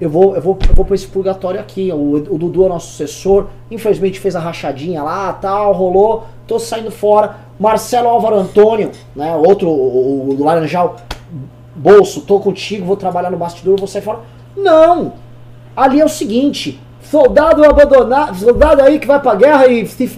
eu 0.00 0.10
vou, 0.10 0.34
eu 0.34 0.42
vou, 0.42 0.58
eu 0.68 0.74
vou 0.74 0.84
pra 0.84 0.94
esse 0.94 1.06
purgatório 1.06 1.60
aqui. 1.60 1.90
O, 1.92 2.16
o 2.16 2.38
Dudu 2.38 2.66
é 2.66 2.68
nosso 2.68 2.88
sucessor. 2.88 3.46
Infelizmente 3.70 4.18
fez 4.18 4.34
a 4.34 4.40
rachadinha 4.40 5.02
lá, 5.02 5.32
tal, 5.32 5.72
rolou. 5.72 6.24
Tô 6.46 6.58
saindo 6.58 6.90
fora. 6.90 7.36
Marcelo 7.58 8.08
Álvaro 8.08 8.36
Antônio, 8.36 8.90
né? 9.14 9.34
Outro, 9.36 9.68
o, 9.68 10.30
o 10.30 10.34
do 10.34 10.44
Laranjal. 10.44 10.96
Bolso, 11.76 12.20
tô 12.20 12.38
contigo, 12.38 12.84
vou 12.84 12.96
trabalhar 12.96 13.30
no 13.30 13.36
bastidor, 13.36 13.78
vou 13.78 13.88
sair 13.88 14.02
fora. 14.02 14.20
Não! 14.56 15.14
Ali 15.76 16.00
é 16.00 16.04
o 16.04 16.08
seguinte: 16.08 16.80
soldado 17.10 17.64
abandonado, 17.64 18.36
soldado 18.36 18.82
aí 18.82 18.98
que 18.98 19.06
vai 19.06 19.20
pra 19.20 19.34
guerra 19.34 19.66
e 19.66 19.86
se 19.86 20.10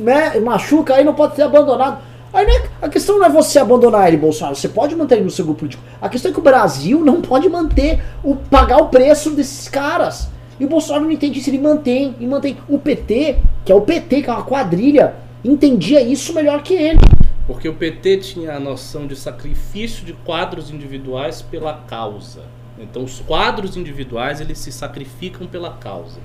machuca 0.42 0.94
aí 0.94 1.04
não 1.04 1.14
pode 1.14 1.36
ser 1.36 1.42
abandonado. 1.42 1.98
Aí 2.32 2.46
né, 2.46 2.68
a 2.82 2.88
questão 2.88 3.18
não 3.18 3.26
é 3.26 3.30
você 3.30 3.58
abandonar 3.58 4.08
ele, 4.08 4.18
Bolsonaro. 4.18 4.54
Você 4.56 4.68
pode 4.68 4.94
manter 4.94 5.16
ele 5.16 5.24
no 5.24 5.30
seu 5.30 5.44
grupo 5.44 5.60
político. 5.60 5.82
A 6.00 6.08
questão 6.08 6.30
é 6.30 6.34
que 6.34 6.40
o 6.40 6.42
Brasil 6.42 7.02
não 7.02 7.22
pode 7.22 7.48
manter, 7.48 8.02
o, 8.22 8.36
pagar 8.36 8.78
o 8.78 8.88
preço 8.88 9.30
desses 9.30 9.68
caras. 9.68 10.28
E 10.60 10.64
o 10.64 10.68
Bolsonaro 10.68 11.04
não 11.04 11.10
entende 11.10 11.38
isso, 11.38 11.48
ele 11.48 11.58
mantém, 11.58 12.14
e 12.20 12.26
mantém. 12.26 12.58
O 12.68 12.78
PT, 12.78 13.38
que 13.64 13.72
é 13.72 13.74
o 13.74 13.80
PT, 13.80 14.22
que 14.22 14.30
é 14.30 14.32
uma 14.32 14.44
quadrilha, 14.44 15.14
entendia 15.44 16.00
isso 16.00 16.34
melhor 16.34 16.62
que 16.62 16.74
ele. 16.74 16.98
Porque 17.46 17.68
o 17.68 17.74
PT 17.74 18.18
tinha 18.18 18.54
a 18.54 18.60
noção 18.60 19.06
de 19.06 19.14
sacrifício 19.16 20.04
de 20.04 20.12
quadros 20.12 20.70
individuais 20.70 21.40
pela 21.40 21.74
causa. 21.86 22.42
Então 22.78 23.04
os 23.04 23.20
quadros 23.20 23.76
individuais 23.76 24.40
eles 24.40 24.58
se 24.58 24.72
sacrificam 24.72 25.46
pela 25.46 25.70
causa. 25.70 26.20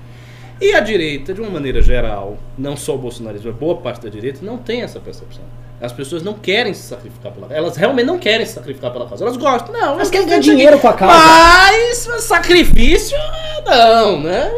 E 0.60 0.74
a 0.74 0.80
direita, 0.80 1.34
de 1.34 1.40
uma 1.40 1.50
maneira 1.50 1.82
geral, 1.82 2.38
não 2.56 2.76
só 2.76 2.94
o 2.94 2.98
bolsonarismo, 2.98 3.50
mas 3.50 3.58
boa 3.58 3.76
parte 3.76 4.02
da 4.02 4.08
direita, 4.08 4.40
não 4.42 4.58
tem 4.58 4.82
essa 4.82 5.00
percepção. 5.00 5.42
As 5.80 5.92
pessoas 5.92 6.22
não 6.22 6.34
querem 6.34 6.72
se 6.72 6.82
sacrificar 6.82 7.32
pela 7.32 7.48
causa. 7.48 7.58
Elas 7.60 7.76
realmente 7.76 8.06
não 8.06 8.18
querem 8.18 8.46
se 8.46 8.52
sacrificar 8.52 8.92
pela 8.92 9.08
causa. 9.08 9.24
Elas 9.24 9.36
gostam. 9.36 9.72
Não, 9.72 9.98
eu 9.98 10.10
querem 10.10 10.28
ganhar 10.28 10.40
dinheiro 10.40 10.74
aqui. 10.74 10.82
com 10.82 10.88
a 10.88 10.92
causa. 10.92 11.16
Mas 11.16 12.06
sacrifício, 12.22 13.18
não, 13.66 14.20
né? 14.20 14.52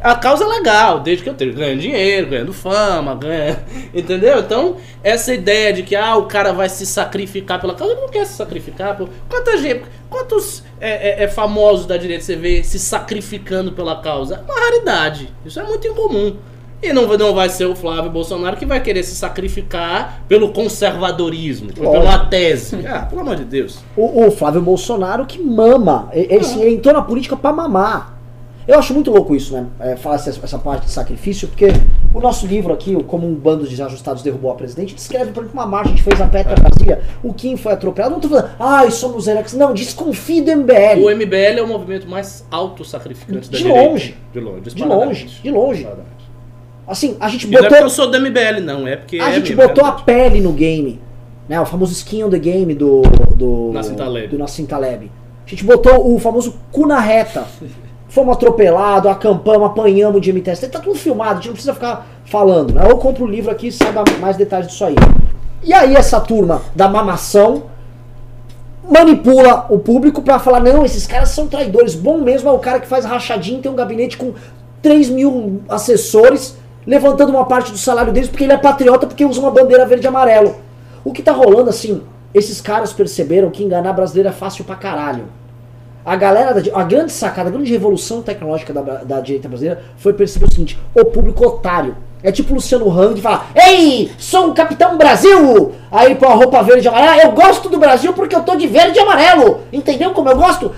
A 0.00 0.14
causa 0.14 0.44
é 0.44 0.46
legal, 0.46 1.00
desde 1.00 1.22
que 1.24 1.28
eu 1.28 1.32
esteja 1.32 1.52
ganhando 1.58 1.80
dinheiro, 1.80 2.28
ganhando 2.28 2.52
fama, 2.52 3.14
ganha, 3.16 3.58
entendeu? 3.92 4.38
Então, 4.38 4.76
essa 5.02 5.34
ideia 5.34 5.72
de 5.72 5.82
que 5.82 5.96
ah, 5.96 6.16
o 6.16 6.26
cara 6.26 6.52
vai 6.52 6.68
se 6.68 6.86
sacrificar 6.86 7.60
pela 7.60 7.74
causa, 7.74 7.94
ele 7.94 8.02
não 8.02 8.08
quer 8.08 8.24
se 8.26 8.34
sacrificar. 8.34 8.96
Pô. 8.96 9.08
Quanta 9.28 9.56
gente, 9.58 9.82
quantos 10.08 10.62
é, 10.80 11.20
é, 11.20 11.24
é, 11.24 11.28
famosos 11.28 11.86
da 11.86 11.96
direita 11.96 12.22
você 12.24 12.36
vê 12.36 12.62
se 12.62 12.78
sacrificando 12.78 13.72
pela 13.72 14.00
causa? 14.00 14.36
É 14.36 14.52
uma 14.52 14.60
raridade. 14.66 15.32
Isso 15.44 15.58
é 15.58 15.64
muito 15.64 15.86
incomum. 15.88 16.36
E 16.80 16.92
não, 16.92 17.08
não 17.16 17.34
vai 17.34 17.48
ser 17.48 17.64
o 17.64 17.74
Flávio 17.74 18.08
Bolsonaro 18.08 18.56
que 18.56 18.64
vai 18.64 18.80
querer 18.80 19.02
se 19.02 19.16
sacrificar 19.16 20.22
pelo 20.28 20.52
conservadorismo, 20.52 21.72
pela 21.72 22.26
tese. 22.26 22.86
Ah, 22.86 23.00
pelo 23.00 23.22
amor 23.22 23.34
de 23.34 23.44
Deus. 23.44 23.80
O, 23.96 24.26
o 24.26 24.30
Flávio 24.30 24.60
Bolsonaro 24.62 25.26
que 25.26 25.42
mama. 25.42 26.08
Ele, 26.12 26.34
ele- 26.34 26.60
ele 26.60 26.74
entrou 26.76 26.94
na 26.94 27.02
política 27.02 27.36
pra 27.36 27.52
mamar. 27.52 28.17
Eu 28.68 28.78
acho 28.78 28.92
muito 28.92 29.10
louco 29.10 29.34
isso, 29.34 29.54
né? 29.54 29.66
É, 29.80 29.96
falar 29.96 30.16
essa, 30.16 30.58
parte 30.58 30.84
de 30.84 30.90
sacrifício, 30.90 31.48
porque 31.48 31.68
o 32.12 32.20
nosso 32.20 32.46
livro 32.46 32.70
aqui, 32.70 32.94
o 32.94 33.02
Como 33.02 33.26
um 33.26 33.34
Bando 33.34 33.64
de 33.64 33.70
Desajustados 33.70 34.22
Derrubou 34.22 34.50
a 34.50 34.54
Presidente, 34.56 34.94
descreve, 34.94 35.32
por 35.32 35.42
exemplo, 35.42 35.58
uma 35.58 35.66
marcha 35.66 35.84
que 35.84 35.94
a 35.94 35.96
gente 35.96 36.04
fez 36.04 36.20
a 36.20 36.26
Petra 36.26 36.54
Brasília. 36.54 37.00
O 37.22 37.32
Kim 37.32 37.56
foi 37.56 37.72
atropelado. 37.72 38.12
Não 38.12 38.20
tô 38.20 38.28
falando, 38.28 38.50
ai, 38.60 38.90
somos 38.90 39.26
heróis. 39.26 39.54
Não, 39.54 39.72
desconfie 39.72 40.42
do 40.42 40.54
MBL. 40.54 41.02
O 41.02 41.10
MBL 41.10 41.58
é 41.58 41.62
o 41.62 41.66
movimento 41.66 42.06
mais 42.06 42.46
autossacrificante 42.50 43.50
da 43.50 43.56
De 43.56 43.64
direita. 43.64 43.88
longe. 43.88 44.16
De 44.34 44.38
longe. 44.40 44.70
De 44.70 44.84
longe, 44.84 45.26
de 45.42 45.50
longe. 45.50 45.88
Assim, 46.86 47.16
a 47.18 47.28
gente 47.30 47.46
E 47.46 47.50
não 47.50 47.60
é 47.60 47.62
porque 47.62 47.74
botou. 47.74 47.86
eu 47.86 47.90
sou 47.90 48.10
do 48.10 48.20
MBL, 48.20 48.60
não. 48.62 48.86
É 48.86 48.96
porque 48.96 49.18
A 49.18 49.30
é 49.30 49.32
gente 49.32 49.54
botou 49.54 49.86
é 49.86 49.88
a 49.88 49.92
pele 49.92 50.42
no 50.42 50.52
game. 50.52 51.00
Né? 51.48 51.58
O 51.58 51.64
famoso 51.64 51.92
skin 51.92 52.24
on 52.24 52.28
the 52.28 52.38
game 52.38 52.74
do. 52.74 53.00
do 53.34 53.70
Nassim 53.72 53.94
Taleb. 53.94 54.28
Do 54.28 54.36
Nassim 54.36 54.66
Taleb. 54.66 55.10
A 55.46 55.48
gente 55.48 55.64
botou 55.64 56.14
o 56.14 56.18
famoso 56.18 56.54
cu 56.70 56.86
na 56.86 57.00
reta. 57.00 57.46
Fomos 58.08 58.36
atropelados, 58.36 59.10
acampamos, 59.10 59.66
apanhamos 59.66 60.20
de 60.20 60.32
MTST. 60.32 60.68
Tá 60.68 60.80
tudo 60.80 60.98
filmado, 60.98 61.32
a 61.32 61.34
gente 61.36 61.46
não 61.46 61.52
precisa 61.52 61.74
ficar 61.74 62.06
falando. 62.24 62.74
Né? 62.74 62.82
Eu 62.88 62.96
compro 62.96 63.24
o 63.24 63.28
livro 63.28 63.50
aqui 63.50 63.68
e 63.68 63.72
saiba 63.72 64.02
mais 64.18 64.36
detalhes 64.36 64.68
disso 64.68 64.84
aí. 64.84 64.94
E 65.62 65.72
aí 65.72 65.94
essa 65.94 66.18
turma 66.20 66.62
da 66.74 66.88
mamação 66.88 67.64
manipula 68.90 69.66
o 69.68 69.78
público 69.78 70.22
pra 70.22 70.38
falar, 70.38 70.60
não, 70.60 70.84
esses 70.84 71.06
caras 71.06 71.28
são 71.30 71.46
traidores. 71.46 71.94
Bom 71.94 72.18
mesmo 72.18 72.48
é 72.48 72.52
o 72.52 72.58
cara 72.58 72.80
que 72.80 72.86
faz 72.86 73.04
rachadinho, 73.04 73.60
tem 73.60 73.70
um 73.70 73.76
gabinete 73.76 74.16
com 74.16 74.32
3 74.80 75.10
mil 75.10 75.60
assessores, 75.68 76.56
levantando 76.86 77.30
uma 77.30 77.44
parte 77.44 77.70
do 77.70 77.76
salário 77.76 78.12
deles 78.12 78.30
porque 78.30 78.44
ele 78.44 78.52
é 78.54 78.56
patriota, 78.56 79.06
porque 79.06 79.24
usa 79.24 79.40
uma 79.40 79.50
bandeira 79.50 79.84
verde 79.84 80.06
e 80.06 80.08
amarelo. 80.08 80.56
O 81.04 81.12
que 81.12 81.22
tá 81.22 81.32
rolando, 81.32 81.68
assim, 81.68 82.02
esses 82.32 82.60
caras 82.60 82.92
perceberam 82.92 83.50
que 83.50 83.62
enganar 83.62 83.92
brasileiro 83.92 84.30
é 84.30 84.32
fácil 84.32 84.64
pra 84.64 84.76
caralho. 84.76 85.24
A 86.08 86.16
galera, 86.16 86.54
da, 86.54 86.80
a 86.80 86.84
grande 86.84 87.12
sacada, 87.12 87.50
a 87.50 87.52
grande 87.52 87.70
revolução 87.70 88.22
tecnológica 88.22 88.72
da, 88.72 88.80
da 88.80 89.20
direita 89.20 89.46
brasileira 89.46 89.82
foi 89.98 90.14
perceber 90.14 90.46
o 90.46 90.50
seguinte: 90.50 90.78
o 90.94 91.04
público 91.04 91.46
otário. 91.46 91.94
É 92.22 92.32
tipo 92.32 92.52
o 92.52 92.54
Luciano 92.54 92.90
Hang 92.90 93.20
falar: 93.20 93.50
Ei, 93.54 94.10
sou 94.16 94.46
um 94.46 94.54
capitão 94.54 94.96
Brasil! 94.96 95.74
Aí 95.92 96.14
põe 96.14 96.30
a 96.30 96.34
roupa 96.34 96.62
verde 96.62 96.86
e 96.86 96.88
amarela. 96.88 97.22
Eu 97.22 97.32
gosto 97.32 97.68
do 97.68 97.78
Brasil 97.78 98.14
porque 98.14 98.34
eu 98.34 98.42
tô 98.42 98.56
de 98.56 98.66
verde 98.66 98.96
e 98.96 99.00
amarelo. 99.02 99.60
Entendeu 99.70 100.12
como 100.12 100.30
eu 100.30 100.36
gosto? 100.36 100.72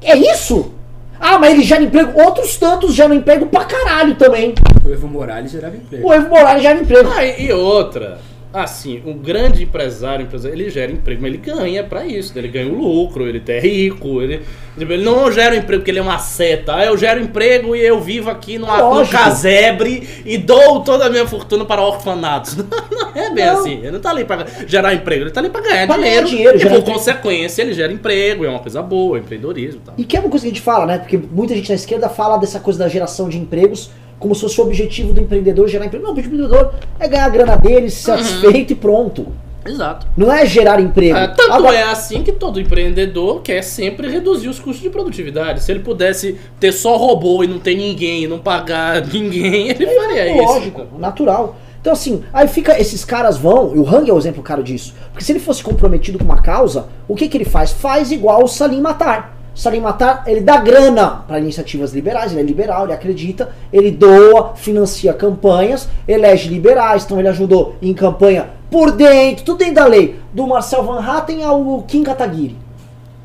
É 0.00 0.16
isso? 0.16 0.72
Ah, 1.20 1.38
mas 1.38 1.52
ele 1.52 1.64
gera 1.64 1.82
emprego. 1.82 2.18
Outros 2.18 2.56
tantos 2.56 2.94
geram 2.94 3.14
emprego 3.14 3.44
pra 3.44 3.66
caralho 3.66 4.14
também. 4.14 4.54
O 4.82 4.90
Evo 4.90 5.06
Morales 5.06 5.52
gerava 5.52 5.76
emprego. 5.76 6.08
O 6.08 6.14
Evo 6.14 6.30
Morales 6.30 6.62
gera 6.62 6.80
emprego. 6.80 7.10
Ah, 7.14 7.24
e 7.26 7.52
outra, 7.52 8.18
assim, 8.54 9.02
um 9.04 9.18
grande 9.18 9.64
empresário, 9.64 10.24
empresário, 10.24 10.54
ele 10.56 10.70
gera 10.70 10.92
emprego, 10.92 11.20
mas 11.20 11.34
ele 11.34 11.42
ganha 11.42 11.82
pra 11.82 12.06
isso, 12.06 12.32
né? 12.34 12.40
ele 12.40 12.48
ganha 12.48 12.72
o 12.72 12.74
lucro, 12.78 13.26
ele 13.26 13.42
é 13.46 13.58
rico, 13.60 14.22
ele, 14.22 14.42
tipo, 14.78 14.92
ele 14.92 15.02
não 15.04 15.30
gera 15.32 15.54
um 15.54 15.58
emprego 15.58 15.80
porque 15.80 15.90
ele 15.90 15.98
é 15.98 16.02
uma 16.02 16.18
seta, 16.18 16.76
ah, 16.76 16.84
eu 16.84 16.96
gero 16.96 17.20
emprego 17.20 17.74
e 17.74 17.84
eu 17.84 18.00
vivo 18.00 18.30
aqui 18.30 18.56
numa, 18.56 18.78
num 18.94 19.04
casebre 19.06 20.08
e 20.24 20.38
dou 20.38 20.80
toda 20.80 21.06
a 21.06 21.10
minha 21.10 21.26
fortuna 21.26 21.64
para 21.64 21.82
orfanatos. 21.82 22.56
Não, 22.90 23.10
é 23.14 23.30
bem 23.30 23.44
Não. 23.44 23.58
assim, 23.60 23.78
ele 23.78 23.90
não 23.92 24.00
tá 24.00 24.10
ali 24.10 24.24
pra 24.24 24.44
gerar 24.66 24.94
emprego, 24.94 25.22
ele 25.24 25.30
tá 25.30 25.40
ali 25.40 25.48
pra 25.50 25.60
ganhar 25.60 25.86
Pra 25.86 25.96
dinheiro, 25.96 26.26
dinheiro, 26.26 26.56
e 26.56 26.60
por 26.60 26.66
emprego. 26.78 26.92
consequência 26.92 27.62
ele 27.62 27.72
gera 27.72 27.92
emprego, 27.92 28.44
é 28.44 28.48
uma 28.48 28.58
coisa 28.60 28.82
boa, 28.82 29.18
empreendedorismo 29.18 29.80
e 29.80 29.84
tal. 29.84 29.94
E 29.98 30.04
que 30.04 30.16
é 30.16 30.20
uma 30.20 30.28
coisa 30.28 30.44
que 30.44 30.50
a 30.50 30.54
gente 30.54 30.62
fala, 30.62 30.86
né? 30.86 30.98
Porque 30.98 31.16
muita 31.16 31.54
gente 31.54 31.68
na 31.68 31.74
esquerda 31.74 32.08
fala 32.08 32.36
dessa 32.38 32.60
coisa 32.60 32.78
da 32.78 32.88
geração 32.88 33.28
de 33.28 33.38
empregos 33.38 33.90
como 34.24 34.34
se 34.34 34.40
fosse 34.40 34.58
o 34.58 34.64
objetivo 34.64 35.12
do 35.12 35.20
empreendedor 35.20 35.68
gerar 35.68 35.84
emprego. 35.84 36.02
Não, 36.02 36.10
o 36.10 36.12
objetivo 36.14 36.36
do 36.38 36.44
empreendedor 36.46 36.74
é 36.98 37.06
ganhar 37.06 37.26
a 37.26 37.28
grana 37.28 37.56
dele, 37.56 37.90
satisfeito 37.90 38.72
e 38.72 38.74
pronto. 38.74 39.26
Exato. 39.66 40.06
Não 40.16 40.32
é 40.32 40.46
gerar 40.46 40.80
emprego. 40.80 41.16
Ah, 41.16 41.28
tanto 41.28 41.52
Agora- 41.52 41.76
é 41.76 41.82
assim 41.84 42.22
que 42.22 42.32
todo 42.32 42.58
empreendedor 42.60 43.42
quer 43.42 43.62
sempre 43.62 44.08
reduzir 44.10 44.48
os 44.48 44.58
custos 44.58 44.82
de 44.82 44.88
produtividade. 44.88 45.62
Se 45.62 45.70
ele 45.72 45.80
pudesse 45.80 46.38
ter 46.58 46.72
só 46.72 46.96
robô 46.96 47.44
e 47.44 47.46
não 47.46 47.58
ter 47.58 47.74
ninguém, 47.74 48.24
e 48.24 48.26
não 48.26 48.38
pagar 48.38 49.04
ninguém, 49.06 49.68
ele 49.68 49.86
faria 49.86 50.34
isso. 50.34 50.42
Lógico, 50.42 50.86
natural. 50.98 51.56
Então 51.80 51.92
assim, 51.92 52.22
aí 52.32 52.48
fica, 52.48 52.80
esses 52.80 53.04
caras 53.04 53.36
vão, 53.36 53.74
e 53.74 53.78
o 53.78 53.86
Hang 53.86 54.08
é 54.08 54.12
o 54.12 54.16
exemplo 54.16 54.42
claro 54.42 54.62
disso, 54.62 54.94
porque 55.12 55.22
se 55.22 55.32
ele 55.32 55.38
fosse 55.38 55.62
comprometido 55.62 56.16
com 56.18 56.24
uma 56.24 56.40
causa, 56.40 56.86
o 57.06 57.14
que 57.14 57.28
que 57.28 57.36
ele 57.36 57.44
faz? 57.44 57.72
Faz 57.72 58.10
igual 58.10 58.42
o 58.44 58.48
Salim 58.48 58.80
Matar. 58.80 59.36
Salim 59.54 59.80
Matar, 59.80 60.24
ele 60.26 60.40
dá 60.40 60.56
grana 60.56 61.22
para 61.26 61.38
iniciativas 61.38 61.92
liberais, 61.92 62.32
ele 62.32 62.40
é 62.40 62.44
liberal, 62.44 62.84
ele 62.84 62.92
acredita, 62.92 63.50
ele 63.72 63.90
doa, 63.90 64.54
financia 64.56 65.12
campanhas, 65.12 65.88
elege 66.08 66.48
liberais, 66.48 67.04
então 67.04 67.18
ele 67.18 67.28
ajudou 67.28 67.76
em 67.80 67.94
campanha 67.94 68.50
por 68.70 68.90
dentro, 68.90 69.44
tudo 69.44 69.58
dentro 69.58 69.74
da 69.74 69.86
lei, 69.86 70.18
do 70.32 70.46
Marcel 70.46 70.82
Van 70.82 70.98
Hatten 71.00 71.44
ao 71.44 71.82
Kim 71.82 72.02
Kataguiri. 72.02 72.56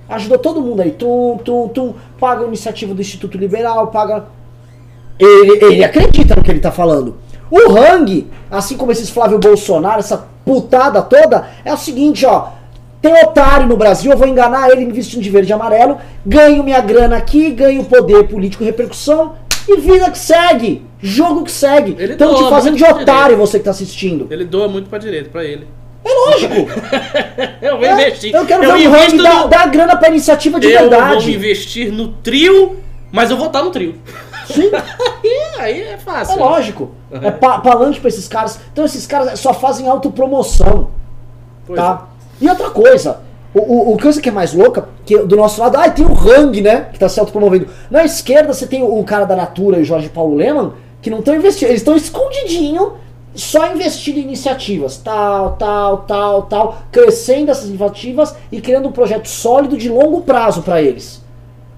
Ajudou 0.07 0.37
todo 0.37 0.61
mundo 0.61 0.81
aí, 0.81 0.91
tum, 0.91 1.39
tum, 1.43 1.67
tum, 1.67 1.93
paga 2.19 2.43
a 2.43 2.47
iniciativa 2.47 2.93
do 2.93 3.01
Instituto 3.01 3.37
Liberal, 3.37 3.87
paga 3.87 4.25
ele, 5.19 5.65
ele 5.65 5.83
acredita 5.83 6.35
no 6.35 6.41
que 6.41 6.49
ele 6.49 6.59
tá 6.59 6.71
falando. 6.71 7.17
O 7.51 7.77
Hang, 7.77 8.27
assim 8.49 8.77
como 8.77 8.91
esses 8.91 9.09
Flávio 9.09 9.37
Bolsonaro, 9.39 9.99
essa 9.99 10.27
putada 10.45 11.01
toda, 11.01 11.49
é 11.65 11.73
o 11.73 11.77
seguinte, 11.77 12.25
ó. 12.25 12.58
Tem 13.01 13.13
otário 13.23 13.65
no 13.67 13.77
Brasil, 13.77 14.11
eu 14.11 14.17
vou 14.17 14.27
enganar 14.27 14.69
ele 14.71 14.85
me 14.85 14.91
vestindo 14.91 15.21
de 15.21 15.29
verde 15.29 15.51
e 15.51 15.53
amarelo, 15.53 15.97
ganho 16.25 16.63
minha 16.63 16.81
grana 16.81 17.15
aqui, 17.17 17.49
ganho 17.51 17.83
poder 17.85 18.27
político 18.27 18.61
e 18.63 18.65
repercussão, 18.65 19.35
e 19.67 19.77
vida 19.79 20.09
que 20.11 20.17
segue, 20.17 20.85
jogo 20.99 21.43
que 21.43 21.51
segue. 21.51 21.95
Estão 21.97 22.35
te 22.35 22.49
fazendo 22.49 22.75
de 22.75 22.83
otário 22.83 23.37
você 23.37 23.57
que 23.57 23.65
tá 23.65 23.71
assistindo. 23.71 24.27
Ele 24.29 24.43
doa 24.43 24.67
muito 24.67 24.89
pra 24.89 24.99
direita, 24.99 25.29
pra 25.29 25.43
ele. 25.45 25.65
É 26.03 26.13
lógico. 26.13 26.55
Eu 27.61 27.77
vou 27.77 27.85
É, 27.85 27.91
investir. 27.93 28.33
eu 28.33 28.45
quero 28.45 28.63
eu 28.63 28.73
ver 28.77 28.87
o 28.87 29.23
dar, 29.23 29.35
no... 29.43 29.47
dar 29.49 29.67
grana 29.69 29.95
pra 29.97 30.07
iniciativa 30.09 30.59
de 30.59 30.67
Eu 30.71 30.79
vou 30.81 30.89
verdade. 30.89 31.33
investir 31.35 31.91
no 31.91 32.07
trio, 32.13 32.77
mas 33.11 33.29
eu 33.29 33.37
vou 33.37 33.47
estar 33.47 33.61
no 33.63 33.69
trio. 33.69 33.95
Sim. 34.45 34.71
Aí 35.59 35.81
é 35.81 35.91
É 35.93 35.97
fácil. 35.97 36.39
lógico. 36.39 36.91
Uhum. 37.11 37.19
É 37.21 37.31
pa 37.31 37.59
palanque 37.59 37.99
pra 37.99 38.07
esses 38.07 38.27
caras. 38.29 38.59
Então 38.71 38.85
esses 38.85 39.05
caras 39.05 39.39
só 39.39 39.53
fazem 39.53 39.87
autopromoção. 39.89 40.89
Pois 41.67 41.77
tá? 41.79 42.07
E 42.41 42.47
outra 42.47 42.69
coisa, 42.69 43.19
o, 43.53 43.59
o, 43.59 43.93
o 43.93 43.99
coisa 43.99 44.21
que 44.21 44.29
é 44.29 44.31
mais 44.31 44.53
louca, 44.53 44.89
que 45.05 45.17
do 45.17 45.35
nosso 45.35 45.59
lado, 45.59 45.77
ah, 45.77 45.89
tem 45.89 46.05
o 46.05 46.13
Hang, 46.13 46.61
né? 46.61 46.87
Que 46.93 46.99
tá 46.99 47.09
se 47.09 47.19
autopromovendo. 47.19 47.67
Na 47.89 48.03
esquerda 48.03 48.53
você 48.53 48.67
tem 48.67 48.83
o, 48.83 48.99
o 48.99 49.03
cara 49.03 49.25
da 49.25 49.35
Natura 49.35 49.79
e 49.79 49.81
o 49.81 49.85
Jorge 49.85 50.09
Paulo 50.09 50.35
Leman, 50.35 50.73
que 51.01 51.09
não 51.09 51.19
estão 51.19 51.35
investindo, 51.35 51.69
eles 51.69 51.81
estão 51.81 51.95
escondidinho, 51.95 52.93
só 53.33 53.71
investindo 53.73 54.17
em 54.17 54.23
iniciativas, 54.23 54.97
tal, 54.97 55.51
tal, 55.53 55.99
tal, 55.99 56.43
tal, 56.43 56.77
crescendo 56.91 57.51
essas 57.51 57.69
iniciativas 57.69 58.35
e 58.51 58.59
criando 58.61 58.89
um 58.89 58.91
projeto 58.91 59.27
sólido 59.27 59.77
de 59.77 59.89
longo 59.89 60.21
prazo 60.21 60.61
pra 60.61 60.81
eles. 60.81 61.23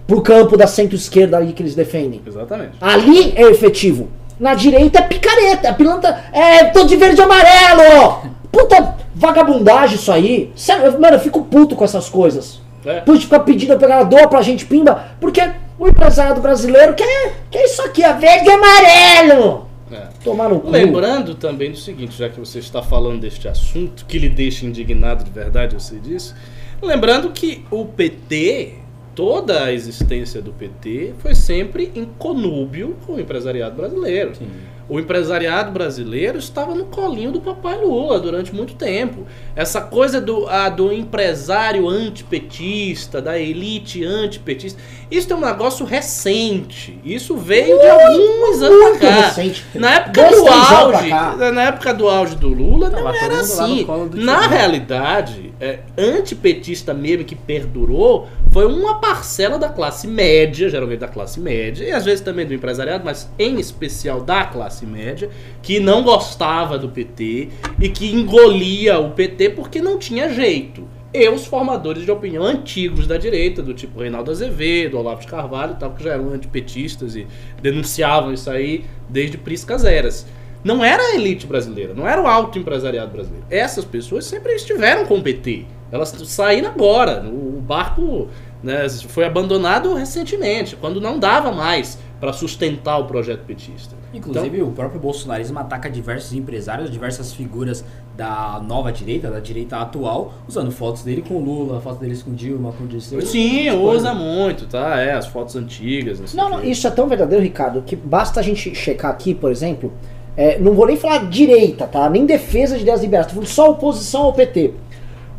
Pro 0.07 0.21
campo 0.21 0.57
da 0.57 0.67
centro-esquerda 0.67 1.37
ali 1.37 1.53
que 1.53 1.61
eles 1.61 1.75
defendem. 1.75 2.21
Exatamente. 2.25 2.73
Ali 2.81 3.33
é 3.35 3.43
efetivo. 3.43 4.09
Na 4.39 4.55
direita 4.55 4.99
é 4.99 5.03
picareta, 5.03 5.67
é 5.67 5.73
pilantra. 5.73 6.25
É, 6.33 6.65
tô 6.65 6.83
de 6.83 6.95
verde 6.95 7.21
e 7.21 7.23
amarelo! 7.23 8.30
Puta 8.51 8.95
vagabundagem 9.15 9.95
isso 9.95 10.11
aí. 10.11 10.51
Sério, 10.55 10.85
eu- 10.85 10.99
mano, 10.99 11.15
eu 11.15 11.19
fico 11.19 11.43
puto 11.45 11.75
com 11.75 11.83
essas 11.83 12.09
coisas. 12.09 12.61
É. 12.85 13.01
Puto 13.01 13.19
de 13.19 13.25
ficar 13.25 13.41
pedindo 13.41 13.77
pegar 13.77 14.03
doa 14.03 14.27
pra 14.27 14.41
gente 14.41 14.65
pimba, 14.65 15.05
porque 15.19 15.41
o 15.77 15.87
empresariado 15.87 16.41
brasileiro 16.41 16.93
quer, 16.95 17.33
quer 17.51 17.63
isso 17.65 17.81
aqui, 17.83 18.03
é 18.03 18.11
verde 18.13 18.49
e 18.49 18.51
amarelo! 18.51 19.67
É. 19.91 20.07
Tomar 20.23 20.49
no 20.49 20.59
cu. 20.61 20.69
Lembrando 20.69 21.35
também 21.35 21.71
do 21.71 21.77
seguinte, 21.77 22.17
já 22.17 22.29
que 22.29 22.39
você 22.39 22.59
está 22.59 22.81
falando 22.81 23.19
deste 23.19 23.47
assunto, 23.47 24.05
que 24.05 24.17
lhe 24.17 24.29
deixa 24.29 24.65
indignado 24.65 25.23
de 25.23 25.29
verdade, 25.29 25.75
eu 25.75 25.79
sei 25.79 25.99
disso. 25.99 26.33
Lembrando 26.81 27.29
que 27.31 27.65
o 27.69 27.85
PT, 27.85 28.75
toda 29.13 29.65
a 29.65 29.73
existência 29.73 30.41
do 30.41 30.51
PT, 30.53 31.13
foi 31.19 31.35
sempre 31.35 31.91
em 31.93 32.05
conúbio 32.17 32.95
com 33.05 33.13
o 33.13 33.19
empresariado 33.19 33.75
brasileiro. 33.75 34.31
O 34.91 34.99
empresariado 34.99 35.71
brasileiro 35.71 36.37
estava 36.37 36.75
no 36.75 36.83
colinho 36.83 37.31
do 37.31 37.39
papai 37.39 37.77
Lula 37.77 38.19
durante 38.19 38.53
muito 38.53 38.73
tempo. 38.73 39.25
Essa 39.55 39.79
coisa 39.79 40.19
do, 40.19 40.49
a, 40.49 40.67
do 40.67 40.91
empresário 40.91 41.87
antipetista, 41.87 43.21
da 43.21 43.39
elite 43.39 44.03
antipetista, 44.03 44.81
isso 45.09 45.31
é 45.31 45.35
um 45.37 45.39
negócio 45.39 45.85
recente. 45.85 46.99
Isso 47.05 47.37
veio 47.37 47.79
de 47.79 47.87
alguns 47.87 48.61
anos 48.61 48.97
pra 48.97 49.07
cá. 49.07 49.27
recente. 49.27 49.65
Na 49.75 49.91
época 49.91 50.23
Dois, 50.23 50.35
do 50.35 50.47
auge, 50.49 51.09
na 51.53 51.63
época 51.63 51.93
do 51.93 52.09
auge 52.09 52.35
do 52.35 52.49
Lula, 52.49 52.89
Tava 52.89 53.03
não 53.03 53.15
era 53.15 53.39
assim. 53.39 53.87
Na 54.15 54.45
realidade, 54.45 55.50
é, 55.61 55.79
antipetista 55.95 56.91
mesmo 56.91 57.23
que 57.23 57.35
perdurou 57.35 58.27
foi 58.51 58.65
uma 58.65 58.99
parcela 58.99 59.59
da 59.59 59.69
classe 59.69 60.07
média, 60.07 60.67
geralmente 60.67 60.99
da 60.99 61.07
classe 61.07 61.39
média, 61.39 61.85
e 61.85 61.91
às 61.91 62.03
vezes 62.03 62.21
também 62.21 62.47
do 62.47 62.53
empresariado, 62.53 63.05
mas 63.05 63.31
em 63.37 63.59
especial 63.59 64.21
da 64.21 64.43
classe 64.43 64.85
média, 64.85 65.29
que 65.61 65.79
não 65.79 66.01
gostava 66.01 66.79
do 66.79 66.89
PT 66.89 67.49
e 67.79 67.89
que 67.89 68.11
engolia 68.11 68.99
o 68.99 69.11
PT 69.11 69.51
porque 69.51 69.79
não 69.79 69.99
tinha 69.99 70.33
jeito. 70.33 70.87
E 71.13 71.27
os 71.29 71.45
formadores 71.45 72.05
de 72.05 72.11
opinião 72.11 72.43
antigos 72.43 73.05
da 73.05 73.17
direita, 73.17 73.61
do 73.61 73.73
tipo 73.73 73.99
Reinaldo 73.99 74.31
Azevedo, 74.31 74.97
Olavo 74.97 75.21
de 75.21 75.27
Carvalho 75.27 75.73
e 75.73 75.75
tal, 75.75 75.91
que 75.91 76.03
já 76.03 76.13
eram 76.13 76.29
antipetistas 76.29 77.15
e 77.15 77.27
denunciavam 77.61 78.33
isso 78.33 78.49
aí 78.49 78.85
desde 79.09 79.37
priscas 79.37 79.83
eras. 79.83 80.25
Não 80.63 80.83
era 80.83 81.01
a 81.01 81.15
elite 81.15 81.47
brasileira, 81.47 81.93
não 81.93 82.07
era 82.07 82.21
o 82.21 82.27
alto 82.27 82.57
empresariado 82.59 83.11
brasileiro. 83.11 83.45
Essas 83.49 83.83
pessoas 83.85 84.25
sempre 84.25 84.53
estiveram 84.53 85.05
com 85.05 85.17
o 85.17 85.21
PT. 85.21 85.65
Elas 85.91 86.09
saíram 86.25 86.69
agora. 86.69 87.23
O 87.25 87.59
barco 87.61 88.27
né, 88.63 88.87
foi 88.89 89.25
abandonado 89.25 89.93
recentemente, 89.95 90.75
quando 90.75 91.01
não 91.01 91.17
dava 91.19 91.51
mais 91.51 91.97
para 92.19 92.31
sustentar 92.31 92.97
o 92.99 93.05
projeto 93.05 93.41
petista. 93.45 93.95
Inclusive, 94.13 94.57
Então- 94.57 94.69
o 94.69 94.71
próprio 94.71 94.99
bolsonarismo 95.01 95.57
ataca 95.57 95.89
diversos 95.89 96.31
empresários, 96.33 96.91
diversas 96.91 97.33
figuras 97.33 97.83
da 98.15 98.61
nova 98.63 98.91
direita, 98.91 99.31
da 99.31 99.39
direita 99.39 99.77
atual, 99.77 100.33
usando 100.47 100.69
fotos 100.71 101.01
dele 101.01 101.23
com 101.27 101.35
o 101.35 101.43
Lula, 101.43 101.81
fotos 101.81 101.99
deles 101.99 102.21
com 102.21 102.31
Dilma, 102.35 102.71
com 102.73 102.85
Dirceu. 102.85 103.19
Sim, 103.21 103.71
usa 103.71 104.13
muito, 104.13 104.67
tá? 104.67 104.99
É, 104.99 105.13
as 105.13 105.25
fotos 105.25 105.55
antigas. 105.55 106.33
Não, 106.35 106.49
Não, 106.51 106.63
isso 106.63 106.85
é 106.85 106.91
tão 106.91 107.07
verdadeiro, 107.07 107.43
Ricardo, 107.43 107.81
que 107.81 107.95
basta 107.95 108.39
a 108.39 108.43
gente 108.43 108.75
checar 108.75 109.09
aqui, 109.09 109.33
por 109.33 109.49
exemplo. 109.51 109.91
É, 110.41 110.57
não 110.57 110.73
vou 110.73 110.87
nem 110.87 110.97
falar 110.97 111.29
direita, 111.29 111.85
tá? 111.85 112.09
Nem 112.09 112.25
defesa 112.25 112.75
de 112.75 112.81
ideias 112.81 113.01
liberais, 113.01 113.27
tô 113.27 113.33
falando 113.33 113.47
só 113.47 113.69
oposição 113.69 114.23
ao 114.23 114.33
PT. 114.33 114.73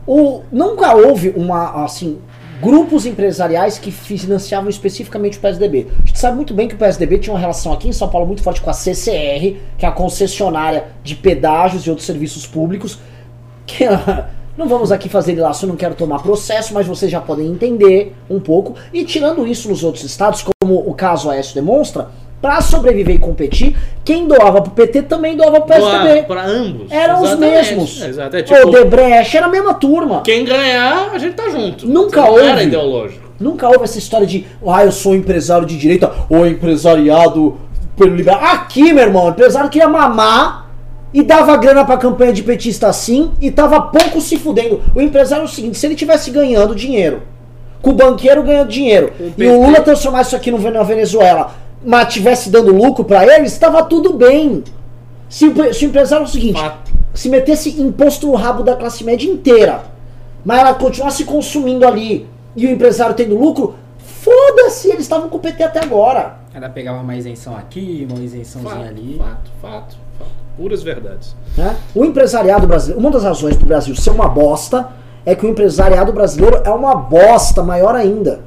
O, 0.06 0.42
nunca 0.52 0.94
houve 0.94 1.30
uma, 1.30 1.84
assim, 1.84 2.20
grupos 2.60 3.04
empresariais 3.04 3.78
que 3.78 3.90
financiavam 3.90 4.70
especificamente 4.70 5.38
o 5.38 5.40
PSDB. 5.40 5.88
A 6.04 6.06
gente 6.06 6.20
sabe 6.20 6.36
muito 6.36 6.54
bem 6.54 6.68
que 6.68 6.76
o 6.76 6.78
PSDB 6.78 7.18
tinha 7.18 7.34
uma 7.34 7.40
relação 7.40 7.72
aqui 7.72 7.88
em 7.88 7.92
São 7.92 8.08
Paulo 8.08 8.28
muito 8.28 8.44
forte 8.44 8.60
com 8.60 8.70
a 8.70 8.72
CCR, 8.72 9.56
que 9.76 9.84
é 9.84 9.88
a 9.88 9.90
concessionária 9.90 10.84
de 11.02 11.16
pedágios 11.16 11.84
e 11.84 11.90
outros 11.90 12.06
serviços 12.06 12.46
públicos, 12.46 13.00
que 13.66 13.84
não 14.56 14.68
vamos 14.68 14.92
aqui 14.92 15.08
fazer 15.08 15.32
ilaço, 15.32 15.64
eu 15.64 15.68
não 15.68 15.76
quero 15.76 15.96
tomar 15.96 16.22
processo, 16.22 16.72
mas 16.72 16.86
vocês 16.86 17.10
já 17.10 17.20
podem 17.20 17.50
entender 17.50 18.14
um 18.30 18.38
pouco. 18.38 18.76
E 18.92 19.04
tirando 19.04 19.44
isso 19.48 19.68
nos 19.68 19.82
outros 19.82 20.04
estados, 20.04 20.44
como 20.44 20.78
o 20.78 20.94
caso 20.94 21.28
Aécio 21.28 21.56
demonstra, 21.56 22.10
para 22.42 22.60
sobreviver 22.60 23.14
e 23.14 23.18
competir, 23.18 23.76
quem 24.04 24.26
doava 24.26 24.60
pro 24.60 24.72
PT 24.72 25.02
também 25.02 25.36
doava 25.36 25.60
pro 25.60 25.68
PSDB. 25.76 26.22
Para 26.24 26.44
ambos. 26.44 26.90
Eram 26.90 27.22
os 27.22 27.28
Exatamente. 27.30 27.52
mesmos. 27.54 28.02
Exato. 28.02 28.36
É, 28.36 28.40
O 28.40 28.42
tipo, 28.42 28.70
Debrecht 28.72 29.36
era 29.36 29.46
a 29.46 29.48
mesma 29.48 29.74
turma. 29.74 30.22
quem 30.22 30.44
ganhar, 30.44 31.10
a 31.14 31.18
gente 31.18 31.34
tá 31.34 31.48
junto. 31.48 31.86
Nunca 31.86 32.20
Não 32.20 32.38
era 32.40 32.50
houve. 32.54 32.64
ideológico. 32.64 33.22
Nunca 33.38 33.68
houve 33.68 33.84
essa 33.84 33.98
história 33.98 34.26
de, 34.26 34.44
ah, 34.66 34.84
eu 34.84 34.90
sou 34.92 35.14
empresário 35.14 35.64
de 35.66 35.78
direita 35.78 36.12
ou 36.28 36.44
empresariado 36.46 37.56
pelo 37.96 38.14
liberal. 38.14 38.40
Aqui, 38.42 38.92
meu 38.92 39.04
irmão, 39.04 39.26
o 39.26 39.30
empresário 39.30 39.70
queria 39.70 39.88
mamar 39.88 40.68
e 41.14 41.22
dava 41.22 41.56
grana 41.56 41.84
pra 41.84 41.96
campanha 41.96 42.32
de 42.32 42.42
petista 42.42 42.88
assim 42.88 43.32
e 43.40 43.50
tava 43.50 43.80
pouco 43.82 44.20
se 44.20 44.36
fudendo. 44.36 44.80
O 44.94 45.00
empresário 45.00 45.42
é 45.42 45.44
o 45.44 45.48
seguinte, 45.48 45.78
se 45.78 45.86
ele 45.86 45.94
tivesse 45.94 46.30
ganhando 46.30 46.74
dinheiro, 46.74 47.22
com 47.80 47.90
o 47.90 47.94
banqueiro 47.94 48.42
ganhando 48.42 48.68
dinheiro, 48.68 49.12
O 49.20 49.32
e 49.42 49.46
o 49.46 49.60
Lula 49.64 49.80
transformasse 49.80 50.28
isso 50.28 50.36
aqui 50.36 50.50
no, 50.50 50.58
na 50.70 50.82
Venezuela, 50.84 51.52
mas 51.84 52.12
tivesse 52.12 52.50
dando 52.50 52.72
lucro 52.74 53.04
pra 53.04 53.24
eles, 53.36 53.56
tava 53.58 53.82
tudo 53.84 54.12
bem. 54.14 54.62
Se 55.28 55.46
o, 55.46 55.74
se 55.74 55.86
o 55.86 55.88
empresário 55.88 56.24
é 56.24 56.26
o 56.26 56.30
seguinte, 56.30 56.60
Fato. 56.60 56.90
se 57.14 57.28
metesse 57.28 57.80
imposto 57.80 58.26
no 58.26 58.34
rabo 58.34 58.62
da 58.62 58.76
classe 58.76 59.02
média 59.04 59.30
inteira, 59.30 59.82
mas 60.44 60.58
ela 60.60 60.74
continuasse 60.74 61.24
consumindo 61.24 61.86
ali 61.86 62.26
e 62.54 62.66
o 62.66 62.70
empresário 62.70 63.14
tendo 63.14 63.36
lucro, 63.38 63.74
foda-se, 63.98 64.88
eles 64.88 65.00
estavam 65.02 65.28
com 65.28 65.36
o 65.36 65.40
PT 65.40 65.62
até 65.62 65.82
agora. 65.82 66.36
Ela 66.54 66.68
pegava 66.68 67.00
uma 67.00 67.16
isenção 67.16 67.56
aqui, 67.56 68.06
uma 68.10 68.22
isençãozinha 68.22 68.74
Fato, 68.74 68.88
ali. 68.88 69.16
fato, 69.18 69.50
fato, 69.60 69.96
fato. 70.18 70.30
Puras 70.56 70.82
verdades. 70.82 71.34
né? 71.56 71.74
O 71.94 72.04
empresariado 72.04 72.66
brasileiro, 72.66 73.00
uma 73.00 73.10
das 73.10 73.24
razões 73.24 73.56
do 73.56 73.64
Brasil 73.64 73.96
ser 73.96 74.10
uma 74.10 74.28
bosta 74.28 74.90
é 75.24 75.34
que 75.34 75.46
o 75.46 75.48
empresariado 75.48 76.12
brasileiro 76.12 76.60
é 76.64 76.70
uma 76.70 76.94
bosta 76.94 77.62
maior 77.62 77.94
ainda. 77.94 78.40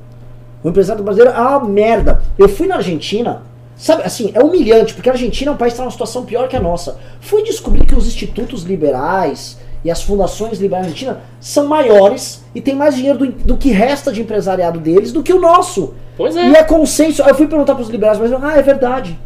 O 0.65 0.69
empresariado 0.69 1.03
brasileiro 1.03 1.37
é 1.37 1.39
uma 1.39 1.63
merda. 1.63 2.23
Eu 2.39 2.49
fui 2.49 2.65
na 2.65 2.77
Argentina, 2.77 3.43
sabe, 3.75 4.01
assim, 4.01 4.31
é 4.33 4.43
humilhante, 4.43 4.95
porque 4.95 5.07
a 5.07 5.11
Argentina 5.11 5.51
é 5.51 5.53
um 5.53 5.57
país 5.57 5.73
que 5.73 5.75
está 5.75 5.83
numa 5.83 5.91
situação 5.91 6.25
pior 6.25 6.47
que 6.47 6.55
a 6.55 6.59
nossa. 6.59 6.97
Fui 7.21 7.43
descobrir 7.43 7.85
que 7.85 7.93
os 7.93 8.07
institutos 8.07 8.63
liberais 8.63 9.59
e 9.83 9.91
as 9.91 10.01
fundações 10.01 10.57
liberais 10.57 10.87
na 10.87 10.91
Argentina 10.91 11.21
são 11.39 11.67
maiores 11.67 12.43
e 12.55 12.61
tem 12.61 12.73
mais 12.73 12.95
dinheiro 12.95 13.19
do, 13.19 13.27
do 13.27 13.57
que 13.57 13.69
resta 13.69 14.11
de 14.11 14.23
empresariado 14.23 14.79
deles 14.79 15.11
do 15.11 15.21
que 15.21 15.31
o 15.31 15.39
nosso. 15.39 15.93
Pois 16.17 16.35
é. 16.35 16.49
E 16.49 16.55
é 16.55 16.63
consenso. 16.63 17.21
Aí 17.21 17.29
eu 17.29 17.35
fui 17.35 17.45
perguntar 17.45 17.75
pros 17.75 17.89
liberais, 17.89 18.17
mas 18.17 18.33
ah, 18.33 18.57
é 18.57 18.61
verdade. 18.63 19.19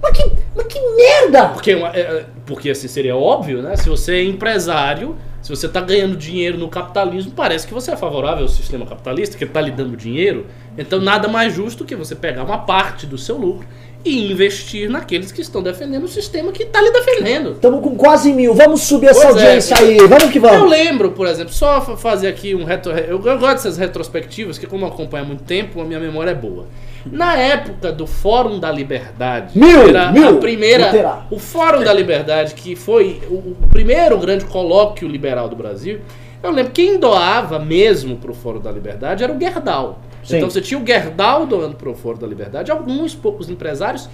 Mas 0.00 0.16
que, 0.16 0.32
mas 0.54 0.66
que 0.66 0.78
merda! 0.94 1.48
Porque, 1.48 1.72
é, 1.72 2.00
é, 2.00 2.24
porque 2.46 2.70
assim 2.70 2.86
seria 2.86 3.16
óbvio, 3.16 3.62
né? 3.62 3.74
Se 3.74 3.88
você 3.88 4.14
é 4.14 4.24
empresário, 4.24 5.16
se 5.42 5.50
você 5.50 5.66
está 5.66 5.80
ganhando 5.80 6.16
dinheiro 6.16 6.56
no 6.56 6.68
capitalismo, 6.68 7.32
parece 7.32 7.66
que 7.66 7.74
você 7.74 7.90
é 7.90 7.96
favorável 7.96 8.44
ao 8.44 8.48
sistema 8.48 8.86
capitalista, 8.86 9.36
que 9.36 9.44
está 9.44 9.60
lhe 9.60 9.70
dando 9.72 9.96
dinheiro. 9.96 10.46
Então 10.78 11.00
nada 11.00 11.28
mais 11.28 11.52
justo 11.52 11.84
que 11.84 11.94
você 11.96 12.14
pegar 12.14 12.44
uma 12.44 12.58
parte 12.58 13.06
do 13.06 13.18
seu 13.18 13.36
lucro 13.36 13.66
e 14.04 14.32
investir 14.32 14.90
naqueles 14.90 15.30
que 15.30 15.40
estão 15.40 15.62
defendendo 15.62 16.04
o 16.04 16.08
sistema 16.08 16.50
que 16.50 16.62
está 16.64 16.80
lhe 16.80 16.90
defendendo. 16.90 17.52
Estamos 17.52 17.80
com 17.82 17.94
quase 17.96 18.32
mil. 18.32 18.52
Vamos 18.54 18.82
subir 18.82 19.06
essa 19.08 19.22
Pois 19.28 19.36
é. 19.36 19.44
audiência 19.46 19.76
aí. 19.78 19.96
Vamos 19.98 20.30
que 20.30 20.38
Eu 20.38 20.42
vamos. 20.42 20.70
lembro, 20.70 21.12
por 21.12 21.26
exemplo, 21.26 21.52
só 21.52 21.80
fa- 21.80 21.96
fazer 21.96 22.26
aqui 22.26 22.52
um 22.54 22.64
retro... 22.64 22.90
Eu, 22.92 23.20
eu 23.24 23.38
gosto 23.38 23.42
dessas 23.54 23.76
retrospectivas, 23.76 24.58
que 24.58 24.66
como 24.66 24.84
eu 24.84 24.88
acompanho 24.88 25.24
há 25.24 25.26
muito 25.28 25.44
tempo, 25.44 25.80
a 25.80 25.84
minha 25.84 26.00
memória 26.00 26.30
é 26.32 26.34
boa. 26.34 26.66
Na 27.06 27.36
época 27.36 27.92
do 27.92 28.06
Fórum 28.06 28.58
da 28.58 28.70
Liberdade, 28.70 29.58
Mil, 29.58 29.88
era 29.88 30.08
a 30.08 30.12
mil, 30.12 30.38
primeira, 30.38 30.86
literal. 30.86 31.26
o 31.30 31.38
Fórum 31.38 31.82
da 31.82 31.92
Liberdade, 31.92 32.54
que 32.54 32.76
foi 32.76 33.20
o 33.28 33.42
o 33.62 33.68
primeiro 33.68 34.18
grande 34.18 34.44
colóquio 34.44 35.08
liberal 35.08 35.48
do 35.48 35.56
Brasil, 35.56 36.00
eu 36.42 36.50
lembro 36.50 36.72
quem 36.72 36.98
doava 36.98 37.58
mesmo 37.58 38.16
pro 38.16 38.34
Fórum 38.34 38.60
da 38.60 38.70
Liberdade 38.70 39.22
era 39.22 39.32
o 39.32 39.38
Gerdau. 39.38 40.00
Sim. 40.24 40.36
Então 40.36 40.50
você 40.50 40.60
tinha 40.60 40.78
o 40.80 40.86
Gerdau 40.86 41.46
doando 41.46 41.76
pro 41.76 41.94
Fórum 41.94 42.18
da 42.18 42.26
Liberdade, 42.26 42.70
alguns 42.70 43.14
poucos 43.14 43.48
empresários, 43.48 44.08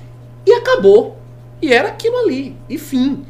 e 0.46 0.52
acabou. 0.52 1.16
E 1.60 1.72
era 1.72 1.88
aquilo 1.88 2.16
ali, 2.18 2.56
e 2.68 2.78
fim. 2.78 3.24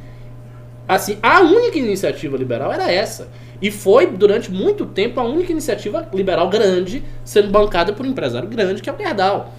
Assim, 0.87 1.19
a 1.23 1.41
única 1.41 1.79
iniciativa 1.79 2.37
liberal 2.37 2.73
era 2.73 2.91
essa. 2.91 3.29
E 3.61 3.71
foi, 3.71 4.07
durante 4.07 4.51
muito 4.51 4.87
tempo, 4.87 5.19
a 5.21 5.25
única 5.25 5.51
iniciativa 5.51 6.09
liberal 6.13 6.49
grande 6.49 7.03
sendo 7.25 7.49
bancada 7.49 7.93
por 7.93 8.07
um 8.07 8.09
empresário 8.09 8.49
grande, 8.49 8.81
que 8.81 8.89
é 8.89 8.93
o 8.93 8.97
Gerdau. 8.97 9.53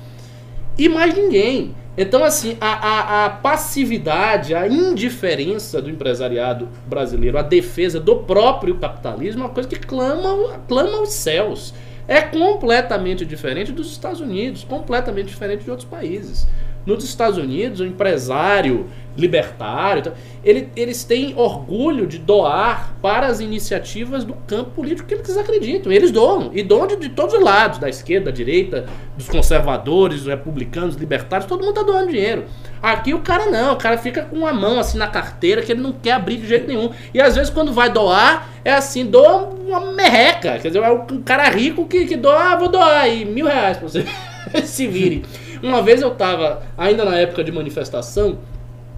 E 0.77 0.87
mais 0.87 1.13
ninguém. 1.13 1.75
Então, 1.97 2.23
assim, 2.23 2.55
a, 2.61 2.67
a, 2.67 3.25
a 3.25 3.29
passividade, 3.29 4.55
a 4.55 4.65
indiferença 4.65 5.81
do 5.81 5.89
empresariado 5.89 6.69
brasileiro, 6.87 7.37
a 7.37 7.41
defesa 7.41 7.99
do 7.99 8.15
próprio 8.17 8.75
capitalismo 8.75 9.41
é 9.41 9.45
uma 9.47 9.53
coisa 9.53 9.67
que 9.67 9.77
clama, 9.77 10.61
clama 10.65 10.97
aos 10.97 11.11
céus. 11.11 11.73
É 12.07 12.21
completamente 12.21 13.25
diferente 13.25 13.73
dos 13.73 13.91
Estados 13.91 14.21
Unidos, 14.21 14.63
completamente 14.63 15.27
diferente 15.27 15.65
de 15.65 15.69
outros 15.69 15.89
países. 15.89 16.47
Nos 16.95 17.03
Estados 17.03 17.37
Unidos, 17.37 17.79
o 17.79 17.85
empresário 17.85 18.87
libertário, 19.17 19.99
então, 19.99 20.13
ele- 20.45 20.69
eles 20.77 21.03
têm 21.03 21.33
orgulho 21.35 22.07
de 22.07 22.17
doar 22.17 22.93
para 23.01 23.27
as 23.27 23.41
iniciativas 23.41 24.23
do 24.23 24.33
campo 24.47 24.71
político 24.71 25.07
que 25.07 25.13
eles 25.13 25.35
acreditam. 25.37 25.91
Eles 25.91 26.09
doam, 26.09 26.51
e 26.53 26.63
doam 26.63 26.87
de, 26.87 26.95
de 26.95 27.09
todos 27.09 27.33
os 27.35 27.41
lados, 27.43 27.79
da 27.79 27.89
esquerda, 27.89 28.25
da 28.25 28.31
direita, 28.31 28.85
dos 29.17 29.27
conservadores, 29.27 30.19
dos 30.19 30.27
republicanos, 30.27 30.95
libertários, 30.95 31.47
todo 31.49 31.63
mundo 31.65 31.73
tá 31.73 31.83
doando 31.83 32.11
dinheiro. 32.11 32.45
Aqui 32.81 33.13
o 33.13 33.19
cara 33.19 33.47
não, 33.51 33.73
o 33.73 33.75
cara 33.77 33.97
fica 33.97 34.21
com 34.23 34.47
a 34.47 34.53
mão 34.53 34.79
assim 34.79 34.97
na 34.97 35.07
carteira 35.07 35.61
que 35.61 35.71
ele 35.73 35.81
não 35.81 35.91
quer 35.91 36.13
abrir 36.13 36.37
de 36.37 36.47
jeito 36.47 36.67
nenhum. 36.67 36.89
E 37.13 37.19
às 37.21 37.35
vezes 37.35 37.49
quando 37.49 37.73
vai 37.73 37.89
doar, 37.91 38.49
é 38.63 38.71
assim, 38.73 39.05
doa 39.05 39.49
uma 39.67 39.91
merreca. 39.91 40.57
Quer 40.59 40.69
dizer, 40.69 40.81
é 40.81 40.91
um 40.91 41.21
cara 41.23 41.49
rico 41.49 41.85
que, 41.87 42.05
que 42.05 42.15
doa, 42.15 42.53
ah, 42.53 42.55
vou 42.55 42.69
doar 42.69 43.01
aí 43.01 43.25
mil 43.25 43.47
reais 43.47 43.77
pra 43.77 43.89
você 43.89 44.05
se 44.63 44.87
vire. 44.87 45.25
Uma 45.62 45.82
vez 45.82 46.01
eu 46.01 46.12
tava, 46.12 46.62
ainda 46.78 47.03
na 47.05 47.18
época 47.18 47.43
de 47.43 47.51
manifestação, 47.51 48.38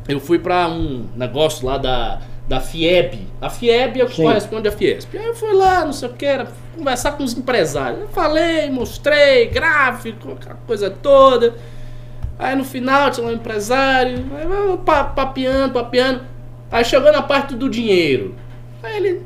eu 0.07 0.19
fui 0.19 0.39
pra 0.39 0.67
um 0.67 1.07
negócio 1.15 1.65
lá 1.65 1.77
da, 1.77 2.19
da 2.47 2.59
FIEB. 2.59 3.27
A 3.41 3.49
FIEB 3.49 4.01
é 4.01 4.03
o 4.03 4.07
que 4.07 4.15
Sim. 4.17 4.23
corresponde 4.23 4.67
à 4.67 4.71
Fiesp. 4.71 5.15
Aí 5.17 5.25
eu 5.25 5.35
fui 5.35 5.53
lá, 5.53 5.85
não 5.85 5.93
sei 5.93 6.09
o 6.09 6.13
que, 6.13 6.25
era 6.25 6.47
conversar 6.77 7.13
com 7.13 7.23
os 7.23 7.37
empresários. 7.37 8.01
Eu 8.01 8.07
falei, 8.09 8.69
mostrei, 8.69 9.47
gráfico, 9.47 10.33
aquela 10.33 10.55
coisa 10.67 10.89
toda. 10.89 11.55
Aí 12.37 12.55
no 12.55 12.63
final 12.63 13.11
tinha 13.11 13.25
lá 13.25 13.31
um 13.31 13.35
empresário, 13.35 14.25
aí 14.35 14.43
eu 14.45 14.77
pa- 14.79 15.03
papeando, 15.03 15.73
papeando. 15.73 16.21
Aí 16.71 16.83
chegou 16.83 17.11
na 17.11 17.21
parte 17.21 17.55
do 17.55 17.69
dinheiro. 17.69 18.35
Aí 18.81 18.97
ele, 18.97 19.21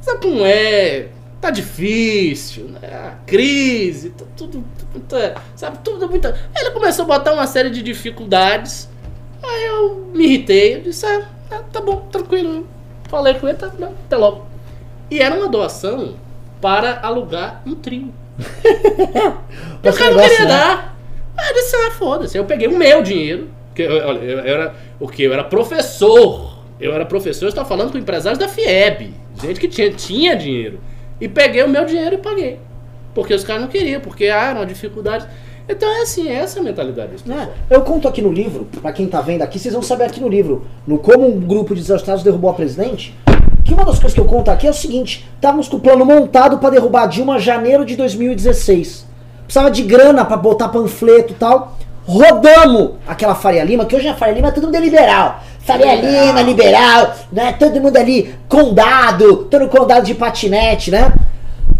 sabe 0.00 0.20
como 0.22 0.44
é? 0.44 1.08
Tá 1.46 1.50
difícil, 1.50 2.64
né? 2.64 2.88
A 2.88 3.14
crise, 3.24 4.10
tá 4.10 4.24
tudo, 4.36 4.64
sabe, 5.54 5.78
tudo 5.84 6.08
muito. 6.10 6.26
Aí 6.26 6.34
ele 6.56 6.72
começou 6.72 7.04
a 7.04 7.06
botar 7.06 7.34
uma 7.34 7.46
série 7.46 7.70
de 7.70 7.84
dificuldades. 7.84 8.88
Aí 9.40 9.66
eu 9.66 10.10
me 10.12 10.24
irritei, 10.24 10.74
eu 10.74 10.80
disse, 10.80 11.06
ah, 11.06 11.24
tá, 11.48 11.62
tá 11.72 11.80
bom, 11.80 12.08
tranquilo. 12.10 12.66
Falei 13.08 13.34
com 13.34 13.46
ele, 13.46 13.56
tá, 13.56 13.70
não, 13.78 13.92
até 13.92 14.16
logo. 14.16 14.44
E 15.08 15.20
era 15.20 15.36
uma 15.36 15.46
doação 15.48 16.16
para 16.60 16.98
alugar 17.00 17.62
um 17.64 17.76
trio. 17.76 18.12
O 19.84 19.92
cara 19.92 20.10
não 20.10 20.20
queria 20.20 20.40
né? 20.40 20.46
dar. 20.46 20.96
Aí 21.38 21.48
eu 21.50 21.54
disse, 21.54 21.76
ah, 21.76 21.90
foda-se. 21.92 22.36
Eu 22.36 22.44
peguei 22.44 22.66
o 22.66 22.76
meu 22.76 23.04
dinheiro. 23.04 23.50
Que, 23.72 23.82
eu- 23.82 24.04
olha, 24.04 24.18
eu 24.18 24.40
era 24.40 24.74
o 24.98 25.06
que? 25.06 25.22
Eu 25.22 25.32
era 25.32 25.44
professor. 25.44 26.58
Eu 26.80 26.92
era 26.92 27.06
professor, 27.06 27.44
eu 27.44 27.50
estava 27.50 27.68
falando 27.68 27.92
com 27.92 27.98
empresários 27.98 28.36
da 28.36 28.48
FIEB. 28.48 29.14
Gente 29.40 29.60
que 29.60 29.68
tinha, 29.68 29.92
tinha 29.92 30.34
dinheiro. 30.34 30.80
E 31.20 31.28
peguei 31.28 31.62
o 31.62 31.68
meu 31.68 31.84
dinheiro 31.84 32.16
e 32.16 32.18
paguei. 32.18 32.58
Porque 33.14 33.32
os 33.32 33.44
caras 33.44 33.62
não 33.62 33.68
queriam, 33.68 34.00
porque 34.00 34.26
ah, 34.26 34.50
era 34.50 34.58
uma 34.58 34.66
dificuldade. 34.66 35.26
Então 35.68 35.88
é 35.90 36.02
assim, 36.02 36.28
é 36.28 36.34
essa 36.34 36.60
a 36.60 36.62
mentalidade 36.62 37.12
pessoal. 37.12 37.48
Eu 37.68 37.82
conto 37.82 38.06
aqui 38.06 38.22
no 38.22 38.32
livro, 38.32 38.68
pra 38.80 38.92
quem 38.92 39.06
tá 39.06 39.20
vendo 39.20 39.42
aqui, 39.42 39.58
vocês 39.58 39.74
vão 39.74 39.82
saber 39.82 40.04
aqui 40.04 40.20
no 40.20 40.28
livro, 40.28 40.66
no 40.86 40.98
Como 40.98 41.26
um 41.26 41.40
grupo 41.40 41.74
de 41.74 41.80
desastrados 41.80 42.22
derrubou 42.22 42.50
a 42.50 42.54
presidente, 42.54 43.14
que 43.64 43.74
uma 43.74 43.84
das 43.84 43.98
coisas 43.98 44.14
que 44.14 44.20
eu 44.20 44.26
conto 44.26 44.48
aqui 44.48 44.66
é 44.66 44.70
o 44.70 44.74
seguinte, 44.74 45.28
estávamos 45.34 45.68
com 45.68 45.78
o 45.78 45.80
plano 45.80 46.04
montado 46.04 46.58
pra 46.58 46.70
derrubar 46.70 47.02
a 47.02 47.06
Dilma 47.06 47.36
em 47.36 47.40
janeiro 47.40 47.84
de 47.84 47.96
2016. 47.96 49.06
Precisava 49.44 49.70
de 49.70 49.82
grana 49.82 50.24
pra 50.24 50.36
botar 50.36 50.68
panfleto 50.68 51.32
e 51.32 51.36
tal. 51.36 51.76
Rodamos 52.04 52.92
aquela 53.06 53.34
Faria 53.34 53.64
Lima, 53.64 53.84
que 53.84 53.96
hoje 53.96 54.06
a 54.06 54.14
Faria 54.14 54.34
Lima 54.34 54.52
todo 54.52 54.64
mundo 54.64 54.76
é 55.72 55.76
liberal. 55.76 55.96
Faria 55.96 56.24
Lima, 56.26 56.42
liberal, 56.42 57.14
né? 57.32 57.52
Todo 57.52 57.80
mundo 57.80 57.96
ali, 57.96 58.34
condado, 58.48 59.44
todo 59.44 59.68
condado 59.68 60.04
de 60.04 60.14
patinete, 60.14 60.90
né? 60.90 61.12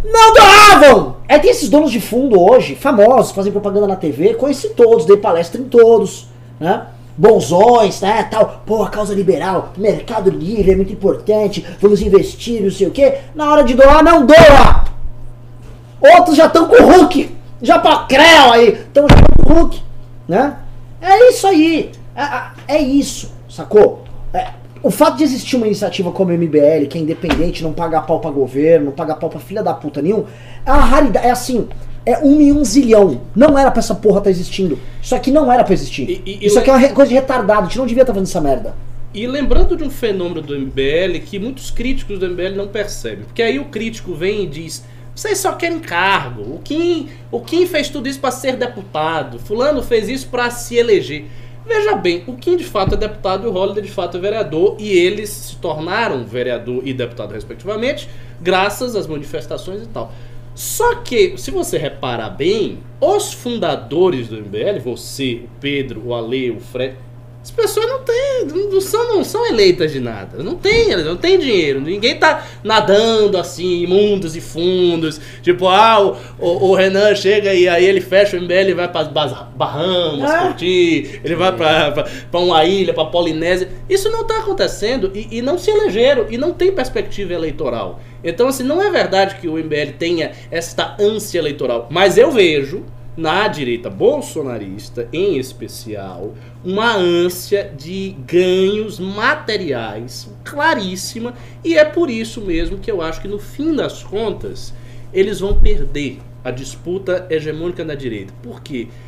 Não 0.05 0.32
doavam! 0.32 1.16
É, 1.28 1.39
tem 1.39 1.51
esses 1.51 1.68
donos 1.68 1.91
de 1.91 2.01
fundo 2.01 2.41
hoje, 2.41 2.76
famosos, 2.76 3.32
fazem 3.32 3.51
propaganda 3.51 3.89
na 3.89 3.97
TV, 3.97 4.34
conheci 4.34 4.68
todos, 4.70 5.05
dei 5.05 5.16
palestra 5.16 5.61
em 5.61 5.64
todos, 5.64 6.28
né? 6.61 6.87
Bonzões, 7.18 8.03
né, 8.03 8.28
tal, 8.30 8.62
pô, 8.66 8.82
a 8.82 8.91
causa 8.91 9.14
liberal, 9.14 9.72
mercado 9.76 10.28
livre 10.28 10.72
é 10.72 10.76
muito 10.76 10.93
importante, 10.93 11.66
vamos 11.80 12.03
investir, 12.03 12.62
não 12.62 12.70
sei 12.70 12.87
o 12.87 12.91
quê. 12.91 13.18
Na 13.34 13.51
hora 13.51 13.64
de 13.64 13.74
doar, 13.74 14.05
não 14.05 14.24
doa! 14.24 14.84
Outros 16.01 16.37
já 16.37 16.47
estão 16.47 16.68
com 16.68 16.76
o 16.76 16.87
Hulk, 16.87 17.34
já 17.61 17.78
pra 17.78 18.05
Creu 18.07 18.53
aí, 18.53 18.68
estão 18.68 19.07
com 19.09 19.53
o 19.53 19.55
Hulk, 19.55 19.82
né? 20.28 20.57
É 21.01 21.30
isso 21.30 21.47
aí, 21.47 21.91
é, 22.14 22.76
é 22.76 22.78
isso, 22.78 23.32
sacou? 23.57 24.04
É, 24.32 24.48
o 24.82 24.90
fato 24.90 25.16
de 25.16 25.24
existir 25.24 25.57
uma 25.57 25.66
iniciativa 25.66 26.12
como 26.12 26.30
a 26.30 26.34
MBL, 26.34 26.86
que 26.88 26.98
é 26.98 27.00
independente, 27.00 27.62
não 27.62 27.72
paga 27.72 28.00
pau 28.00 28.20
pra 28.20 28.30
governo, 28.30 28.86
não 28.86 28.92
paga 28.92 29.14
pau 29.16 29.28
pra 29.30 29.40
filha 29.40 29.62
da 29.62 29.74
puta 29.74 30.00
nenhum, 30.02 30.24
é 30.64 30.70
uma 30.70 30.80
raridade, 30.84 31.26
é 31.26 31.30
assim, 31.30 31.68
é 32.04 32.18
um 32.18 32.40
em 32.40 32.52
um 32.52 32.64
zilhão. 32.64 33.22
Não 33.34 33.59
era 33.59 33.70
pra 33.70 33.80
essa 33.80 33.94
porra 33.94 34.18
estar 34.18 34.30
existindo. 34.30 34.78
Isso 35.02 35.14
aqui 35.14 35.30
não 35.32 35.50
era 35.52 35.64
pra 35.64 35.74
existir. 35.74 36.09
E- 36.09 36.22
e- 36.24 36.46
Isso 36.46 36.59
aqui 36.59 36.70
é 36.70 36.72
uma 36.74 36.88
coisa 36.90 37.09
de 37.09 37.14
retardado, 37.14 37.62
a 37.62 37.64
gente 37.64 37.78
não 37.78 37.86
devia 37.86 38.02
estar 38.02 38.12
fazendo 38.12 38.28
essa 38.28 38.40
merda. 38.40 38.74
E 39.12 39.26
lembrando 39.26 39.76
de 39.76 39.82
um 39.82 39.90
fenômeno 39.90 40.42
do 40.42 40.54
MBL 40.54 41.20
que 41.24 41.38
muitos 41.38 41.70
críticos 41.70 42.18
do 42.18 42.26
MBL 42.26 42.54
não 42.54 42.68
percebem. 42.68 43.24
Porque 43.24 43.42
aí 43.42 43.59
o 43.59 43.64
crítico 43.64 44.14
vem 44.14 44.42
e 44.44 44.46
diz: 44.46 44.84
vocês 45.14 45.38
só 45.38 45.52
querem 45.52 45.78
cargo. 45.80 46.42
O 46.42 46.61
Kim, 46.62 47.09
o 47.32 47.40
Kim 47.40 47.66
fez 47.66 47.88
tudo 47.88 48.09
isso 48.09 48.20
para 48.20 48.30
ser 48.30 48.57
deputado. 48.57 49.38
Fulano 49.38 49.82
fez 49.82 50.09
isso 50.11 50.28
para 50.28 50.50
se 50.50 50.76
eleger. 50.76 51.24
Veja 51.67 51.97
bem, 51.97 52.23
o 52.29 52.35
Kim 52.35 52.57
de 52.57 52.64
fato 52.64 52.95
é 52.95 52.97
deputado 52.97 53.45
e 53.45 53.49
o 53.49 53.53
Holliday 53.53 53.83
de 53.83 53.91
fato 53.91 54.17
é 54.17 54.21
vereador. 54.21 54.77
E 54.79 54.89
eles 54.89 55.31
se 55.31 55.57
tornaram 55.57 56.25
vereador 56.25 56.81
e 56.85 56.93
deputado, 56.93 57.33
respectivamente, 57.33 58.09
graças 58.41 58.95
às 58.95 59.07
manifestações 59.07 59.83
e 59.83 59.87
tal. 59.87 60.12
Só 60.55 60.95
que, 60.95 61.37
se 61.37 61.51
você 61.51 61.77
reparar 61.77 62.31
bem, 62.31 62.79
os 62.99 63.33
fundadores 63.33 64.29
do 64.29 64.37
MBL, 64.37 64.81
você, 64.83 65.43
o 65.45 65.49
Pedro, 65.61 66.03
o 66.07 66.14
Ale, 66.14 66.51
o 66.51 66.61
Fred, 66.61 66.97
as 67.47 67.51
pessoas 67.53 67.86
não 67.86 68.01
têm, 68.03 68.44
não 68.72 68.80
são, 68.80 69.07
não 69.14 69.22
são 69.22 69.47
eleitas 69.47 69.92
de 69.92 70.01
nada. 70.01 70.42
Não 70.42 70.57
tem, 70.57 70.90
elas 70.90 71.07
não 71.07 71.16
tem 71.16 71.38
dinheiro. 71.38 71.80
Ninguém 71.80 72.16
tá 72.18 72.44
nadando 72.64 73.38
assim, 73.38 73.84
em 73.84 73.86
mundos 73.86 74.34
e 74.34 74.40
fundos. 74.40 75.20
Tipo, 75.42 75.68
ah, 75.68 76.01
o, 76.01 76.16
o, 76.40 76.70
o 76.70 76.74
Renan 76.74 77.14
chega 77.14 77.55
e 77.55 77.68
aí 77.68 77.84
ele 77.84 78.01
fecha 78.01 78.36
o 78.36 78.40
MBL 78.40 78.70
e 78.70 78.74
vai 78.74 78.88
para 78.90 79.05
Bahamas 79.05 80.28
Ah. 80.28 80.38
curtir. 80.49 81.20
Ele 81.22 81.36
vai 81.36 81.53
pra 81.53 82.05
uma 82.34 82.64
ilha, 82.64 82.92
pra 82.92 83.05
Polinésia. 83.05 83.68
Isso 83.88 84.11
não 84.11 84.24
tá 84.24 84.38
acontecendo 84.38 85.12
e, 85.14 85.38
e 85.38 85.40
não 85.40 85.57
se 85.57 85.70
elegeram 85.70 86.26
e 86.28 86.36
não 86.36 86.53
tem 86.53 86.72
perspectiva 86.72 87.32
eleitoral. 87.32 88.01
Então, 88.24 88.49
assim, 88.49 88.64
não 88.64 88.82
é 88.82 88.90
verdade 88.90 89.36
que 89.36 89.47
o 89.47 89.53
MBL 89.57 89.92
tenha 89.97 90.32
esta 90.51 90.97
ânsia 90.99 91.38
eleitoral. 91.38 91.86
Mas 91.92 92.18
eu 92.18 92.32
vejo 92.32 92.82
na 93.17 93.49
direita 93.49 93.89
bolsonarista, 93.89 95.09
em 95.12 95.39
especial, 95.39 96.35
uma 96.64 96.95
ânsia 96.95 97.73
de 97.77 98.14
ganhos 98.27 98.99
materiais 98.99 100.29
claríssima, 100.45 101.35
e 101.64 101.79
é 101.79 101.85
por 101.85 102.11
isso 102.11 102.41
mesmo 102.41 102.79
que 102.79 102.91
eu 102.91 103.01
acho 103.01 103.23
que 103.23 103.29
no 103.29 103.39
fim 103.39 103.75
das 103.75 104.03
contas 104.03 104.75
eles 105.12 105.41
vão 105.41 105.59
perder 105.59 106.19
a 106.45 106.51
disputa 106.51 107.27
hegemônica 107.31 107.85
da 107.85 107.95
direita. 107.95 108.33
Por 108.43 108.61
quê? 108.61 108.87
Porque 108.87 109.05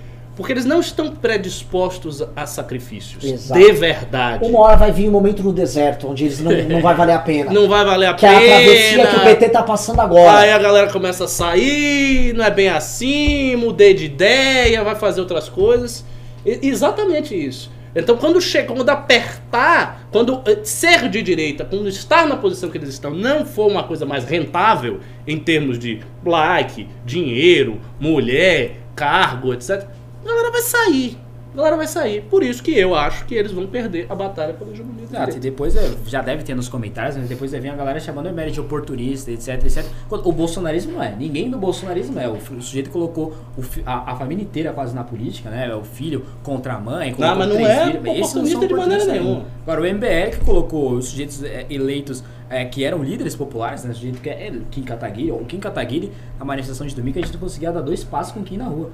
eles 0.52 0.64
não 0.64 0.80
estão 0.80 1.10
predispostos 1.10 2.22
a 2.36 2.46
sacrifícios 2.46 3.24
Exato. 3.24 3.60
de 3.60 3.72
verdade. 3.72 4.44
Uma 4.44 4.60
hora 4.60 4.76
vai 4.76 4.92
vir 4.92 5.08
um 5.08 5.12
momento 5.12 5.42
no 5.42 5.52
deserto 5.52 6.06
onde 6.08 6.24
eles 6.24 6.38
não, 6.40 6.52
não 6.52 6.80
vai 6.80 6.94
valer 6.94 7.14
a 7.14 7.18
pena. 7.18 7.50
Não 7.58 7.68
vai 7.68 7.84
valer 7.84 8.06
a 8.06 8.14
que 8.14 8.24
é 8.24 8.28
a 8.28 8.40
travessia 8.40 8.98
pena. 8.98 9.10
que 9.10 9.16
o 9.16 9.20
PT 9.24 9.48
tá 9.48 9.62
passando 9.62 10.00
agora. 10.00 10.38
Aí 10.38 10.52
a 10.52 10.58
galera 10.58 10.92
começa 10.92 11.24
a 11.24 11.28
sair, 11.28 12.32
não 12.34 12.44
é 12.44 12.50
bem 12.50 12.68
assim, 12.68 13.56
mudei 13.56 13.94
de 13.94 14.04
ideia, 14.04 14.84
vai 14.84 14.94
fazer 14.94 15.20
outras 15.20 15.48
coisas. 15.48 16.04
E- 16.46 16.60
exatamente 16.68 17.34
isso. 17.34 17.70
Então, 17.96 18.16
quando 18.16 18.40
chega, 18.40 18.72
quando 18.72 18.88
apertar, 18.90 20.06
quando 20.12 20.42
eh, 20.46 20.58
ser 20.62 21.08
de 21.08 21.22
direita, 21.22 21.64
quando 21.64 21.88
estar 21.88 22.26
na 22.26 22.36
posição 22.36 22.68
que 22.70 22.78
eles 22.78 22.90
estão, 22.90 23.10
não 23.10 23.44
for 23.44 23.66
uma 23.68 23.82
coisa 23.82 24.04
mais 24.06 24.24
rentável 24.24 25.00
em 25.26 25.38
termos 25.38 25.78
de 25.78 26.00
like, 26.24 26.86
dinheiro, 27.04 27.80
mulher, 27.98 28.76
cargo, 28.94 29.52
etc., 29.52 29.86
a 30.24 30.28
galera 30.28 30.50
vai 30.50 30.62
sair. 30.62 31.18
A 31.52 31.56
galera 31.56 31.76
vai 31.76 31.86
sair. 31.86 32.22
Por 32.22 32.42
isso 32.42 32.62
que 32.62 32.70
eu 32.72 32.94
acho 32.94 33.24
que 33.24 33.34
eles 33.34 33.52
vão 33.52 33.66
perder 33.66 34.06
a 34.10 34.14
batalha 34.14 34.52
pela 34.52 34.70
hegemonia 34.70 35.04
Exato, 35.04 35.36
e 35.36 35.40
depois 35.40 35.74
é, 35.74 35.90
já 36.06 36.20
deve 36.20 36.42
ter 36.42 36.54
nos 36.54 36.68
comentários, 36.68 37.16
mas 37.16 37.28
depois 37.28 37.50
vai 37.50 37.60
vir 37.60 37.70
a 37.70 37.74
galera 37.74 37.98
chamando 37.98 38.26
o 38.26 38.32
MBL 38.32 38.50
de 38.50 38.60
oportunista, 38.60 39.30
etc, 39.30 39.64
etc. 39.64 39.84
O 40.10 40.30
bolsonarismo 40.30 40.92
não 40.92 41.02
é, 41.02 41.14
ninguém 41.16 41.50
do 41.50 41.56
bolsonarismo 41.56 42.20
é. 42.20 42.28
O, 42.28 42.38
sujeito 42.60 42.90
colocou 42.90 43.34
o 43.56 43.62
a, 43.86 44.12
a 44.12 44.16
família 44.16 44.42
inteira 44.42 44.72
quase 44.72 44.94
na 44.94 45.02
política, 45.02 45.48
né? 45.48 45.74
O 45.74 45.82
filho 45.82 46.26
contra 46.42 46.74
a 46.74 46.80
mãe, 46.80 47.14
colocou 47.14 47.38
mas 47.38 47.48
não 47.48 47.56
três 47.56 47.68
é 47.70 47.86
filhos. 47.86 48.34
Não 48.34 48.46
são 48.46 48.66
de 48.66 48.74
maneira 48.74 49.04
nenhuma. 49.06 49.44
Agora, 49.62 49.80
o 49.80 49.84
MBL 49.84 50.30
que 50.32 50.44
colocou 50.44 50.92
os 50.92 51.08
sujeitos 51.08 51.42
é, 51.42 51.66
eleitos 51.70 52.22
é, 52.50 52.64
que 52.66 52.84
eram 52.84 53.02
líderes 53.02 53.34
populares, 53.34 53.84
né? 53.84 53.92
O 53.92 53.94
sujeito 53.94 54.20
que 54.20 54.28
é 54.28 54.52
Kim 54.70 54.82
Kataguiri, 54.82 55.32
ou 55.32 55.44
Kim 55.46 55.58
Kataguiri, 55.58 56.12
na 56.38 56.44
manifestação 56.44 56.86
de 56.86 56.94
domingo, 56.94 57.18
a 57.18 57.22
gente 57.22 57.32
não 57.32 57.40
conseguia 57.40 57.72
dar 57.72 57.80
dois 57.80 58.04
passos 58.04 58.32
com 58.32 58.40
o 58.40 58.44
Kim 58.44 58.58
na 58.58 58.66
rua. 58.66 58.90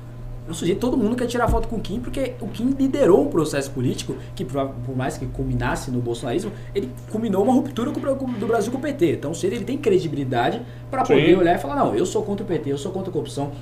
O 0.48 0.52
sujeito, 0.52 0.78
todo 0.78 0.96
mundo 0.96 1.16
quer 1.16 1.26
tirar 1.26 1.48
foto 1.48 1.68
com 1.68 1.76
o 1.76 1.80
Kim, 1.80 2.00
porque 2.00 2.34
o 2.40 2.48
Kim 2.48 2.74
liderou 2.78 3.22
um 3.22 3.28
processo 3.28 3.70
político 3.70 4.14
que, 4.34 4.44
por, 4.44 4.94
mais 4.94 5.16
que 5.16 5.24
culminasse 5.26 5.90
no 5.90 6.00
bolsonarismo, 6.00 6.52
ele 6.74 6.90
culminou 7.10 7.42
uma 7.42 7.52
ruptura 7.52 7.90
com 7.90 8.00
do 8.38 8.46
Brasil 8.46 8.70
com 8.70 8.78
o 8.78 8.80
PT. 8.80 9.12
Então, 9.12 9.32
sujeito 9.32 9.56
ele 9.56 9.64
tem 9.64 9.78
credibilidade 9.78 10.60
para 10.90 11.02
poder 11.02 11.38
olhar 11.38 11.54
e 11.54 11.58
falar: 11.58 11.76
não, 11.76 11.94
eu 11.94 12.04
sou 12.04 12.22
contra 12.22 12.44
o 12.44 12.46
PT, 12.46 12.70
eu 12.70 12.78
sou 12.78 12.92
contra 12.92 13.08
a 13.08 13.12
corrupção. 13.12 13.52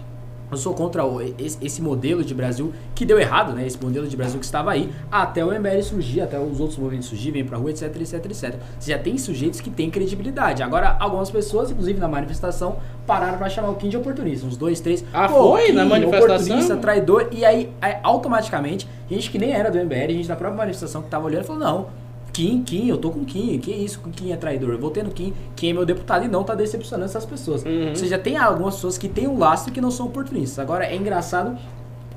Eu 0.53 0.59
sou 0.59 0.75
contra 0.75 1.03
o- 1.05 1.21
esse, 1.39 1.57
esse 1.63 1.81
modelo 1.81 2.23
de 2.23 2.35
Brasil 2.35 2.73
que 2.95 3.07
deu 3.07 3.19
errado, 3.19 3.53
né? 3.55 3.67
Esse 3.67 3.83
modelo 3.83 4.07
de 4.07 4.15
Brasil 4.17 4.39
que 4.39 4.45
estava 4.45 4.71
aí, 4.71 4.93
até 5.11 5.43
o 5.45 5.51
MBL 5.51 5.83
surgir, 5.83 6.21
até 6.21 6.39
os 6.39 6.61
outros 6.61 6.79
movimentos 6.79 7.09
surgirem, 7.09 7.43
pra 7.45 7.57
rua, 7.57 7.71
etc, 7.71 7.85
etc, 8.01 8.25
etc. 8.27 8.55
Você 8.79 8.91
já 8.93 8.99
tem 8.99 9.17
sujeitos 9.17 9.61
que 9.63 9.71
têm 9.71 9.91
credibilidade. 9.91 10.63
Agora, 10.63 10.95
algumas 11.01 11.31
pessoas, 11.31 11.71
inclusive 11.71 11.99
na 11.99 12.07
manifestação, 12.07 12.77
pararam 13.07 13.39
pra 13.39 13.49
chamar 13.49 13.71
o 13.71 13.75
Kim 13.77 13.89
de 13.89 13.97
oportunista. 13.97 14.47
Uns 14.47 14.57
dois, 14.57 14.79
três. 14.79 15.03
Ah, 15.13 15.29
foi? 15.29 15.67
Kim, 15.67 15.73
Na 15.73 15.85
manifestação? 15.87 16.35
Oportunista, 16.37 16.77
traidor. 16.77 17.29
E 17.33 17.45
aí, 17.45 17.73
aí, 17.81 17.97
automaticamente, 18.03 18.87
gente 19.11 19.31
que 19.31 19.39
nem 19.39 19.53
era 19.53 19.71
do 19.71 19.79
MBL, 19.79 20.13
gente 20.13 20.29
da 20.29 20.37
própria 20.37 20.59
manifestação 20.59 21.01
que 21.03 21.09
tava 21.09 21.27
olhando, 21.27 21.45
falou: 21.45 21.63
não. 21.63 22.02
Kim, 22.33 22.63
Kim, 22.63 22.89
eu 22.89 22.97
tô 22.97 23.11
com 23.11 23.25
Kim, 23.25 23.59
que 23.59 23.71
isso, 23.71 24.01
Kim 24.17 24.33
é 24.33 24.37
traidor, 24.37 24.71
eu 24.71 24.79
votei 24.79 25.03
no 25.03 25.11
Kim, 25.11 25.35
Kim 25.55 25.71
é 25.71 25.73
meu 25.73 25.85
deputado 25.85 26.25
e 26.25 26.29
não 26.29 26.43
tá 26.43 26.55
decepcionando 26.55 27.05
essas 27.05 27.27
pessoas. 27.27 27.63
Uhum. 27.65 27.91
Ou 27.91 27.97
seja, 27.97 28.19
tem 28.19 28.37
algumas 28.37 28.77
pessoas 28.77 28.97
que 28.97 29.09
têm 29.09 29.29
um 29.29 29.39
lastro 29.39 29.71
e 29.71 29.75
que 29.75 29.81
não 29.81 29.91
são 29.91 30.07
oportunistas. 30.07 30.59
Agora, 30.59 30.87
é 30.87 30.97
engraçado 30.97 31.59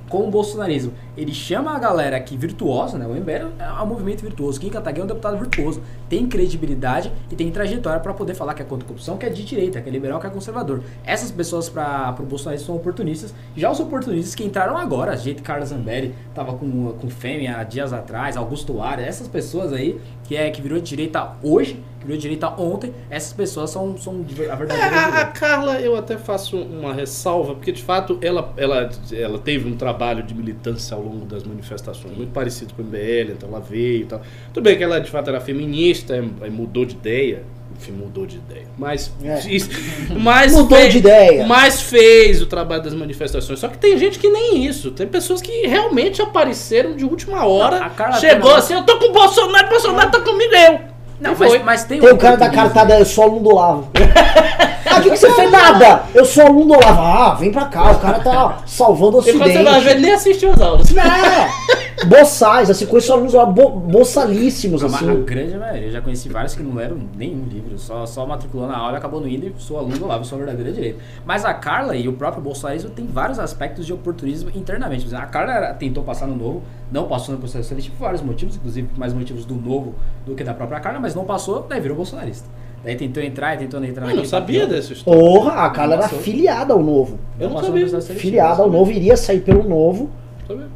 com 0.10 0.28
o 0.28 0.32
bolsonarismo. 0.32 0.94
Ele 1.18 1.34
chama 1.34 1.76
a 1.76 1.80
galera 1.80 2.18
aqui 2.18 2.38
virtuosa, 2.38 2.98
né? 2.98 3.06
O 3.06 3.14
MBL 3.14 3.54
é 3.60 3.82
um 3.82 3.86
movimento 3.86 4.22
virtuoso. 4.22 4.60
Kim 4.60 4.70
Kataguiri 4.70 5.02
é 5.02 5.04
um 5.06 5.08
deputado 5.08 5.38
virtuoso. 5.38 5.82
Tem 6.10 6.28
credibilidade 6.28 7.12
e 7.32 7.36
tem 7.36 7.50
trajetória 7.52 8.00
pra 8.00 8.14
poder 8.14 8.34
falar 8.36 8.54
que 8.54 8.62
é 8.62 8.66
contra 8.66 8.86
a 8.86 8.88
corrupção, 8.88 9.18
que 9.18 9.26
é 9.26 9.30
de 9.30 9.44
direita, 9.44 9.82
que 9.82 9.90
é 9.90 9.92
liberal, 9.92 10.20
que 10.20 10.28
é 10.28 10.30
conservador. 10.30 10.84
Essas 11.06 11.32
pessoas 11.32 11.70
para 11.70 12.12
pro 12.14 12.26
bolsonarismo 12.26 12.68
são 12.68 12.76
oportunistas. 12.76 13.34
Já 13.56 13.72
os 13.72 13.80
oportunistas 13.80 14.36
que 14.36 14.44
entraram 14.44 14.78
agora, 14.78 15.16
jeito 15.18 15.42
Carlos 15.42 15.70
Zambelli, 15.70 16.14
tava 16.34 16.54
com, 16.54 16.94
com 16.94 17.10
fêmea 17.10 17.58
há 17.58 17.64
dias 17.64 17.94
atrás, 17.94 18.38
Augusto 18.38 18.82
Aras, 18.82 19.06
essas 19.08 19.28
pessoas 19.28 19.74
aí, 19.74 20.00
que 20.24 20.36
é 20.36 20.50
que 20.50 20.62
virou 20.62 20.80
de 20.80 20.86
direita 20.86 21.34
hoje, 21.42 21.84
que 22.00 22.06
virou 22.06 22.18
de 22.18 22.22
direita 22.22 22.50
ontem, 22.62 22.94
essas 23.10 23.34
pessoas 23.34 23.70
são, 23.72 23.98
são 23.98 24.24
a 24.50 24.56
É, 24.56 24.56
verdadeira 24.56 24.98
a, 24.98 25.00
a 25.00 25.00
direita. 25.00 25.32
Carla, 25.34 25.80
eu 25.82 25.96
até 25.96 26.18
faço 26.18 26.58
uma 26.58 26.94
ressalva, 26.94 27.56
porque 27.56 27.72
de 27.72 27.82
fato 27.84 28.18
ela, 28.22 28.54
ela, 28.58 28.90
ela 29.12 29.40
teve 29.40 29.68
um 29.68 29.76
trabalho 29.76 29.95
de 30.24 30.34
militância 30.36 30.96
ao 30.96 31.02
longo 31.02 31.26
das 31.26 31.44
manifestações, 31.44 32.16
muito 32.16 32.32
parecido 32.32 32.74
com 32.74 32.82
o 32.82 32.86
MBL, 32.86 33.32
então 33.34 33.50
ela 33.50 33.60
veio 33.60 34.02
e 34.02 34.06
tal. 34.06 34.22
Tudo 34.54 34.64
bem 34.64 34.78
que 34.78 34.84
ela 34.84 35.00
de 35.00 35.10
fato 35.10 35.30
era 35.30 35.40
feminista 35.40 36.14
aí 36.42 36.50
mudou 36.50 36.86
de 36.86 36.96
ideia. 36.96 37.44
Enfim, 37.78 37.92
mudou 37.92 38.26
de 38.26 38.38
ideia. 38.38 38.68
Mas, 38.78 39.12
É. 39.22 39.40
isso- 39.50 39.70
mas 40.18 40.54
Mudou 40.54 40.78
fez- 40.78 40.94
de 40.94 41.00
ideia. 41.00 41.46
Mas 41.46 41.82
fez 41.82 42.42
o 42.42 42.46
trabalho 42.46 42.82
das 42.84 42.94
manifestações. 42.94 43.60
Só 43.60 43.68
que 43.68 43.78
tem 43.78 43.98
gente 43.98 44.18
que 44.20 44.30
nem 44.30 44.64
isso. 44.66 44.92
Tem 44.92 45.06
pessoas 45.08 45.42
que 45.42 45.52
realmente 45.68 46.22
apareceram 46.22 46.96
de 46.96 47.04
última 47.04 47.46
hora. 47.46 47.92
Não, 47.98 48.14
chegou 48.20 48.54
assim, 48.56 48.76
eu 48.76 48.84
tô 48.84 48.98
com 48.98 49.10
o 49.10 49.12
Bolsonaro, 49.14 49.68
Bolsonaro 49.68 50.10
tá 50.12 50.22
comigo, 50.22 50.54
eu. 50.54 50.95
Não, 51.20 51.34
mas, 51.38 51.50
foi. 51.50 51.60
mas 51.60 51.84
tem 51.86 52.00
Tem 52.00 52.12
um 52.12 52.16
o 52.16 52.18
cara 52.18 52.36
da 52.36 52.50
cartada, 52.50 53.00
eu 53.00 53.06
sou 53.06 53.24
aluno 53.24 53.42
do 53.42 53.50
Olavo. 53.52 53.88
ah, 54.86 54.98
o 54.98 55.02
que, 55.02 55.10
que 55.12 55.18
você 55.18 55.32
fez? 55.32 55.52
Nada! 55.52 56.04
Eu 56.14 56.26
sou 56.26 56.46
aluno 56.46 56.66
do 56.66 56.74
Olavo. 56.74 57.02
Ah, 57.02 57.36
vem 57.40 57.52
pra 57.52 57.66
cá, 57.66 57.92
o 57.92 58.00
cara 58.00 58.20
tá 58.20 58.58
salvando 58.68 59.18
o 59.18 59.22
E 59.22 59.32
quando 59.34 59.34
você 59.34 59.38
vai 59.38 59.50
ver, 59.54 59.70
ocidente. 59.70 59.90
ele 59.92 60.02
nem 60.02 60.14
assistiu 60.14 60.52
as 60.52 60.62
aulas. 60.62 60.88
É, 60.96 61.50
boçais, 62.08 62.70
assim, 62.70 62.86
conheço 62.86 63.14
alunos 63.14 63.34
lá, 63.34 63.46
bo, 63.46 63.70
boçalíssimos, 63.70 64.84
A, 64.84 64.90
ma- 64.90 64.98
a 64.98 65.00
assim. 65.02 65.24
grande 65.24 65.58
maioria. 65.58 65.88
Eu 65.88 65.92
já 65.92 66.02
conheci 66.02 66.28
vários 66.30 66.54
que 66.54 66.62
não 66.62 66.74
leram 66.76 66.98
nenhum 67.18 67.46
livro, 67.46 67.78
só, 67.80 68.06
só 68.06 68.26
matriculou 68.26 68.68
na 68.68 68.78
aula, 68.78 68.98
acabou 68.98 69.22
no 69.22 69.28
indo 69.28 69.46
e 69.48 69.54
sou 69.58 69.78
aluno 69.78 69.98
do 69.98 70.06
Lavo, 70.08 70.26
sou 70.26 70.36
a 70.38 70.40
verdadeira 70.46 70.72
direita. 70.72 71.00
Mas 71.26 71.46
a 71.46 71.54
Carla 71.54 71.96
e 71.96 72.08
o 72.08 72.14
próprio 72.14 72.44
bolsonarismo 72.44 72.90
tem 72.90 73.06
vários 73.06 73.40
aspectos 73.40 73.86
de 73.86 73.94
oportunismo 73.94 74.50
internamente. 74.54 75.04
Por 75.04 75.08
exemplo, 75.10 75.24
A 75.26 75.28
Carla 75.28 75.74
tentou 75.74 76.04
passar 76.04 76.28
no 76.28 76.36
novo, 76.36 76.64
não 76.92 77.06
passou 77.08 77.34
no 77.34 77.40
processo 77.40 77.70
seletivo 77.70 77.96
por 77.98 78.04
vários 78.06 78.22
motivos, 78.22 78.56
inclusive 78.56 78.90
mais 78.98 79.14
motivos 79.14 79.46
do 79.46 79.56
novo 79.56 79.96
do 80.26 80.36
que 80.36 80.44
da 80.44 80.54
própria 80.54 80.80
Carla, 80.80 81.00
mas 81.00 81.16
não 81.16 81.24
passou, 81.24 81.66
daí 81.68 81.80
virou 81.80 81.96
bolsonarista. 81.96 82.48
Daí 82.84 82.96
tentou 82.96 83.24
entrar 83.24 83.56
e 83.56 83.58
tentou 83.58 83.84
entrar 83.84 84.08
Eu 84.12 84.18
não 84.18 84.26
sabia 84.26 84.62
papel. 84.62 84.76
dessa 84.76 84.94
história. 84.94 85.20
Porra, 85.20 85.52
a 85.54 85.70
Carla 85.72 85.96
era 85.96 86.08
filiada 86.08 86.72
ao 86.74 86.84
novo. 86.84 87.18
Eu 87.40 87.50
não 87.50 87.56
passou 87.56 87.76
no 87.76 87.90
sabia. 88.02 88.20
Filiada 88.22 88.62
ao 88.62 88.70
novo, 88.70 88.92
iria 88.92 89.18
sair 89.18 89.40
pelo 89.40 89.68
novo, 89.68 90.12
Sabia. 90.48 90.68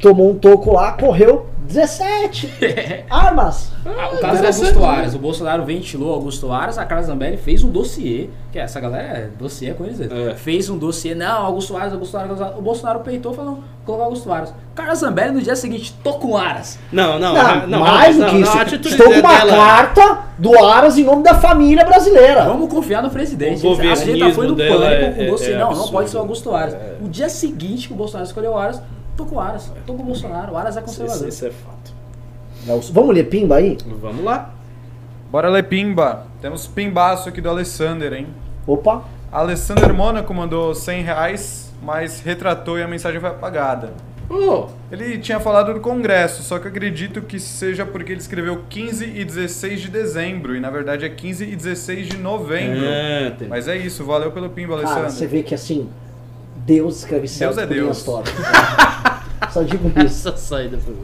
Tomou 0.00 0.30
um 0.30 0.34
toco 0.38 0.72
lá, 0.72 0.92
correu 0.92 1.46
17 1.66 3.04
armas. 3.10 3.72
Ah, 3.84 4.08
o 4.12 4.18
caso 4.18 4.34
do 4.34 4.38
Interessante, 4.38 4.66
Augusto? 4.76 4.84
Aras. 4.84 5.14
O 5.14 5.18
Bolsonaro 5.18 5.64
ventilou 5.64 6.12
Augusto 6.14 6.52
Aras, 6.52 6.78
a 6.78 6.84
Carla 6.84 7.04
Zambelli 7.04 7.36
fez 7.36 7.64
um 7.64 7.70
dossiê, 7.70 8.28
que 8.52 8.58
essa 8.58 8.78
galera 8.80 9.18
é 9.18 9.28
dossiê 9.38 9.74
com 9.74 9.84
eles. 9.84 10.00
É. 10.00 10.34
Fez 10.34 10.70
um 10.70 10.78
dossiê, 10.78 11.14
não, 11.14 11.44
Augusto 11.44 11.76
Aras, 11.76 11.92
Augusto 11.92 12.16
Aras. 12.16 12.40
O 12.56 12.62
Bolsonaro 12.62 13.00
peitou 13.00 13.32
e 13.32 13.36
falou, 13.36 13.58
colocar 13.84 14.04
Augusto 14.04 14.32
Aras. 14.32 14.54
Carla 14.76 14.94
Zambelli 14.94 15.32
no 15.32 15.40
dia 15.42 15.56
seguinte, 15.56 15.92
tô 16.04 16.14
com 16.14 16.36
Aras. 16.36 16.78
Não, 16.92 17.18
não, 17.18 17.34
Não, 17.34 17.66
não, 17.66 17.80
mais 17.80 18.16
não, 18.16 18.26
do 18.26 18.32
que 18.32 18.38
não, 18.38 18.62
isso. 18.64 18.74
Estou 18.88 19.06
com 19.06 19.18
uma 19.18 19.38
dela- 19.38 19.52
carta 19.52 20.18
do 20.38 20.58
Aras 20.64 20.96
em 20.98 21.04
nome 21.04 21.22
da 21.24 21.34
família 21.34 21.84
brasileira. 21.84 22.44
Vamos 22.44 22.72
confiar 22.72 23.02
no 23.02 23.10
presidente. 23.10 23.66
O 23.66 23.72
a 23.72 23.94
gente 23.96 24.18
já 24.20 24.30
foi 24.32 24.46
no 24.46 24.54
dela 24.54 24.80
pânico 24.86 25.04
é- 25.04 25.10
com 25.14 25.22
o 25.22 25.30
dossiê. 25.32 25.52
é 25.52 25.54
não, 25.54 25.60
não 25.62 25.68
absurdo. 25.70 25.92
pode 25.92 26.10
ser 26.10 26.16
o 26.16 26.20
Augusto 26.20 26.54
Aras. 26.54 26.74
É. 26.74 26.96
O 27.02 27.08
dia 27.08 27.28
seguinte 27.28 27.88
que 27.88 27.92
o 27.94 27.96
Bolsonaro 27.96 28.26
escolheu 28.26 28.52
o 28.52 28.56
Aras, 28.58 28.80
tô 29.16 29.24
com 29.26 29.36
o 29.36 29.40
Aras. 29.40 29.70
Tô 29.86 29.94
com 29.94 30.02
o 30.02 30.06
Bolsonaro. 30.06 30.52
O 30.52 30.56
Aras 30.56 30.76
é 30.76 30.80
Isso, 30.80 30.88
conservador. 31.00 31.28
isso 31.28 31.46
é 31.46 31.50
fato. 31.50 31.94
Vamos 32.92 33.14
ler 33.14 33.24
pimba 33.24 33.56
aí? 33.56 33.76
Vamos 34.00 34.24
lá. 34.24 34.50
Bora 35.30 35.48
ler 35.48 35.64
pimba. 35.64 36.26
Temos 36.40 36.66
pimbaço 36.66 37.28
aqui 37.28 37.40
do 37.40 37.48
Alessander, 37.48 38.12
hein? 38.12 38.28
Opa. 38.66 39.04
Alessander 39.30 39.92
Mônaco 39.92 40.32
mandou 40.32 40.74
100 40.74 41.02
reais, 41.02 41.72
mas 41.82 42.20
retratou 42.20 42.78
e 42.78 42.82
a 42.82 42.88
mensagem 42.88 43.20
foi 43.20 43.30
apagada. 43.30 43.92
Ô, 44.28 44.66
Ele 44.90 45.18
tinha 45.18 45.38
falado 45.38 45.72
do 45.72 45.78
Congresso, 45.80 46.42
só 46.42 46.58
que 46.58 46.66
acredito 46.66 47.22
que 47.22 47.38
seja 47.38 47.86
porque 47.86 48.10
ele 48.12 48.20
escreveu 48.20 48.62
15 48.68 49.04
e 49.04 49.24
16 49.24 49.82
de 49.82 49.88
dezembro, 49.88 50.56
e 50.56 50.60
na 50.60 50.68
verdade 50.70 51.04
é 51.04 51.08
15 51.08 51.44
e 51.44 51.54
16 51.54 52.08
de 52.08 52.16
novembro. 52.16 52.84
é, 52.84 53.30
tem- 53.30 53.46
Mas 53.46 53.68
é 53.68 53.76
isso, 53.76 54.04
valeu 54.04 54.32
pelo 54.32 54.50
pimba, 54.50 54.74
Alessandro. 54.74 55.10
você 55.10 55.26
vê 55.28 55.44
que 55.44 55.54
assim, 55.54 55.88
Deus 56.66 56.98
escreve 56.98 57.28
certo 57.28 57.54
Deus 57.54 57.64
é 57.64 57.66
por 57.66 57.76
linhas 57.76 57.96
Deus. 57.96 58.04
tortas. 58.04 58.34
Só 59.54 59.62
digo 59.62 59.88
isso. 60.04 60.28
Essa 60.28 60.36
saída 60.36 60.76
foi. 60.78 60.94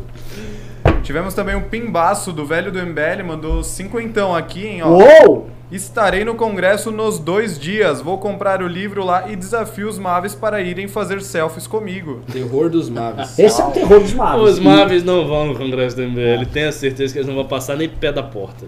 Tivemos 1.03 1.35
também 1.35 1.55
um 1.55 1.63
pimbaço 1.63 2.33
do 2.33 2.45
velho 2.45 2.73
do 2.73 2.79
MBL, 2.85 3.25
mandou 3.25 3.63
cinquentão 3.63 4.35
aqui, 4.35 4.67
hein, 4.67 4.83
ó. 4.83 4.89
Uou! 4.89 5.51
Estarei 5.71 6.25
no 6.25 6.35
congresso 6.35 6.91
nos 6.91 7.19
dois 7.19 7.59
dias, 7.59 8.03
vou 8.03 8.19
comprar 8.19 8.61
o 8.63 8.67
livro 8.67 9.05
lá 9.05 9.31
e 9.31 9.37
desafio 9.37 9.89
os 9.89 9.99
Maves 9.99 10.35
para 10.35 10.61
irem 10.61 10.87
fazer 10.87 11.23
selfies 11.23 11.67
comigo. 11.67 12.21
Terror 12.31 12.69
dos 12.69 12.91
Maves. 12.91 13.37
Esse 13.41 13.61
é 13.61 13.65
o 13.65 13.71
terror 13.71 14.01
dos 14.01 14.13
magos. 14.13 14.51
Os 14.51 14.59
Mavis 14.59 15.03
não 15.03 15.27
vão 15.27 15.47
no 15.47 15.57
Congresso 15.57 15.97
do 15.97 16.03
MBL. 16.03 16.45
Tenha 16.53 16.71
certeza 16.73 17.13
que 17.13 17.21
eles 17.21 17.29
não 17.29 17.35
vão 17.37 17.47
passar 17.47 17.77
nem 17.77 17.89
pé 17.89 18.13
da 18.13 18.23
porta. 18.23 18.67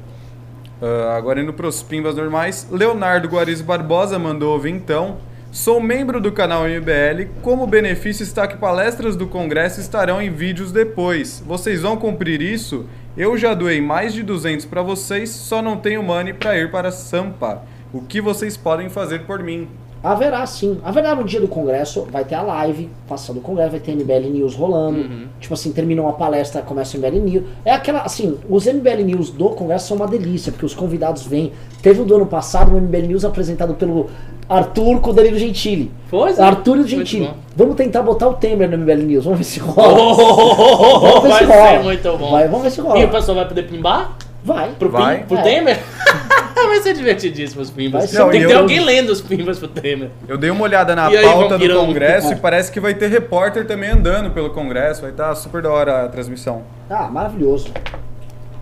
Ah, 0.80 1.14
agora 1.16 1.42
indo 1.42 1.52
pros 1.52 1.82
pimbas 1.82 2.16
normais, 2.16 2.66
Leonardo 2.70 3.28
Guariz 3.28 3.60
Barbosa 3.60 4.18
mandou 4.18 4.58
vintão. 4.58 5.16
Sou 5.54 5.80
membro 5.80 6.20
do 6.20 6.32
canal 6.32 6.64
MBL. 6.64 7.28
Como 7.40 7.64
benefício 7.64 8.24
está 8.24 8.44
que 8.44 8.56
palestras 8.56 9.14
do 9.14 9.28
Congresso 9.28 9.80
estarão 9.80 10.20
em 10.20 10.28
vídeos 10.28 10.72
depois. 10.72 11.40
Vocês 11.46 11.82
vão 11.82 11.96
cumprir 11.96 12.42
isso? 12.42 12.86
Eu 13.16 13.38
já 13.38 13.54
doei 13.54 13.80
mais 13.80 14.12
de 14.12 14.24
200 14.24 14.66
para 14.66 14.82
vocês, 14.82 15.30
só 15.30 15.62
não 15.62 15.76
tenho 15.76 16.02
money 16.02 16.34
para 16.34 16.58
ir 16.58 16.72
para 16.72 16.90
Sampa. 16.90 17.62
O 17.92 18.02
que 18.02 18.20
vocês 18.20 18.56
podem 18.56 18.88
fazer 18.88 19.26
por 19.26 19.44
mim? 19.44 19.68
Haverá 20.04 20.44
sim. 20.44 20.78
Haverá 20.84 21.14
no 21.14 21.24
dia 21.24 21.40
do 21.40 21.48
congresso, 21.48 22.06
vai 22.10 22.26
ter 22.26 22.34
a 22.34 22.42
live, 22.42 22.90
passando 23.08 23.38
o 23.38 23.40
congresso, 23.40 23.70
vai 23.70 23.80
ter 23.80 23.96
MBL 23.96 24.28
News 24.30 24.54
rolando. 24.54 24.98
Uhum. 24.98 25.28
Tipo 25.40 25.54
assim, 25.54 25.72
terminou 25.72 26.04
uma 26.04 26.12
palestra, 26.12 26.60
começa 26.60 26.98
o 26.98 27.00
MBL 27.00 27.20
News. 27.20 27.44
É 27.64 27.72
aquela, 27.72 28.02
assim, 28.02 28.38
os 28.46 28.66
MBL 28.66 29.02
News 29.02 29.30
do 29.30 29.48
congresso 29.50 29.88
são 29.88 29.96
uma 29.96 30.06
delícia, 30.06 30.52
porque 30.52 30.66
os 30.66 30.74
convidados 30.74 31.26
vêm. 31.26 31.52
Teve 31.80 32.02
o 32.02 32.04
do 32.04 32.16
ano 32.16 32.26
passado 32.26 32.76
um 32.76 32.80
MBL 32.80 33.06
News 33.06 33.24
apresentado 33.24 33.72
pelo 33.74 34.10
Arthur 34.48 35.00
com 35.00 35.10
o 35.10 35.12
Danilo 35.12 35.38
Gentili. 35.38 35.90
Pois 36.10 36.38
é. 36.38 36.42
Arthur 36.42 36.76
e 36.78 36.80
o 36.80 36.86
Gentili. 36.86 37.30
Vamos 37.56 37.76
tentar 37.76 38.02
botar 38.02 38.28
o 38.28 38.34
Temer 38.34 38.68
no 38.70 38.76
MBL 38.78 39.02
News, 39.04 39.24
vamos 39.24 39.38
ver 39.38 39.44
se 39.44 39.60
rola. 39.60 39.94
Oh, 39.98 41.00
Vamos 41.00 41.22
ver 41.22 41.28
vai 41.28 41.38
se 41.46 41.52
rola. 41.52 41.68
ser 41.70 41.82
muito 41.82 42.18
bom. 42.18 42.30
Vai, 42.30 42.44
vamos 42.48 42.62
ver 42.62 42.70
se 42.70 42.78
E 42.80 42.82
o 42.82 42.86
rola. 42.86 43.08
pessoal 43.08 43.36
vai 43.36 43.48
poder 43.48 43.62
pimbar? 43.64 44.12
Vai. 44.44 44.70
Pro, 44.78 44.90
Vai. 44.90 45.18
Pim, 45.20 45.24
pro 45.28 45.38
É. 45.38 45.42
Temer? 45.42 45.78
vai 46.54 46.80
ser 46.82 46.92
divertidíssimo 46.94 47.62
os 47.62 47.70
pimbas. 47.70 48.12
Não, 48.12 48.30
Tem 48.30 48.40
que 48.42 48.46
ter 48.46 48.52
eu- 48.54 48.58
alguém 48.58 48.80
lendo 48.84 49.10
os 49.10 49.20
pimbas 49.22 49.58
pro 49.58 49.68
Temer. 49.68 50.10
Eu 50.28 50.36
dei 50.36 50.50
uma 50.50 50.62
olhada 50.64 50.94
na 50.94 51.10
E 51.12 51.22
pauta 51.22 51.56
do? 51.58 51.74
Congresso 51.74 52.32
e 52.32 52.36
parece 52.36 52.70
que 52.70 52.78
vai 52.80 52.92
ter 52.94 53.08
repórter 53.08 53.66
também 53.66 53.90
andando 53.90 54.30
pelo 54.32 54.50
Congresso. 54.50 55.00
Vai 55.02 55.10
estar 55.10 55.34
super 55.34 55.62
da 55.62 55.70
hora 55.70 56.04
a 56.04 56.08
transmissão. 56.08 56.62
Ah, 56.90 57.08
maravilhoso. 57.10 57.68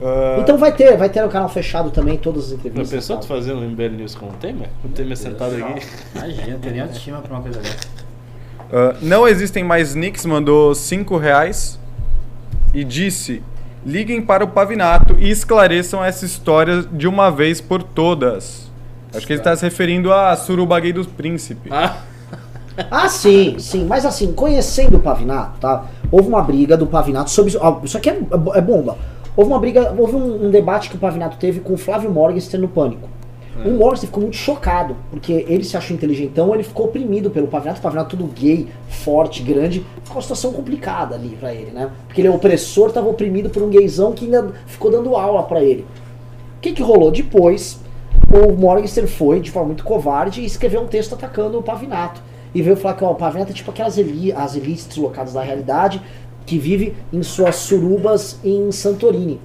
Ah, 0.05 0.37
Então 0.41 0.59
vai 0.59 0.73
ter, 0.73 0.97
vai 0.97 1.09
ter 1.09 1.23
no 1.23 1.29
canal 1.29 1.49
fechado 1.49 1.91
também 1.91 2.17
todas 2.19 2.45
as 2.45 2.51
Já 2.51 2.57
entrevistas. 2.57 2.91
pensou 2.91 3.17
tu 3.19 3.27
fazendo 3.27 3.61
um 3.61 3.69
MBL 3.71 3.97
News 3.97 4.15
com 4.15 4.27
o 4.27 4.33
Temer? 4.33 4.69
O 4.85 4.89
Temer 4.89 5.17
sentado 5.17 5.55
aqui. 5.55 5.87
Imagina, 6.15 6.59
nem 6.71 6.81
autoestima 6.81 7.19
pra 7.21 7.33
uma 7.35 7.43
coisa 7.43 7.61
dessa. 7.61 7.77
Ah, 8.73 8.95
não 9.03 9.29
existem 9.29 9.63
mais 9.63 9.95
nicks, 9.95 10.25
mandou 10.27 10.75
5 10.75 11.17
reais 11.19 11.79
e 12.75 12.83
disse: 12.85 13.43
liguem 13.85 14.23
para 14.23 14.45
o 14.45 14.49
Pavinato 14.49 15.15
e 15.19 15.31
esclareçam 15.31 16.03
essa 16.05 16.25
história 16.25 16.83
de 16.83 17.07
uma 17.07 17.31
vez 17.31 17.61
por 17.61 17.83
todas. 17.83 18.71
Acho 19.15 19.27
que 19.27 19.33
ele 19.35 19.41
está 19.41 19.55
se 19.55 19.63
referindo 19.63 20.11
a 20.13 20.35
Surubaguei 20.37 20.93
do 20.93 21.05
Príncipe. 21.05 21.69
Ah, 21.71 21.97
Ah, 22.91 23.07
sim, 23.11 23.59
sim. 23.59 23.85
Mas 23.85 24.07
assim, 24.07 24.33
conhecendo 24.33 24.97
o 24.97 25.01
Pavinato, 25.01 25.61
tá? 25.61 25.85
Houve 26.11 26.29
uma 26.29 26.41
briga 26.43 26.75
do 26.75 26.87
Pavinato 26.87 27.31
sobre. 27.31 27.51
isso- 27.51 27.81
Isso 27.85 27.99
aqui 27.99 28.09
é, 28.09 28.19
é 28.55 28.61
bomba. 28.63 28.97
Houve 29.35 29.51
uma 29.51 29.59
briga, 29.59 29.95
houve 29.97 30.15
um, 30.15 30.47
um 30.47 30.51
debate 30.51 30.91
que 30.91 30.97
o 30.97 30.99
Pavinato 30.99 31.39
teve 31.39 31.61
com 31.61 31.73
o 31.73 31.79
Flávio 31.79 32.11
Morgenstern 32.11 32.67
no 32.67 32.73
Pânico. 32.73 33.09
O 33.65 33.71
Morgenstern 33.71 34.07
ficou 34.07 34.23
muito 34.23 34.37
chocado, 34.37 34.97
porque 35.11 35.45
ele 35.47 35.63
se 35.63 35.77
achou 35.77 35.95
inteligentão, 35.95 36.55
ele 36.55 36.63
ficou 36.63 36.87
oprimido 36.87 37.31
pelo 37.31 37.47
Pavinato, 37.47 37.81
o 37.81 37.83
Pavinato 37.83 38.17
tudo 38.17 38.31
gay, 38.33 38.69
forte, 38.89 39.43
grande, 39.43 39.85
ficou 40.03 40.17
uma 40.17 40.23
situação 40.23 40.53
complicada 40.53 41.15
ali 41.15 41.37
pra 41.39 41.53
ele, 41.53 41.71
né? 41.71 41.91
Porque 42.07 42.21
ele 42.21 42.29
é 42.29 42.31
opressor, 42.31 42.91
tava 42.91 43.09
oprimido 43.09 43.51
por 43.51 43.63
um 43.63 43.69
gaysão 43.69 44.13
que 44.13 44.25
ainda 44.25 44.53
ficou 44.67 44.91
dando 44.91 45.15
aula 45.15 45.43
pra 45.43 45.63
ele. 45.63 45.87
O 46.57 46.61
que 46.61 46.73
que 46.73 46.83
rolou? 46.83 47.11
Depois, 47.11 47.79
o 48.31 48.53
Morgenstern 48.53 49.09
foi, 49.09 49.41
de 49.41 49.51
forma 49.51 49.69
muito 49.69 49.85
covarde, 49.85 50.41
e 50.41 50.47
escreveu 50.47 50.81
um 50.81 50.87
texto 50.87 51.15
atacando 51.15 51.59
o 51.59 51.63
Pavinato. 51.63 52.23
E 52.55 52.61
veio 52.61 52.77
falar 52.77 52.95
que 52.95 53.05
ó, 53.05 53.13
o 53.13 53.15
Pavinato 53.15 53.51
é 53.51 53.55
tipo 53.55 53.71
aquelas 53.71 53.97
eli 53.97 54.33
as 54.33 54.57
elites 54.57 54.87
deslocadas 54.87 55.33
da 55.33 55.43
realidade 55.43 56.03
que 56.47 56.59
vive 56.59 56.95
em 57.13 57.23
suas 57.23 57.57
surubas 57.57 58.39
em 58.45 58.71
Santorini. 58.73 59.41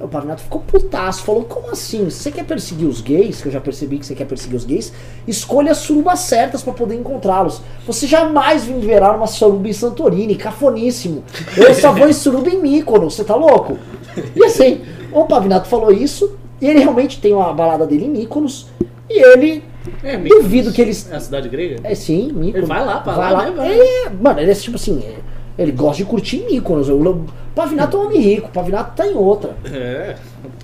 O 0.00 0.06
Pavinato 0.06 0.42
ficou 0.42 0.60
putaço, 0.60 1.24
falou, 1.24 1.42
como 1.42 1.72
assim? 1.72 2.04
Você 2.04 2.30
quer 2.30 2.44
perseguir 2.44 2.86
os 2.86 3.00
gays, 3.00 3.40
que 3.42 3.48
eu 3.48 3.52
já 3.52 3.60
percebi 3.60 3.98
que 3.98 4.06
você 4.06 4.14
quer 4.14 4.26
perseguir 4.26 4.56
os 4.56 4.64
gays, 4.64 4.92
escolha 5.26 5.72
as 5.72 5.78
surubas 5.78 6.20
certas 6.20 6.62
pra 6.62 6.72
poder 6.72 6.94
encontrá-los. 6.94 7.60
Você 7.84 8.06
jamais 8.06 8.64
viverá 8.64 9.12
numa 9.12 9.26
suruba 9.26 9.68
em 9.68 9.72
Santorini, 9.72 10.36
cafoníssimo. 10.36 11.24
Eu 11.56 11.74
só 11.74 11.92
vou 11.92 12.08
em 12.08 12.12
suruba 12.12 12.48
em 12.48 12.62
Mykonos, 12.62 13.14
você 13.14 13.24
tá 13.24 13.34
louco? 13.34 13.76
E 14.36 14.44
assim, 14.44 14.82
o 15.12 15.24
Pavinato 15.24 15.66
falou 15.66 15.90
isso, 15.92 16.36
e 16.60 16.68
ele 16.68 16.78
realmente 16.78 17.20
tem 17.20 17.32
uma 17.34 17.52
balada 17.52 17.84
dele 17.84 18.04
em 18.04 18.10
Mykonos, 18.10 18.68
e 19.10 19.20
ele, 19.20 19.64
é, 20.04 20.16
duvido 20.16 20.70
que 20.72 20.80
eles... 20.80 21.10
É 21.10 21.16
a 21.16 21.20
cidade 21.20 21.48
grega? 21.48 21.80
É 21.82 21.96
sim, 21.96 22.26
Mykonos. 22.26 22.54
Ele 22.54 22.66
vai 22.66 22.84
lá, 22.84 23.00
pra 23.00 23.14
vai 23.14 23.32
lá, 23.32 23.38
lá. 23.38 23.44
né, 23.46 23.50
vai. 23.50 23.80
É, 23.80 24.10
mano, 24.10 24.38
ele 24.38 24.52
é 24.52 24.54
tipo 24.54 24.76
assim, 24.76 25.02
é- 25.04 25.37
ele 25.58 25.72
gosta 25.72 25.96
de 26.02 26.08
curtir 26.08 26.44
Mykonos. 26.48 26.88
O 26.88 27.24
Pavinato 27.54 27.96
é 27.96 28.00
um 28.00 28.06
homem 28.06 28.20
rico, 28.20 28.46
o 28.48 28.50
Pavinato 28.52 28.94
tá 28.94 29.06
em 29.06 29.14
outra. 29.14 29.56
É, 29.64 30.14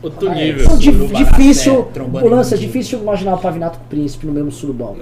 outro 0.02 0.28
É, 0.28 0.34
nível. 0.34 0.64
então, 0.64 0.80
Suruba, 0.80 1.14
difícil, 1.14 1.88
né, 1.96 2.22
o 2.22 2.28
lance 2.28 2.54
é 2.54 2.56
difícil 2.56 3.00
imaginar 3.00 3.34
o 3.34 3.38
Pavinato 3.38 3.78
com 3.78 3.84
o 3.84 3.88
príncipe 3.88 4.26
no 4.26 4.32
mesmo 4.32 4.52
surubão. 4.52 4.96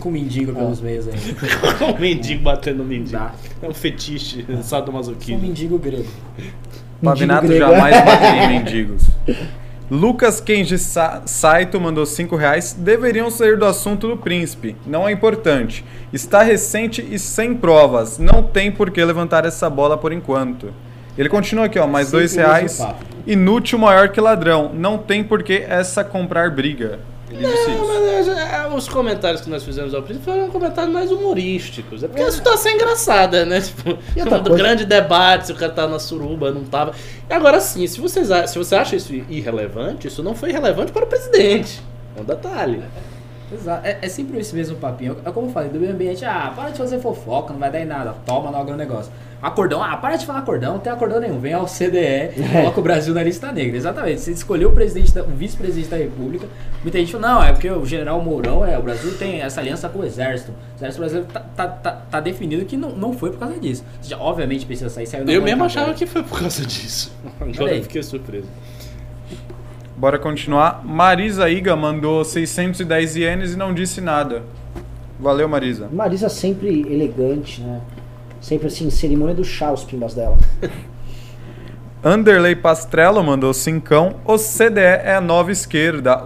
Com 0.00 0.10
mendigo 0.10 0.52
pelos 0.52 0.80
meios 0.80 1.06
aí. 1.08 1.14
um 1.96 2.00
mendigo 2.00 2.42
batendo 2.42 2.84
mendigo. 2.84 3.18
Dá. 3.18 3.32
É 3.62 3.68
um 3.68 3.74
fetiche, 3.74 4.44
Sou 4.44 4.56
um 4.56 4.62
sadomasoquismo. 4.62 5.40
mendigo 5.40 5.78
grego. 5.78 6.06
Pavinato 7.02 7.46
grego. 7.46 7.60
jamais 7.66 8.04
bateria 8.04 8.44
em 8.44 8.48
mendigos. 8.58 9.04
Lucas 9.94 10.40
Kenji 10.40 10.76
Sa- 10.76 11.22
Saito 11.24 11.80
mandou 11.80 12.04
5 12.04 12.34
reais. 12.34 12.72
Deveriam 12.76 13.30
sair 13.30 13.56
do 13.56 13.64
assunto 13.64 14.08
do 14.08 14.16
príncipe. 14.16 14.74
Não 14.84 15.06
é 15.08 15.12
importante. 15.12 15.84
Está 16.12 16.42
recente 16.42 17.06
e 17.08 17.16
sem 17.16 17.54
provas. 17.54 18.18
Não 18.18 18.42
tem 18.42 18.72
por 18.72 18.90
que 18.90 19.02
levantar 19.04 19.46
essa 19.46 19.70
bola 19.70 19.96
por 19.96 20.12
enquanto. 20.12 20.74
Ele 21.16 21.28
continua 21.28 21.66
aqui, 21.66 21.78
ó, 21.78 21.86
mais 21.86 22.08
Sempre 22.08 22.20
2 22.22 22.32
o 22.32 22.36
mesmo 22.36 22.50
reais. 22.52 22.86
Inútil 23.24 23.78
maior 23.78 24.08
que 24.08 24.20
ladrão. 24.20 24.72
Não 24.74 24.98
tem 24.98 25.22
por 25.22 25.44
que 25.44 25.64
essa 25.68 26.02
comprar 26.02 26.50
briga. 26.50 26.98
Ele 27.34 27.46
disse 27.46 27.70
Não, 27.70 27.84
isso. 27.84 28.30
mas 28.32 28.38
é, 28.38 28.68
os 28.74 28.88
comentários 28.88 29.40
que 29.40 29.50
nós 29.50 29.62
fizemos 29.64 29.92
ao 29.92 30.02
príncipe 30.02 30.24
foram 30.24 30.48
comentários 30.50 30.92
mais 30.92 31.10
humorísticos. 31.10 32.02
É 32.02 32.08
porque 32.08 32.22
a 32.22 32.30
situação 32.30 32.70
é 32.70 32.74
engraçada, 32.74 33.44
né? 33.44 33.60
Tipo, 34.14 34.38
do 34.38 34.50
coisa- 34.50 34.56
grande 34.56 34.84
debate, 34.84 35.46
se 35.46 35.52
o 35.52 35.56
cara 35.56 35.72
tá 35.72 35.86
na 35.88 35.98
suruba, 35.98 36.50
não 36.52 36.64
tava. 36.64 36.92
E 37.28 37.32
agora 37.34 37.60
sim, 37.60 37.86
se, 37.86 38.00
vocês, 38.00 38.28
se 38.48 38.56
você 38.58 38.74
acha 38.76 38.94
isso 38.96 39.12
irrelevante, 39.28 40.06
isso 40.06 40.22
não 40.22 40.34
foi 40.34 40.52
relevante 40.52 40.92
para 40.92 41.04
o 41.04 41.06
presidente. 41.08 41.82
É 42.16 42.20
um 42.20 42.24
detalhe. 42.24 42.82
Exato. 43.52 43.86
É, 43.86 43.98
é 44.02 44.08
sempre 44.08 44.38
esse 44.40 44.54
mesmo 44.54 44.76
papinho. 44.76 45.16
É 45.24 45.30
como 45.30 45.48
eu 45.48 45.52
falei, 45.52 45.68
do 45.68 45.78
meio 45.78 45.92
ambiente, 45.92 46.24
ah, 46.24 46.52
para 46.54 46.70
de 46.70 46.78
fazer 46.78 46.98
fofoca, 47.00 47.52
não 47.52 47.60
vai 47.60 47.70
dar 47.70 47.80
em 47.80 47.84
nada. 47.84 48.14
Toma 48.24 48.50
logo 48.50 48.70
o 48.72 48.76
negócio. 48.76 49.12
Acordão, 49.44 49.82
ah, 49.82 49.94
para 49.98 50.16
de 50.16 50.24
falar 50.24 50.38
acordão, 50.38 50.72
não 50.72 50.80
tem 50.80 50.90
acordão 50.90 51.20
nenhum. 51.20 51.38
Vem 51.38 51.52
ao 51.52 51.66
CDE, 51.66 52.30
coloca 52.50 52.80
o 52.80 52.82
Brasil 52.82 53.12
na 53.12 53.22
lista 53.22 53.52
negra. 53.52 53.76
Exatamente. 53.76 54.22
Você 54.22 54.30
escolheu 54.32 54.70
o 54.70 54.72
presidente, 54.72 55.12
da- 55.12 55.22
o 55.22 55.26
vice-presidente 55.28 55.88
da 55.90 55.98
República. 55.98 56.46
Muita 56.82 56.98
gente 56.98 57.12
falou, 57.12 57.28
não, 57.28 57.42
é 57.44 57.52
porque 57.52 57.70
o 57.70 57.84
general 57.84 58.22
Mourão, 58.22 58.64
é, 58.64 58.78
o 58.78 58.82
Brasil 58.82 59.12
tem 59.18 59.42
essa 59.42 59.60
aliança 59.60 59.86
com 59.88 59.98
o 59.98 60.04
exército. 60.04 60.50
O 60.52 60.76
exército 60.78 60.98
brasileiro 61.00 61.28
tá, 61.30 61.40
tá, 61.40 61.68
tá, 61.68 61.92
tá 62.10 62.20
definido 62.20 62.64
que 62.64 62.74
não, 62.76 62.90
não 62.96 63.12
foi 63.12 63.30
por 63.32 63.38
causa 63.38 63.60
disso. 63.60 63.84
Seja, 64.00 64.16
obviamente 64.18 64.64
precisa 64.64 64.88
sair, 64.88 65.06
saiu 65.06 65.28
Eu 65.28 65.42
mesmo 65.42 65.62
achava 65.62 65.88
agora. 65.88 65.98
que 65.98 66.06
foi 66.06 66.22
por 66.22 66.40
causa 66.40 66.64
disso. 66.64 67.12
Agora 67.38 67.76
eu 67.76 67.82
fiquei 67.82 68.02
surpreso. 68.02 68.48
Bora 69.96 70.18
continuar. 70.18 70.82
Marisa 70.84 71.48
Iga 71.48 71.76
mandou 71.76 72.24
610 72.24 73.16
ienes 73.16 73.52
e 73.52 73.56
não 73.56 73.72
disse 73.72 74.00
nada. 74.00 74.42
Valeu, 75.20 75.48
Marisa. 75.48 75.88
Marisa 75.92 76.28
sempre 76.28 76.80
elegante, 76.90 77.60
né? 77.60 77.80
Sempre 78.44 78.66
assim, 78.66 78.90
cerimônia 78.90 79.34
do 79.34 79.42
chá, 79.42 79.72
os 79.72 79.84
pimbas 79.84 80.12
dela. 80.12 80.36
Anderley 82.04 82.54
Pastrello 82.54 83.24
mandou 83.24 83.54
cincão. 83.54 84.16
O 84.22 84.36
CDE 84.36 84.80
é 84.80 85.14
a 85.14 85.20
nova 85.22 85.50
esquerda, 85.50 86.22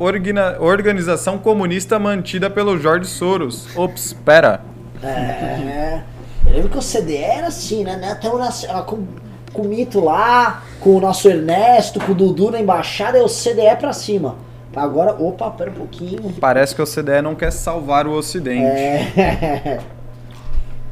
organização 0.59 1.39
comunista 1.39 1.97
mantida 1.97 2.51
pelo 2.51 2.77
Jorge 2.77 3.09
Soros. 3.09 3.69
Ops, 3.77 4.15
pera. 4.25 4.63
É. 5.01 6.01
Eu 6.45 6.55
lembro 6.55 6.71
que 6.71 6.79
o 6.79 6.83
CDE 6.83 7.19
era 7.19 7.47
assim, 7.47 7.85
né? 7.85 8.11
Até 8.11 8.29
o 8.29 8.43
ah, 8.43 8.83
com, 8.83 9.07
com 9.53 9.63
o 9.63 9.69
Mito 9.69 10.01
lá, 10.01 10.65
com 10.81 10.97
o 10.97 11.01
nosso 11.01 11.29
Ernesto, 11.29 12.01
com 12.01 12.11
o 12.11 12.15
Dudu 12.17 12.51
na 12.51 12.61
embaixada, 12.61 13.17
é 13.17 13.23
o 13.23 13.29
CDE 13.29 13.77
pra 13.79 13.93
cima. 13.93 14.35
Agora, 14.75 15.13
opa, 15.13 15.49
pera 15.53 15.71
um 15.71 15.75
pouquinho. 15.75 16.35
Parece 16.41 16.75
que 16.75 16.83
o 16.83 16.85
CDE 16.85 17.23
não 17.23 17.37
quer 17.37 17.53
salvar 17.53 18.09
o 18.09 18.11
Ocidente. 18.11 18.65
É. 18.65 19.79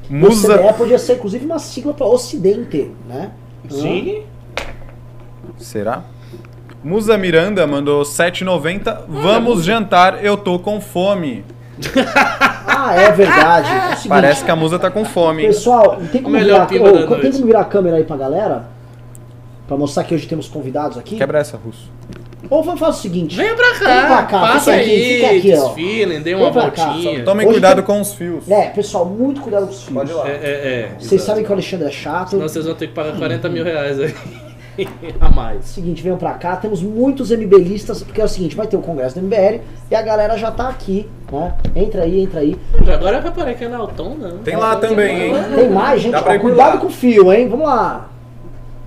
O 0.08 0.14
Musa. 0.14 0.56
CDE 0.56 0.72
podia 0.74 0.98
ser 0.98 1.14
inclusive 1.14 1.44
uma 1.44 1.58
sigla 1.58 1.92
pra 1.92 2.06
Ocidente, 2.06 2.90
né? 3.08 3.32
Sim. 3.68 4.22
Será? 5.58 6.04
Musa 6.82 7.18
Miranda 7.18 7.66
mandou 7.66 8.02
7,90. 8.02 9.04
Vamos 9.08 9.64
jantar, 9.64 10.24
eu 10.24 10.36
tô 10.36 10.58
com 10.58 10.80
fome. 10.80 11.44
Ah, 12.78 12.94
é 12.94 13.10
verdade. 13.10 13.70
É 13.70 13.80
seguinte, 13.96 14.08
Parece 14.08 14.44
que 14.44 14.50
a 14.50 14.56
Musa 14.56 14.78
tá 14.78 14.90
com 14.90 15.04
fome. 15.04 15.46
Pessoal, 15.46 15.96
tem 16.12 16.22
como, 16.22 16.38
virar, 16.38 16.64
ô, 16.64 16.66
tem 16.66 17.32
como 17.32 17.46
virar 17.46 17.60
a 17.60 17.64
câmera 17.64 17.96
aí 17.96 18.04
pra 18.04 18.16
galera? 18.16 18.68
Pra 19.66 19.76
mostrar 19.78 20.04
que 20.04 20.14
hoje 20.14 20.26
temos 20.26 20.46
convidados 20.46 20.98
aqui? 20.98 21.16
Quebra 21.16 21.38
essa, 21.38 21.56
Russo. 21.56 21.90
Ou 22.50 22.62
vamos 22.62 22.80
fazer 22.80 22.98
o 22.98 23.02
seguinte. 23.02 23.36
Venha 23.36 23.54
pra 23.54 23.72
cá, 23.78 23.78
Vem 24.00 24.06
pra 24.06 24.22
cá, 24.24 24.40
passa 24.40 24.72
fica 24.72 24.76
aqui, 24.82 24.90
aí, 24.90 25.14
fica 25.14 25.26
aqui, 25.30 25.50
desfilem, 25.64 26.18
dê 26.22 26.34
Vem 26.34 26.42
uma 26.42 26.52
cá. 26.52 26.60
voltinha. 26.86 27.24
Tomem 27.24 27.46
Hoje 27.46 27.54
cuidado 27.54 27.76
tem- 27.76 27.84
com 27.84 28.00
os 28.00 28.12
fios. 28.14 28.50
É, 28.50 28.62
pessoal, 28.70 29.04
muito 29.04 29.40
cuidado 29.40 29.66
com 29.66 29.72
os 29.72 29.82
fios. 29.82 29.94
Pode 29.94 30.10
ir 30.10 30.14
lá. 30.14 30.28
É, 30.28 30.32
é, 30.32 30.36
é. 30.36 30.90
Vocês 30.98 31.22
sabem 31.22 31.42
que 31.44 31.50
o 31.50 31.52
Alexandre 31.52 31.86
é 31.88 31.90
chato. 31.90 32.30
Senão 32.30 32.48
vocês 32.48 32.64
vão 32.64 32.74
ter 32.74 32.86
que 32.88 32.92
pagar 32.94 33.16
40 33.16 33.48
mil 33.48 33.64
reais 33.64 33.98
aí. 34.00 34.14
a 35.20 35.30
mais. 35.30 35.64
Seguinte, 35.64 36.02
venham 36.02 36.18
pra 36.18 36.32
cá, 36.34 36.54
temos 36.56 36.82
muitos 36.82 37.30
MBListas, 37.30 38.02
porque 38.02 38.20
é 38.20 38.24
o 38.24 38.28
seguinte, 38.28 38.54
vai 38.54 38.66
ter 38.66 38.76
o 38.76 38.82
congresso 38.82 39.14
do 39.18 39.22
MBL 39.22 39.60
e 39.90 39.94
a 39.94 40.02
galera 40.02 40.36
já 40.36 40.50
tá 40.50 40.68
aqui, 40.68 41.08
né? 41.32 41.54
Entra 41.74 42.02
aí, 42.02 42.20
entra 42.20 42.40
aí. 42.40 42.54
Agora 42.92 43.16
eu 43.16 43.22
reparei 43.22 43.54
que 43.54 43.64
é 43.64 43.68
na 43.68 43.78
Alton, 43.78 44.16
não. 44.20 44.38
Tem 44.38 44.54
lá 44.54 44.76
também, 44.76 45.28
hein? 45.28 45.34
Tem 45.54 45.70
mais, 45.70 46.02
gente, 46.02 46.12
Dá 46.12 46.20
ó, 46.20 46.38
cuidado 46.38 46.74
lá. 46.74 46.76
com 46.80 46.88
o 46.88 46.90
fio, 46.90 47.32
hein? 47.32 47.48
Vamos 47.48 47.66
lá. 47.66 48.10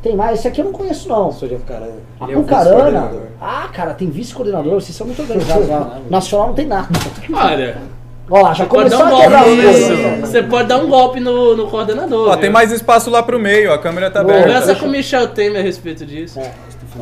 Tem 0.01 0.15
mais, 0.15 0.39
esse 0.39 0.47
aqui 0.47 0.61
eu 0.61 0.65
não 0.65 0.71
conheço 0.71 1.09
não. 1.09 1.31
Sou 1.31 1.47
de 1.47 1.55
Apucarana. 1.55 1.93
Ele 2.21 2.33
é 2.33 2.37
o 2.37 2.41
Pucarana. 2.41 2.69
vice-coordenador. 2.69 3.21
Ah, 3.41 3.69
cara, 3.73 3.93
tem 3.93 4.09
vice-coordenador, 4.09 4.73
vocês 4.75 4.95
são 4.95 5.05
muito 5.05 5.21
organizados 5.21 5.67
lá. 5.67 5.99
Nacional 6.09 6.47
não 6.47 6.53
tem 6.53 6.67
nada. 6.67 6.87
Olha, 7.33 7.77
Ó 8.31 8.41
lá, 8.41 8.53
já 8.53 8.63
você 8.63 8.69
pode 8.69 8.89
dar 8.89 8.97
começou 8.97 9.17
um 9.17 9.19
a 9.19 9.21
quebrar 9.23 9.43
coisas. 9.43 10.19
Você 10.21 10.43
pode 10.43 10.67
dar 10.67 10.77
um 10.77 10.87
golpe 10.87 11.19
no, 11.19 11.55
no 11.55 11.67
coordenador. 11.67 12.27
Ó, 12.27 12.31
viu? 12.31 12.41
tem 12.41 12.49
mais 12.49 12.71
espaço 12.71 13.09
lá 13.09 13.23
pro 13.23 13.39
meio, 13.39 13.73
a 13.73 13.79
câmera 13.79 14.11
tá 14.11 14.23
Boa. 14.23 14.35
aberta. 14.35 14.53
Conversa 14.53 14.79
com 14.79 14.85
o 14.85 14.89
Michel 14.89 15.27
Temer 15.29 15.59
a 15.59 15.63
respeito 15.63 16.05
disso. 16.05 16.39
É. 16.39 16.51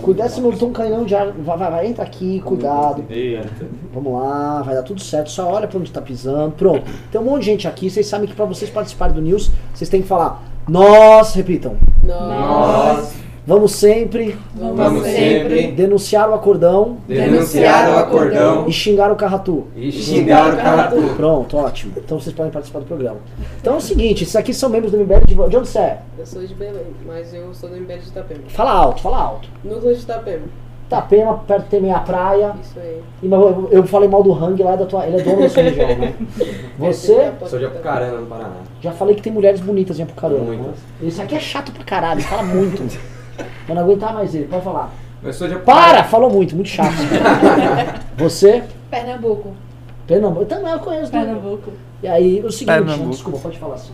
Cuidado 0.02 0.30
se 0.30 0.41
não 0.41 0.52
tem 0.52 0.68
um 0.68 0.74
canhão 0.74 1.03
de 1.03 1.15
ar. 1.15 1.32
Vai, 1.32 1.57
vai, 1.57 1.72
vai, 1.72 1.88
entra 1.88 2.03
aqui, 2.03 2.41
cuidado. 2.41 3.03
Eita. 3.10 3.49
Vamos 3.94 4.22
lá, 4.22 4.61
vai 4.61 4.76
dar 4.76 4.84
tudo 4.84 5.02
certo. 5.02 5.30
Só 5.30 5.52
olha 5.52 5.68
pra 5.68 5.80
onde 5.80 5.91
tá 5.91 6.02
pisando. 6.02 6.52
Pronto. 6.52 6.84
Tem 7.11 7.19
um 7.19 7.24
monte 7.24 7.41
de 7.41 7.45
gente 7.48 7.68
aqui. 7.68 7.90
Vocês 7.90 8.06
sabem 8.07 8.28
que 8.28 8.36
pra 8.36 8.45
vocês 8.45 8.69
participarem 8.69 9.15
do 9.15 9.22
News, 9.22 9.52
vocês 9.74 9.90
têm 9.90 10.02
que 10.02 10.07
falar. 10.07 10.44
Nós, 10.68 11.34
repitam. 11.34 11.77
Nós 12.03 13.18
Vamos 13.48 13.72
sempre 13.72 14.38
vamos 14.53 15.03
sempre 15.03 15.72
denunciar 15.72 16.30
o 16.30 16.34
acordão 16.34 16.98
denunciar 17.07 17.89
o 17.94 17.98
acordão 17.98 18.68
e 18.68 18.73
xingar 18.73 19.10
o 19.10 19.15
carratu. 19.15 19.68
E 19.73 19.89
xingar 19.89 20.53
o 20.53 20.57
caratu. 20.57 20.98
Pronto, 21.15 21.56
ótimo. 21.56 21.94
Então 21.95 22.19
vocês 22.19 22.35
podem 22.35 22.52
participar 22.52 22.80
do 22.80 22.85
programa. 22.85 23.19
Então 23.61 23.76
é 23.76 23.77
o 23.77 23.81
seguinte, 23.81 24.26
esses 24.26 24.35
aqui 24.35 24.53
são 24.53 24.69
membros 24.69 24.91
do 24.91 24.98
MBL 24.98 25.22
de, 25.26 25.34
de 25.34 25.41
onde 25.41 25.69
você 25.69 25.80
é? 25.80 26.02
Eu 26.19 26.26
sou 26.26 26.45
de 26.45 26.53
Belém, 26.53 26.88
mas 27.06 27.34
eu 27.34 27.53
sou 27.53 27.69
do 27.69 27.77
MBL 27.77 27.99
de 27.99 28.10
Itapema. 28.10 28.41
Fala 28.49 28.72
alto, 28.72 29.02
fala 29.02 29.18
alto. 29.18 29.48
Núcleo 29.64 29.95
de 29.95 30.02
Itapema, 30.02 30.48
Itapema, 30.88 31.38
perto 31.46 31.66
tem 31.70 31.82
meia 31.82 32.00
praia. 32.00 32.54
isso 32.62 32.80
aí. 32.80 33.02
E, 33.22 33.28
mas 33.28 33.40
eu, 33.42 33.68
eu 33.72 33.84
falei 33.86 34.08
mal 34.08 34.24
do 34.24 34.32
Hang 34.34 34.62
lá 34.64 34.76
da 34.78 34.86
tua. 34.86 35.06
Ele 35.06 35.18
é 35.18 35.22
dono 35.22 35.42
da 35.42 35.50
sua 35.50 35.64
região, 35.64 35.88
né? 35.98 36.14
Você? 36.80 37.32
Sou 37.46 37.60
de 37.60 37.66
Apucarana, 37.66 38.20
no 38.20 38.26
Paraná. 38.26 38.56
Já 38.82 38.92
falei 38.94 39.14
que 39.16 39.22
tem 39.22 39.34
mulheres 39.34 39.60
bonitas 39.60 40.00
em 40.00 40.04
Apucarana. 40.04 40.40
Muitas. 40.44 40.66
né? 40.68 40.74
Esse 41.04 41.22
aqui 41.22 41.36
é 41.36 41.40
chato 41.42 41.74
pra 41.74 41.84
caralho, 41.84 42.22
fala 42.22 42.44
muito. 42.44 42.82
Eu 43.68 43.76
não 43.76 43.84
aguentar 43.84 44.14
mais 44.14 44.34
ele, 44.34 44.46
pode 44.46 44.64
falar. 44.64 44.90
Eu 45.22 45.34
sou 45.34 45.48
de 45.48 45.56
Para! 45.56 45.74
Apucarana. 45.82 46.04
Falou 46.06 46.30
muito, 46.30 46.56
muito 46.56 46.70
chato. 46.70 46.94
Você? 48.18 48.64
Pernambuco. 48.90 49.54
Pernambuco. 50.08 50.44
Eu 50.44 50.46
também 50.48 50.72
eu 50.72 50.80
conheço. 50.80 51.12
né? 51.14 51.26
Pernambuco. 51.26 51.72
E 52.02 52.08
aí, 52.08 52.40
o 52.46 52.52
seguinte, 52.52 52.76
Pernambuco. 52.78 53.10
desculpa, 53.10 53.40
pode 53.40 53.58
falar 53.60 53.76
assim. 53.76 53.94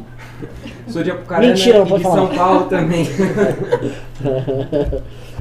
Sou 0.87 1.01
de 1.01 1.09
Apucarana 1.09 1.47
Mentira, 1.47 1.79
não 1.79 1.85
e 1.85 1.89
pode 1.89 2.03
de 2.03 2.09
falar. 2.09 2.27
São 2.27 2.35
Paulo 2.35 2.65
também. 2.65 3.07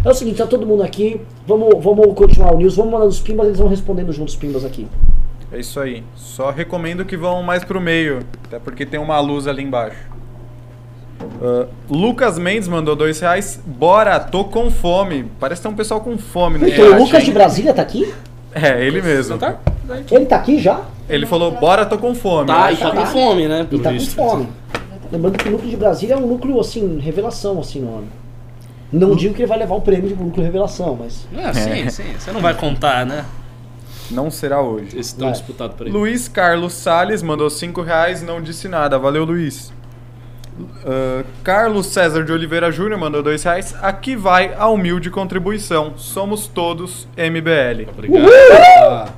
É 0.05 0.11
o 0.11 0.15
seguinte, 0.15 0.39
tá 0.39 0.47
todo 0.47 0.67
mundo 0.67 0.83
aqui. 0.83 1.21
Vamos, 1.47 1.83
vamos 1.83 2.15
continuar 2.15 2.55
o 2.55 2.59
news, 2.59 2.77
vamos 2.77 2.93
mandando 2.93 3.11
os 3.11 3.21
pimbas, 3.21 3.47
eles 3.47 3.59
vão 3.59 3.69
respondendo 3.69 4.13
juntos 4.13 4.35
os 4.35 4.41
pimbas 4.41 4.65
aqui. 4.65 4.87
É 5.53 5.59
isso 5.61 5.79
aí. 5.79 6.03
Só 6.17 6.51
recomendo 6.51 7.05
que 7.05 7.17
vão 7.17 7.43
mais 7.43 7.63
pro 7.63 7.81
meio, 7.81 8.21
até 8.47 8.59
porque 8.59 8.85
tem 8.85 8.99
uma 8.99 9.21
luz 9.21 9.47
ali 9.47 9.63
embaixo. 9.63 10.13
Ah, 11.41 11.67
Lucas 11.89 12.39
Mendes 12.39 12.69
mandou 12.69 12.97
dois 12.97 13.21
reais. 13.21 13.61
Bora, 13.65 14.19
tô 14.19 14.45
com 14.45 14.71
fome. 14.71 15.27
Parece 15.39 15.61
que 15.61 15.69
tem 15.69 15.73
um 15.73 15.77
pessoal 15.77 16.01
com 16.01 16.19
fome 16.19 16.59
no 16.59 16.69
Então, 16.69 16.93
o 16.93 16.99
Lucas 16.99 17.21
hein? 17.21 17.27
de 17.27 17.33
Brasília 17.33 17.75
tá 17.75 17.83
aqui? 17.83 18.13
É, 18.55 18.85
ele 18.85 19.01
mesmo. 19.01 19.39
Tá? 19.39 19.59
Ele 20.11 20.27
tá 20.27 20.37
aqui 20.37 20.59
já? 20.59 20.83
Ele 21.09 21.27
falou, 21.27 21.51
bora, 21.53 21.87
tô 21.87 21.99
com 21.99 22.15
fome. 22.15 22.47
Tá, 22.47 22.73
e 22.73 22.77
tá 22.77 22.91
com 22.91 23.07
fome, 23.07 23.49
né? 23.49 23.67
E 23.71 23.79
tá 23.79 23.93
com 23.93 24.01
fome. 24.01 24.49
Lembrando 25.11 25.39
que 25.39 25.49
o 25.49 25.53
núcleo 25.53 25.71
de 25.71 25.77
Brasília 25.77 26.15
é 26.15 26.17
um 26.17 26.27
núcleo, 26.27 26.59
assim, 26.59 26.99
revelação, 26.99 27.61
assim, 27.61 27.81
no 27.81 28.03
Não 28.93 29.17
digo 29.17 29.35
que 29.35 29.41
ele 29.43 29.49
vai 29.49 29.59
levar 29.59 29.75
o 29.75 29.81
prêmio 29.81 30.09
de 30.09 30.15
núcleo 30.15 30.45
revelação, 30.45 30.99
mas. 31.01 31.27
É, 31.35 31.53
sim, 31.53 31.91
sim. 31.91 32.13
Você 32.19 32.31
não 32.31 32.41
vai 32.41 32.55
contar, 32.55 33.07
né? 33.07 33.25
Não 34.11 34.31
será 34.31 34.61
hoje. 34.61 34.99
Esse 34.99 35.15
tão 35.17 35.29
Vai. 35.29 35.33
disputado 35.33 35.75
por 35.75 35.87
aí. 35.87 35.93
Luiz 35.93 36.29
Carlos 36.29 36.75
Salles 36.75 37.23
mandou 37.23 37.49
5 37.49 37.81
reais, 37.81 38.23
não 38.23 38.43
disse 38.43 38.69
nada. 38.69 38.99
Valeu, 38.99 39.25
Luiz. 39.25 39.73
Ah, 40.85 41.25
Carlos 41.43 41.87
César 41.87 42.25
de 42.25 42.33
Oliveira 42.33 42.71
Júnior 42.71 42.99
mandou 42.99 43.23
2 43.23 43.43
reais. 43.43 43.75
Aqui 43.81 44.15
vai 44.15 44.55
a 44.55 44.69
humilde 44.69 45.11
contribuição. 45.11 45.95
Somos 45.97 46.47
todos 46.47 47.09
MBL. 47.17 47.89
Obrigado. 47.91 49.13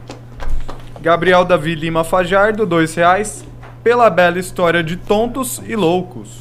Gabriel 1.00 1.44
Davi 1.44 1.74
Lima 1.74 2.04
Fajardo, 2.04 2.64
2 2.64 2.94
reais. 2.94 3.44
Pela 3.82 4.08
bela 4.08 4.38
história 4.38 4.82
de 4.82 4.96
tontos 4.96 5.60
e 5.66 5.76
loucos. 5.76 6.38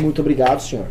Muito 0.00 0.20
obrigado, 0.22 0.60
senhor. 0.60 0.86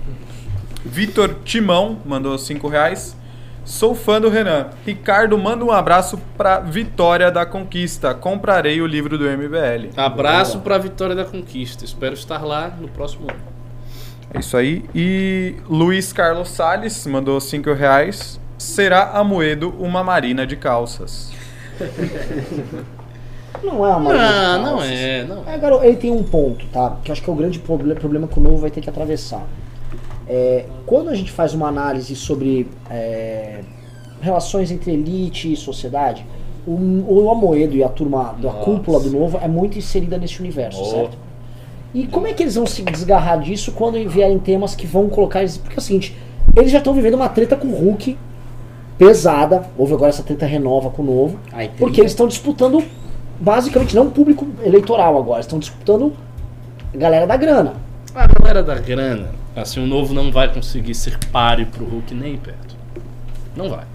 Vitor 0.86 1.36
Timão 1.44 1.98
mandou 2.06 2.38
5 2.38 2.68
reais. 2.68 3.16
Sou 3.64 3.94
fã 3.94 4.20
do 4.20 4.28
Renan. 4.30 4.70
Ricardo, 4.86 5.38
manda 5.38 5.64
um 5.64 5.72
abraço 5.72 6.20
pra 6.36 6.60
Vitória 6.60 7.30
da 7.32 7.46
Conquista. 7.46 8.14
Comprarei 8.14 8.82
o 8.82 8.88
livro 8.88 9.18
do 9.18 9.26
MBL. 9.26 9.90
Abraço 9.96 10.60
pra 10.62 10.78
Vitória 10.80 11.16
da 11.16 11.24
Conquista. 11.26 11.86
Espero 11.86 12.16
estar 12.16 12.44
lá 12.44 12.74
no 12.80 12.88
próximo 12.88 13.30
ano. 13.30 13.40
É 14.34 14.40
isso 14.40 14.58
aí. 14.58 14.84
E 14.96 15.56
Luiz 15.70 16.12
Carlos 16.12 16.50
Salles 16.50 17.06
mandou 17.06 17.40
5 17.40 17.72
reais. 17.74 18.40
será 18.58 19.12
Amoedo 19.12 19.74
uma 19.78 20.04
marina 20.04 20.46
de 20.48 20.56
calças? 20.56 21.32
Não 23.64 23.86
é 23.86 23.90
uma 23.96 24.00
marina 24.00 24.26
de 24.28 24.34
Não, 24.34 24.58
não 24.64 24.70
calças. 24.78 24.92
é, 24.92 25.24
não 25.26 25.44
é. 25.48 25.54
É, 25.54 25.58
garoto, 25.60 25.86
ele 25.86 25.98
tem 25.98 26.10
um 26.12 26.24
ponto, 26.24 26.66
tá? 26.68 26.98
Que 27.04 27.12
eu 27.12 27.14
acho 27.14 27.22
que 27.22 27.30
é 27.30 27.34
o 27.34 27.36
grande 27.36 27.60
proble- 27.60 27.94
problema 27.96 28.28
que 28.28 28.40
o 28.40 28.42
novo 28.42 28.58
vai 28.58 28.72
ter 28.72 28.82
que 28.82 28.90
atravessar. 28.90 29.44
É, 30.34 30.64
quando 30.86 31.10
a 31.10 31.14
gente 31.14 31.30
faz 31.30 31.54
uma 31.54 31.68
análise 31.68 32.16
sobre 32.16 32.66
é, 32.90 33.60
relações 34.22 34.72
entre 34.72 34.94
elite 34.94 35.52
e 35.52 35.58
sociedade, 35.58 36.26
o, 36.66 36.72
o 36.72 37.30
Amoedo 37.30 37.76
e 37.76 37.84
a 37.84 37.90
turma 37.90 38.34
da 38.42 38.54
Nossa. 38.54 38.64
cúpula 38.64 38.98
do 39.02 39.10
novo 39.10 39.38
é 39.44 39.48
muito 39.50 39.78
inserida 39.78 40.18
nesse 40.18 40.40
universo, 40.40 40.82
Oh. 40.82 40.86
certo? 40.86 41.18
E 41.94 42.08
como 42.08 42.28
é 42.28 42.32
que 42.34 42.44
eles 42.44 42.56
vão 42.56 42.66
se 42.66 42.82
desgarrar 42.82 43.42
disso 43.42 43.74
quando 43.74 43.98
vierem 44.08 44.40
temas 44.40 44.74
que 44.74 44.88
vão 44.88 45.10
colocar 45.10 45.40
eles. 45.42 45.58
Porque 45.58 45.76
é 45.76 45.80
o 45.80 45.82
seguinte, 45.82 46.16
eles 46.56 46.72
já 46.72 46.78
estão 46.78 46.94
vivendo 46.94 47.16
uma 47.16 47.28
treta 47.28 47.58
com 47.58 47.68
o 47.68 47.76
Hulk 47.76 48.18
pesada. 48.98 49.64
Houve 49.78 49.94
agora 49.96 50.10
essa 50.12 50.24
treta 50.24 50.46
renova 50.46 50.90
com 50.90 51.02
o 51.02 51.06
novo. 51.06 51.40
Porque 51.78 52.00
eles 52.00 52.14
estão 52.14 52.26
disputando, 52.26 52.82
basicamente, 53.38 53.94
não 53.94 54.10
público 54.10 54.48
eleitoral 54.64 55.18
agora, 55.18 55.42
estão 55.42 55.60
disputando 55.60 56.14
a 56.94 56.98
galera 56.98 57.28
da 57.28 57.36
grana. 57.36 57.74
A 58.14 58.28
galera 58.28 58.62
da 58.62 58.76
grana, 58.76 59.32
assim, 59.56 59.82
o 59.82 59.88
novo 59.88 60.14
não 60.14 60.32
vai 60.32 60.54
conseguir 60.54 60.94
ser 60.94 61.18
páreo 61.32 61.68
pro 61.68 61.86
Hulk 61.86 62.14
nem 62.14 62.36
perto. 62.36 62.76
Não 63.56 63.70
vai. 63.70 63.86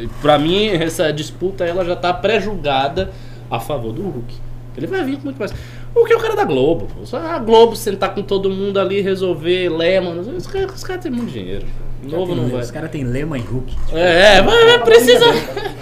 E 0.00 0.08
Pra 0.20 0.38
mim, 0.38 0.68
essa 0.68 1.12
disputa 1.12 1.64
ela 1.64 1.84
já 1.84 1.94
tá 1.94 2.14
pré-julgada 2.14 3.10
a 3.50 3.60
favor 3.60 3.92
do 3.92 4.02
Hulk. 4.02 4.34
Ele 4.76 4.86
vai 4.86 5.04
vir 5.04 5.16
com 5.16 5.24
muito 5.24 5.38
mais. 5.38 5.52
O 5.94 6.06
que 6.06 6.14
é 6.14 6.16
o 6.16 6.20
cara 6.20 6.34
da 6.34 6.44
Globo? 6.44 6.88
Só 7.04 7.18
a 7.18 7.38
Globo 7.38 7.76
sentar 7.76 8.14
com 8.14 8.22
todo 8.22 8.48
mundo 8.48 8.80
ali, 8.80 9.02
resolver 9.02 9.68
Lehman. 9.68 10.18
Os 10.18 10.46
caras 10.46 10.74
os 10.74 10.84
caras 10.84 11.02
têm 11.02 11.12
muito 11.12 11.30
dinheiro. 11.30 11.66
O 12.04 12.08
novo 12.08 12.34
não 12.34 12.48
vai. 12.48 12.60
Os 12.60 12.70
caras 12.70 12.90
têm 12.90 13.04
Lema 13.04 13.38
e 13.38 13.42
Hulk. 13.42 13.74
É, 13.92 14.42
mas 14.42 14.64
mas 14.64 14.82
precisa. 14.82 15.24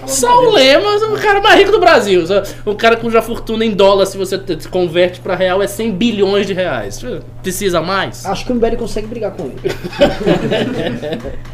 Só 0.07 0.47
o 0.47 0.51
Lemos, 0.53 1.03
o 1.03 1.13
cara 1.19 1.41
mais 1.41 1.59
rico 1.59 1.73
do 1.73 1.81
Brasil. 1.81 2.25
O 2.67 2.75
cara 2.75 2.97
cuja 2.97 3.23
fortuna 3.23 3.65
em 3.65 3.71
dólar, 3.73 4.05
se 4.07 4.19
você 4.19 4.37
te- 4.39 4.69
converte 4.69 5.21
pra 5.21 5.35
real, 5.35 5.63
é 5.63 5.67
100 5.67 5.93
bilhões 5.93 6.47
de 6.47 6.53
reais. 6.53 7.03
Precisa 7.43 7.81
mais? 7.81 8.27
Acho 8.27 8.45
que 8.45 8.53
o 8.53 8.55
MBL 8.55 8.77
consegue 8.77 9.07
brigar 9.07 9.33
com 9.33 9.45
ele. 9.45 9.61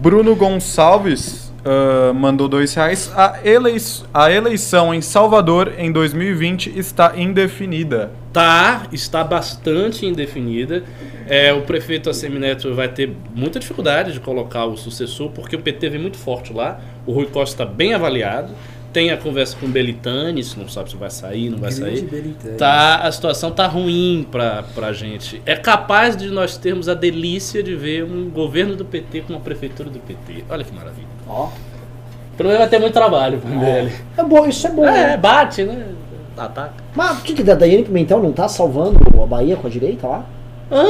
Bruno 0.00 0.34
Gonçalves 0.36 1.52
ah, 1.64 2.12
mandou 2.14 2.48
dois 2.48 2.74
reais. 2.74 3.10
A, 3.16 3.38
elei- 3.44 3.76
a 4.12 4.30
eleição 4.30 4.94
em 4.94 5.00
Salvador 5.00 5.72
em 5.78 5.90
2020 5.92 6.78
está 6.78 7.12
indefinida. 7.16 8.10
Tá, 8.38 8.86
está 8.92 9.24
bastante 9.24 10.06
indefinida. 10.06 10.84
É, 11.26 11.52
o 11.52 11.62
prefeito 11.62 12.08
Assemineto 12.08 12.72
vai 12.72 12.86
ter 12.86 13.12
muita 13.34 13.58
dificuldade 13.58 14.12
de 14.12 14.20
colocar 14.20 14.64
o 14.64 14.76
sucessor, 14.76 15.30
porque 15.30 15.56
o 15.56 15.58
PT 15.58 15.88
vem 15.88 16.00
muito 16.00 16.16
forte 16.16 16.52
lá. 16.52 16.80
O 17.04 17.12
Rui 17.12 17.26
Costa 17.26 17.64
está 17.64 17.66
bem 17.66 17.94
avaliado. 17.94 18.52
Tem 18.92 19.10
a 19.10 19.16
conversa 19.16 19.56
com 19.56 19.66
o 19.66 19.68
Belitani, 19.68 20.44
se 20.44 20.56
não 20.56 20.68
sabe 20.68 20.88
se 20.88 20.96
vai 20.96 21.10
sair, 21.10 21.50
não 21.50 21.58
vai 21.58 21.72
sair. 21.72 22.08
Tá, 22.56 22.98
a 22.98 23.10
situação 23.10 23.50
tá 23.50 23.66
ruim 23.66 24.24
pra, 24.30 24.62
pra 24.72 24.92
gente. 24.92 25.42
É 25.44 25.56
capaz 25.56 26.16
de 26.16 26.28
nós 26.28 26.56
termos 26.56 26.88
a 26.88 26.94
delícia 26.94 27.60
de 27.60 27.74
ver 27.74 28.04
um 28.04 28.30
governo 28.30 28.76
do 28.76 28.84
PT 28.84 29.22
com 29.22 29.32
uma 29.32 29.40
prefeitura 29.40 29.90
do 29.90 29.98
PT. 29.98 30.44
Olha 30.48 30.62
que 30.62 30.72
maravilha. 30.72 31.08
Ó. 31.26 31.50
Pelo 32.36 32.50
menos 32.50 32.60
vai 32.60 32.68
ter 32.68 32.78
muito 32.78 32.94
trabalho 32.94 33.40
pro 33.40 33.50
MBL. 33.50 33.90
É 34.16 34.22
bom, 34.22 34.46
isso 34.46 34.64
é 34.64 34.70
bom. 34.70 34.86
É, 34.86 35.08
né? 35.08 35.16
bate, 35.16 35.64
né? 35.64 35.88
Ataca. 36.38 36.72
Mas 36.94 37.18
o 37.18 37.22
que, 37.22 37.34
que 37.34 37.42
da 37.42 37.54
Daiane 37.54 37.84
Pimentel 37.84 38.22
não 38.22 38.32
tá 38.32 38.48
salvando 38.48 38.98
a 39.22 39.26
Bahia 39.26 39.56
com 39.56 39.66
a 39.66 39.70
direita 39.70 40.06
lá? 40.06 40.24
Hã? 40.70 40.86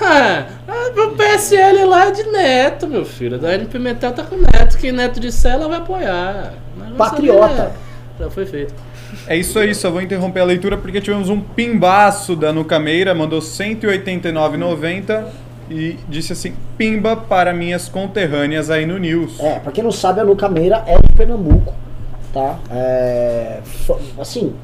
Ah, 0.00 0.46
ah, 0.68 0.90
o 0.94 1.16
PSL 1.16 1.84
lá 1.86 2.08
é 2.08 2.10
de 2.10 2.22
Neto, 2.24 2.86
meu 2.86 3.04
filho. 3.04 3.38
Da 3.38 3.54
N 3.54 3.64
Pimentel 3.64 4.12
tá 4.12 4.22
com 4.22 4.36
Neto. 4.36 4.76
Quem 4.78 4.92
Neto 4.92 5.18
disser, 5.18 5.52
ela 5.54 5.68
vai 5.68 5.78
apoiar. 5.78 6.52
Patriota. 6.96 7.62
ali 7.62 7.72
é- 8.20 8.24
Já 8.24 8.30
foi 8.30 8.46
feito. 8.46 8.74
É 9.26 9.36
isso 9.36 9.58
aí, 9.58 9.74
só 9.74 9.90
vou 9.90 10.02
interromper 10.02 10.40
a 10.40 10.44
leitura 10.44 10.76
porque 10.76 11.00
tivemos 11.00 11.28
um 11.28 11.40
pimbaço 11.40 12.36
da 12.36 12.52
Nucameira, 12.52 13.14
mandou 13.14 13.40
189,90 13.40 15.24
e 15.70 15.96
disse 16.08 16.32
assim: 16.32 16.54
Pimba 16.76 17.16
para 17.16 17.52
minhas 17.52 17.88
conterrâneas 17.88 18.70
aí 18.70 18.84
no 18.86 18.98
News. 18.98 19.38
É, 19.40 19.58
pra 19.58 19.72
quem 19.72 19.82
não 19.82 19.92
sabe, 19.92 20.20
a 20.20 20.22
Luca 20.22 20.48
Meira 20.48 20.82
é 20.86 20.98
de 21.00 21.12
Pernambuco, 21.14 21.74
tá? 22.32 22.58
É, 22.70 23.60
assim, 24.18 24.54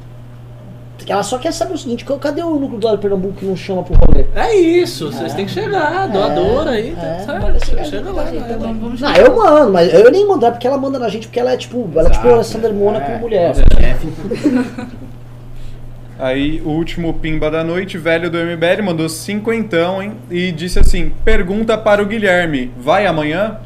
ela 1.11 1.23
só 1.23 1.37
quer 1.37 1.51
saber 1.51 1.73
o 1.73 1.77
seguinte, 1.77 2.05
cadê 2.05 2.41
o 2.41 2.55
núcleo 2.55 2.79
do 2.79 2.97
Pernambuco 2.97 3.33
que 3.33 3.45
não 3.45 3.55
chama 3.55 3.83
pro 3.83 3.95
rolê? 3.95 4.25
É 4.35 4.55
isso, 4.55 5.11
vocês 5.11 5.33
têm 5.33 5.45
que 5.45 5.51
chegar. 5.51 6.07
Doadora 6.07 6.71
aí. 6.71 6.95
é, 6.97 7.23
tá, 7.25 7.39
Bora 7.39 7.59
chegar 7.59 7.83
chega 7.85 8.11
lá. 8.11 8.23
né? 8.25 8.57
Não, 8.99 9.15
eu 9.15 9.35
mando, 9.35 9.71
mas 9.71 9.93
eu 9.93 10.11
nem 10.11 10.27
mando, 10.27 10.45
é 10.45 10.51
porque 10.51 10.67
ela 10.67 10.77
manda 10.77 10.97
na 10.99 11.09
gente, 11.09 11.27
porque 11.27 11.39
ela 11.39 11.51
é 11.51 11.57
tipo, 11.57 11.89
ela 11.95 12.07
é 12.07 12.11
tipo 12.11 12.27
a 12.27 12.33
Alessandra 12.33 12.71
Mona 12.71 13.01
com 13.01 13.17
mulher. 13.17 13.53
Chefe. 13.75 14.07
Aí 16.19 16.61
o 16.63 16.69
último 16.69 17.13
pimba 17.15 17.49
da 17.49 17.63
noite, 17.63 17.97
velho 17.97 18.29
do 18.29 18.37
MBL, 18.37 18.83
mandou 18.83 19.09
cinquentão, 19.09 20.01
hein? 20.01 20.13
E 20.29 20.51
disse 20.51 20.79
assim: 20.79 21.11
pergunta 21.25 21.77
para 21.77 22.01
o 22.01 22.05
Guilherme, 22.05 22.71
vai 22.77 23.05
amanhã? 23.05 23.57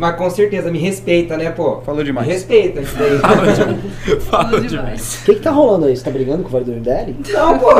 Mas 0.00 0.16
com 0.16 0.30
certeza, 0.30 0.70
me 0.70 0.78
respeita, 0.78 1.36
né, 1.36 1.50
pô? 1.50 1.82
Falou 1.82 2.02
demais. 2.02 2.26
Me 2.26 2.32
respeita 2.32 2.80
isso 2.80 2.96
daí. 2.96 3.18
Falou 4.30 4.58
demais. 4.58 5.20
O 5.20 5.24
que 5.26 5.34
que 5.34 5.40
tá 5.40 5.50
rolando 5.50 5.84
aí? 5.84 5.94
Você 5.94 6.02
tá 6.02 6.10
brigando 6.10 6.42
com 6.42 6.48
o 6.48 6.52
velho 6.52 6.80
do? 6.80 7.30
Não, 7.30 7.58
pô. 7.58 7.70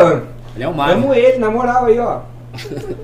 Ele 0.54 0.64
é 0.64 0.68
o 0.68 0.74
Mario. 0.74 0.96
Amo 0.96 1.14
ele, 1.14 1.38
na 1.38 1.50
moral 1.50 1.86
aí, 1.86 1.98
ó. 1.98 2.20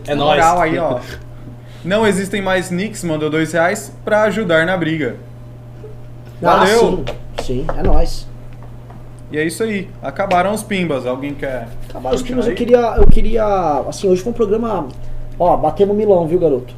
É 0.07 0.15
Na 0.15 0.23
moral 0.23 0.61
aí, 0.61 0.79
ó. 0.79 1.01
Não 1.83 2.07
existem 2.07 2.43
mais 2.43 2.71
nicks, 2.71 3.03
mandou 3.05 3.31
dois 3.31 3.55
reais 3.55 3.91
pra 4.05 4.25
ajudar 4.25 4.67
na 4.67 4.77
briga. 4.77 5.17
Valeu. 6.39 7.05
Ah, 7.07 7.43
sim, 7.43 7.65
sim, 7.65 7.67
é 7.75 7.83
nóis. 7.83 8.27
E 9.33 9.39
é 9.39 9.45
isso 9.45 9.63
aí. 9.63 9.89
Acabaram 10.03 10.53
os 10.53 10.63
pimbas. 10.63 11.07
Alguém 11.07 11.33
quer. 11.33 11.69
Acabaram 11.89 12.17
os 12.17 12.21
filmes, 12.21 12.47
eu 12.47 12.55
queria, 12.55 12.97
eu 12.99 13.07
queria, 13.07 13.83
assim, 13.89 14.11
hoje 14.11 14.21
foi 14.21 14.31
um 14.31 14.37
programa, 14.37 14.89
ó, 15.39 15.57
batemos 15.57 15.97
Milão, 15.97 16.27
viu, 16.27 16.39
garoto? 16.39 16.75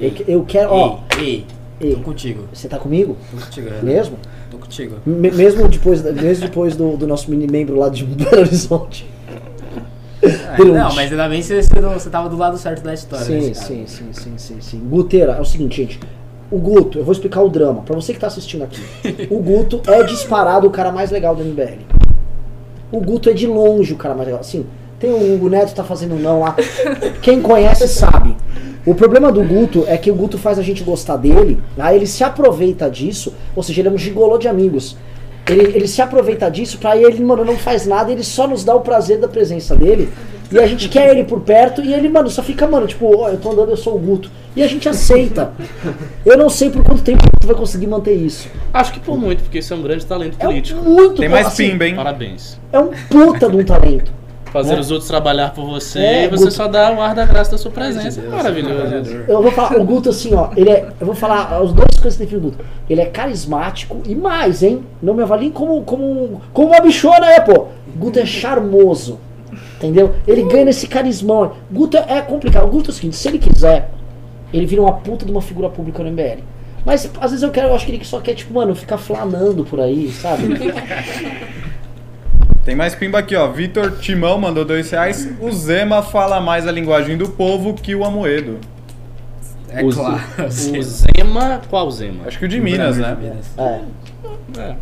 Eu, 0.00 0.10
que- 0.10 0.24
eu 0.28 0.44
quero, 0.44 0.70
ó, 0.72 0.98
Ei, 1.18 1.24
ei, 1.24 1.46
ei, 1.90 1.94
tô 1.96 2.02
contigo. 2.02 2.44
você 2.52 2.68
tá 2.68 2.78
comigo? 2.78 3.16
Tô 3.30 3.44
contigo, 3.44 3.68
Renan. 3.68 3.82
Mesmo? 3.82 4.16
Tô 4.50 4.58
contigo. 4.58 4.96
Me- 5.04 5.30
mesmo 5.30 5.68
depois, 5.68 6.02
mesmo 6.02 6.46
depois 6.46 6.76
do, 6.76 6.96
do 6.96 7.06
nosso 7.06 7.30
mini 7.30 7.46
membro 7.46 7.76
lá 7.76 7.88
de 7.88 8.04
Belo 8.06 8.40
Horizonte. 8.40 9.06
É, 10.20 10.64
não, 10.64 10.92
mas 10.94 11.10
ainda 11.12 11.28
bem 11.28 11.40
que 11.40 11.46
você, 11.46 11.62
você, 11.62 12.10
tava 12.10 12.28
do 12.28 12.36
lado 12.36 12.58
certo 12.58 12.82
da 12.82 12.92
história. 12.92 13.24
Sim, 13.24 13.34
nesse 13.34 13.52
caso. 13.52 13.66
sim, 13.66 13.84
sim, 13.86 14.04
sim, 14.12 14.32
sim, 14.36 14.56
sim. 14.60 14.78
Guteira, 14.88 15.32
é 15.32 15.40
o 15.40 15.44
seguinte, 15.44 15.76
gente. 15.76 16.00
O 16.50 16.58
Guto, 16.58 16.98
eu 16.98 17.04
vou 17.04 17.12
explicar 17.12 17.42
o 17.42 17.48
drama. 17.48 17.82
Pra 17.82 17.94
você 17.94 18.12
que 18.12 18.18
tá 18.18 18.26
assistindo 18.26 18.64
aqui. 18.64 18.80
O 19.30 19.38
Guto 19.40 19.80
é 19.86 20.02
disparado 20.02 20.66
o 20.66 20.70
cara 20.70 20.90
mais 20.90 21.10
legal 21.10 21.36
do 21.36 21.44
MBL. 21.44 21.82
O 22.90 23.00
Guto 23.00 23.28
é 23.30 23.32
de 23.32 23.46
longe 23.46 23.92
o 23.92 23.96
cara 23.96 24.14
mais 24.14 24.26
legal. 24.26 24.40
Assim, 24.40 24.66
tem 24.98 25.10
o 25.10 25.34
Hugo 25.34 25.48
Neto 25.48 25.74
tá 25.74 25.84
fazendo 25.84 26.16
não 26.16 26.40
lá. 26.40 26.56
Quem 27.22 27.40
conhece 27.40 27.86
sabe. 27.86 28.34
O 28.88 28.94
problema 28.94 29.30
do 29.30 29.42
Guto 29.42 29.84
é 29.86 29.98
que 29.98 30.10
o 30.10 30.14
Guto 30.14 30.38
faz 30.38 30.58
a 30.58 30.62
gente 30.62 30.82
gostar 30.82 31.18
dele, 31.18 31.62
aí 31.76 31.94
ele 31.94 32.06
se 32.06 32.24
aproveita 32.24 32.88
disso, 32.88 33.34
ou 33.54 33.62
seja, 33.62 33.82
ele 33.82 33.88
é 33.88 33.90
um 33.90 33.98
gigolô 33.98 34.38
de 34.38 34.48
amigos. 34.48 34.96
Ele, 35.46 35.76
ele 35.76 35.86
se 35.86 36.00
aproveita 36.00 36.50
disso 36.50 36.78
pra 36.78 36.96
ele, 36.96 37.22
mano, 37.22 37.44
não 37.44 37.58
faz 37.58 37.86
nada, 37.86 38.10
ele 38.10 38.24
só 38.24 38.48
nos 38.48 38.64
dá 38.64 38.74
o 38.74 38.80
prazer 38.80 39.18
da 39.18 39.28
presença 39.28 39.76
dele. 39.76 40.08
E 40.50 40.58
a 40.58 40.66
gente 40.66 40.88
quer 40.88 41.10
ele 41.10 41.24
por 41.24 41.40
perto 41.42 41.82
e 41.82 41.92
ele, 41.92 42.08
mano, 42.08 42.30
só 42.30 42.42
fica, 42.42 42.66
mano, 42.66 42.86
tipo, 42.86 43.14
ó, 43.14 43.28
eu 43.28 43.36
tô 43.36 43.50
andando, 43.50 43.68
eu 43.68 43.76
sou 43.76 43.94
o 43.94 43.98
Guto. 43.98 44.30
E 44.56 44.62
a 44.62 44.66
gente 44.66 44.88
aceita. 44.88 45.52
Eu 46.24 46.38
não 46.38 46.48
sei 46.48 46.70
por 46.70 46.82
quanto 46.82 47.02
tempo 47.02 47.22
tu 47.38 47.46
vai 47.46 47.54
conseguir 47.54 47.88
manter 47.88 48.14
isso. 48.14 48.48
Acho 48.72 48.94
que 48.94 49.00
por 49.00 49.18
muito, 49.18 49.42
porque 49.42 49.58
isso 49.58 49.74
é 49.74 49.76
um 49.76 49.82
grande 49.82 50.06
talento 50.06 50.38
É 50.40 50.44
um 50.46 50.48
político. 50.48 50.82
muito 50.82 51.20
Tem 51.20 51.28
mais 51.28 51.48
assim, 51.48 51.72
pimba, 51.72 51.86
hein? 51.86 51.94
Parabéns. 51.94 52.58
É 52.72 52.78
um 52.78 52.88
puta 53.10 53.50
de 53.50 53.56
um 53.58 53.64
talento. 53.64 54.17
Fazer 54.52 54.74
É. 54.76 54.80
os 54.80 54.90
outros 54.90 55.08
trabalhar 55.08 55.52
por 55.52 55.66
você 55.66 55.98
É, 55.98 56.24
e 56.24 56.28
você 56.28 56.44
Guto. 56.44 56.54
só 56.56 56.66
dá 56.66 56.90
o 56.92 57.00
ar 57.02 57.14
da 57.14 57.26
graça 57.26 57.50
da 57.50 57.58
sua 57.58 57.70
presença. 57.70 58.22
Maravilhoso. 58.22 59.24
Eu 59.28 59.42
vou 59.42 59.52
falar, 59.52 59.76
o 59.78 59.84
Guto, 59.84 60.08
assim, 60.10 60.34
ó, 60.34 60.50
ele 60.56 60.70
é. 60.70 60.88
Eu 60.98 61.06
vou 61.06 61.14
falar 61.14 61.58
as 61.60 61.72
duas 61.72 61.96
coisas 62.00 62.14
que 62.18 62.24
definem 62.24 62.38
o 62.38 62.50
Guto. 62.50 62.64
Ele 62.88 63.00
é 63.00 63.06
carismático 63.06 64.00
e 64.06 64.14
mais, 64.14 64.62
hein? 64.62 64.84
Não 65.02 65.12
me 65.14 65.22
avaliem 65.22 65.50
como, 65.50 65.82
como, 65.82 66.40
como 66.52 66.68
uma 66.68 66.80
bichona, 66.80 67.26
é, 67.30 67.40
pô. 67.40 67.66
Guto 67.96 68.18
é 68.18 68.24
charmoso. 68.26 69.18
Entendeu? 69.76 70.14
Ele 70.26 70.42
ganha 70.44 70.64
nesse 70.64 70.86
carismão. 70.86 71.52
Guto 71.70 71.96
é, 71.96 72.04
é 72.18 72.20
complicado. 72.22 72.64
O 72.64 72.68
Guto 72.68 72.90
é 72.90 72.92
o 72.92 72.94
seguinte, 72.94 73.16
se 73.16 73.28
ele 73.28 73.38
quiser, 73.38 73.90
ele 74.52 74.66
vira 74.66 74.80
uma 74.82 74.94
puta 74.94 75.24
de 75.26 75.30
uma 75.30 75.42
figura 75.42 75.68
pública 75.68 76.02
no 76.02 76.10
MBL. 76.10 76.42
Mas 76.86 77.10
às 77.20 77.30
vezes 77.32 77.42
eu 77.42 77.50
quero, 77.50 77.68
eu 77.68 77.74
acho 77.74 77.84
que 77.84 77.92
ele 77.92 78.04
só 78.04 78.18
quer, 78.20 78.34
tipo, 78.34 78.54
mano, 78.54 78.74
ficar 78.74 78.96
flanando 78.96 79.64
por 79.64 79.78
aí, 79.80 80.10
sabe? 80.10 80.44
Tem 82.68 82.76
mais 82.76 82.94
pimba 82.94 83.20
aqui, 83.20 83.34
ó. 83.34 83.48
Vitor 83.50 83.92
Timão 83.92 84.38
mandou 84.38 84.62
dois 84.62 84.90
reais. 84.90 85.26
O 85.40 85.50
Zema 85.50 86.02
fala 86.02 86.38
mais 86.38 86.66
a 86.66 86.70
linguagem 86.70 87.16
do 87.16 87.26
povo 87.30 87.72
que 87.72 87.94
o 87.94 88.04
Amoedo. 88.04 88.58
É 89.70 89.82
o, 89.82 89.88
claro. 89.90 90.20
o 90.38 90.82
Zema. 90.82 91.62
Qual 91.70 91.90
Zema? 91.90 92.24
Acho 92.26 92.38
que 92.38 92.44
o 92.44 92.48
de 92.48 92.60
Minas, 92.60 92.98
né? 92.98 93.16
É. 93.56 93.80
É. 94.60 94.76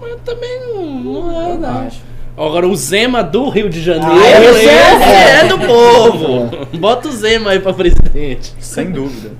Mas 0.00 0.16
também 0.24 0.60
não, 0.66 0.90
não 1.00 1.40
é, 1.40 1.56
não. 1.56 1.88
Agora, 2.36 2.66
o 2.66 2.74
Zema 2.74 3.22
do 3.22 3.48
Rio 3.48 3.70
de 3.70 3.80
Janeiro, 3.80 4.20
Ah, 4.20 4.50
esse 4.50 4.68
é- 4.68 5.40
é, 5.42 5.44
do 5.46 5.56
povo. 5.56 6.66
Bota 6.80 7.06
o 7.06 7.12
Zema 7.12 7.50
aí 7.50 7.60
pra 7.60 7.72
presidente. 7.72 8.52
Sem 8.58 8.90
dúvida. 8.90 9.30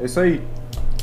É 0.00 0.06
isso 0.06 0.18
aí. 0.18 0.40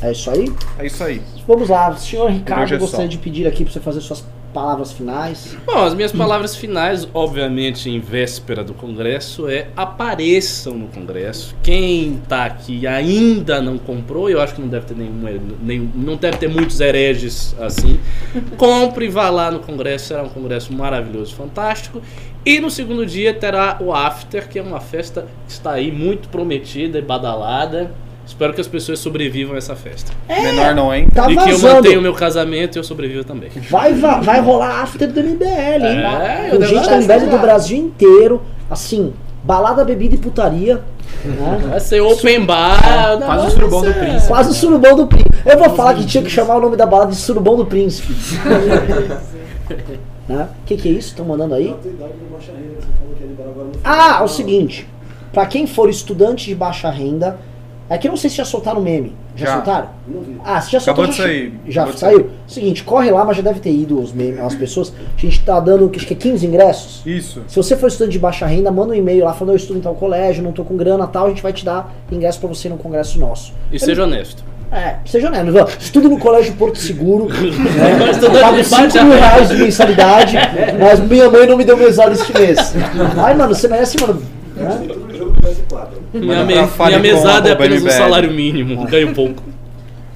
É 0.02 0.10
isso 0.10 0.28
aí? 0.28 0.52
É 0.80 0.86
isso 0.86 1.04
aí. 1.04 1.22
Vamos 1.46 1.68
lá, 1.68 1.96
senhor 1.96 2.28
Ricardo, 2.32 2.72
é 2.72 2.74
eu 2.74 2.80
gostaria 2.80 3.06
de 3.06 3.18
pedir 3.18 3.46
aqui 3.46 3.62
para 3.62 3.72
você 3.72 3.78
fazer 3.78 4.00
suas 4.00 4.24
palavras 4.52 4.92
finais. 4.92 5.56
Bom, 5.66 5.78
as 5.78 5.94
minhas 5.94 6.12
palavras 6.12 6.54
finais, 6.54 7.08
obviamente 7.12 7.88
em 7.88 7.98
véspera 7.98 8.62
do 8.62 8.74
Congresso, 8.74 9.48
é 9.48 9.68
apareçam 9.76 10.74
no 10.74 10.88
Congresso. 10.88 11.54
Quem 11.62 12.20
tá 12.28 12.44
aqui 12.44 12.86
ainda 12.86 13.60
não 13.60 13.78
comprou, 13.78 14.28
eu 14.28 14.40
acho 14.40 14.54
que 14.54 14.60
não 14.60 14.68
deve 14.68 14.86
ter 14.86 14.96
nenhum, 14.96 15.58
nenhum 15.62 15.90
não 15.94 16.16
deve 16.16 16.36
ter 16.38 16.48
muitos 16.48 16.80
hereges 16.80 17.56
assim. 17.60 17.98
Compre 18.56 19.06
e 19.06 19.08
vá 19.08 19.30
lá 19.30 19.50
no 19.50 19.60
Congresso, 19.60 20.08
será 20.08 20.22
um 20.22 20.28
congresso 20.28 20.72
maravilhoso, 20.72 21.34
fantástico. 21.34 22.02
E 22.44 22.60
no 22.60 22.70
segundo 22.70 23.06
dia 23.06 23.32
terá 23.32 23.78
o 23.80 23.92
After, 23.92 24.48
que 24.48 24.58
é 24.58 24.62
uma 24.62 24.80
festa 24.80 25.26
que 25.46 25.52
está 25.52 25.72
aí 25.72 25.92
muito 25.92 26.28
prometida 26.28 26.98
e 26.98 27.02
badalada. 27.02 27.92
Espero 28.26 28.54
que 28.54 28.60
as 28.60 28.68
pessoas 28.68 28.98
sobrevivam 28.98 29.54
a 29.54 29.58
essa 29.58 29.74
festa. 29.76 30.12
Menor 30.28 30.74
não, 30.74 30.94
hein? 30.94 31.08
Tá 31.12 31.30
e 31.30 31.36
que 31.36 31.50
eu 31.50 31.58
mantenha 31.58 31.98
o 31.98 32.02
meu 32.02 32.14
casamento 32.14 32.76
e 32.76 32.78
eu 32.78 32.84
sobrevivo 32.84 33.24
também. 33.24 33.50
Vai, 33.68 33.92
va- 33.94 34.20
vai 34.20 34.40
rolar 34.40 34.82
after 34.82 35.10
do 35.10 35.20
MBL, 35.20 35.46
hein? 35.46 36.00
É, 36.00 36.48
Com 36.50 36.56
eu 36.56 36.62
gente 36.66 36.88
do 36.88 36.94
MBL 36.96 37.30
do 37.30 37.38
Brasil 37.38 37.76
inteiro. 37.78 38.40
Assim, 38.70 39.12
balada, 39.44 39.84
bebida 39.84 40.14
e 40.14 40.18
putaria. 40.18 40.76
né? 41.24 41.60
Vai 41.68 41.80
ser 41.80 42.00
open 42.00 42.46
bar. 42.46 43.18
não, 43.20 43.26
Faz 43.26 43.40
o 43.40 43.42
vai 43.44 43.50
surubão 43.50 43.80
ser- 43.80 43.92
do 43.92 44.00
príncipe. 44.00 44.28
Quase 44.28 44.50
o 44.50 44.54
surubão 44.54 44.96
do 44.96 45.06
príncipe. 45.08 45.36
Eu 45.44 45.58
vou 45.58 45.70
falar 45.76 45.94
que 45.94 46.06
tinha 46.06 46.22
que 46.24 46.30
chamar 46.30 46.56
o 46.56 46.60
nome 46.60 46.76
da 46.76 46.86
balada 46.86 47.10
de 47.10 47.16
surubão 47.18 47.56
do 47.56 47.66
príncipe. 47.66 48.14
né? 50.28 50.48
O 50.62 50.66
que, 50.66 50.76
que 50.76 50.88
é 50.88 50.92
isso? 50.92 51.08
Estão 51.08 51.24
mandando 51.26 51.54
aí? 51.54 51.74
Ah, 53.84 54.18
é 54.20 54.24
o 54.24 54.28
seguinte. 54.28 54.88
Pra 55.32 55.46
quem 55.46 55.66
for 55.66 55.88
estudante 55.90 56.46
de 56.46 56.54
baixa 56.54 56.88
renda, 56.90 57.38
é 57.94 57.98
que 57.98 58.06
eu 58.08 58.10
não 58.10 58.16
sei 58.16 58.30
se 58.30 58.36
já 58.36 58.44
soltaram 58.44 58.80
o 58.80 58.82
meme. 58.82 59.14
Já, 59.36 59.46
Já. 59.46 59.52
soltaram? 59.54 59.88
Ah, 60.44 60.60
se 60.60 60.72
já 60.72 60.78
Acabou 60.78 61.06
soltou, 61.06 61.06
de 61.06 61.16
já, 61.16 61.24
sair. 61.24 61.54
Já 61.68 61.82
Acabou 61.82 61.98
saiu? 61.98 62.30
Seguinte, 62.46 62.84
corre 62.84 63.10
lá, 63.10 63.24
mas 63.24 63.36
já 63.36 63.42
deve 63.42 63.60
ter 63.60 63.70
ido 63.72 64.00
os 64.00 64.12
memes, 64.12 64.40
as 64.40 64.54
pessoas. 64.54 64.92
A 65.16 65.20
gente 65.20 65.42
tá 65.44 65.58
dando, 65.60 65.90
acho 65.94 66.06
que 66.06 66.14
é 66.14 66.16
15 66.16 66.46
ingressos. 66.46 67.02
Isso. 67.06 67.42
Se 67.48 67.56
você 67.56 67.76
for 67.76 67.86
estudante 67.88 68.12
de 68.12 68.18
baixa 68.18 68.46
renda, 68.46 68.70
manda 68.70 68.92
um 68.92 68.96
e-mail 68.96 69.24
lá 69.24 69.32
falando 69.32 69.52
eu 69.54 69.56
estudo 69.56 69.78
em 69.78 69.82
tal 69.82 69.94
colégio, 69.94 70.42
não 70.42 70.52
tô 70.52 70.64
com 70.64 70.76
grana 70.76 71.06
tal, 71.06 71.26
a 71.26 71.28
gente 71.30 71.42
vai 71.42 71.52
te 71.52 71.64
dar 71.64 71.92
ingresso 72.10 72.38
pra 72.40 72.48
você 72.48 72.68
no 72.68 72.76
congresso 72.76 73.18
nosso. 73.18 73.52
E 73.70 73.78
seja 73.78 74.04
honesto. 74.04 74.42
É, 74.70 74.96
seja 75.04 75.28
honesto. 75.28 75.78
Estudo 75.78 76.08
no 76.08 76.18
colégio 76.18 76.54
Porto 76.54 76.78
Seguro, 76.78 77.26
né? 77.28 78.40
Pago 78.40 78.56
de 78.56 78.64
5 78.64 78.80
baixa 78.80 79.04
mil 79.04 79.12
reais 79.18 79.48
de 79.48 79.56
mensalidade, 79.56 80.36
mas 80.80 80.98
minha 81.00 81.30
mãe 81.30 81.46
não 81.46 81.56
me 81.58 81.64
deu 81.64 81.76
mesada 81.76 82.12
este 82.12 82.32
mês. 82.32 82.74
Ai, 83.22 83.34
mano, 83.34 83.54
você 83.54 83.68
merece, 83.68 84.00
mano. 84.00 84.22
né? 84.56 84.86
Minha, 86.12 86.26
Manda 86.26 86.44
me- 86.44 86.86
minha 86.86 86.98
mesada 86.98 87.48
é 87.48 87.52
apenas 87.52 87.82
um 87.82 87.88
salário 87.90 88.30
mínimo, 88.30 88.84
ganho 88.88 89.14
pouco. 89.14 89.42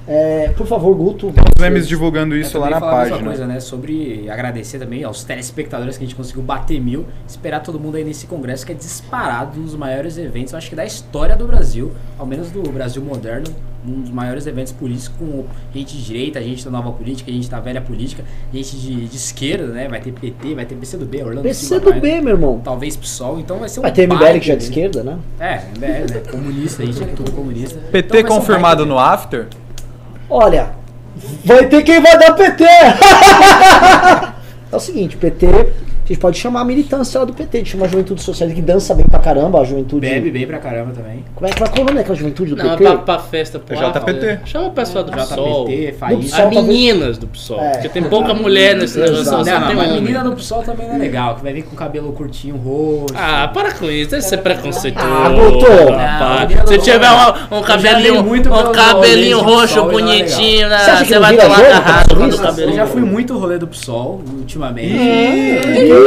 É, 0.08 0.52
por 0.56 0.66
favor, 0.68 0.94
Guto. 0.94 1.28
Os 1.30 1.60
memes 1.60 1.88
divulgando 1.88 2.36
isso 2.36 2.56
Eu 2.56 2.60
lá 2.60 2.70
na 2.70 2.80
página. 2.80 3.18
coisa, 3.18 3.44
né? 3.44 3.58
Sobre 3.58 4.30
agradecer 4.30 4.78
também 4.78 5.02
aos 5.02 5.24
telespectadores 5.24 5.98
que 5.98 6.04
a 6.04 6.06
gente 6.06 6.14
conseguiu 6.14 6.42
bater 6.44 6.80
mil. 6.80 7.06
Esperar 7.26 7.60
todo 7.60 7.80
mundo 7.80 7.96
aí 7.96 8.04
nesse 8.04 8.24
congresso 8.26 8.64
que 8.64 8.70
é 8.70 8.74
disparado 8.76 9.58
um 9.58 9.64
dos 9.64 9.74
maiores 9.74 10.16
eventos, 10.16 10.52
eu 10.52 10.58
acho 10.58 10.70
que 10.70 10.76
da 10.76 10.84
história 10.84 11.34
do 11.34 11.44
Brasil, 11.46 11.90
ao 12.16 12.24
menos 12.24 12.50
do 12.52 12.62
Brasil 12.70 13.02
moderno, 13.02 13.46
um 13.86 14.02
dos 14.02 14.10
maiores 14.10 14.46
eventos 14.46 14.72
políticos 14.72 15.16
com 15.18 15.44
gente 15.74 15.96
de 15.96 16.04
direita, 16.04 16.42
gente 16.42 16.64
da 16.64 16.70
nova 16.70 16.92
política, 16.92 17.30
gente 17.30 17.48
da 17.48 17.60
velha 17.60 17.80
política, 17.80 18.24
gente 18.52 18.76
de, 18.76 19.06
de 19.06 19.16
esquerda, 19.16 19.66
né? 19.68 19.88
Vai 19.88 20.00
ter 20.00 20.12
PT, 20.12 20.54
vai 20.54 20.64
ter 20.64 20.74
PCdoB, 20.74 21.22
Orlando 21.22 21.42
PC 21.42 21.66
Silva, 21.66 21.84
do 21.84 21.90
vai- 21.90 22.00
B, 22.00 22.20
meu 22.20 22.34
irmão. 22.34 22.60
Talvez 22.62 22.96
PSOL, 22.96 23.40
então 23.40 23.58
vai 23.58 23.68
ser 23.68 23.80
um 23.80 23.82
Vai 23.82 23.92
ter 23.92 24.06
MBL 24.06 24.38
que 24.40 24.46
já 24.46 24.54
é 24.54 24.56
de 24.56 24.64
esquerda, 24.64 25.02
né? 25.02 25.18
É, 25.38 25.62
MBL, 25.74 26.12
né? 26.12 26.20
Comunista, 26.30 26.82
a 26.82 26.86
gente 26.86 27.02
é 27.02 27.06
tudo 27.06 27.30
comunista. 27.32 27.78
PT 27.92 28.18
Então 28.18 28.36
um 28.36 28.38
confirmado 28.38 28.84
baita 28.84 28.86
no 28.86 28.98
after? 28.98 29.46
Olha, 30.28 30.72
vai 31.44 31.68
ter 31.68 31.82
quem 31.82 32.00
vai 32.00 32.18
dar 32.18 32.34
PT! 32.34 32.64
é 34.72 34.76
o 34.76 34.80
seguinte, 34.80 35.16
PT, 35.16 35.46
a 36.06 36.08
gente 36.08 36.20
pode 36.20 36.38
chamar 36.38 36.60
a 36.60 36.64
militância 36.64 37.18
lá 37.18 37.26
do 37.26 37.32
PT, 37.32 37.56
a 37.56 37.60
gente 37.60 37.70
chama 37.72 37.84
a 37.86 37.88
juventude 37.88 38.22
socialista 38.22 38.60
que 38.60 38.64
dança 38.64 38.94
bem 38.94 39.04
pra 39.06 39.18
caramba, 39.18 39.60
a 39.60 39.64
juventude. 39.64 40.06
Bebe 40.06 40.30
bem 40.30 40.46
pra 40.46 40.58
caramba 40.58 40.92
também. 40.94 41.24
Como 41.34 41.48
é, 41.48 41.52
qual 41.52 41.68
é 41.68 41.80
o 41.80 41.84
nome 41.84 41.96
daquela 41.98 42.14
juventude 42.14 42.54
do 42.54 42.56
Não, 42.62 42.72
é 42.72 42.76
PT? 42.76 42.84
pra, 42.84 42.98
pra 42.98 43.18
festa 43.18 43.58
pro 43.58 43.74
JPT. 43.74 43.98
after, 43.98 44.40
Chama 44.44 44.66
o 44.68 44.70
pessoal 44.70 45.02
do 45.02 45.10
PSOL. 45.10 45.66
JPT, 45.66 45.92
Do 45.92 45.98
Faísca. 45.98 46.42
As 46.44 46.50
meninas 46.50 47.18
do 47.18 47.26
PSOL. 47.26 47.60
É. 47.60 47.70
Porque 47.72 47.88
tem 47.88 48.04
pouca 48.04 48.32
mulher 48.34 48.76
nesse 48.76 48.98
negócio, 49.00 49.24
Não, 49.24 49.44
não, 49.44 49.74
mas 49.74 49.92
menina 49.94 50.22
no 50.22 50.36
PSOL 50.36 50.62
também 50.62 50.86
não 50.86 50.94
é 50.94 50.98
legal, 50.98 51.34
que 51.34 51.42
vai 51.42 51.52
vir 51.52 51.64
com 51.64 51.74
o 51.74 51.76
cabelo 51.76 52.12
curtinho 52.12 52.56
roxo. 52.56 53.14
Ah, 53.16 53.50
para 53.52 53.72
com 53.72 53.90
isso, 53.90 54.10
deve 54.12 54.22
ser 54.22 54.38
preconceituoso. 54.38 55.06
Ah. 55.06 56.46
Não, 56.48 56.66
Se 56.68 56.78
tiver 56.78 57.10
um, 57.10 57.58
um 57.58 57.62
cabelinho, 57.62 58.22
muito 58.22 58.48
um 58.48 58.72
cabelinho 58.72 59.40
roxo 59.40 59.80
é 59.80 59.82
bonitinho, 59.82 60.68
né? 60.68 60.78
Você 60.78 61.04
que 61.04 61.18
vai 61.18 61.36
tomar 61.36 61.56
jogo, 61.56 61.70
carrasco 61.70 62.08
por 62.10 62.18
quando 62.18 62.32
o 62.32 62.34
isso? 62.34 62.60
Eu 62.60 62.72
já 62.72 62.86
fui 62.86 63.00
muito 63.02 63.36
rolê 63.36 63.58
do 63.58 63.66
PSOL 63.66 64.22
ultimamente. 64.38 64.94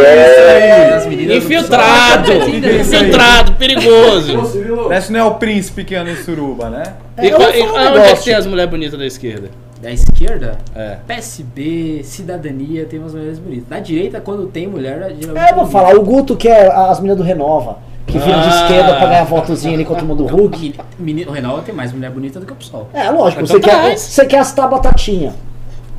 É. 0.02 1.36
Infiltrado, 1.38 2.32
infiltrado, 2.34 3.54
perigoso. 3.54 4.92
Esse 4.92 5.12
não 5.12 5.20
é 5.20 5.24
o 5.24 5.36
príncipe 5.36 5.84
que 5.84 5.96
anda 5.96 6.12
em 6.12 6.16
suruba, 6.18 6.70
né? 6.70 6.84
É, 7.18 7.28
E, 7.28 7.32
qual- 7.32 7.54
e 7.54 7.62
um 7.62 7.74
onde 7.74 8.00
é 8.00 8.16
que 8.16 8.24
tem 8.26 8.34
as 8.34 8.46
mulheres 8.46 8.70
bonitas 8.72 8.98
da 9.00 9.06
esquerda? 9.06 9.50
Da 9.82 9.92
esquerda, 9.92 10.58
É. 10.76 10.98
PSB, 11.08 12.02
Cidadania, 12.04 12.86
tem 12.86 13.00
umas 13.00 13.14
mulheres 13.14 13.40
bonitas. 13.40 13.66
Da 13.70 13.80
direita, 13.80 14.20
quando 14.20 14.46
tem 14.48 14.68
mulher, 14.68 15.14
geralmente. 15.20 15.38
É, 15.48 15.52
eu 15.52 15.56
vou 15.56 15.66
falar, 15.68 15.96
o 15.96 16.02
Guto 16.04 16.36
que 16.36 16.50
é 16.50 16.68
as 16.68 17.00
meninas 17.00 17.18
do 17.18 17.24
Renova, 17.24 17.78
que 18.06 18.18
viram 18.18 18.42
de 18.42 18.48
Ah. 18.48 18.62
esquerda 18.64 18.96
pra 18.96 19.08
ganhar 19.08 19.24
votozinho 19.24 19.76
ali 19.76 19.86
contra 19.86 20.04
o 20.04 20.08
mundo 20.08 20.26
Hulk. 20.26 20.76
Menino, 20.98 21.32
o 21.32 21.34
Renal 21.34 21.60
tem 21.62 21.74
mais 21.74 21.94
mulher 21.94 22.12
bonita 22.12 22.40
do 22.42 22.46
que 22.46 22.52
o 22.52 22.56
PSOL. 22.56 22.90
É, 22.94 23.10
lógico, 23.10 23.44
Então 23.44 23.56
você 23.56 23.62
quer, 23.62 23.80
traz. 23.80 24.02
você 24.02 24.26
quer 24.26 24.40
as 24.40 24.52
tabatatinha. 24.52 25.34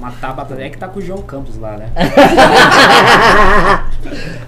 Uma 0.01 0.11
tabata 0.13 0.55
é 0.61 0.69
que 0.71 0.79
tá 0.79 0.89
com 0.89 0.99
o 0.99 1.03
João 1.03 1.21
Campos 1.23 1.57
lá, 1.59 1.77
né? 1.77 1.91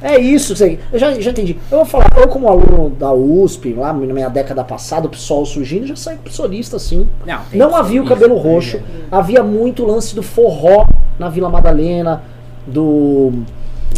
É 0.03 0.19
isso, 0.19 0.57
sei. 0.57 0.81
eu 0.93 0.99
já, 0.99 1.13
já 1.21 1.31
entendi. 1.31 1.57
Eu 1.71 1.79
vou 1.79 1.85
falar, 1.85 2.07
eu 2.17 2.27
como 2.27 2.49
aluno 2.49 2.91
da 2.91 3.13
USP, 3.13 3.73
lá 3.75 3.93
na 3.93 4.15
minha 4.15 4.29
década 4.29 4.65
passada, 4.65 5.07
o 5.07 5.11
PSOL 5.11 5.45
surgindo, 5.47 5.87
já 5.87 5.95
saí 5.95 6.17
psolista 6.17 6.77
assim. 6.77 7.07
Não, 7.25 7.41
Não 7.53 7.77
havia 7.77 8.03
o 8.03 8.07
cabelo 8.07 8.37
roxo, 8.37 8.81
havia 9.11 9.43
muito 9.43 9.85
lance 9.85 10.15
do 10.15 10.23
forró 10.23 10.87
na 11.19 11.29
Vila 11.29 11.49
Madalena, 11.49 12.23
do. 12.67 13.33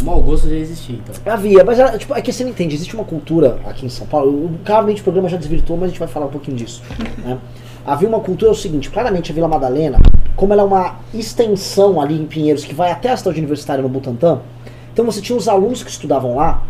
O 0.01 0.03
mau 0.03 0.21
gosto 0.21 0.49
já 0.49 0.55
existia, 0.57 0.95
então. 0.97 1.33
Havia, 1.33 1.63
mas 1.63 1.79
era, 1.79 1.97
tipo, 1.97 2.13
é 2.13 2.21
que 2.21 2.31
você 2.31 2.43
não 2.43 2.51
entende, 2.51 2.75
existe 2.75 2.93
uma 2.93 3.05
cultura 3.05 3.57
aqui 3.65 3.85
em 3.85 3.89
São 3.89 4.05
Paulo, 4.05 4.29
o- 4.31 4.59
claramente 4.65 4.99
o 4.99 5.03
programa 5.05 5.29
já 5.29 5.37
desvirtuou, 5.37 5.79
mas 5.79 5.85
a 5.87 5.89
gente 5.91 5.99
vai 5.99 6.07
falar 6.09 6.25
um 6.25 6.29
pouquinho 6.31 6.57
disso. 6.57 6.83
né? 7.23 7.37
Havia 7.85 8.09
uma 8.09 8.19
cultura, 8.19 8.49
é 8.49 8.53
o 8.53 8.57
seguinte, 8.57 8.89
claramente 8.89 9.31
a 9.31 9.35
Vila 9.35 9.47
Madalena, 9.47 9.99
como 10.35 10.53
ela 10.53 10.63
é 10.63 10.65
uma 10.65 10.95
extensão 11.13 12.01
ali 12.01 12.19
em 12.19 12.25
Pinheiros, 12.25 12.65
que 12.65 12.73
vai 12.73 12.91
até 12.91 13.09
a 13.11 13.17
cidade 13.17 13.37
universitária 13.37 13.81
no 13.81 13.89
Butantã, 13.89 14.39
então 14.91 15.05
você 15.05 15.21
tinha 15.21 15.37
os 15.37 15.47
alunos 15.47 15.83
que 15.83 15.89
estudavam 15.89 16.35
lá, 16.35 16.63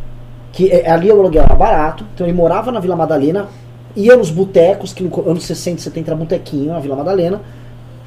que 0.52 0.70
é, 0.72 0.90
ali 0.90 1.12
o 1.12 1.20
aluguel 1.20 1.44
era 1.44 1.56
barato, 1.56 2.06
então 2.14 2.28
ele 2.28 2.36
morava 2.36 2.72
na 2.72 2.80
Vila 2.80 2.96
Madalena, 2.96 3.48
ia 3.96 4.16
nos 4.18 4.30
botecos, 4.30 4.92
que 4.92 5.04
no 5.04 5.30
anos 5.30 5.46
60, 5.46 5.82
70 5.82 6.10
era 6.12 6.18
botequinho 6.18 6.74
na 6.74 6.80
Vila 6.80 6.98
Madalena, 6.98 7.42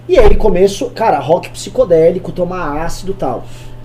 e 0.08 0.18
aí 0.18 0.36
começo, 0.36 0.90
cara, 0.90 1.18
rock 1.18 1.50
psicodélico, 1.50 2.32
tomar 2.32 2.82
ácido 2.82 3.12
e 3.12 3.14
tal. 3.14 3.44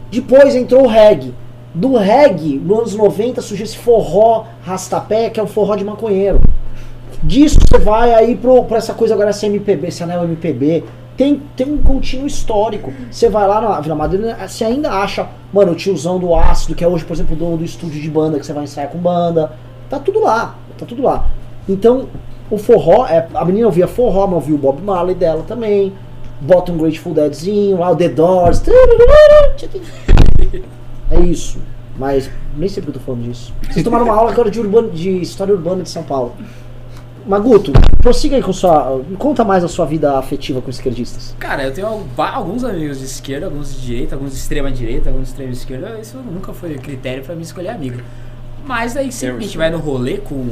Depois 0.10 0.56
entrou 0.56 0.86
o 0.86 0.88
reggae. 0.88 1.34
Do 1.74 1.98
reggae, 1.98 2.58
nos 2.58 2.80
anos 2.80 2.96
90, 2.96 3.42
surgiu 3.42 3.66
esse 3.66 3.78
forró 3.78 4.46
rastapé, 4.64 5.30
que 5.30 5.40
é 5.40 5.44
o 5.44 5.48
forró 5.48 5.76
de 5.76 5.84
maconheiro. 5.84 6.40
Disso 7.22 7.60
você 7.60 7.78
vai 7.78 8.14
aí 8.14 8.36
pro, 8.36 8.64
pra 8.64 8.78
essa 8.78 8.94
coisa 8.94 9.14
agora, 9.14 9.30
essa 9.30 9.46
MPB, 9.46 9.88
esse 9.88 10.04
anel 10.04 10.24
MPB. 10.24 10.84
Tem, 11.16 11.42
tem 11.56 11.68
um 11.72 11.78
contínuo 11.78 12.26
histórico. 12.26 12.92
Você 13.12 13.30
vai 13.30 13.48
lá 13.48 13.62
na 13.62 13.80
Vila 13.80 13.96
Madalena, 13.96 14.48
você 14.48 14.66
ainda 14.66 14.92
acha, 14.92 15.28
mano, 15.52 15.74
o 15.74 15.76
tiozão 15.76 16.18
do 16.18 16.34
ácido, 16.34 16.74
que 16.74 16.84
é 16.84 16.88
hoje, 16.88 17.06
por 17.06 17.14
exemplo, 17.14 17.36
o 17.36 17.40
dono 17.40 17.58
do 17.58 17.64
estúdio 17.64 18.02
de 18.02 18.10
banda, 18.10 18.40
que 18.40 18.46
você 18.46 18.54
vai 18.54 18.64
ensaiar 18.64 18.90
com 18.90 18.98
banda. 18.98 19.52
Tá 19.90 20.00
tudo 20.00 20.22
lá, 20.22 20.56
tá 20.78 20.86
tudo 20.86 21.04
lá. 21.04 21.28
Então, 21.70 22.08
o 22.50 22.58
forró, 22.58 23.06
é, 23.06 23.28
a 23.34 23.46
menina 23.46 23.68
ouvia 23.68 23.88
forró, 23.88 24.26
mas 24.26 24.36
ouvia 24.36 24.56
o 24.56 24.58
Bob 24.58 24.82
Marley 24.82 25.16
dela 25.16 25.44
também. 25.48 25.94
Bota 26.42 26.72
um 26.72 26.78
Grateful 26.78 27.14
Deadzinho, 27.14 27.80
lá 27.80 27.92
o 27.92 27.96
The 27.96 28.10
Doors. 28.10 28.62
É 31.12 31.20
isso. 31.20 31.60
Mas 31.98 32.30
nem 32.58 32.68
sei 32.68 32.82
porque 32.82 32.98
eu 32.98 33.02
tô 33.02 33.06
falando 33.06 33.24
disso. 33.24 33.54
Vocês 33.70 33.84
tomaram 33.84 34.06
uma 34.06 34.16
aula 34.16 34.32
agora 34.32 34.50
de, 34.50 34.60
urbano, 34.60 34.90
de 34.90 35.10
história 35.22 35.54
urbana 35.54 35.84
de 35.84 35.90
São 35.90 36.04
Paulo. 36.04 36.34
Maguto, 37.26 37.72
prossiga 38.02 38.36
aí 38.36 38.44
com 38.44 38.52
sua. 38.52 39.02
Conta 39.18 39.44
mais 39.46 39.64
a 39.64 39.68
sua 39.68 39.86
vida 39.86 40.18
afetiva 40.18 40.62
com 40.62 40.70
esquerdistas. 40.70 41.34
Cara, 41.40 41.64
eu 41.64 41.74
tenho 41.74 41.88
alguns 42.18 42.64
amigos 42.64 43.00
de 43.00 43.06
esquerda, 43.06 43.46
alguns 43.46 43.74
de 43.74 43.82
direita, 43.82 44.16
alguns 44.16 44.32
de 44.32 44.38
extrema 44.38 44.70
direita, 44.72 45.10
alguns 45.10 45.24
de 45.24 45.30
extrema 45.30 45.52
esquerda. 45.52 46.00
Isso 46.00 46.18
nunca 46.18 46.52
foi 46.54 46.76
critério 46.76 47.24
pra 47.24 47.34
mim 47.34 47.44
escolher 47.44 47.70
amigo. 47.70 48.02
Mas 48.66 48.98
aí 48.98 49.12
sempre 49.12 49.38
que 49.38 49.44
a 49.44 49.48
gente 49.48 49.58
vai 49.58 49.70
no 49.70 49.78
rolê 49.78 50.18
com 50.18 50.46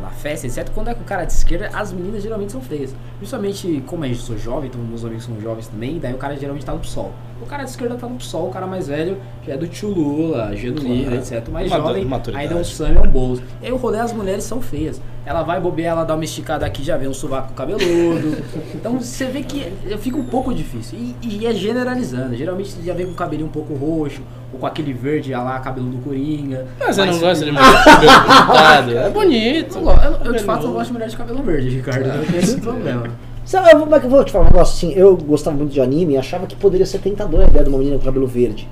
na 0.00 0.10
festa, 0.10 0.46
etc. 0.46 0.68
Quando 0.74 0.88
é 0.88 0.94
com 0.94 1.02
o 1.02 1.04
cara 1.04 1.24
de 1.24 1.32
esquerda, 1.32 1.70
as 1.74 1.92
meninas 1.92 2.22
geralmente 2.22 2.52
são 2.52 2.60
feias. 2.60 2.94
Principalmente 3.18 3.82
como 3.86 4.04
a 4.04 4.08
gente 4.08 4.20
sou 4.20 4.38
jovem, 4.38 4.68
então 4.68 4.80
meus 4.80 5.04
amigos 5.04 5.24
são 5.24 5.38
jovens 5.40 5.68
também, 5.68 5.98
daí 5.98 6.14
o 6.14 6.18
cara 6.18 6.36
geralmente 6.36 6.64
tá 6.64 6.72
no 6.72 6.80
PSOL. 6.80 7.12
O 7.42 7.46
cara 7.46 7.64
de 7.64 7.70
esquerda 7.70 7.96
tá 7.96 8.06
no 8.06 8.16
PSOL, 8.16 8.48
o 8.48 8.50
cara 8.50 8.66
mais 8.66 8.86
velho 8.88 9.18
já 9.46 9.54
é 9.54 9.56
do 9.56 9.66
tio 9.66 9.88
Lula, 9.90 10.54
Genuíno, 10.56 11.14
etc. 11.16 11.46
O 11.48 11.50
mais 11.52 11.68
Matu- 11.68 11.82
jovem 11.86 12.04
maturidade. 12.04 12.44
ainda 12.46 12.58
é 12.58 12.60
um 12.60 12.64
Sam 12.64 12.88
é 12.94 13.00
um 13.00 13.10
Boulos. 13.10 13.40
E 13.60 13.66
aí 13.66 13.72
o 13.72 13.76
rolê, 13.76 13.98
as 13.98 14.12
mulheres 14.12 14.44
são 14.44 14.60
feias. 14.62 15.00
Ela 15.24 15.42
vai 15.42 15.60
bobear, 15.60 15.92
ela 15.92 16.04
dá 16.04 16.14
uma 16.14 16.24
esticada 16.24 16.64
aqui, 16.66 16.82
já 16.82 16.96
vê 16.96 17.06
um 17.06 17.14
sovaco 17.14 17.52
cabeludo. 17.54 18.42
Então 18.74 18.98
você 18.98 19.26
vê 19.26 19.42
que 19.42 19.72
fica 19.98 20.16
um 20.16 20.24
pouco 20.24 20.52
difícil. 20.52 20.98
E, 20.98 21.16
e 21.22 21.46
é 21.46 21.52
generalizando. 21.52 22.34
Geralmente 22.34 22.70
você 22.70 22.82
já 22.82 22.94
vem 22.94 23.06
com 23.06 23.12
o 23.12 23.14
cabelinho 23.14 23.46
um 23.48 23.52
pouco 23.52 23.74
roxo, 23.74 24.22
ou 24.52 24.58
com 24.58 24.66
aquele 24.66 24.92
verde 24.92 25.32
ah 25.32 25.42
lá, 25.42 25.58
cabelo 25.60 25.88
do 25.88 25.98
Coringa. 25.98 26.66
Mas 26.80 26.96
você 26.96 27.04
não 27.04 27.18
gosta 27.18 27.44
de 27.44 27.50
mulher 27.52 27.70
de 27.76 27.84
cabelo 27.84 28.12
pintado? 28.22 28.98
É 28.98 29.10
bonito. 29.10 29.78
Eu, 29.78 29.84
eu, 29.90 30.26
eu, 30.26 30.32
de 30.32 30.42
fato 30.42 30.66
não 30.66 30.72
gosto 30.72 30.86
de 30.88 30.92
mulher 30.94 31.08
de 31.08 31.16
cabelo 31.16 31.42
verde, 31.42 31.68
Ricardo. 31.70 32.06
Eu 32.08 32.16
não 32.16 32.24
tenho 32.24 32.38
esse 32.38 32.60
problema. 32.60 33.04
Sabe, 33.44 33.70
eu, 33.72 33.78
vou- 33.84 33.96
eu 33.98 34.08
vou 34.08 34.24
te 34.24 34.30
falar 34.32 34.44
um 34.44 34.48
negócio 34.48 34.74
assim, 34.88 34.96
eu 34.98 35.16
gostava 35.16 35.56
muito 35.56 35.72
de 35.72 35.80
anime 35.80 36.14
e 36.14 36.16
achava 36.16 36.46
que 36.46 36.54
poderia 36.56 36.86
ser 36.86 36.98
tentador 36.98 37.40
a 37.40 37.44
ideia 37.48 37.64
de 37.64 37.68
uma 37.68 37.78
menina 37.78 37.98
com 37.98 38.04
cabelo 38.04 38.26
verde. 38.26 38.68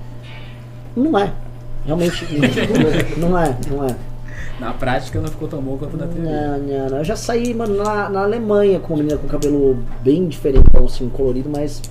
Não 0.95 1.17
é. 1.17 1.31
Realmente 1.85 2.25
não 3.17 3.37
é, 3.37 3.55
não 3.69 3.83
é. 3.85 3.95
Na 4.59 4.71
prática 4.73 5.19
não 5.19 5.27
ficou 5.27 5.47
tão 5.47 5.59
bom 5.61 5.75
quanto 5.77 5.97
na 5.97 6.05
TV. 6.05 6.19
Não, 6.21 6.57
não, 6.59 6.89
não. 6.89 6.97
Eu 6.99 7.03
já 7.03 7.15
saí, 7.15 7.53
mano, 7.53 7.75
na, 7.83 8.09
na 8.09 8.21
Alemanha 8.23 8.79
com 8.79 8.93
uma 8.93 9.01
menina 9.03 9.17
com 9.17 9.27
cabelo 9.27 9.77
bem 10.03 10.27
diferente, 10.27 10.65
assim, 10.85 11.09
colorido, 11.09 11.49
mas 11.49 11.81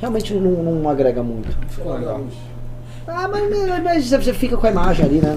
realmente 0.00 0.32
não, 0.34 0.62
não 0.62 0.88
agrega 0.88 1.22
muito. 1.22 1.48
Ficou 1.68 1.94
legal. 1.94 2.20
Ah, 3.08 3.26
mas, 3.28 3.82
mas- 3.82 4.10
você 4.10 4.32
fica 4.32 4.56
com 4.56 4.66
a 4.66 4.70
imagem 4.70 5.04
ali, 5.04 5.18
né? 5.20 5.36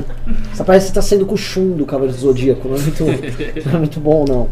Você 0.53 0.63
parece 0.63 0.87
que 0.89 0.93
tá 0.93 1.01
saindo 1.01 1.25
com 1.25 1.33
o 1.33 1.37
chum 1.37 1.71
do 1.71 1.85
Cavaleiro 1.85 2.15
do 2.15 2.21
Zodíaco, 2.21 2.67
não 2.67 2.75
é 2.75 2.79
muito, 2.79 3.03
não 3.65 3.73
é 3.73 3.77
muito 3.79 3.99
bom, 3.99 4.23
não. 4.27 4.47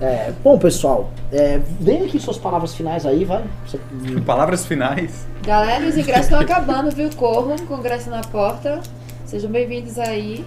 É, 0.00 0.32
bom, 0.42 0.58
pessoal, 0.58 1.10
é, 1.32 1.58
deem 1.80 2.04
aqui 2.04 2.18
suas 2.18 2.36
palavras 2.38 2.74
finais 2.74 3.06
aí, 3.06 3.24
vai. 3.24 3.44
Você- 3.66 3.78
Palavras 4.26 4.66
finais. 4.66 5.26
Galera, 5.42 5.86
os 5.86 5.96
ingressos 5.96 6.24
estão 6.26 6.40
acabando, 6.40 6.90
viu? 6.90 7.08
Corram, 7.16 7.56
congresso 7.66 8.10
na 8.10 8.20
porta. 8.20 8.80
Sejam 9.24 9.50
bem-vindos 9.50 9.98
aí. 9.98 10.44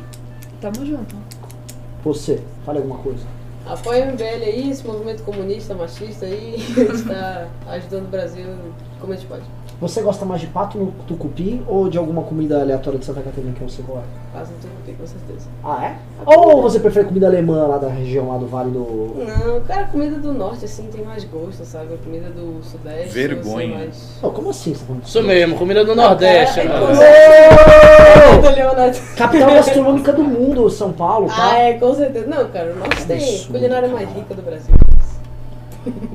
Tamo 0.62 0.86
junto. 0.86 1.16
Você, 2.04 2.42
fale 2.66 2.80
alguma 2.80 2.98
coisa. 3.00 3.26
Apoia 3.66 4.06
o 4.06 4.12
MBL 4.12 4.44
aí, 4.46 4.70
esse 4.70 4.86
movimento 4.86 5.24
comunista, 5.24 5.74
machista 5.74 6.26
aí, 6.26 6.56
está 6.94 7.48
ajudando 7.68 8.06
o 8.06 8.10
Brasil 8.10 8.46
como 9.00 9.14
a 9.14 9.16
gente 9.16 9.28
pode. 9.28 9.44
Você 9.80 10.02
gosta 10.02 10.26
mais 10.26 10.42
de 10.42 10.48
pato 10.48 10.76
no 10.76 10.92
tucupi 11.08 11.62
ou 11.68 11.88
de 11.88 12.00
alguma 12.00 12.24
comida 12.24 12.62
aleatória 12.62 12.98
de 12.98 13.06
Santa 13.06 13.22
Catarina 13.22 13.54
que 13.54 13.64
você 13.64 13.84
gosta? 13.84 14.08
Faz 14.34 14.50
um 14.50 14.54
tudo 14.54 14.98
com 14.98 15.06
certeza. 15.06 15.48
Ah, 15.64 15.86
é? 15.86 15.96
Ou 16.26 16.64
você 16.64 16.80
prefere 16.80 17.06
comida 17.06 17.28
alemã 17.28 17.68
lá 17.68 17.78
da 17.78 17.88
região 17.88 18.28
lá 18.28 18.38
do 18.38 18.48
Vale 18.48 18.72
do. 18.72 19.14
Não, 19.18 19.62
cara, 19.62 19.86
comida 19.86 20.18
do 20.18 20.34
norte 20.34 20.66
assim 20.66 20.88
tem 20.92 21.04
mais 21.04 21.24
gosto, 21.26 21.64
sabe? 21.64 21.94
A 21.94 21.98
comida 21.98 22.28
do 22.30 22.64
sudeste. 22.64 23.10
Vergonha. 23.10 23.44
você 23.44 23.64
é 23.64 23.78
mais... 23.78 24.20
Oh, 24.24 24.32
como 24.32 24.50
assim 24.50 24.74
você 24.74 24.84
tá 24.84 24.94
Isso 25.06 25.22
mesmo, 25.22 25.56
comida 25.56 25.86
do 25.86 25.96
Nordeste. 25.96 26.62
É, 26.62 26.64
né? 26.64 26.72
é, 28.34 28.42
do 28.42 28.56
Leonardo. 28.56 28.98
Capital 29.16 29.54
gastronômica 29.54 30.12
do 30.12 30.24
mundo, 30.24 30.70
São 30.72 30.92
Paulo, 30.92 31.28
tá? 31.28 31.52
Ah, 31.52 31.60
é, 31.60 31.74
com 31.74 31.94
certeza. 31.94 32.26
Não, 32.26 32.48
cara, 32.50 32.74
o 32.74 32.80
norte 32.80 33.06
tem 33.06 33.44
culinária 33.44 33.90
mais 33.90 34.10
rica 34.10 34.34
do 34.34 34.42
Brasil. 34.42 34.74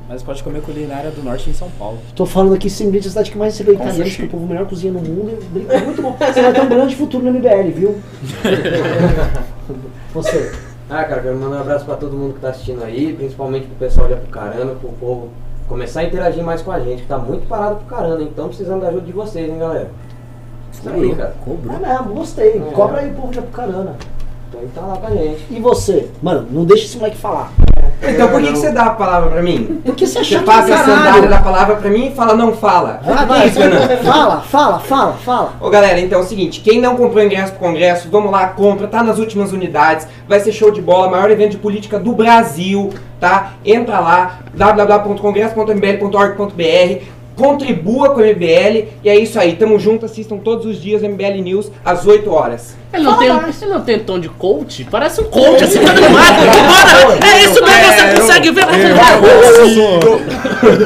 Mas 0.09 0.23
pode 0.23 0.43
comer 0.43 0.63
culinária 0.63 1.11
do 1.11 1.23
norte 1.23 1.51
em 1.51 1.55
São 1.55 1.71
Paulo. 1.79 1.99
Tô 2.15 2.27
falando 2.27 2.55
aqui 2.55 2.69
sem 2.69 2.89
brilho, 2.91 3.07
a 3.07 3.09
cidade 3.11 3.31
que 3.31 3.39
mais 3.39 3.53
recebeu 3.55 3.75
italianos, 3.75 4.17
que 4.17 4.23
é 4.23 4.25
o 4.25 4.29
povo 4.29 4.47
melhor 4.47 4.67
cozinha 4.67 4.93
no 4.93 5.01
mundo. 5.01 5.39
É 5.69 5.81
muito 5.81 6.03
bom. 6.03 6.17
Você 6.19 6.43
vai 6.43 6.53
ter 6.53 6.61
um 6.61 6.69
grande 6.69 6.97
futuro 6.97 7.25
no 7.25 7.33
MBL, 7.33 7.71
viu? 7.75 7.97
Você. 10.15 10.53
Ah, 10.91 11.05
cara, 11.05 11.23
quero 11.23 11.37
mandar 11.37 11.57
um 11.57 11.61
abraço 11.61 11.85
pra 11.85 11.97
todo 11.97 12.17
mundo 12.17 12.35
que 12.35 12.41
tá 12.41 12.51
assistindo 12.51 12.83
aí, 12.85 13.15
principalmente 13.15 13.67
pro 13.67 13.77
pessoal 13.77 14.09
de 14.09 14.15
Apucarana, 14.15 14.75
pro 14.75 14.91
povo 14.91 15.29
começar 15.69 16.01
a 16.01 16.05
interagir 16.05 16.45
mais 16.45 16.61
com 16.61 16.71
a 16.71 16.81
gente, 16.81 17.03
que 17.03 17.09
tá 17.09 17.17
muito 17.17 17.49
parado 17.49 17.77
pro 17.77 17.87
caramba, 17.87 18.23
então 18.23 18.49
precisando 18.49 18.83
da 18.83 18.89
ajuda 18.89 19.07
de 19.07 19.13
vocês, 19.13 19.49
hein, 19.49 19.59
galera. 19.59 19.91
Isso 20.71 20.89
aí, 20.89 21.15
cara. 21.15 21.35
Cobrou. 21.45 21.77
É 21.77 21.79
mesmo, 21.79 22.15
gostei. 22.15 22.57
É. 22.59 22.73
Cobra 22.73 23.01
aí 23.01 23.11
o 23.11 23.15
povo 23.15 23.33
de 23.33 23.39
Apucarana. 23.39 23.97
Então 24.55 24.69
tá 24.75 24.81
lá 24.89 24.97
com 24.97 25.07
a 25.07 25.11
gente. 25.11 25.47
E 25.51 25.61
você? 25.61 26.09
Mano, 26.23 26.47
não 26.51 26.65
deixa 26.65 26.85
esse 26.85 26.97
moleque 26.97 27.17
falar. 27.17 27.53
Então 28.05 28.29
por 28.29 28.41
que, 28.41 28.49
que 28.53 28.59
você 28.59 28.71
dá 28.73 28.87
a 28.87 28.91
palavra 28.91 29.31
pra 29.31 29.41
mim? 29.43 29.81
Porque 29.85 30.05
você 30.07 30.19
é 30.19 30.25
Você 30.25 30.39
passa 30.41 30.67
pra 30.67 30.75
a 30.75 30.79
sandália 30.85 31.05
caralho. 31.05 31.29
da 31.31 31.39
palavra 31.39 31.77
pra 31.77 31.89
mim 31.91 32.09
e 32.09 32.15
fala, 32.15 32.35
não 32.35 32.53
fala. 32.53 33.01
Vai, 33.05 33.27
vai, 33.27 33.49
fala, 33.51 34.41
fala, 34.41 34.79
fala, 34.81 35.13
fala. 35.15 35.53
Ô 35.61 35.71
galera, 35.71 36.01
então 36.01 36.19
é 36.19 36.23
o 36.23 36.27
seguinte, 36.27 36.61
quem 36.61 36.81
não 36.81 36.97
comprou 36.97 37.23
ingresso 37.25 37.53
pro 37.53 37.61
congresso, 37.61 38.09
vamos 38.11 38.33
lá, 38.33 38.49
compra, 38.49 38.89
tá 38.89 39.03
nas 39.05 39.19
últimas 39.19 39.53
unidades, 39.53 40.07
vai 40.29 40.41
ser 40.41 40.51
show 40.53 40.71
de 40.73 40.83
bola, 40.83 41.09
maior 41.11 41.31
evento 41.31 41.53
de 41.53 41.59
política 41.59 41.97
do 41.99 42.13
Brasil, 42.13 42.91
tá? 43.21 43.53
Entra 43.65 44.01
lá, 44.01 44.41
www.congresso.mbl.org.br, 44.55 47.05
contribua 47.37 48.11
com 48.11 48.21
o 48.21 48.25
MBL, 48.25 48.89
e 49.03 49.09
é 49.09 49.17
isso 49.19 49.39
aí, 49.39 49.55
tamo 49.57 49.79
junto, 49.79 50.07
assistam 50.07 50.37
todos 50.37 50.67
os 50.67 50.81
dias 50.81 51.03
MBL 51.03 51.43
News 51.43 51.71
às 51.85 52.07
8 52.07 52.31
horas. 52.31 52.77
Ele 52.93 53.05
não, 53.05 53.13
Fala 53.17 53.41
tem, 53.41 53.55
ele 53.63 53.71
não 53.73 53.81
tem 53.81 53.99
tom 54.01 54.19
de 54.21 54.29
coach? 54.29 54.87
Parece 54.91 55.21
um 55.23 55.25
coach, 55.25 55.65
assim, 55.65 55.81
tá 55.81 55.93
animado. 55.93 56.43
Bora! 56.45 57.27
É 57.27 57.45
isso 57.45 57.63
mesmo, 57.65 57.93
você 57.93 58.21
consegue 58.21 58.51
ver? 58.51 58.67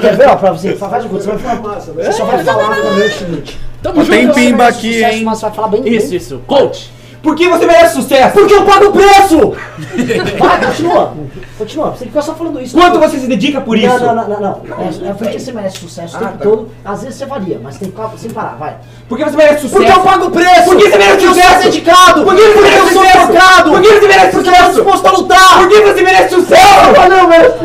Quer 0.00 0.16
ver, 0.16 0.28
ó, 0.28 0.36
pra 0.36 0.52
você, 0.52 0.74
faz 0.76 1.02
de 1.02 1.08
conta, 1.08 1.22
você 1.22 1.30
vai 1.30 1.38
falar, 1.38 1.80
você 1.80 2.12
só 2.12 2.24
vai 2.24 2.44
falar 2.44 2.76
também 2.76 3.06
o 3.06 3.10
seguinte. 3.12 3.58
Tamo 3.82 4.00
Ó, 4.00 4.04
tem 4.04 4.22
junto. 4.22 4.34
pimba 4.34 4.66
aqui, 4.66 5.04
hein? 5.04 5.24
Mas 5.24 5.38
você 5.38 5.46
vai 5.46 5.54
falar 5.54 5.68
bem 5.68 5.88
Isso, 5.88 6.14
isso. 6.14 6.40
Coach. 6.46 6.90
Por 7.26 7.34
que 7.34 7.48
você 7.48 7.66
merece 7.66 7.96
sucesso? 7.96 8.34
Porque 8.34 8.54
eu 8.54 8.62
pago 8.64 8.84
o 8.86 8.92
preço! 8.92 9.52
Vai, 10.38 10.64
continua. 10.64 11.12
Continua. 11.58 11.90
Você 11.90 12.04
fica 12.04 12.22
só 12.22 12.36
falando 12.36 12.60
isso. 12.62 12.76
Quanto 12.78 13.00
você 13.00 13.18
se 13.18 13.26
dedica 13.26 13.60
por 13.60 13.76
isso? 13.76 13.88
Não, 13.98 14.14
não, 14.14 14.28
não, 14.28 14.40
não. 14.40 14.62
não. 14.64 15.06
É, 15.06 15.10
é 15.10 15.12
porque 15.12 15.36
você 15.36 15.50
merece 15.50 15.78
sucesso 15.78 16.14
o 16.14 16.18
Ah, 16.18 16.20
tempo 16.20 16.38
tá. 16.38 16.44
todo. 16.44 16.70
Às 16.84 17.02
vezes 17.02 17.18
você 17.18 17.26
varia, 17.26 17.58
mas 17.60 17.78
tem 17.78 17.90
que 17.90 18.18
sem 18.20 18.30
parar, 18.30 18.54
vai. 18.56 18.76
Por 19.08 19.18
que 19.18 19.24
você 19.24 19.36
merece 19.36 19.62
sucesso? 19.62 19.74
Porque 19.74 19.90
eu 19.90 20.00
pago 20.04 20.26
o 20.26 20.30
preço! 20.30 20.64
Por 20.66 20.76
que 20.76 20.82
você 20.88 20.98
merece 20.98 21.10
Porque 21.16 21.24
eu 21.26 21.34
sucesso? 21.34 21.54
sou 21.54 21.62
dedicado! 21.64 22.24
Por 22.24 22.36
que 22.36 22.42
você 22.42 22.52
Porque 22.52 22.60
merece 22.62 22.86
eu 22.86 22.92
sou 22.92 23.02
sucesso? 23.02 23.26
focado! 23.26 23.70
Por 23.72 23.82
que 23.82 23.88
você 23.88 24.06
merece 24.06 24.30
Porque 24.30 24.48
eu 24.48 24.54
sucesso? 24.54 24.72
disposto 24.74 25.06
a 25.06 25.10
lutar! 25.10 25.58
Por 25.58 25.68
que 25.68 25.80
você 25.82 26.02
merece 26.02 26.34
sucesso? 26.36 27.00
Ah, 27.00 27.08
não, 27.08 27.28
meu! 27.28 27.56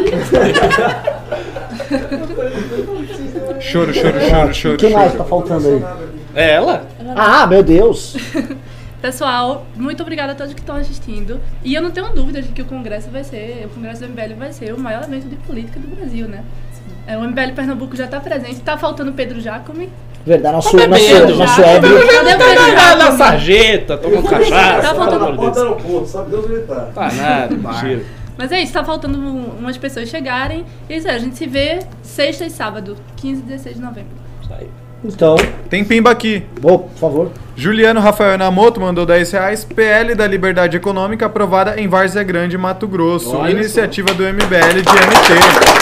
Choro, 3.61 3.93
choro, 3.93 4.19
choro, 4.27 4.53
choro. 4.55 4.77
Quem 4.77 4.89
mais 4.93 5.11
choro. 5.11 5.23
tá 5.23 5.29
faltando 5.29 5.67
aí? 5.67 5.83
É 6.33 6.55
ela? 6.55 6.83
Ah, 7.15 7.45
meu 7.45 7.61
Deus! 7.61 8.15
Pessoal, 9.01 9.65
muito 9.75 10.01
obrigada 10.03 10.33
a 10.33 10.35
todos 10.35 10.53
que 10.53 10.59
estão 10.59 10.75
assistindo. 10.75 11.39
E 11.63 11.73
eu 11.73 11.81
não 11.81 11.89
tenho 11.91 12.09
dúvida 12.09 12.41
de 12.41 12.49
que 12.49 12.61
o 12.61 12.65
Congresso 12.65 13.09
vai 13.09 13.23
ser, 13.23 13.65
o 13.65 13.69
Congresso 13.73 14.01
do 14.01 14.09
MBL 14.09 14.35
vai 14.37 14.53
ser 14.53 14.73
o 14.73 14.79
maior 14.79 15.03
evento 15.03 15.27
de 15.27 15.35
política 15.37 15.79
do 15.79 15.87
Brasil, 15.95 16.27
né? 16.27 16.43
É, 17.07 17.17
o 17.17 17.21
MBL 17.23 17.53
Pernambuco 17.55 17.95
já 17.95 18.05
está 18.05 18.19
presente, 18.19 18.59
tá 18.61 18.77
faltando 18.77 19.09
o 19.09 19.13
Pedro 19.13 19.41
Jacome. 19.41 19.89
Verdade, 20.23 20.55
nosso, 20.55 20.77
Tá 20.77 20.85
nosso, 20.87 21.35
nosso 21.35 21.61
ébrio. 21.61 21.93
Cadê 22.07 22.33
o 22.35 22.37
Pedro 22.37 22.73
Na, 22.99 23.11
sarjeta, 23.13 23.97
tomando 23.97 24.23
Tá 24.23 24.29
cachaça. 24.37 24.95
faltando- 24.95 25.25
amor 25.25 25.49
de 25.49 25.55
Deus. 25.55 25.57
aeroporto, 25.57 26.07
sabe 26.07 26.29
Deus 26.29 26.45
onde 26.45 26.53
ele 26.53 26.63
tá. 26.67 26.75
Tá 26.93 27.11
nada, 27.11 27.55
mentira. 27.57 28.03
Mas 28.37 28.51
é 28.51 28.61
isso, 28.61 28.71
tá 28.73 28.83
faltando 28.83 29.17
um- 29.17 29.57
umas 29.59 29.77
pessoas 29.79 30.09
chegarem. 30.09 30.63
E 30.87 30.93
é 30.93 30.97
isso 30.97 31.07
aí, 31.09 31.15
a 31.15 31.19
gente 31.19 31.35
se 31.35 31.47
vê 31.47 31.79
sexta 32.03 32.45
e 32.45 32.51
sábado, 32.51 32.95
15 33.17 33.41
e 33.41 33.45
16 33.45 33.75
de 33.77 33.81
novembro. 33.81 34.11
Isso 34.43 34.53
aí. 34.53 34.67
Então, 35.03 35.35
Tem 35.69 35.83
pimba 35.83 36.11
aqui. 36.11 36.43
bom, 36.59 36.77
por 36.77 36.99
favor. 36.99 37.31
Juliano 37.55 37.99
Rafael 37.99 38.37
Namoto 38.37 38.79
mandou 38.79 39.05
10 39.05 39.31
reais. 39.31 39.63
PL 39.63 40.13
da 40.15 40.27
Liberdade 40.27 40.77
Econômica 40.77 41.25
aprovada 41.25 41.79
em 41.79 41.87
Várzea 41.87 42.23
Grande, 42.23 42.57
Mato 42.57 42.87
Grosso. 42.87 43.35
Olha 43.35 43.51
Iniciativa 43.51 44.13
do 44.13 44.23
MBL 44.23 44.81
de 44.81 44.91
MT. 44.91 45.81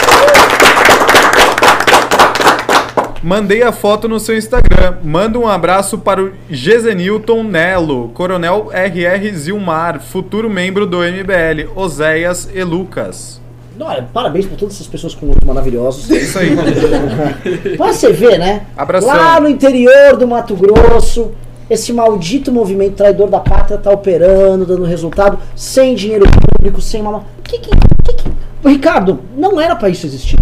Mandei 3.22 3.62
a 3.62 3.70
foto 3.70 4.08
no 4.08 4.18
seu 4.18 4.36
Instagram. 4.36 4.96
Manda 5.04 5.38
um 5.38 5.46
abraço 5.46 5.98
para 5.98 6.22
o 6.22 6.32
Gezenilton 6.48 7.44
Nelo, 7.44 8.08
Coronel 8.14 8.70
RR 8.72 9.30
Zilmar, 9.34 10.00
futuro 10.00 10.48
membro 10.48 10.86
do 10.86 10.98
MBL, 10.98 11.70
Oséias 11.76 12.48
e 12.52 12.64
Lucas. 12.64 13.39
Olha, 13.80 14.06
parabéns 14.12 14.46
pra 14.46 14.56
todas 14.56 14.74
essas 14.74 14.86
pessoas 14.86 15.14
com 15.14 15.26
nomes 15.26 15.42
maravilhosos. 15.44 16.10
É 16.10 16.16
isso 16.18 16.38
aí. 16.38 16.50
Pra 17.76 17.92
você 17.92 18.12
ver, 18.12 18.38
né? 18.38 18.66
Abração. 18.76 19.08
Lá 19.08 19.40
no 19.40 19.48
interior 19.48 20.16
do 20.16 20.26
Mato 20.28 20.54
Grosso, 20.54 21.32
esse 21.68 21.92
maldito 21.92 22.52
movimento 22.52 22.94
traidor 22.94 23.28
da 23.28 23.40
pátria 23.40 23.78
tá 23.78 23.90
operando, 23.90 24.66
dando 24.66 24.84
resultado, 24.84 25.38
sem 25.56 25.94
dinheiro 25.94 26.26
público, 26.28 26.80
sem 26.80 27.00
uma. 27.00 27.24
Que 27.42 27.58
que, 27.58 27.70
que, 28.04 28.12
que... 28.12 28.30
Ricardo, 28.68 29.20
não 29.36 29.60
era 29.60 29.74
pra 29.74 29.88
isso 29.88 30.04
existir. 30.06 30.36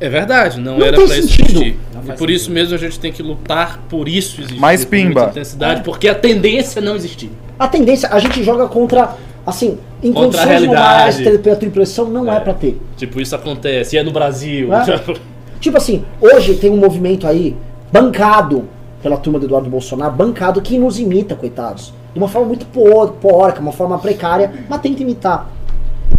É 0.00 0.08
verdade, 0.08 0.60
não, 0.60 0.78
Não 0.78 0.86
era 0.86 0.96
tem 0.96 1.06
pra 1.06 1.16
isso 1.18 1.28
sentido. 1.28 1.62
existir. 1.62 1.78
Não 1.94 2.14
E 2.14 2.16
por 2.16 2.28
isso 2.30 2.50
mesmo 2.50 2.74
a 2.74 2.78
gente 2.78 2.98
tem 2.98 3.12
que 3.12 3.22
lutar 3.22 3.80
por 3.88 4.08
isso 4.08 4.40
existir. 4.40 4.58
Mais 4.60 4.84
com 4.84 4.90
pimba. 4.90 5.20
muita 5.20 5.30
intensidade, 5.30 5.82
porque 5.82 6.08
a 6.08 6.14
tendência 6.14 6.80
é 6.80 6.82
não 6.82 6.96
existir. 6.96 7.30
A 7.58 7.68
tendência, 7.68 8.08
a 8.10 8.18
gente 8.18 8.42
joga 8.42 8.66
contra, 8.66 9.14
assim, 9.46 9.78
em 10.04 10.12
Contra 10.12 10.42
a 10.42 10.44
condições 10.44 10.66
normais, 10.68 11.16
realidade. 11.16 11.42
ter 11.42 11.50
a 11.50 11.56
tua 11.56 11.68
impressão, 11.68 12.04
não 12.10 12.30
é, 12.32 12.36
É. 12.36 12.40
pra 12.40 12.52
ter. 12.54 12.80
Tipo, 12.96 13.20
isso 13.20 13.34
acontece, 13.34 13.96
e 13.96 13.98
é 13.98 14.02
no 14.02 14.12
Brasil. 14.12 14.68
Ah. 14.72 14.84
Tipo 15.60 15.78
assim, 15.78 16.04
hoje 16.20 16.54
tem 16.56 16.70
um 16.70 16.76
movimento 16.76 17.26
aí, 17.26 17.56
bancado 17.90 18.64
pela 19.02 19.16
turma 19.16 19.38
do 19.38 19.46
Eduardo 19.46 19.68
Bolsonaro, 19.70 20.12
bancado 20.12 20.60
que 20.60 20.78
nos 20.78 20.98
imita, 20.98 21.34
coitados. 21.34 21.92
De 22.12 22.18
uma 22.18 22.28
forma 22.28 22.48
muito 22.48 22.66
por- 22.66 23.12
porca, 23.12 23.60
uma 23.60 23.72
forma 23.72 23.98
precária, 23.98 24.52
mas 24.68 24.80
tenta 24.80 25.02
imitar. 25.02 25.50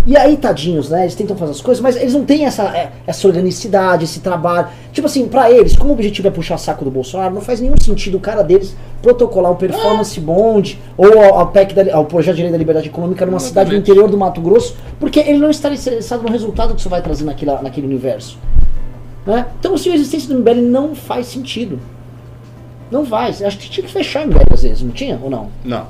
E 0.08 0.16
aí, 0.16 0.38
tadinhos, 0.38 0.90
né? 0.90 1.02
Eles 1.02 1.16
tentam 1.16 1.36
fazer 1.36 1.52
as 1.52 1.62
coisas, 1.62 1.82
mas 1.82 1.96
eles 1.96 2.14
não 2.14 2.24
têm 2.24 2.46
essa, 2.46 2.64
é, 2.78 2.92
essa 3.08 3.28
organicidade, 3.28 4.04
esse 4.04 4.20
trabalho. 4.20 4.68
Tipo 4.94 5.08
assim, 5.08 5.28
pra 5.28 5.50
eles, 5.50 5.76
como 5.76 5.90
o 5.90 5.94
objetivo 5.94 6.28
é 6.28 6.32
puxar 6.32 6.58
saco 6.58 6.86
do 6.86 6.92
Bolsonaro, 6.92 7.34
não 7.34 7.42
faz 7.42 7.60
nenhum 7.60 7.76
sentido 7.82 8.18
o 8.18 8.20
cara 8.20 8.44
deles 8.44 8.76
protocolar 9.02 9.52
um 9.52 9.56
performance 9.56 10.20
bond 10.20 10.80
ou 10.96 11.20
ao, 11.20 11.40
ao 11.40 11.48
PEC 11.48 11.74
da, 11.74 11.96
ao 11.96 12.06
Projeto 12.06 12.36
de 12.36 12.44
Lei 12.44 12.52
da 12.52 12.58
Liberdade 12.58 12.88
Econômica 12.88 13.26
numa 13.26 13.40
cidade 13.40 13.72
do 13.72 13.76
interior 13.76 14.10
do 14.10 14.18
Mato 14.18 14.40
Grosso, 14.42 14.76
porque 15.00 15.20
ele 15.20 15.40
não 15.40 15.50
está 15.50 15.74
interessado 15.74 16.22
no 16.22 16.30
resultado 16.30 16.76
que 16.76 16.80
isso 16.80 16.90
vai 16.90 17.02
trazer 17.02 17.26
naquela, 17.26 17.62
naquele 17.64 17.88
universo. 17.88 18.38
Né? 19.26 19.48
Então, 19.60 19.74
assim, 19.74 19.92
a 19.92 19.96
existência 19.96 20.30
do 20.30 20.40
MBL 20.40 20.62
não 20.62 20.94
faz 20.94 21.26
sentido. 21.28 21.80
Não 22.92 23.04
faz. 23.04 23.42
Acho 23.42 23.58
que 23.58 23.70
tinha 23.70 23.86
que 23.86 23.92
fechar 23.92 24.24
o 24.24 24.28
MBL 24.28 24.54
às 24.54 24.62
vezes, 24.62 24.84
não 24.84 24.92
tinha? 24.92 25.20
Ou 25.22 25.30
não? 25.30 25.50
Não. 25.64 25.88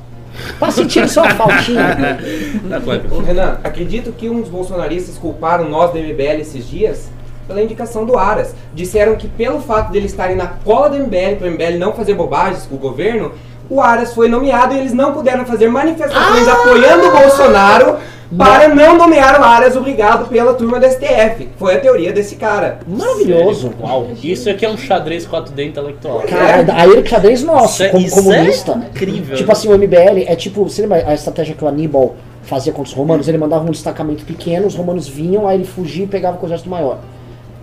Pra 0.59 0.71
sentir 0.71 1.07
só 1.07 1.23
a 1.23 1.29
faltinha. 1.31 2.19
Tá. 2.69 2.81
Ô, 3.15 3.19
Renan, 3.19 3.57
acredito 3.63 4.11
que 4.11 4.29
uns 4.29 4.49
bolsonaristas 4.49 5.17
culparam 5.17 5.69
nós 5.69 5.91
do 5.91 5.99
MBL 5.99 6.41
esses 6.41 6.67
dias 6.67 7.09
pela 7.47 7.61
indicação 7.61 8.05
do 8.05 8.17
Aras. 8.17 8.55
Disseram 8.73 9.15
que 9.15 9.27
pelo 9.27 9.59
fato 9.61 9.91
dele 9.91 10.07
estarem 10.07 10.35
na 10.35 10.47
cola 10.47 10.89
do 10.89 10.97
MBL, 10.97 11.37
para 11.37 11.47
o 11.47 11.51
MBL 11.51 11.77
não 11.77 11.93
fazer 11.93 12.13
bobagens 12.15 12.65
com 12.65 12.75
o 12.75 12.79
governo, 12.79 13.33
o 13.69 13.81
Aras 13.81 14.13
foi 14.13 14.27
nomeado 14.27 14.73
e 14.73 14.79
eles 14.79 14.93
não 14.93 15.13
puderam 15.13 15.45
fazer 15.45 15.67
manifestações 15.67 16.47
apoiando 16.47 17.07
o 17.07 17.11
Bolsonaro 17.11 17.97
para 18.37 18.67
não 18.69 18.97
nomear 18.97 19.39
o 19.39 19.43
Aras 19.43 19.75
obrigado 19.75 20.27
pela 20.27 20.53
turma 20.53 20.79
do 20.79 20.85
STF. 20.87 21.49
Foi 21.57 21.75
a 21.75 21.79
teoria 21.79 22.11
desse 22.11 22.35
cara. 22.35 22.79
Maravilhoso. 22.87 23.71
Uau, 23.81 24.07
isso 24.23 24.49
aqui 24.49 24.65
é 24.65 24.69
um 24.69 24.77
xadrez 24.77 25.25
4D 25.27 25.65
intelectual. 25.67 26.21
Cara, 26.21 26.65
aí 26.73 26.89
ele 26.89 27.05
xadrez 27.07 27.43
nosso, 27.43 27.73
Isso 27.75 27.83
é- 27.83 27.89
como 27.89 28.05
isso 28.05 28.19
é 28.19 28.23
comunista. 28.23 28.71
incrível. 28.93 29.35
Tipo 29.37 29.51
assim, 29.51 29.67
o 29.67 29.73
MBL 29.77 30.25
é 30.27 30.35
tipo, 30.35 30.63
você 30.63 30.81
lembra 30.81 31.03
a 31.07 31.13
estratégia 31.13 31.55
que 31.55 31.63
o 31.63 31.67
Aníbal 31.67 32.15
fazia 32.43 32.71
contra 32.73 32.89
os 32.91 32.95
romanos? 32.95 33.27
Ele 33.27 33.37
mandava 33.37 33.63
um 33.65 33.71
destacamento 33.71 34.23
pequeno, 34.25 34.67
os 34.67 34.75
romanos 34.75 35.07
vinham, 35.07 35.47
aí 35.47 35.57
ele 35.57 35.65
fugia 35.65 36.03
e 36.03 36.07
pegava 36.07 36.37
com 36.37 36.45
o 36.45 36.47
exército 36.47 36.69
maior. 36.69 36.99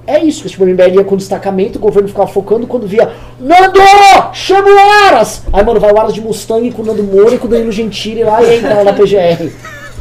É 0.04 0.18
isso, 0.18 0.42
que 0.42 0.48
tipo, 0.48 0.64
o 0.64 0.66
MBL 0.66 0.96
ia 0.96 1.04
com 1.04 1.16
destacamento, 1.16 1.78
o 1.78 1.80
governo 1.80 2.08
ficava 2.08 2.26
focando 2.26 2.66
quando 2.66 2.88
via 2.88 3.12
Nando! 3.38 3.78
Chama 4.32 4.68
o 4.68 4.78
Aras! 5.06 5.44
Aí, 5.52 5.64
mano, 5.64 5.78
vai 5.78 5.92
o 5.92 5.98
Aras 6.00 6.12
de 6.12 6.20
Mustang 6.20 6.68
com 6.72 6.82
o 6.82 6.84
Nando 6.84 7.04
Moura 7.04 7.34
e 7.36 7.38
com 7.38 7.46
o 7.46 7.50
Danilo 7.50 7.70
Gentili 7.70 8.24
lá 8.24 8.42
e 8.42 8.56
entra 8.56 8.74
lá 8.74 8.84
na 8.84 8.92
PGR. 8.92 9.48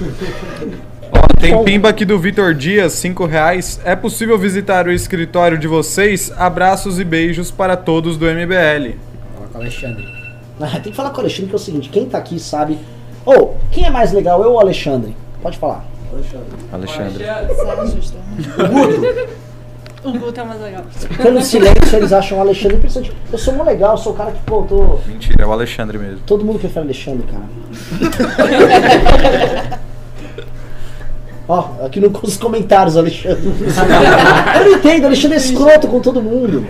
Ó, 1.12 1.20
tem 1.40 1.64
pimba 1.64 1.90
aqui 1.90 2.06
do 2.06 2.18
Vitor 2.18 2.54
Dias, 2.54 2.94
5 2.94 3.26
reais. 3.26 3.80
É 3.84 3.96
possível 3.96 4.38
visitar 4.38 4.88
o 4.88 4.92
escritório 4.92 5.58
de 5.58 5.68
vocês? 5.68 6.32
Abraços 6.38 7.00
e 7.00 7.04
beijos 7.04 7.52
para 7.52 7.76
todos 7.76 8.18
do 8.18 8.26
MBL. 8.26 8.96
Fala 9.36 9.48
com 9.52 9.58
o 9.58 9.62
Alexandre. 9.62 10.22
Ah, 10.64 10.80
Tem 10.80 10.92
que 10.92 10.94
falar 10.94 11.10
com 11.10 11.18
o 11.18 11.20
Alexandre 11.22 11.48
que 11.48 11.54
é 11.54 11.56
o 11.56 11.60
seguinte, 11.60 11.90
quem 11.90 12.06
tá 12.06 12.20
aqui 12.20 12.40
sabe. 12.40 12.78
Ou, 13.26 13.58
quem 13.72 13.84
é 13.84 13.90
mais 13.90 14.12
legal, 14.14 14.44
eu 14.44 14.52
ou 14.52 14.58
o 14.58 14.60
Alexandre? 14.60 15.16
Pode 15.42 15.58
falar. 15.58 15.84
Alexandre. 16.72 17.26
Sabe, 17.26 17.92
justo. 17.92 18.18
O 20.04 20.12
Guto 20.14 20.40
é 20.40 20.44
mais 20.44 20.60
legal. 20.60 20.84
Pelo 21.22 21.42
silêncio, 21.44 21.96
eles 21.96 22.12
acham 22.12 22.40
o 22.40 22.42
Alexandre 22.42 22.78
interessante. 22.78 23.14
Eu 23.32 23.38
sou 23.38 23.54
mó 23.54 23.64
legal, 23.64 23.92
eu 23.92 23.98
sou 23.98 24.14
o 24.14 24.16
cara 24.16 24.32
que, 24.32 24.40
pô, 24.42 24.64
tô. 24.64 25.00
Mentira, 25.06 25.44
é 25.44 25.46
o 25.46 25.52
Alexandre 25.52 25.98
mesmo. 26.00 26.22
Todo 26.26 26.44
mundo 26.44 26.58
prefere 26.58 26.86
Alexandre, 26.86 27.28
cara. 27.28 27.46
Ó, 31.52 31.86
aqui 31.86 32.00
nos 32.00 32.38
comentários, 32.38 32.96
Alexandre. 32.96 33.44
Eu 34.56 34.66
não 34.66 34.78
entendo, 34.78 35.08
Alexandre 35.08 35.38
é 35.38 35.42
escroto 35.42 35.86
com 35.90 36.00
todo 36.00 36.22
mundo. 36.22 36.66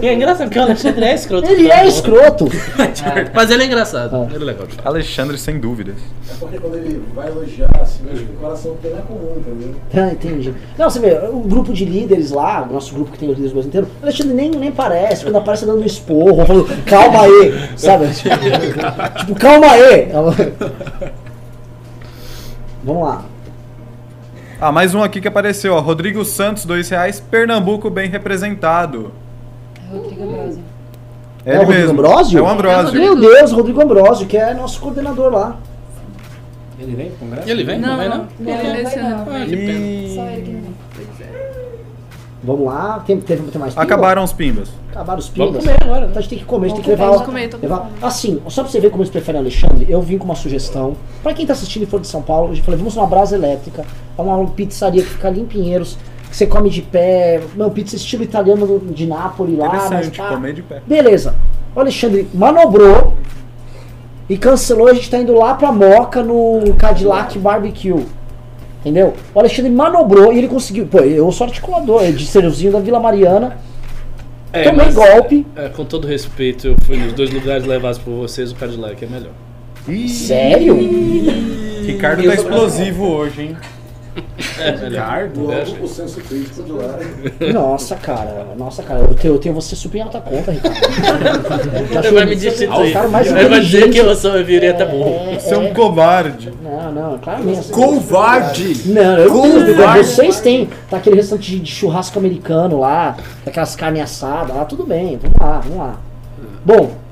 E 0.00 0.06
é 0.06 0.14
engraçado 0.14 0.46
porque 0.46 0.58
o 0.58 0.62
Alexandre 0.62 1.04
é 1.04 1.14
escroto. 1.14 1.46
Ele 1.46 1.70
é 1.70 1.86
escroto. 1.86 2.48
Mas 3.34 3.50
ele 3.50 3.64
é 3.64 3.66
engraçado. 3.66 4.16
Ah. 4.16 4.34
Ele 4.34 4.44
é 4.44 4.46
legal. 4.46 4.66
Alexandre, 4.82 5.36
sem 5.36 5.60
dúvidas. 5.60 5.96
É 6.26 6.34
porque 6.40 6.58
quando 6.58 6.76
ele 6.76 7.02
vai 7.14 7.28
elogiar, 7.28 7.68
assim, 7.82 8.02
o 8.06 8.40
coração 8.40 8.76
dele 8.82 8.94
é 8.96 9.02
comum, 9.02 9.34
entendeu? 9.36 9.74
Ah, 9.92 10.10
entendi. 10.10 10.54
Não, 10.78 10.88
você 10.88 10.98
vê, 10.98 11.12
o 11.30 11.40
grupo 11.40 11.74
de 11.74 11.84
líderes 11.84 12.30
lá, 12.30 12.66
o 12.66 12.72
nosso 12.72 12.94
grupo 12.94 13.12
que 13.12 13.18
tem 13.18 13.28
os 13.28 13.34
líderes 13.34 13.52
do 13.52 13.56
Brasil 13.56 13.68
inteiro, 13.68 13.88
o 14.00 14.04
Alexandre 14.04 14.32
nem, 14.32 14.50
nem 14.52 14.72
parece, 14.72 15.22
quando 15.22 15.36
aparece 15.36 15.66
dando 15.66 15.82
um 15.82 15.84
esporro, 15.84 16.46
falando, 16.46 16.84
calma 16.86 17.20
aí, 17.24 17.68
sabe? 17.76 18.06
tipo, 19.20 19.34
calma 19.34 19.66
aí. 19.66 20.08
Vamos 22.82 23.02
lá. 23.02 23.35
Ah, 24.60 24.72
mais 24.72 24.94
um 24.94 25.02
aqui 25.02 25.20
que 25.20 25.28
apareceu, 25.28 25.74
ó. 25.74 25.80
Rodrigo 25.80 26.24
Santos, 26.24 26.64
2 26.64 26.88
reais. 26.88 27.20
Pernambuco 27.20 27.90
bem 27.90 28.08
representado. 28.08 29.12
Rodrigo 29.90 30.22
Ambrosio. 30.24 30.62
É, 31.44 31.54
É 31.54 31.56
o 31.56 31.60
Rodrigo 31.60 31.80
mesmo. 31.80 31.92
Ambrósio? 32.00 32.38
É 32.38 32.42
o 32.42 32.48
Ambrósio. 32.48 32.94
Meu 33.00 33.20
Deus, 33.20 33.52
Rodrigo 33.52 33.82
Ambrosio, 33.82 34.26
que 34.26 34.36
é 34.36 34.54
nosso 34.54 34.80
coordenador 34.80 35.30
lá. 35.32 35.56
Ele 36.78 36.94
vem 36.94 37.10
pro 37.10 37.18
congresso? 37.18 37.48
Ele 37.48 37.64
vem? 37.64 37.78
Não, 37.78 37.88
Não, 37.90 37.96
vem 37.98 38.08
não. 38.08 38.16
não? 38.18 38.26
Não, 38.38 38.52
Ele 38.52 38.82
não 38.82 38.90
vai 38.90 38.96
não. 39.10 39.42
Ah, 39.42 39.46
que 39.46 39.56
pena. 39.56 40.14
Só 40.14 40.26
ele 40.30 40.42
que 40.42 40.50
não 40.52 40.60
vem. 40.60 40.75
Vamos 42.46 42.66
lá, 42.66 43.02
tem, 43.04 43.20
teve, 43.20 43.42
tem 43.50 43.60
mais 43.60 43.74
pimba? 43.74 43.82
Acabaram 43.84 44.22
os 44.22 44.32
pimbas. 44.32 44.68
Acabaram 44.92 45.18
os 45.18 45.28
Vamos 45.28 45.56
pimbas. 45.56 45.64
comer 45.64 45.76
agora, 45.82 46.00
né? 46.02 46.06
Então 46.06 46.18
a 46.18 46.20
gente 46.22 46.30
tem 46.30 46.38
que 46.38 46.44
comer, 46.44 46.66
a 46.66 46.68
gente 46.68 46.76
tem 46.82 46.84
que 46.84 46.96
Vamos 46.96 47.12
levar. 47.14 47.24
comer, 47.26 47.50
levar. 47.60 47.90
Assim, 48.00 48.40
só 48.48 48.62
pra 48.62 48.70
você 48.70 48.78
ver 48.78 48.90
como 48.90 49.02
eles 49.02 49.10
preferem 49.10 49.40
Alexandre, 49.40 49.84
eu 49.88 50.00
vim 50.00 50.16
com 50.16 50.24
uma 50.26 50.36
sugestão. 50.36 50.94
Pra 51.24 51.34
quem 51.34 51.44
tá 51.44 51.54
assistindo 51.54 51.82
e 51.82 51.86
for 51.86 51.98
de 52.00 52.06
São 52.06 52.22
Paulo, 52.22 52.54
eu 52.54 52.62
falei, 52.62 52.78
vamos 52.78 52.94
numa 52.94 53.06
brasa 53.08 53.34
elétrica, 53.34 53.84
uma 54.16 54.46
pizzaria 54.50 55.02
que 55.02 55.08
fica 55.08 55.26
ali 55.26 55.40
em 55.40 55.44
Pinheiros, 55.44 55.98
que 56.30 56.36
você 56.36 56.46
come 56.46 56.70
de 56.70 56.82
pé, 56.82 57.42
não, 57.56 57.68
pizza 57.68 57.96
estilo 57.96 58.22
italiano 58.22 58.78
de 58.78 59.06
Nápoles 59.06 59.58
lá, 59.58 59.88
mas 59.90 60.08
pá. 60.10 60.28
comer 60.28 60.54
de 60.54 60.62
pé. 60.62 60.80
Beleza. 60.86 61.34
O 61.74 61.80
Alexandre 61.80 62.28
manobrou 62.32 63.14
e 64.28 64.38
cancelou, 64.38 64.86
a 64.88 64.94
gente 64.94 65.10
tá 65.10 65.18
indo 65.18 65.34
lá 65.34 65.54
pra 65.54 65.72
Moca 65.72 66.22
no 66.22 66.74
Cadillac 66.78 67.36
Barbecue. 67.38 68.06
Entendeu? 68.86 69.14
O 69.34 69.40
Alexandre 69.40 69.68
manobrou 69.68 70.32
e 70.32 70.38
ele 70.38 70.46
conseguiu. 70.46 70.86
Pô, 70.86 71.00
eu 71.00 71.32
sou 71.32 71.44
articulador, 71.44 72.04
é 72.04 72.12
de 72.12 72.24
serzinho 72.24 72.70
da 72.70 72.78
Vila 72.78 73.00
Mariana. 73.00 73.58
É, 74.52 74.62
Tomei 74.62 74.86
mas, 74.86 74.94
golpe. 74.94 75.44
é, 75.56 75.68
com 75.68 75.84
todo 75.84 76.06
respeito, 76.06 76.68
eu 76.68 76.76
fui 76.84 76.96
nos 76.96 77.12
dois 77.12 77.30
lugares 77.30 77.66
levados 77.66 77.98
por 77.98 78.12
vocês, 78.12 78.52
o 78.52 78.54
Cadillac 78.54 79.04
é 79.04 79.08
melhor. 79.08 79.32
Sério? 80.08 80.76
Ricardo 81.84 82.22
tá 82.22 82.34
explosivo 82.34 83.08
hoje, 83.08 83.42
hein? 83.42 83.56
É 84.58 85.62
achei. 85.62 85.80
o 85.82 85.86
senso 85.88 86.20
crítico 86.20 86.62
do 86.62 86.76
lado. 86.76 86.98
Nossa, 87.52 87.96
cara. 87.96 88.46
Nossa, 88.56 88.82
cara. 88.82 89.00
Eu 89.00 89.14
tenho, 89.14 89.34
eu 89.34 89.38
tenho 89.38 89.54
você 89.54 89.76
super 89.76 89.98
em 89.98 90.02
alta 90.02 90.20
conta, 90.20 90.50
Ricardo. 90.52 90.76
Eu 91.92 91.98
acho 91.98 92.08
Ele 92.08 92.14
vai 92.14 92.24
me 92.26 92.34
você- 92.36 92.50
destituir. 92.50 92.90
o 92.90 92.92
cara 92.92 93.08
mais 93.08 93.26
Ele 93.30 93.48
vai 93.48 93.60
dizer 93.60 93.90
que 93.90 93.98
eu 93.98 94.14
sou 94.14 94.36
eu 94.36 94.44
virei 94.44 94.70
até 94.70 94.84
burro. 94.86 95.34
Você 95.38 95.54
é 95.54 95.58
um 95.58 95.72
covarde. 95.74 96.52
Não, 96.62 96.92
não, 96.92 97.18
claramente. 97.18 97.68
Covarde! 97.70 98.82
Não, 98.90 99.18
eu 99.18 99.30
Covarde. 99.30 100.04
Vocês 100.04 100.40
têm. 100.40 100.68
Tá 100.90 100.96
aquele 100.98 101.16
restaurante 101.16 101.50
de- 101.50 101.60
de 101.60 101.70
churrasco 101.70 102.18
americano 102.18 102.80
lá, 102.80 103.16
aquelas 103.46 103.74
carnes 103.76 104.02
assadas 104.02 104.54
lá, 104.56 104.64
tudo 104.64 104.84
bem. 104.84 105.18
Vamos 105.22 105.38
lá, 105.40 105.60
vamos 105.60 105.78
lá. 105.78 105.96
Bom. 106.64 107.05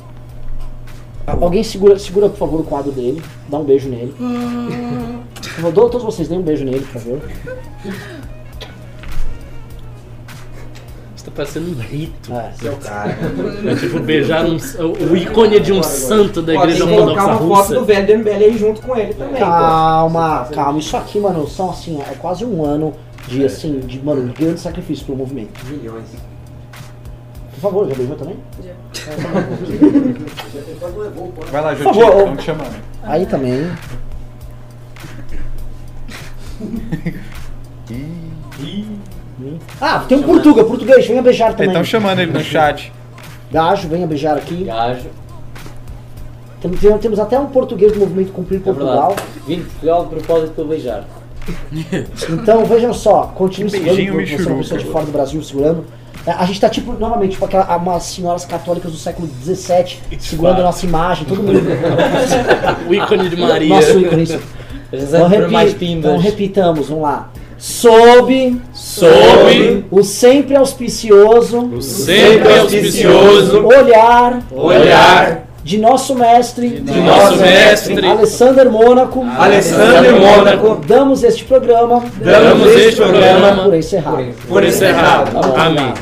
Alguém 1.27 1.63
segura, 1.63 1.99
segura, 1.99 2.29
por 2.29 2.37
favor, 2.39 2.61
o 2.61 2.65
quadro 2.65 2.93
dele. 2.93 3.23
Dá 3.49 3.59
um 3.59 3.65
beijo 3.65 3.89
nele. 3.89 4.15
Por 4.17 5.63
favor, 5.63 5.73
todos 5.91 6.03
vocês 6.03 6.29
deem 6.29 6.41
um 6.41 6.45
beijo 6.45 6.65
nele, 6.65 6.81
por 6.81 7.01
favor. 7.01 7.21
Isso 11.17 11.25
tá 11.25 11.31
parecendo 11.35 11.71
um 11.71 11.75
rito. 11.81 12.33
É. 12.33 12.53
Seu 12.53 12.77
cara. 12.77 13.17
É 13.67 13.75
tipo 13.75 14.01
beijar 14.01 14.45
um, 14.45 14.57
o 15.11 15.17
ícone 15.17 15.61
de 15.61 15.73
um 15.73 15.83
santo 15.83 16.43
da 16.43 16.53
Pode 16.55 16.73
igreja 16.73 16.85
colocar 16.87 17.23
ortodoxa 17.27 17.45
uma 17.45 17.57
foto 17.57 17.69
do 17.69 17.81
russa. 17.81 17.85
velho 17.93 18.07
do 18.07 18.19
MBL 18.19 18.31
aí 18.45 18.59
junto 18.59 18.83
com 18.83 18.97
ele 18.97 19.15
também. 19.15 19.35
pô. 19.35 19.39
Calma, 19.41 20.49
calma. 20.53 20.79
Isso 20.79 20.97
aqui, 20.97 21.19
mano, 21.21 21.49
são 21.49 21.71
assim, 21.71 22.01
é 22.01 22.15
quase 22.17 22.45
um 22.45 22.65
ano 22.65 22.93
de, 23.29 23.45
assim, 23.45 23.81
de, 23.81 23.99
mano, 24.03 24.29
de 24.29 24.35
grande 24.35 24.61
sacrifício 24.61 25.07
pelo 25.07 25.17
movimento. 25.19 25.59
Milhões. 25.67 26.05
Por 27.55 27.61
favor, 27.61 27.89
já 27.89 27.95
beijou 27.95 28.17
também? 28.17 28.37
Vai 31.51 31.63
lá, 31.63 31.75
Por 31.75 31.83
Joti, 31.85 31.99
favor, 31.99 32.15
ô. 32.15 32.19
estão 32.21 32.37
te 32.37 32.43
chamando. 32.45 32.77
Aí 33.03 33.27
também. 33.27 33.71
Ah, 39.81 40.05
tem 40.09 40.19
um 40.19 40.23
portuga, 40.23 40.65
português, 40.65 41.07
venha 41.07 41.23
beijar 41.23 41.53
também. 41.53 41.69
Estão 41.69 41.85
chamando 41.85 42.21
ele 42.21 42.33
no 42.33 42.41
chat. 42.45 42.93
Gajo, 43.51 43.89
venha 43.89 44.07
beijar 44.07 44.37
aqui. 44.37 44.65
Gajo. 44.65 45.09
Tem- 46.61 46.71
tem- 46.71 46.99
temos 46.99 47.19
até 47.19 47.39
um 47.39 47.47
português 47.47 47.93
do 47.93 48.01
movimento 48.01 48.33
Cumprir 48.33 48.57
É 48.61 48.61
Portugal. 48.61 49.09
verdade. 49.09 49.23
Vim 49.47 49.57
de 49.57 49.63
Portugal 49.65 50.05
de 50.05 50.09
propósito 50.11 50.53
para 50.55 50.65
beijar. 50.65 51.05
Então 52.31 52.65
vejam 52.65 52.95
só, 52.95 53.25
continue 53.35 53.71
segurando 53.71 53.97
você 53.97 54.03
é 54.07 54.11
uma 54.13 54.21
Michuruca. 54.23 54.55
pessoa 54.57 54.81
de 54.81 54.87
fora 54.87 55.05
do 55.05 55.13
Brasil 55.13 55.43
segurando. 55.43 55.85
É, 56.27 56.33
A 56.33 56.45
gente 56.47 56.61
tá 56.61 56.69
tipo, 56.69 56.93
novamente, 56.95 57.33
tipo 57.33 57.45
aquela, 57.45 57.77
umas 57.77 58.03
senhoras 58.05 58.45
católicas 58.45 58.91
do 58.93 58.99
século 58.99 59.29
XVII 59.43 59.99
segurando 60.19 60.61
a 60.61 60.65
nossa 60.65 60.87
imagem, 60.87 61.27
todo 61.27 61.43
mundo. 61.43 61.61
O 62.89 62.95
ícone 62.95 63.29
de 63.29 63.37
Maria. 63.37 63.69
Nosso 63.69 63.99
ícone. 63.99 64.23
isso. 64.23 64.41
Então, 64.93 65.29
mais 65.51 65.73
repi 65.73 65.87
então 65.87 66.19
repitamos, 66.19 66.89
vamos 66.89 67.03
lá. 67.03 67.31
Sob 67.57 68.61
Sob 68.73 69.85
o 69.91 70.03
sempre 70.03 70.57
auspicioso 70.57 71.61
o 71.61 71.81
sempre 71.81 72.59
auspicioso 72.59 73.65
olhar 73.65 74.43
olhar 74.51 75.47
de 75.65 75.79
nosso 75.79 76.15
mestre, 76.15 76.69
De 76.69 77.01
nosso 77.01 77.39
mestre, 77.39 78.07
Alessander 78.07 78.71
Mônaco, 78.71 79.25
Alessander 79.39 80.15
Mônaco, 80.15 80.83
damos 80.87 81.25
este 81.25 81.43
programa, 81.45 82.05
damos 82.17 82.69
este 82.69 82.97
programa 82.97 83.65
por 83.65 83.75
encerrado. 83.75 84.35
por 84.47 84.63
encerrado. 84.63 85.33
Tá 85.33 85.49
bom. 85.49 85.57
Amém. 85.57 85.95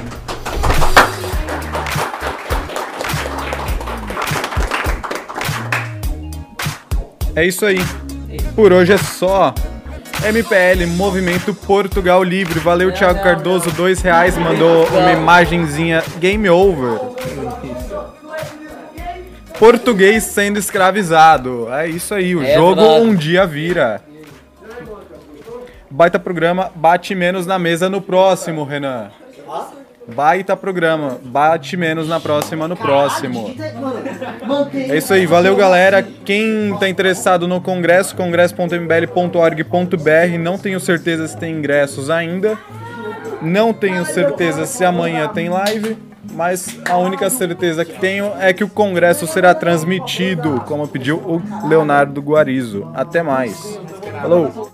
É 7.34 7.46
isso 7.46 7.64
aí. 7.64 7.78
Por 8.54 8.72
hoje 8.72 8.92
é 8.92 8.98
só. 8.98 9.54
MPL, 10.24 10.86
Movimento 10.86 11.54
Portugal 11.54 12.22
Livre. 12.22 12.58
Valeu, 12.60 12.92
Thiago 12.92 13.22
Cardoso, 13.22 13.70
dois 13.72 14.00
reais, 14.02 14.36
mandou 14.36 14.86
uma 14.86 15.12
imagenzinha 15.12 16.02
Game 16.18 16.48
Over. 16.48 17.00
Português 19.62 20.24
sendo 20.24 20.58
escravizado. 20.58 21.72
É 21.72 21.86
isso 21.86 22.12
aí, 22.12 22.34
o 22.34 22.42
É 22.42 22.56
jogo 22.56 22.80
verdade. 22.80 23.06
um 23.06 23.14
dia 23.14 23.46
vira. 23.46 24.00
Baita 25.88 26.18
programa, 26.18 26.72
bate 26.74 27.14
menos 27.14 27.46
na 27.46 27.60
mesa 27.60 27.88
no 27.88 28.02
próximo, 28.02 28.64
Renan. 28.64 29.12
Baita 30.08 30.56
programa, 30.56 31.20
bate 31.22 31.76
menos 31.76 32.08
na 32.08 32.18
próxima 32.18 32.66
no 32.66 32.76
próximo. 32.76 33.54
É 34.90 34.96
isso 34.96 35.14
aí, 35.14 35.26
valeu 35.26 35.54
galera. 35.54 36.04
Quem 36.24 36.76
tá 36.80 36.88
interessado 36.88 37.46
no 37.46 37.60
congresso, 37.60 38.16
congresso.mbl.org.br, 38.16 40.38
não 40.40 40.58
tenho 40.58 40.80
certeza 40.80 41.28
se 41.28 41.36
tem 41.36 41.54
ingressos 41.54 42.10
ainda. 42.10 42.58
Não 43.40 43.72
tenho 43.72 44.04
certeza 44.06 44.66
se 44.66 44.84
amanhã 44.84 45.28
tem 45.28 45.48
live, 45.48 45.96
mas 46.32 46.78
a 46.88 46.96
única 46.96 47.28
certeza 47.28 47.84
que 47.84 47.98
tenho 47.98 48.32
é 48.38 48.52
que 48.52 48.64
o 48.64 48.68
congresso 48.68 49.26
será 49.26 49.54
transmitido, 49.54 50.62
como 50.66 50.88
pediu 50.88 51.18
o 51.18 51.68
Leonardo 51.68 52.20
Guarizo. 52.20 52.88
Até 52.94 53.22
mais. 53.22 53.78
Falou! 54.20 54.71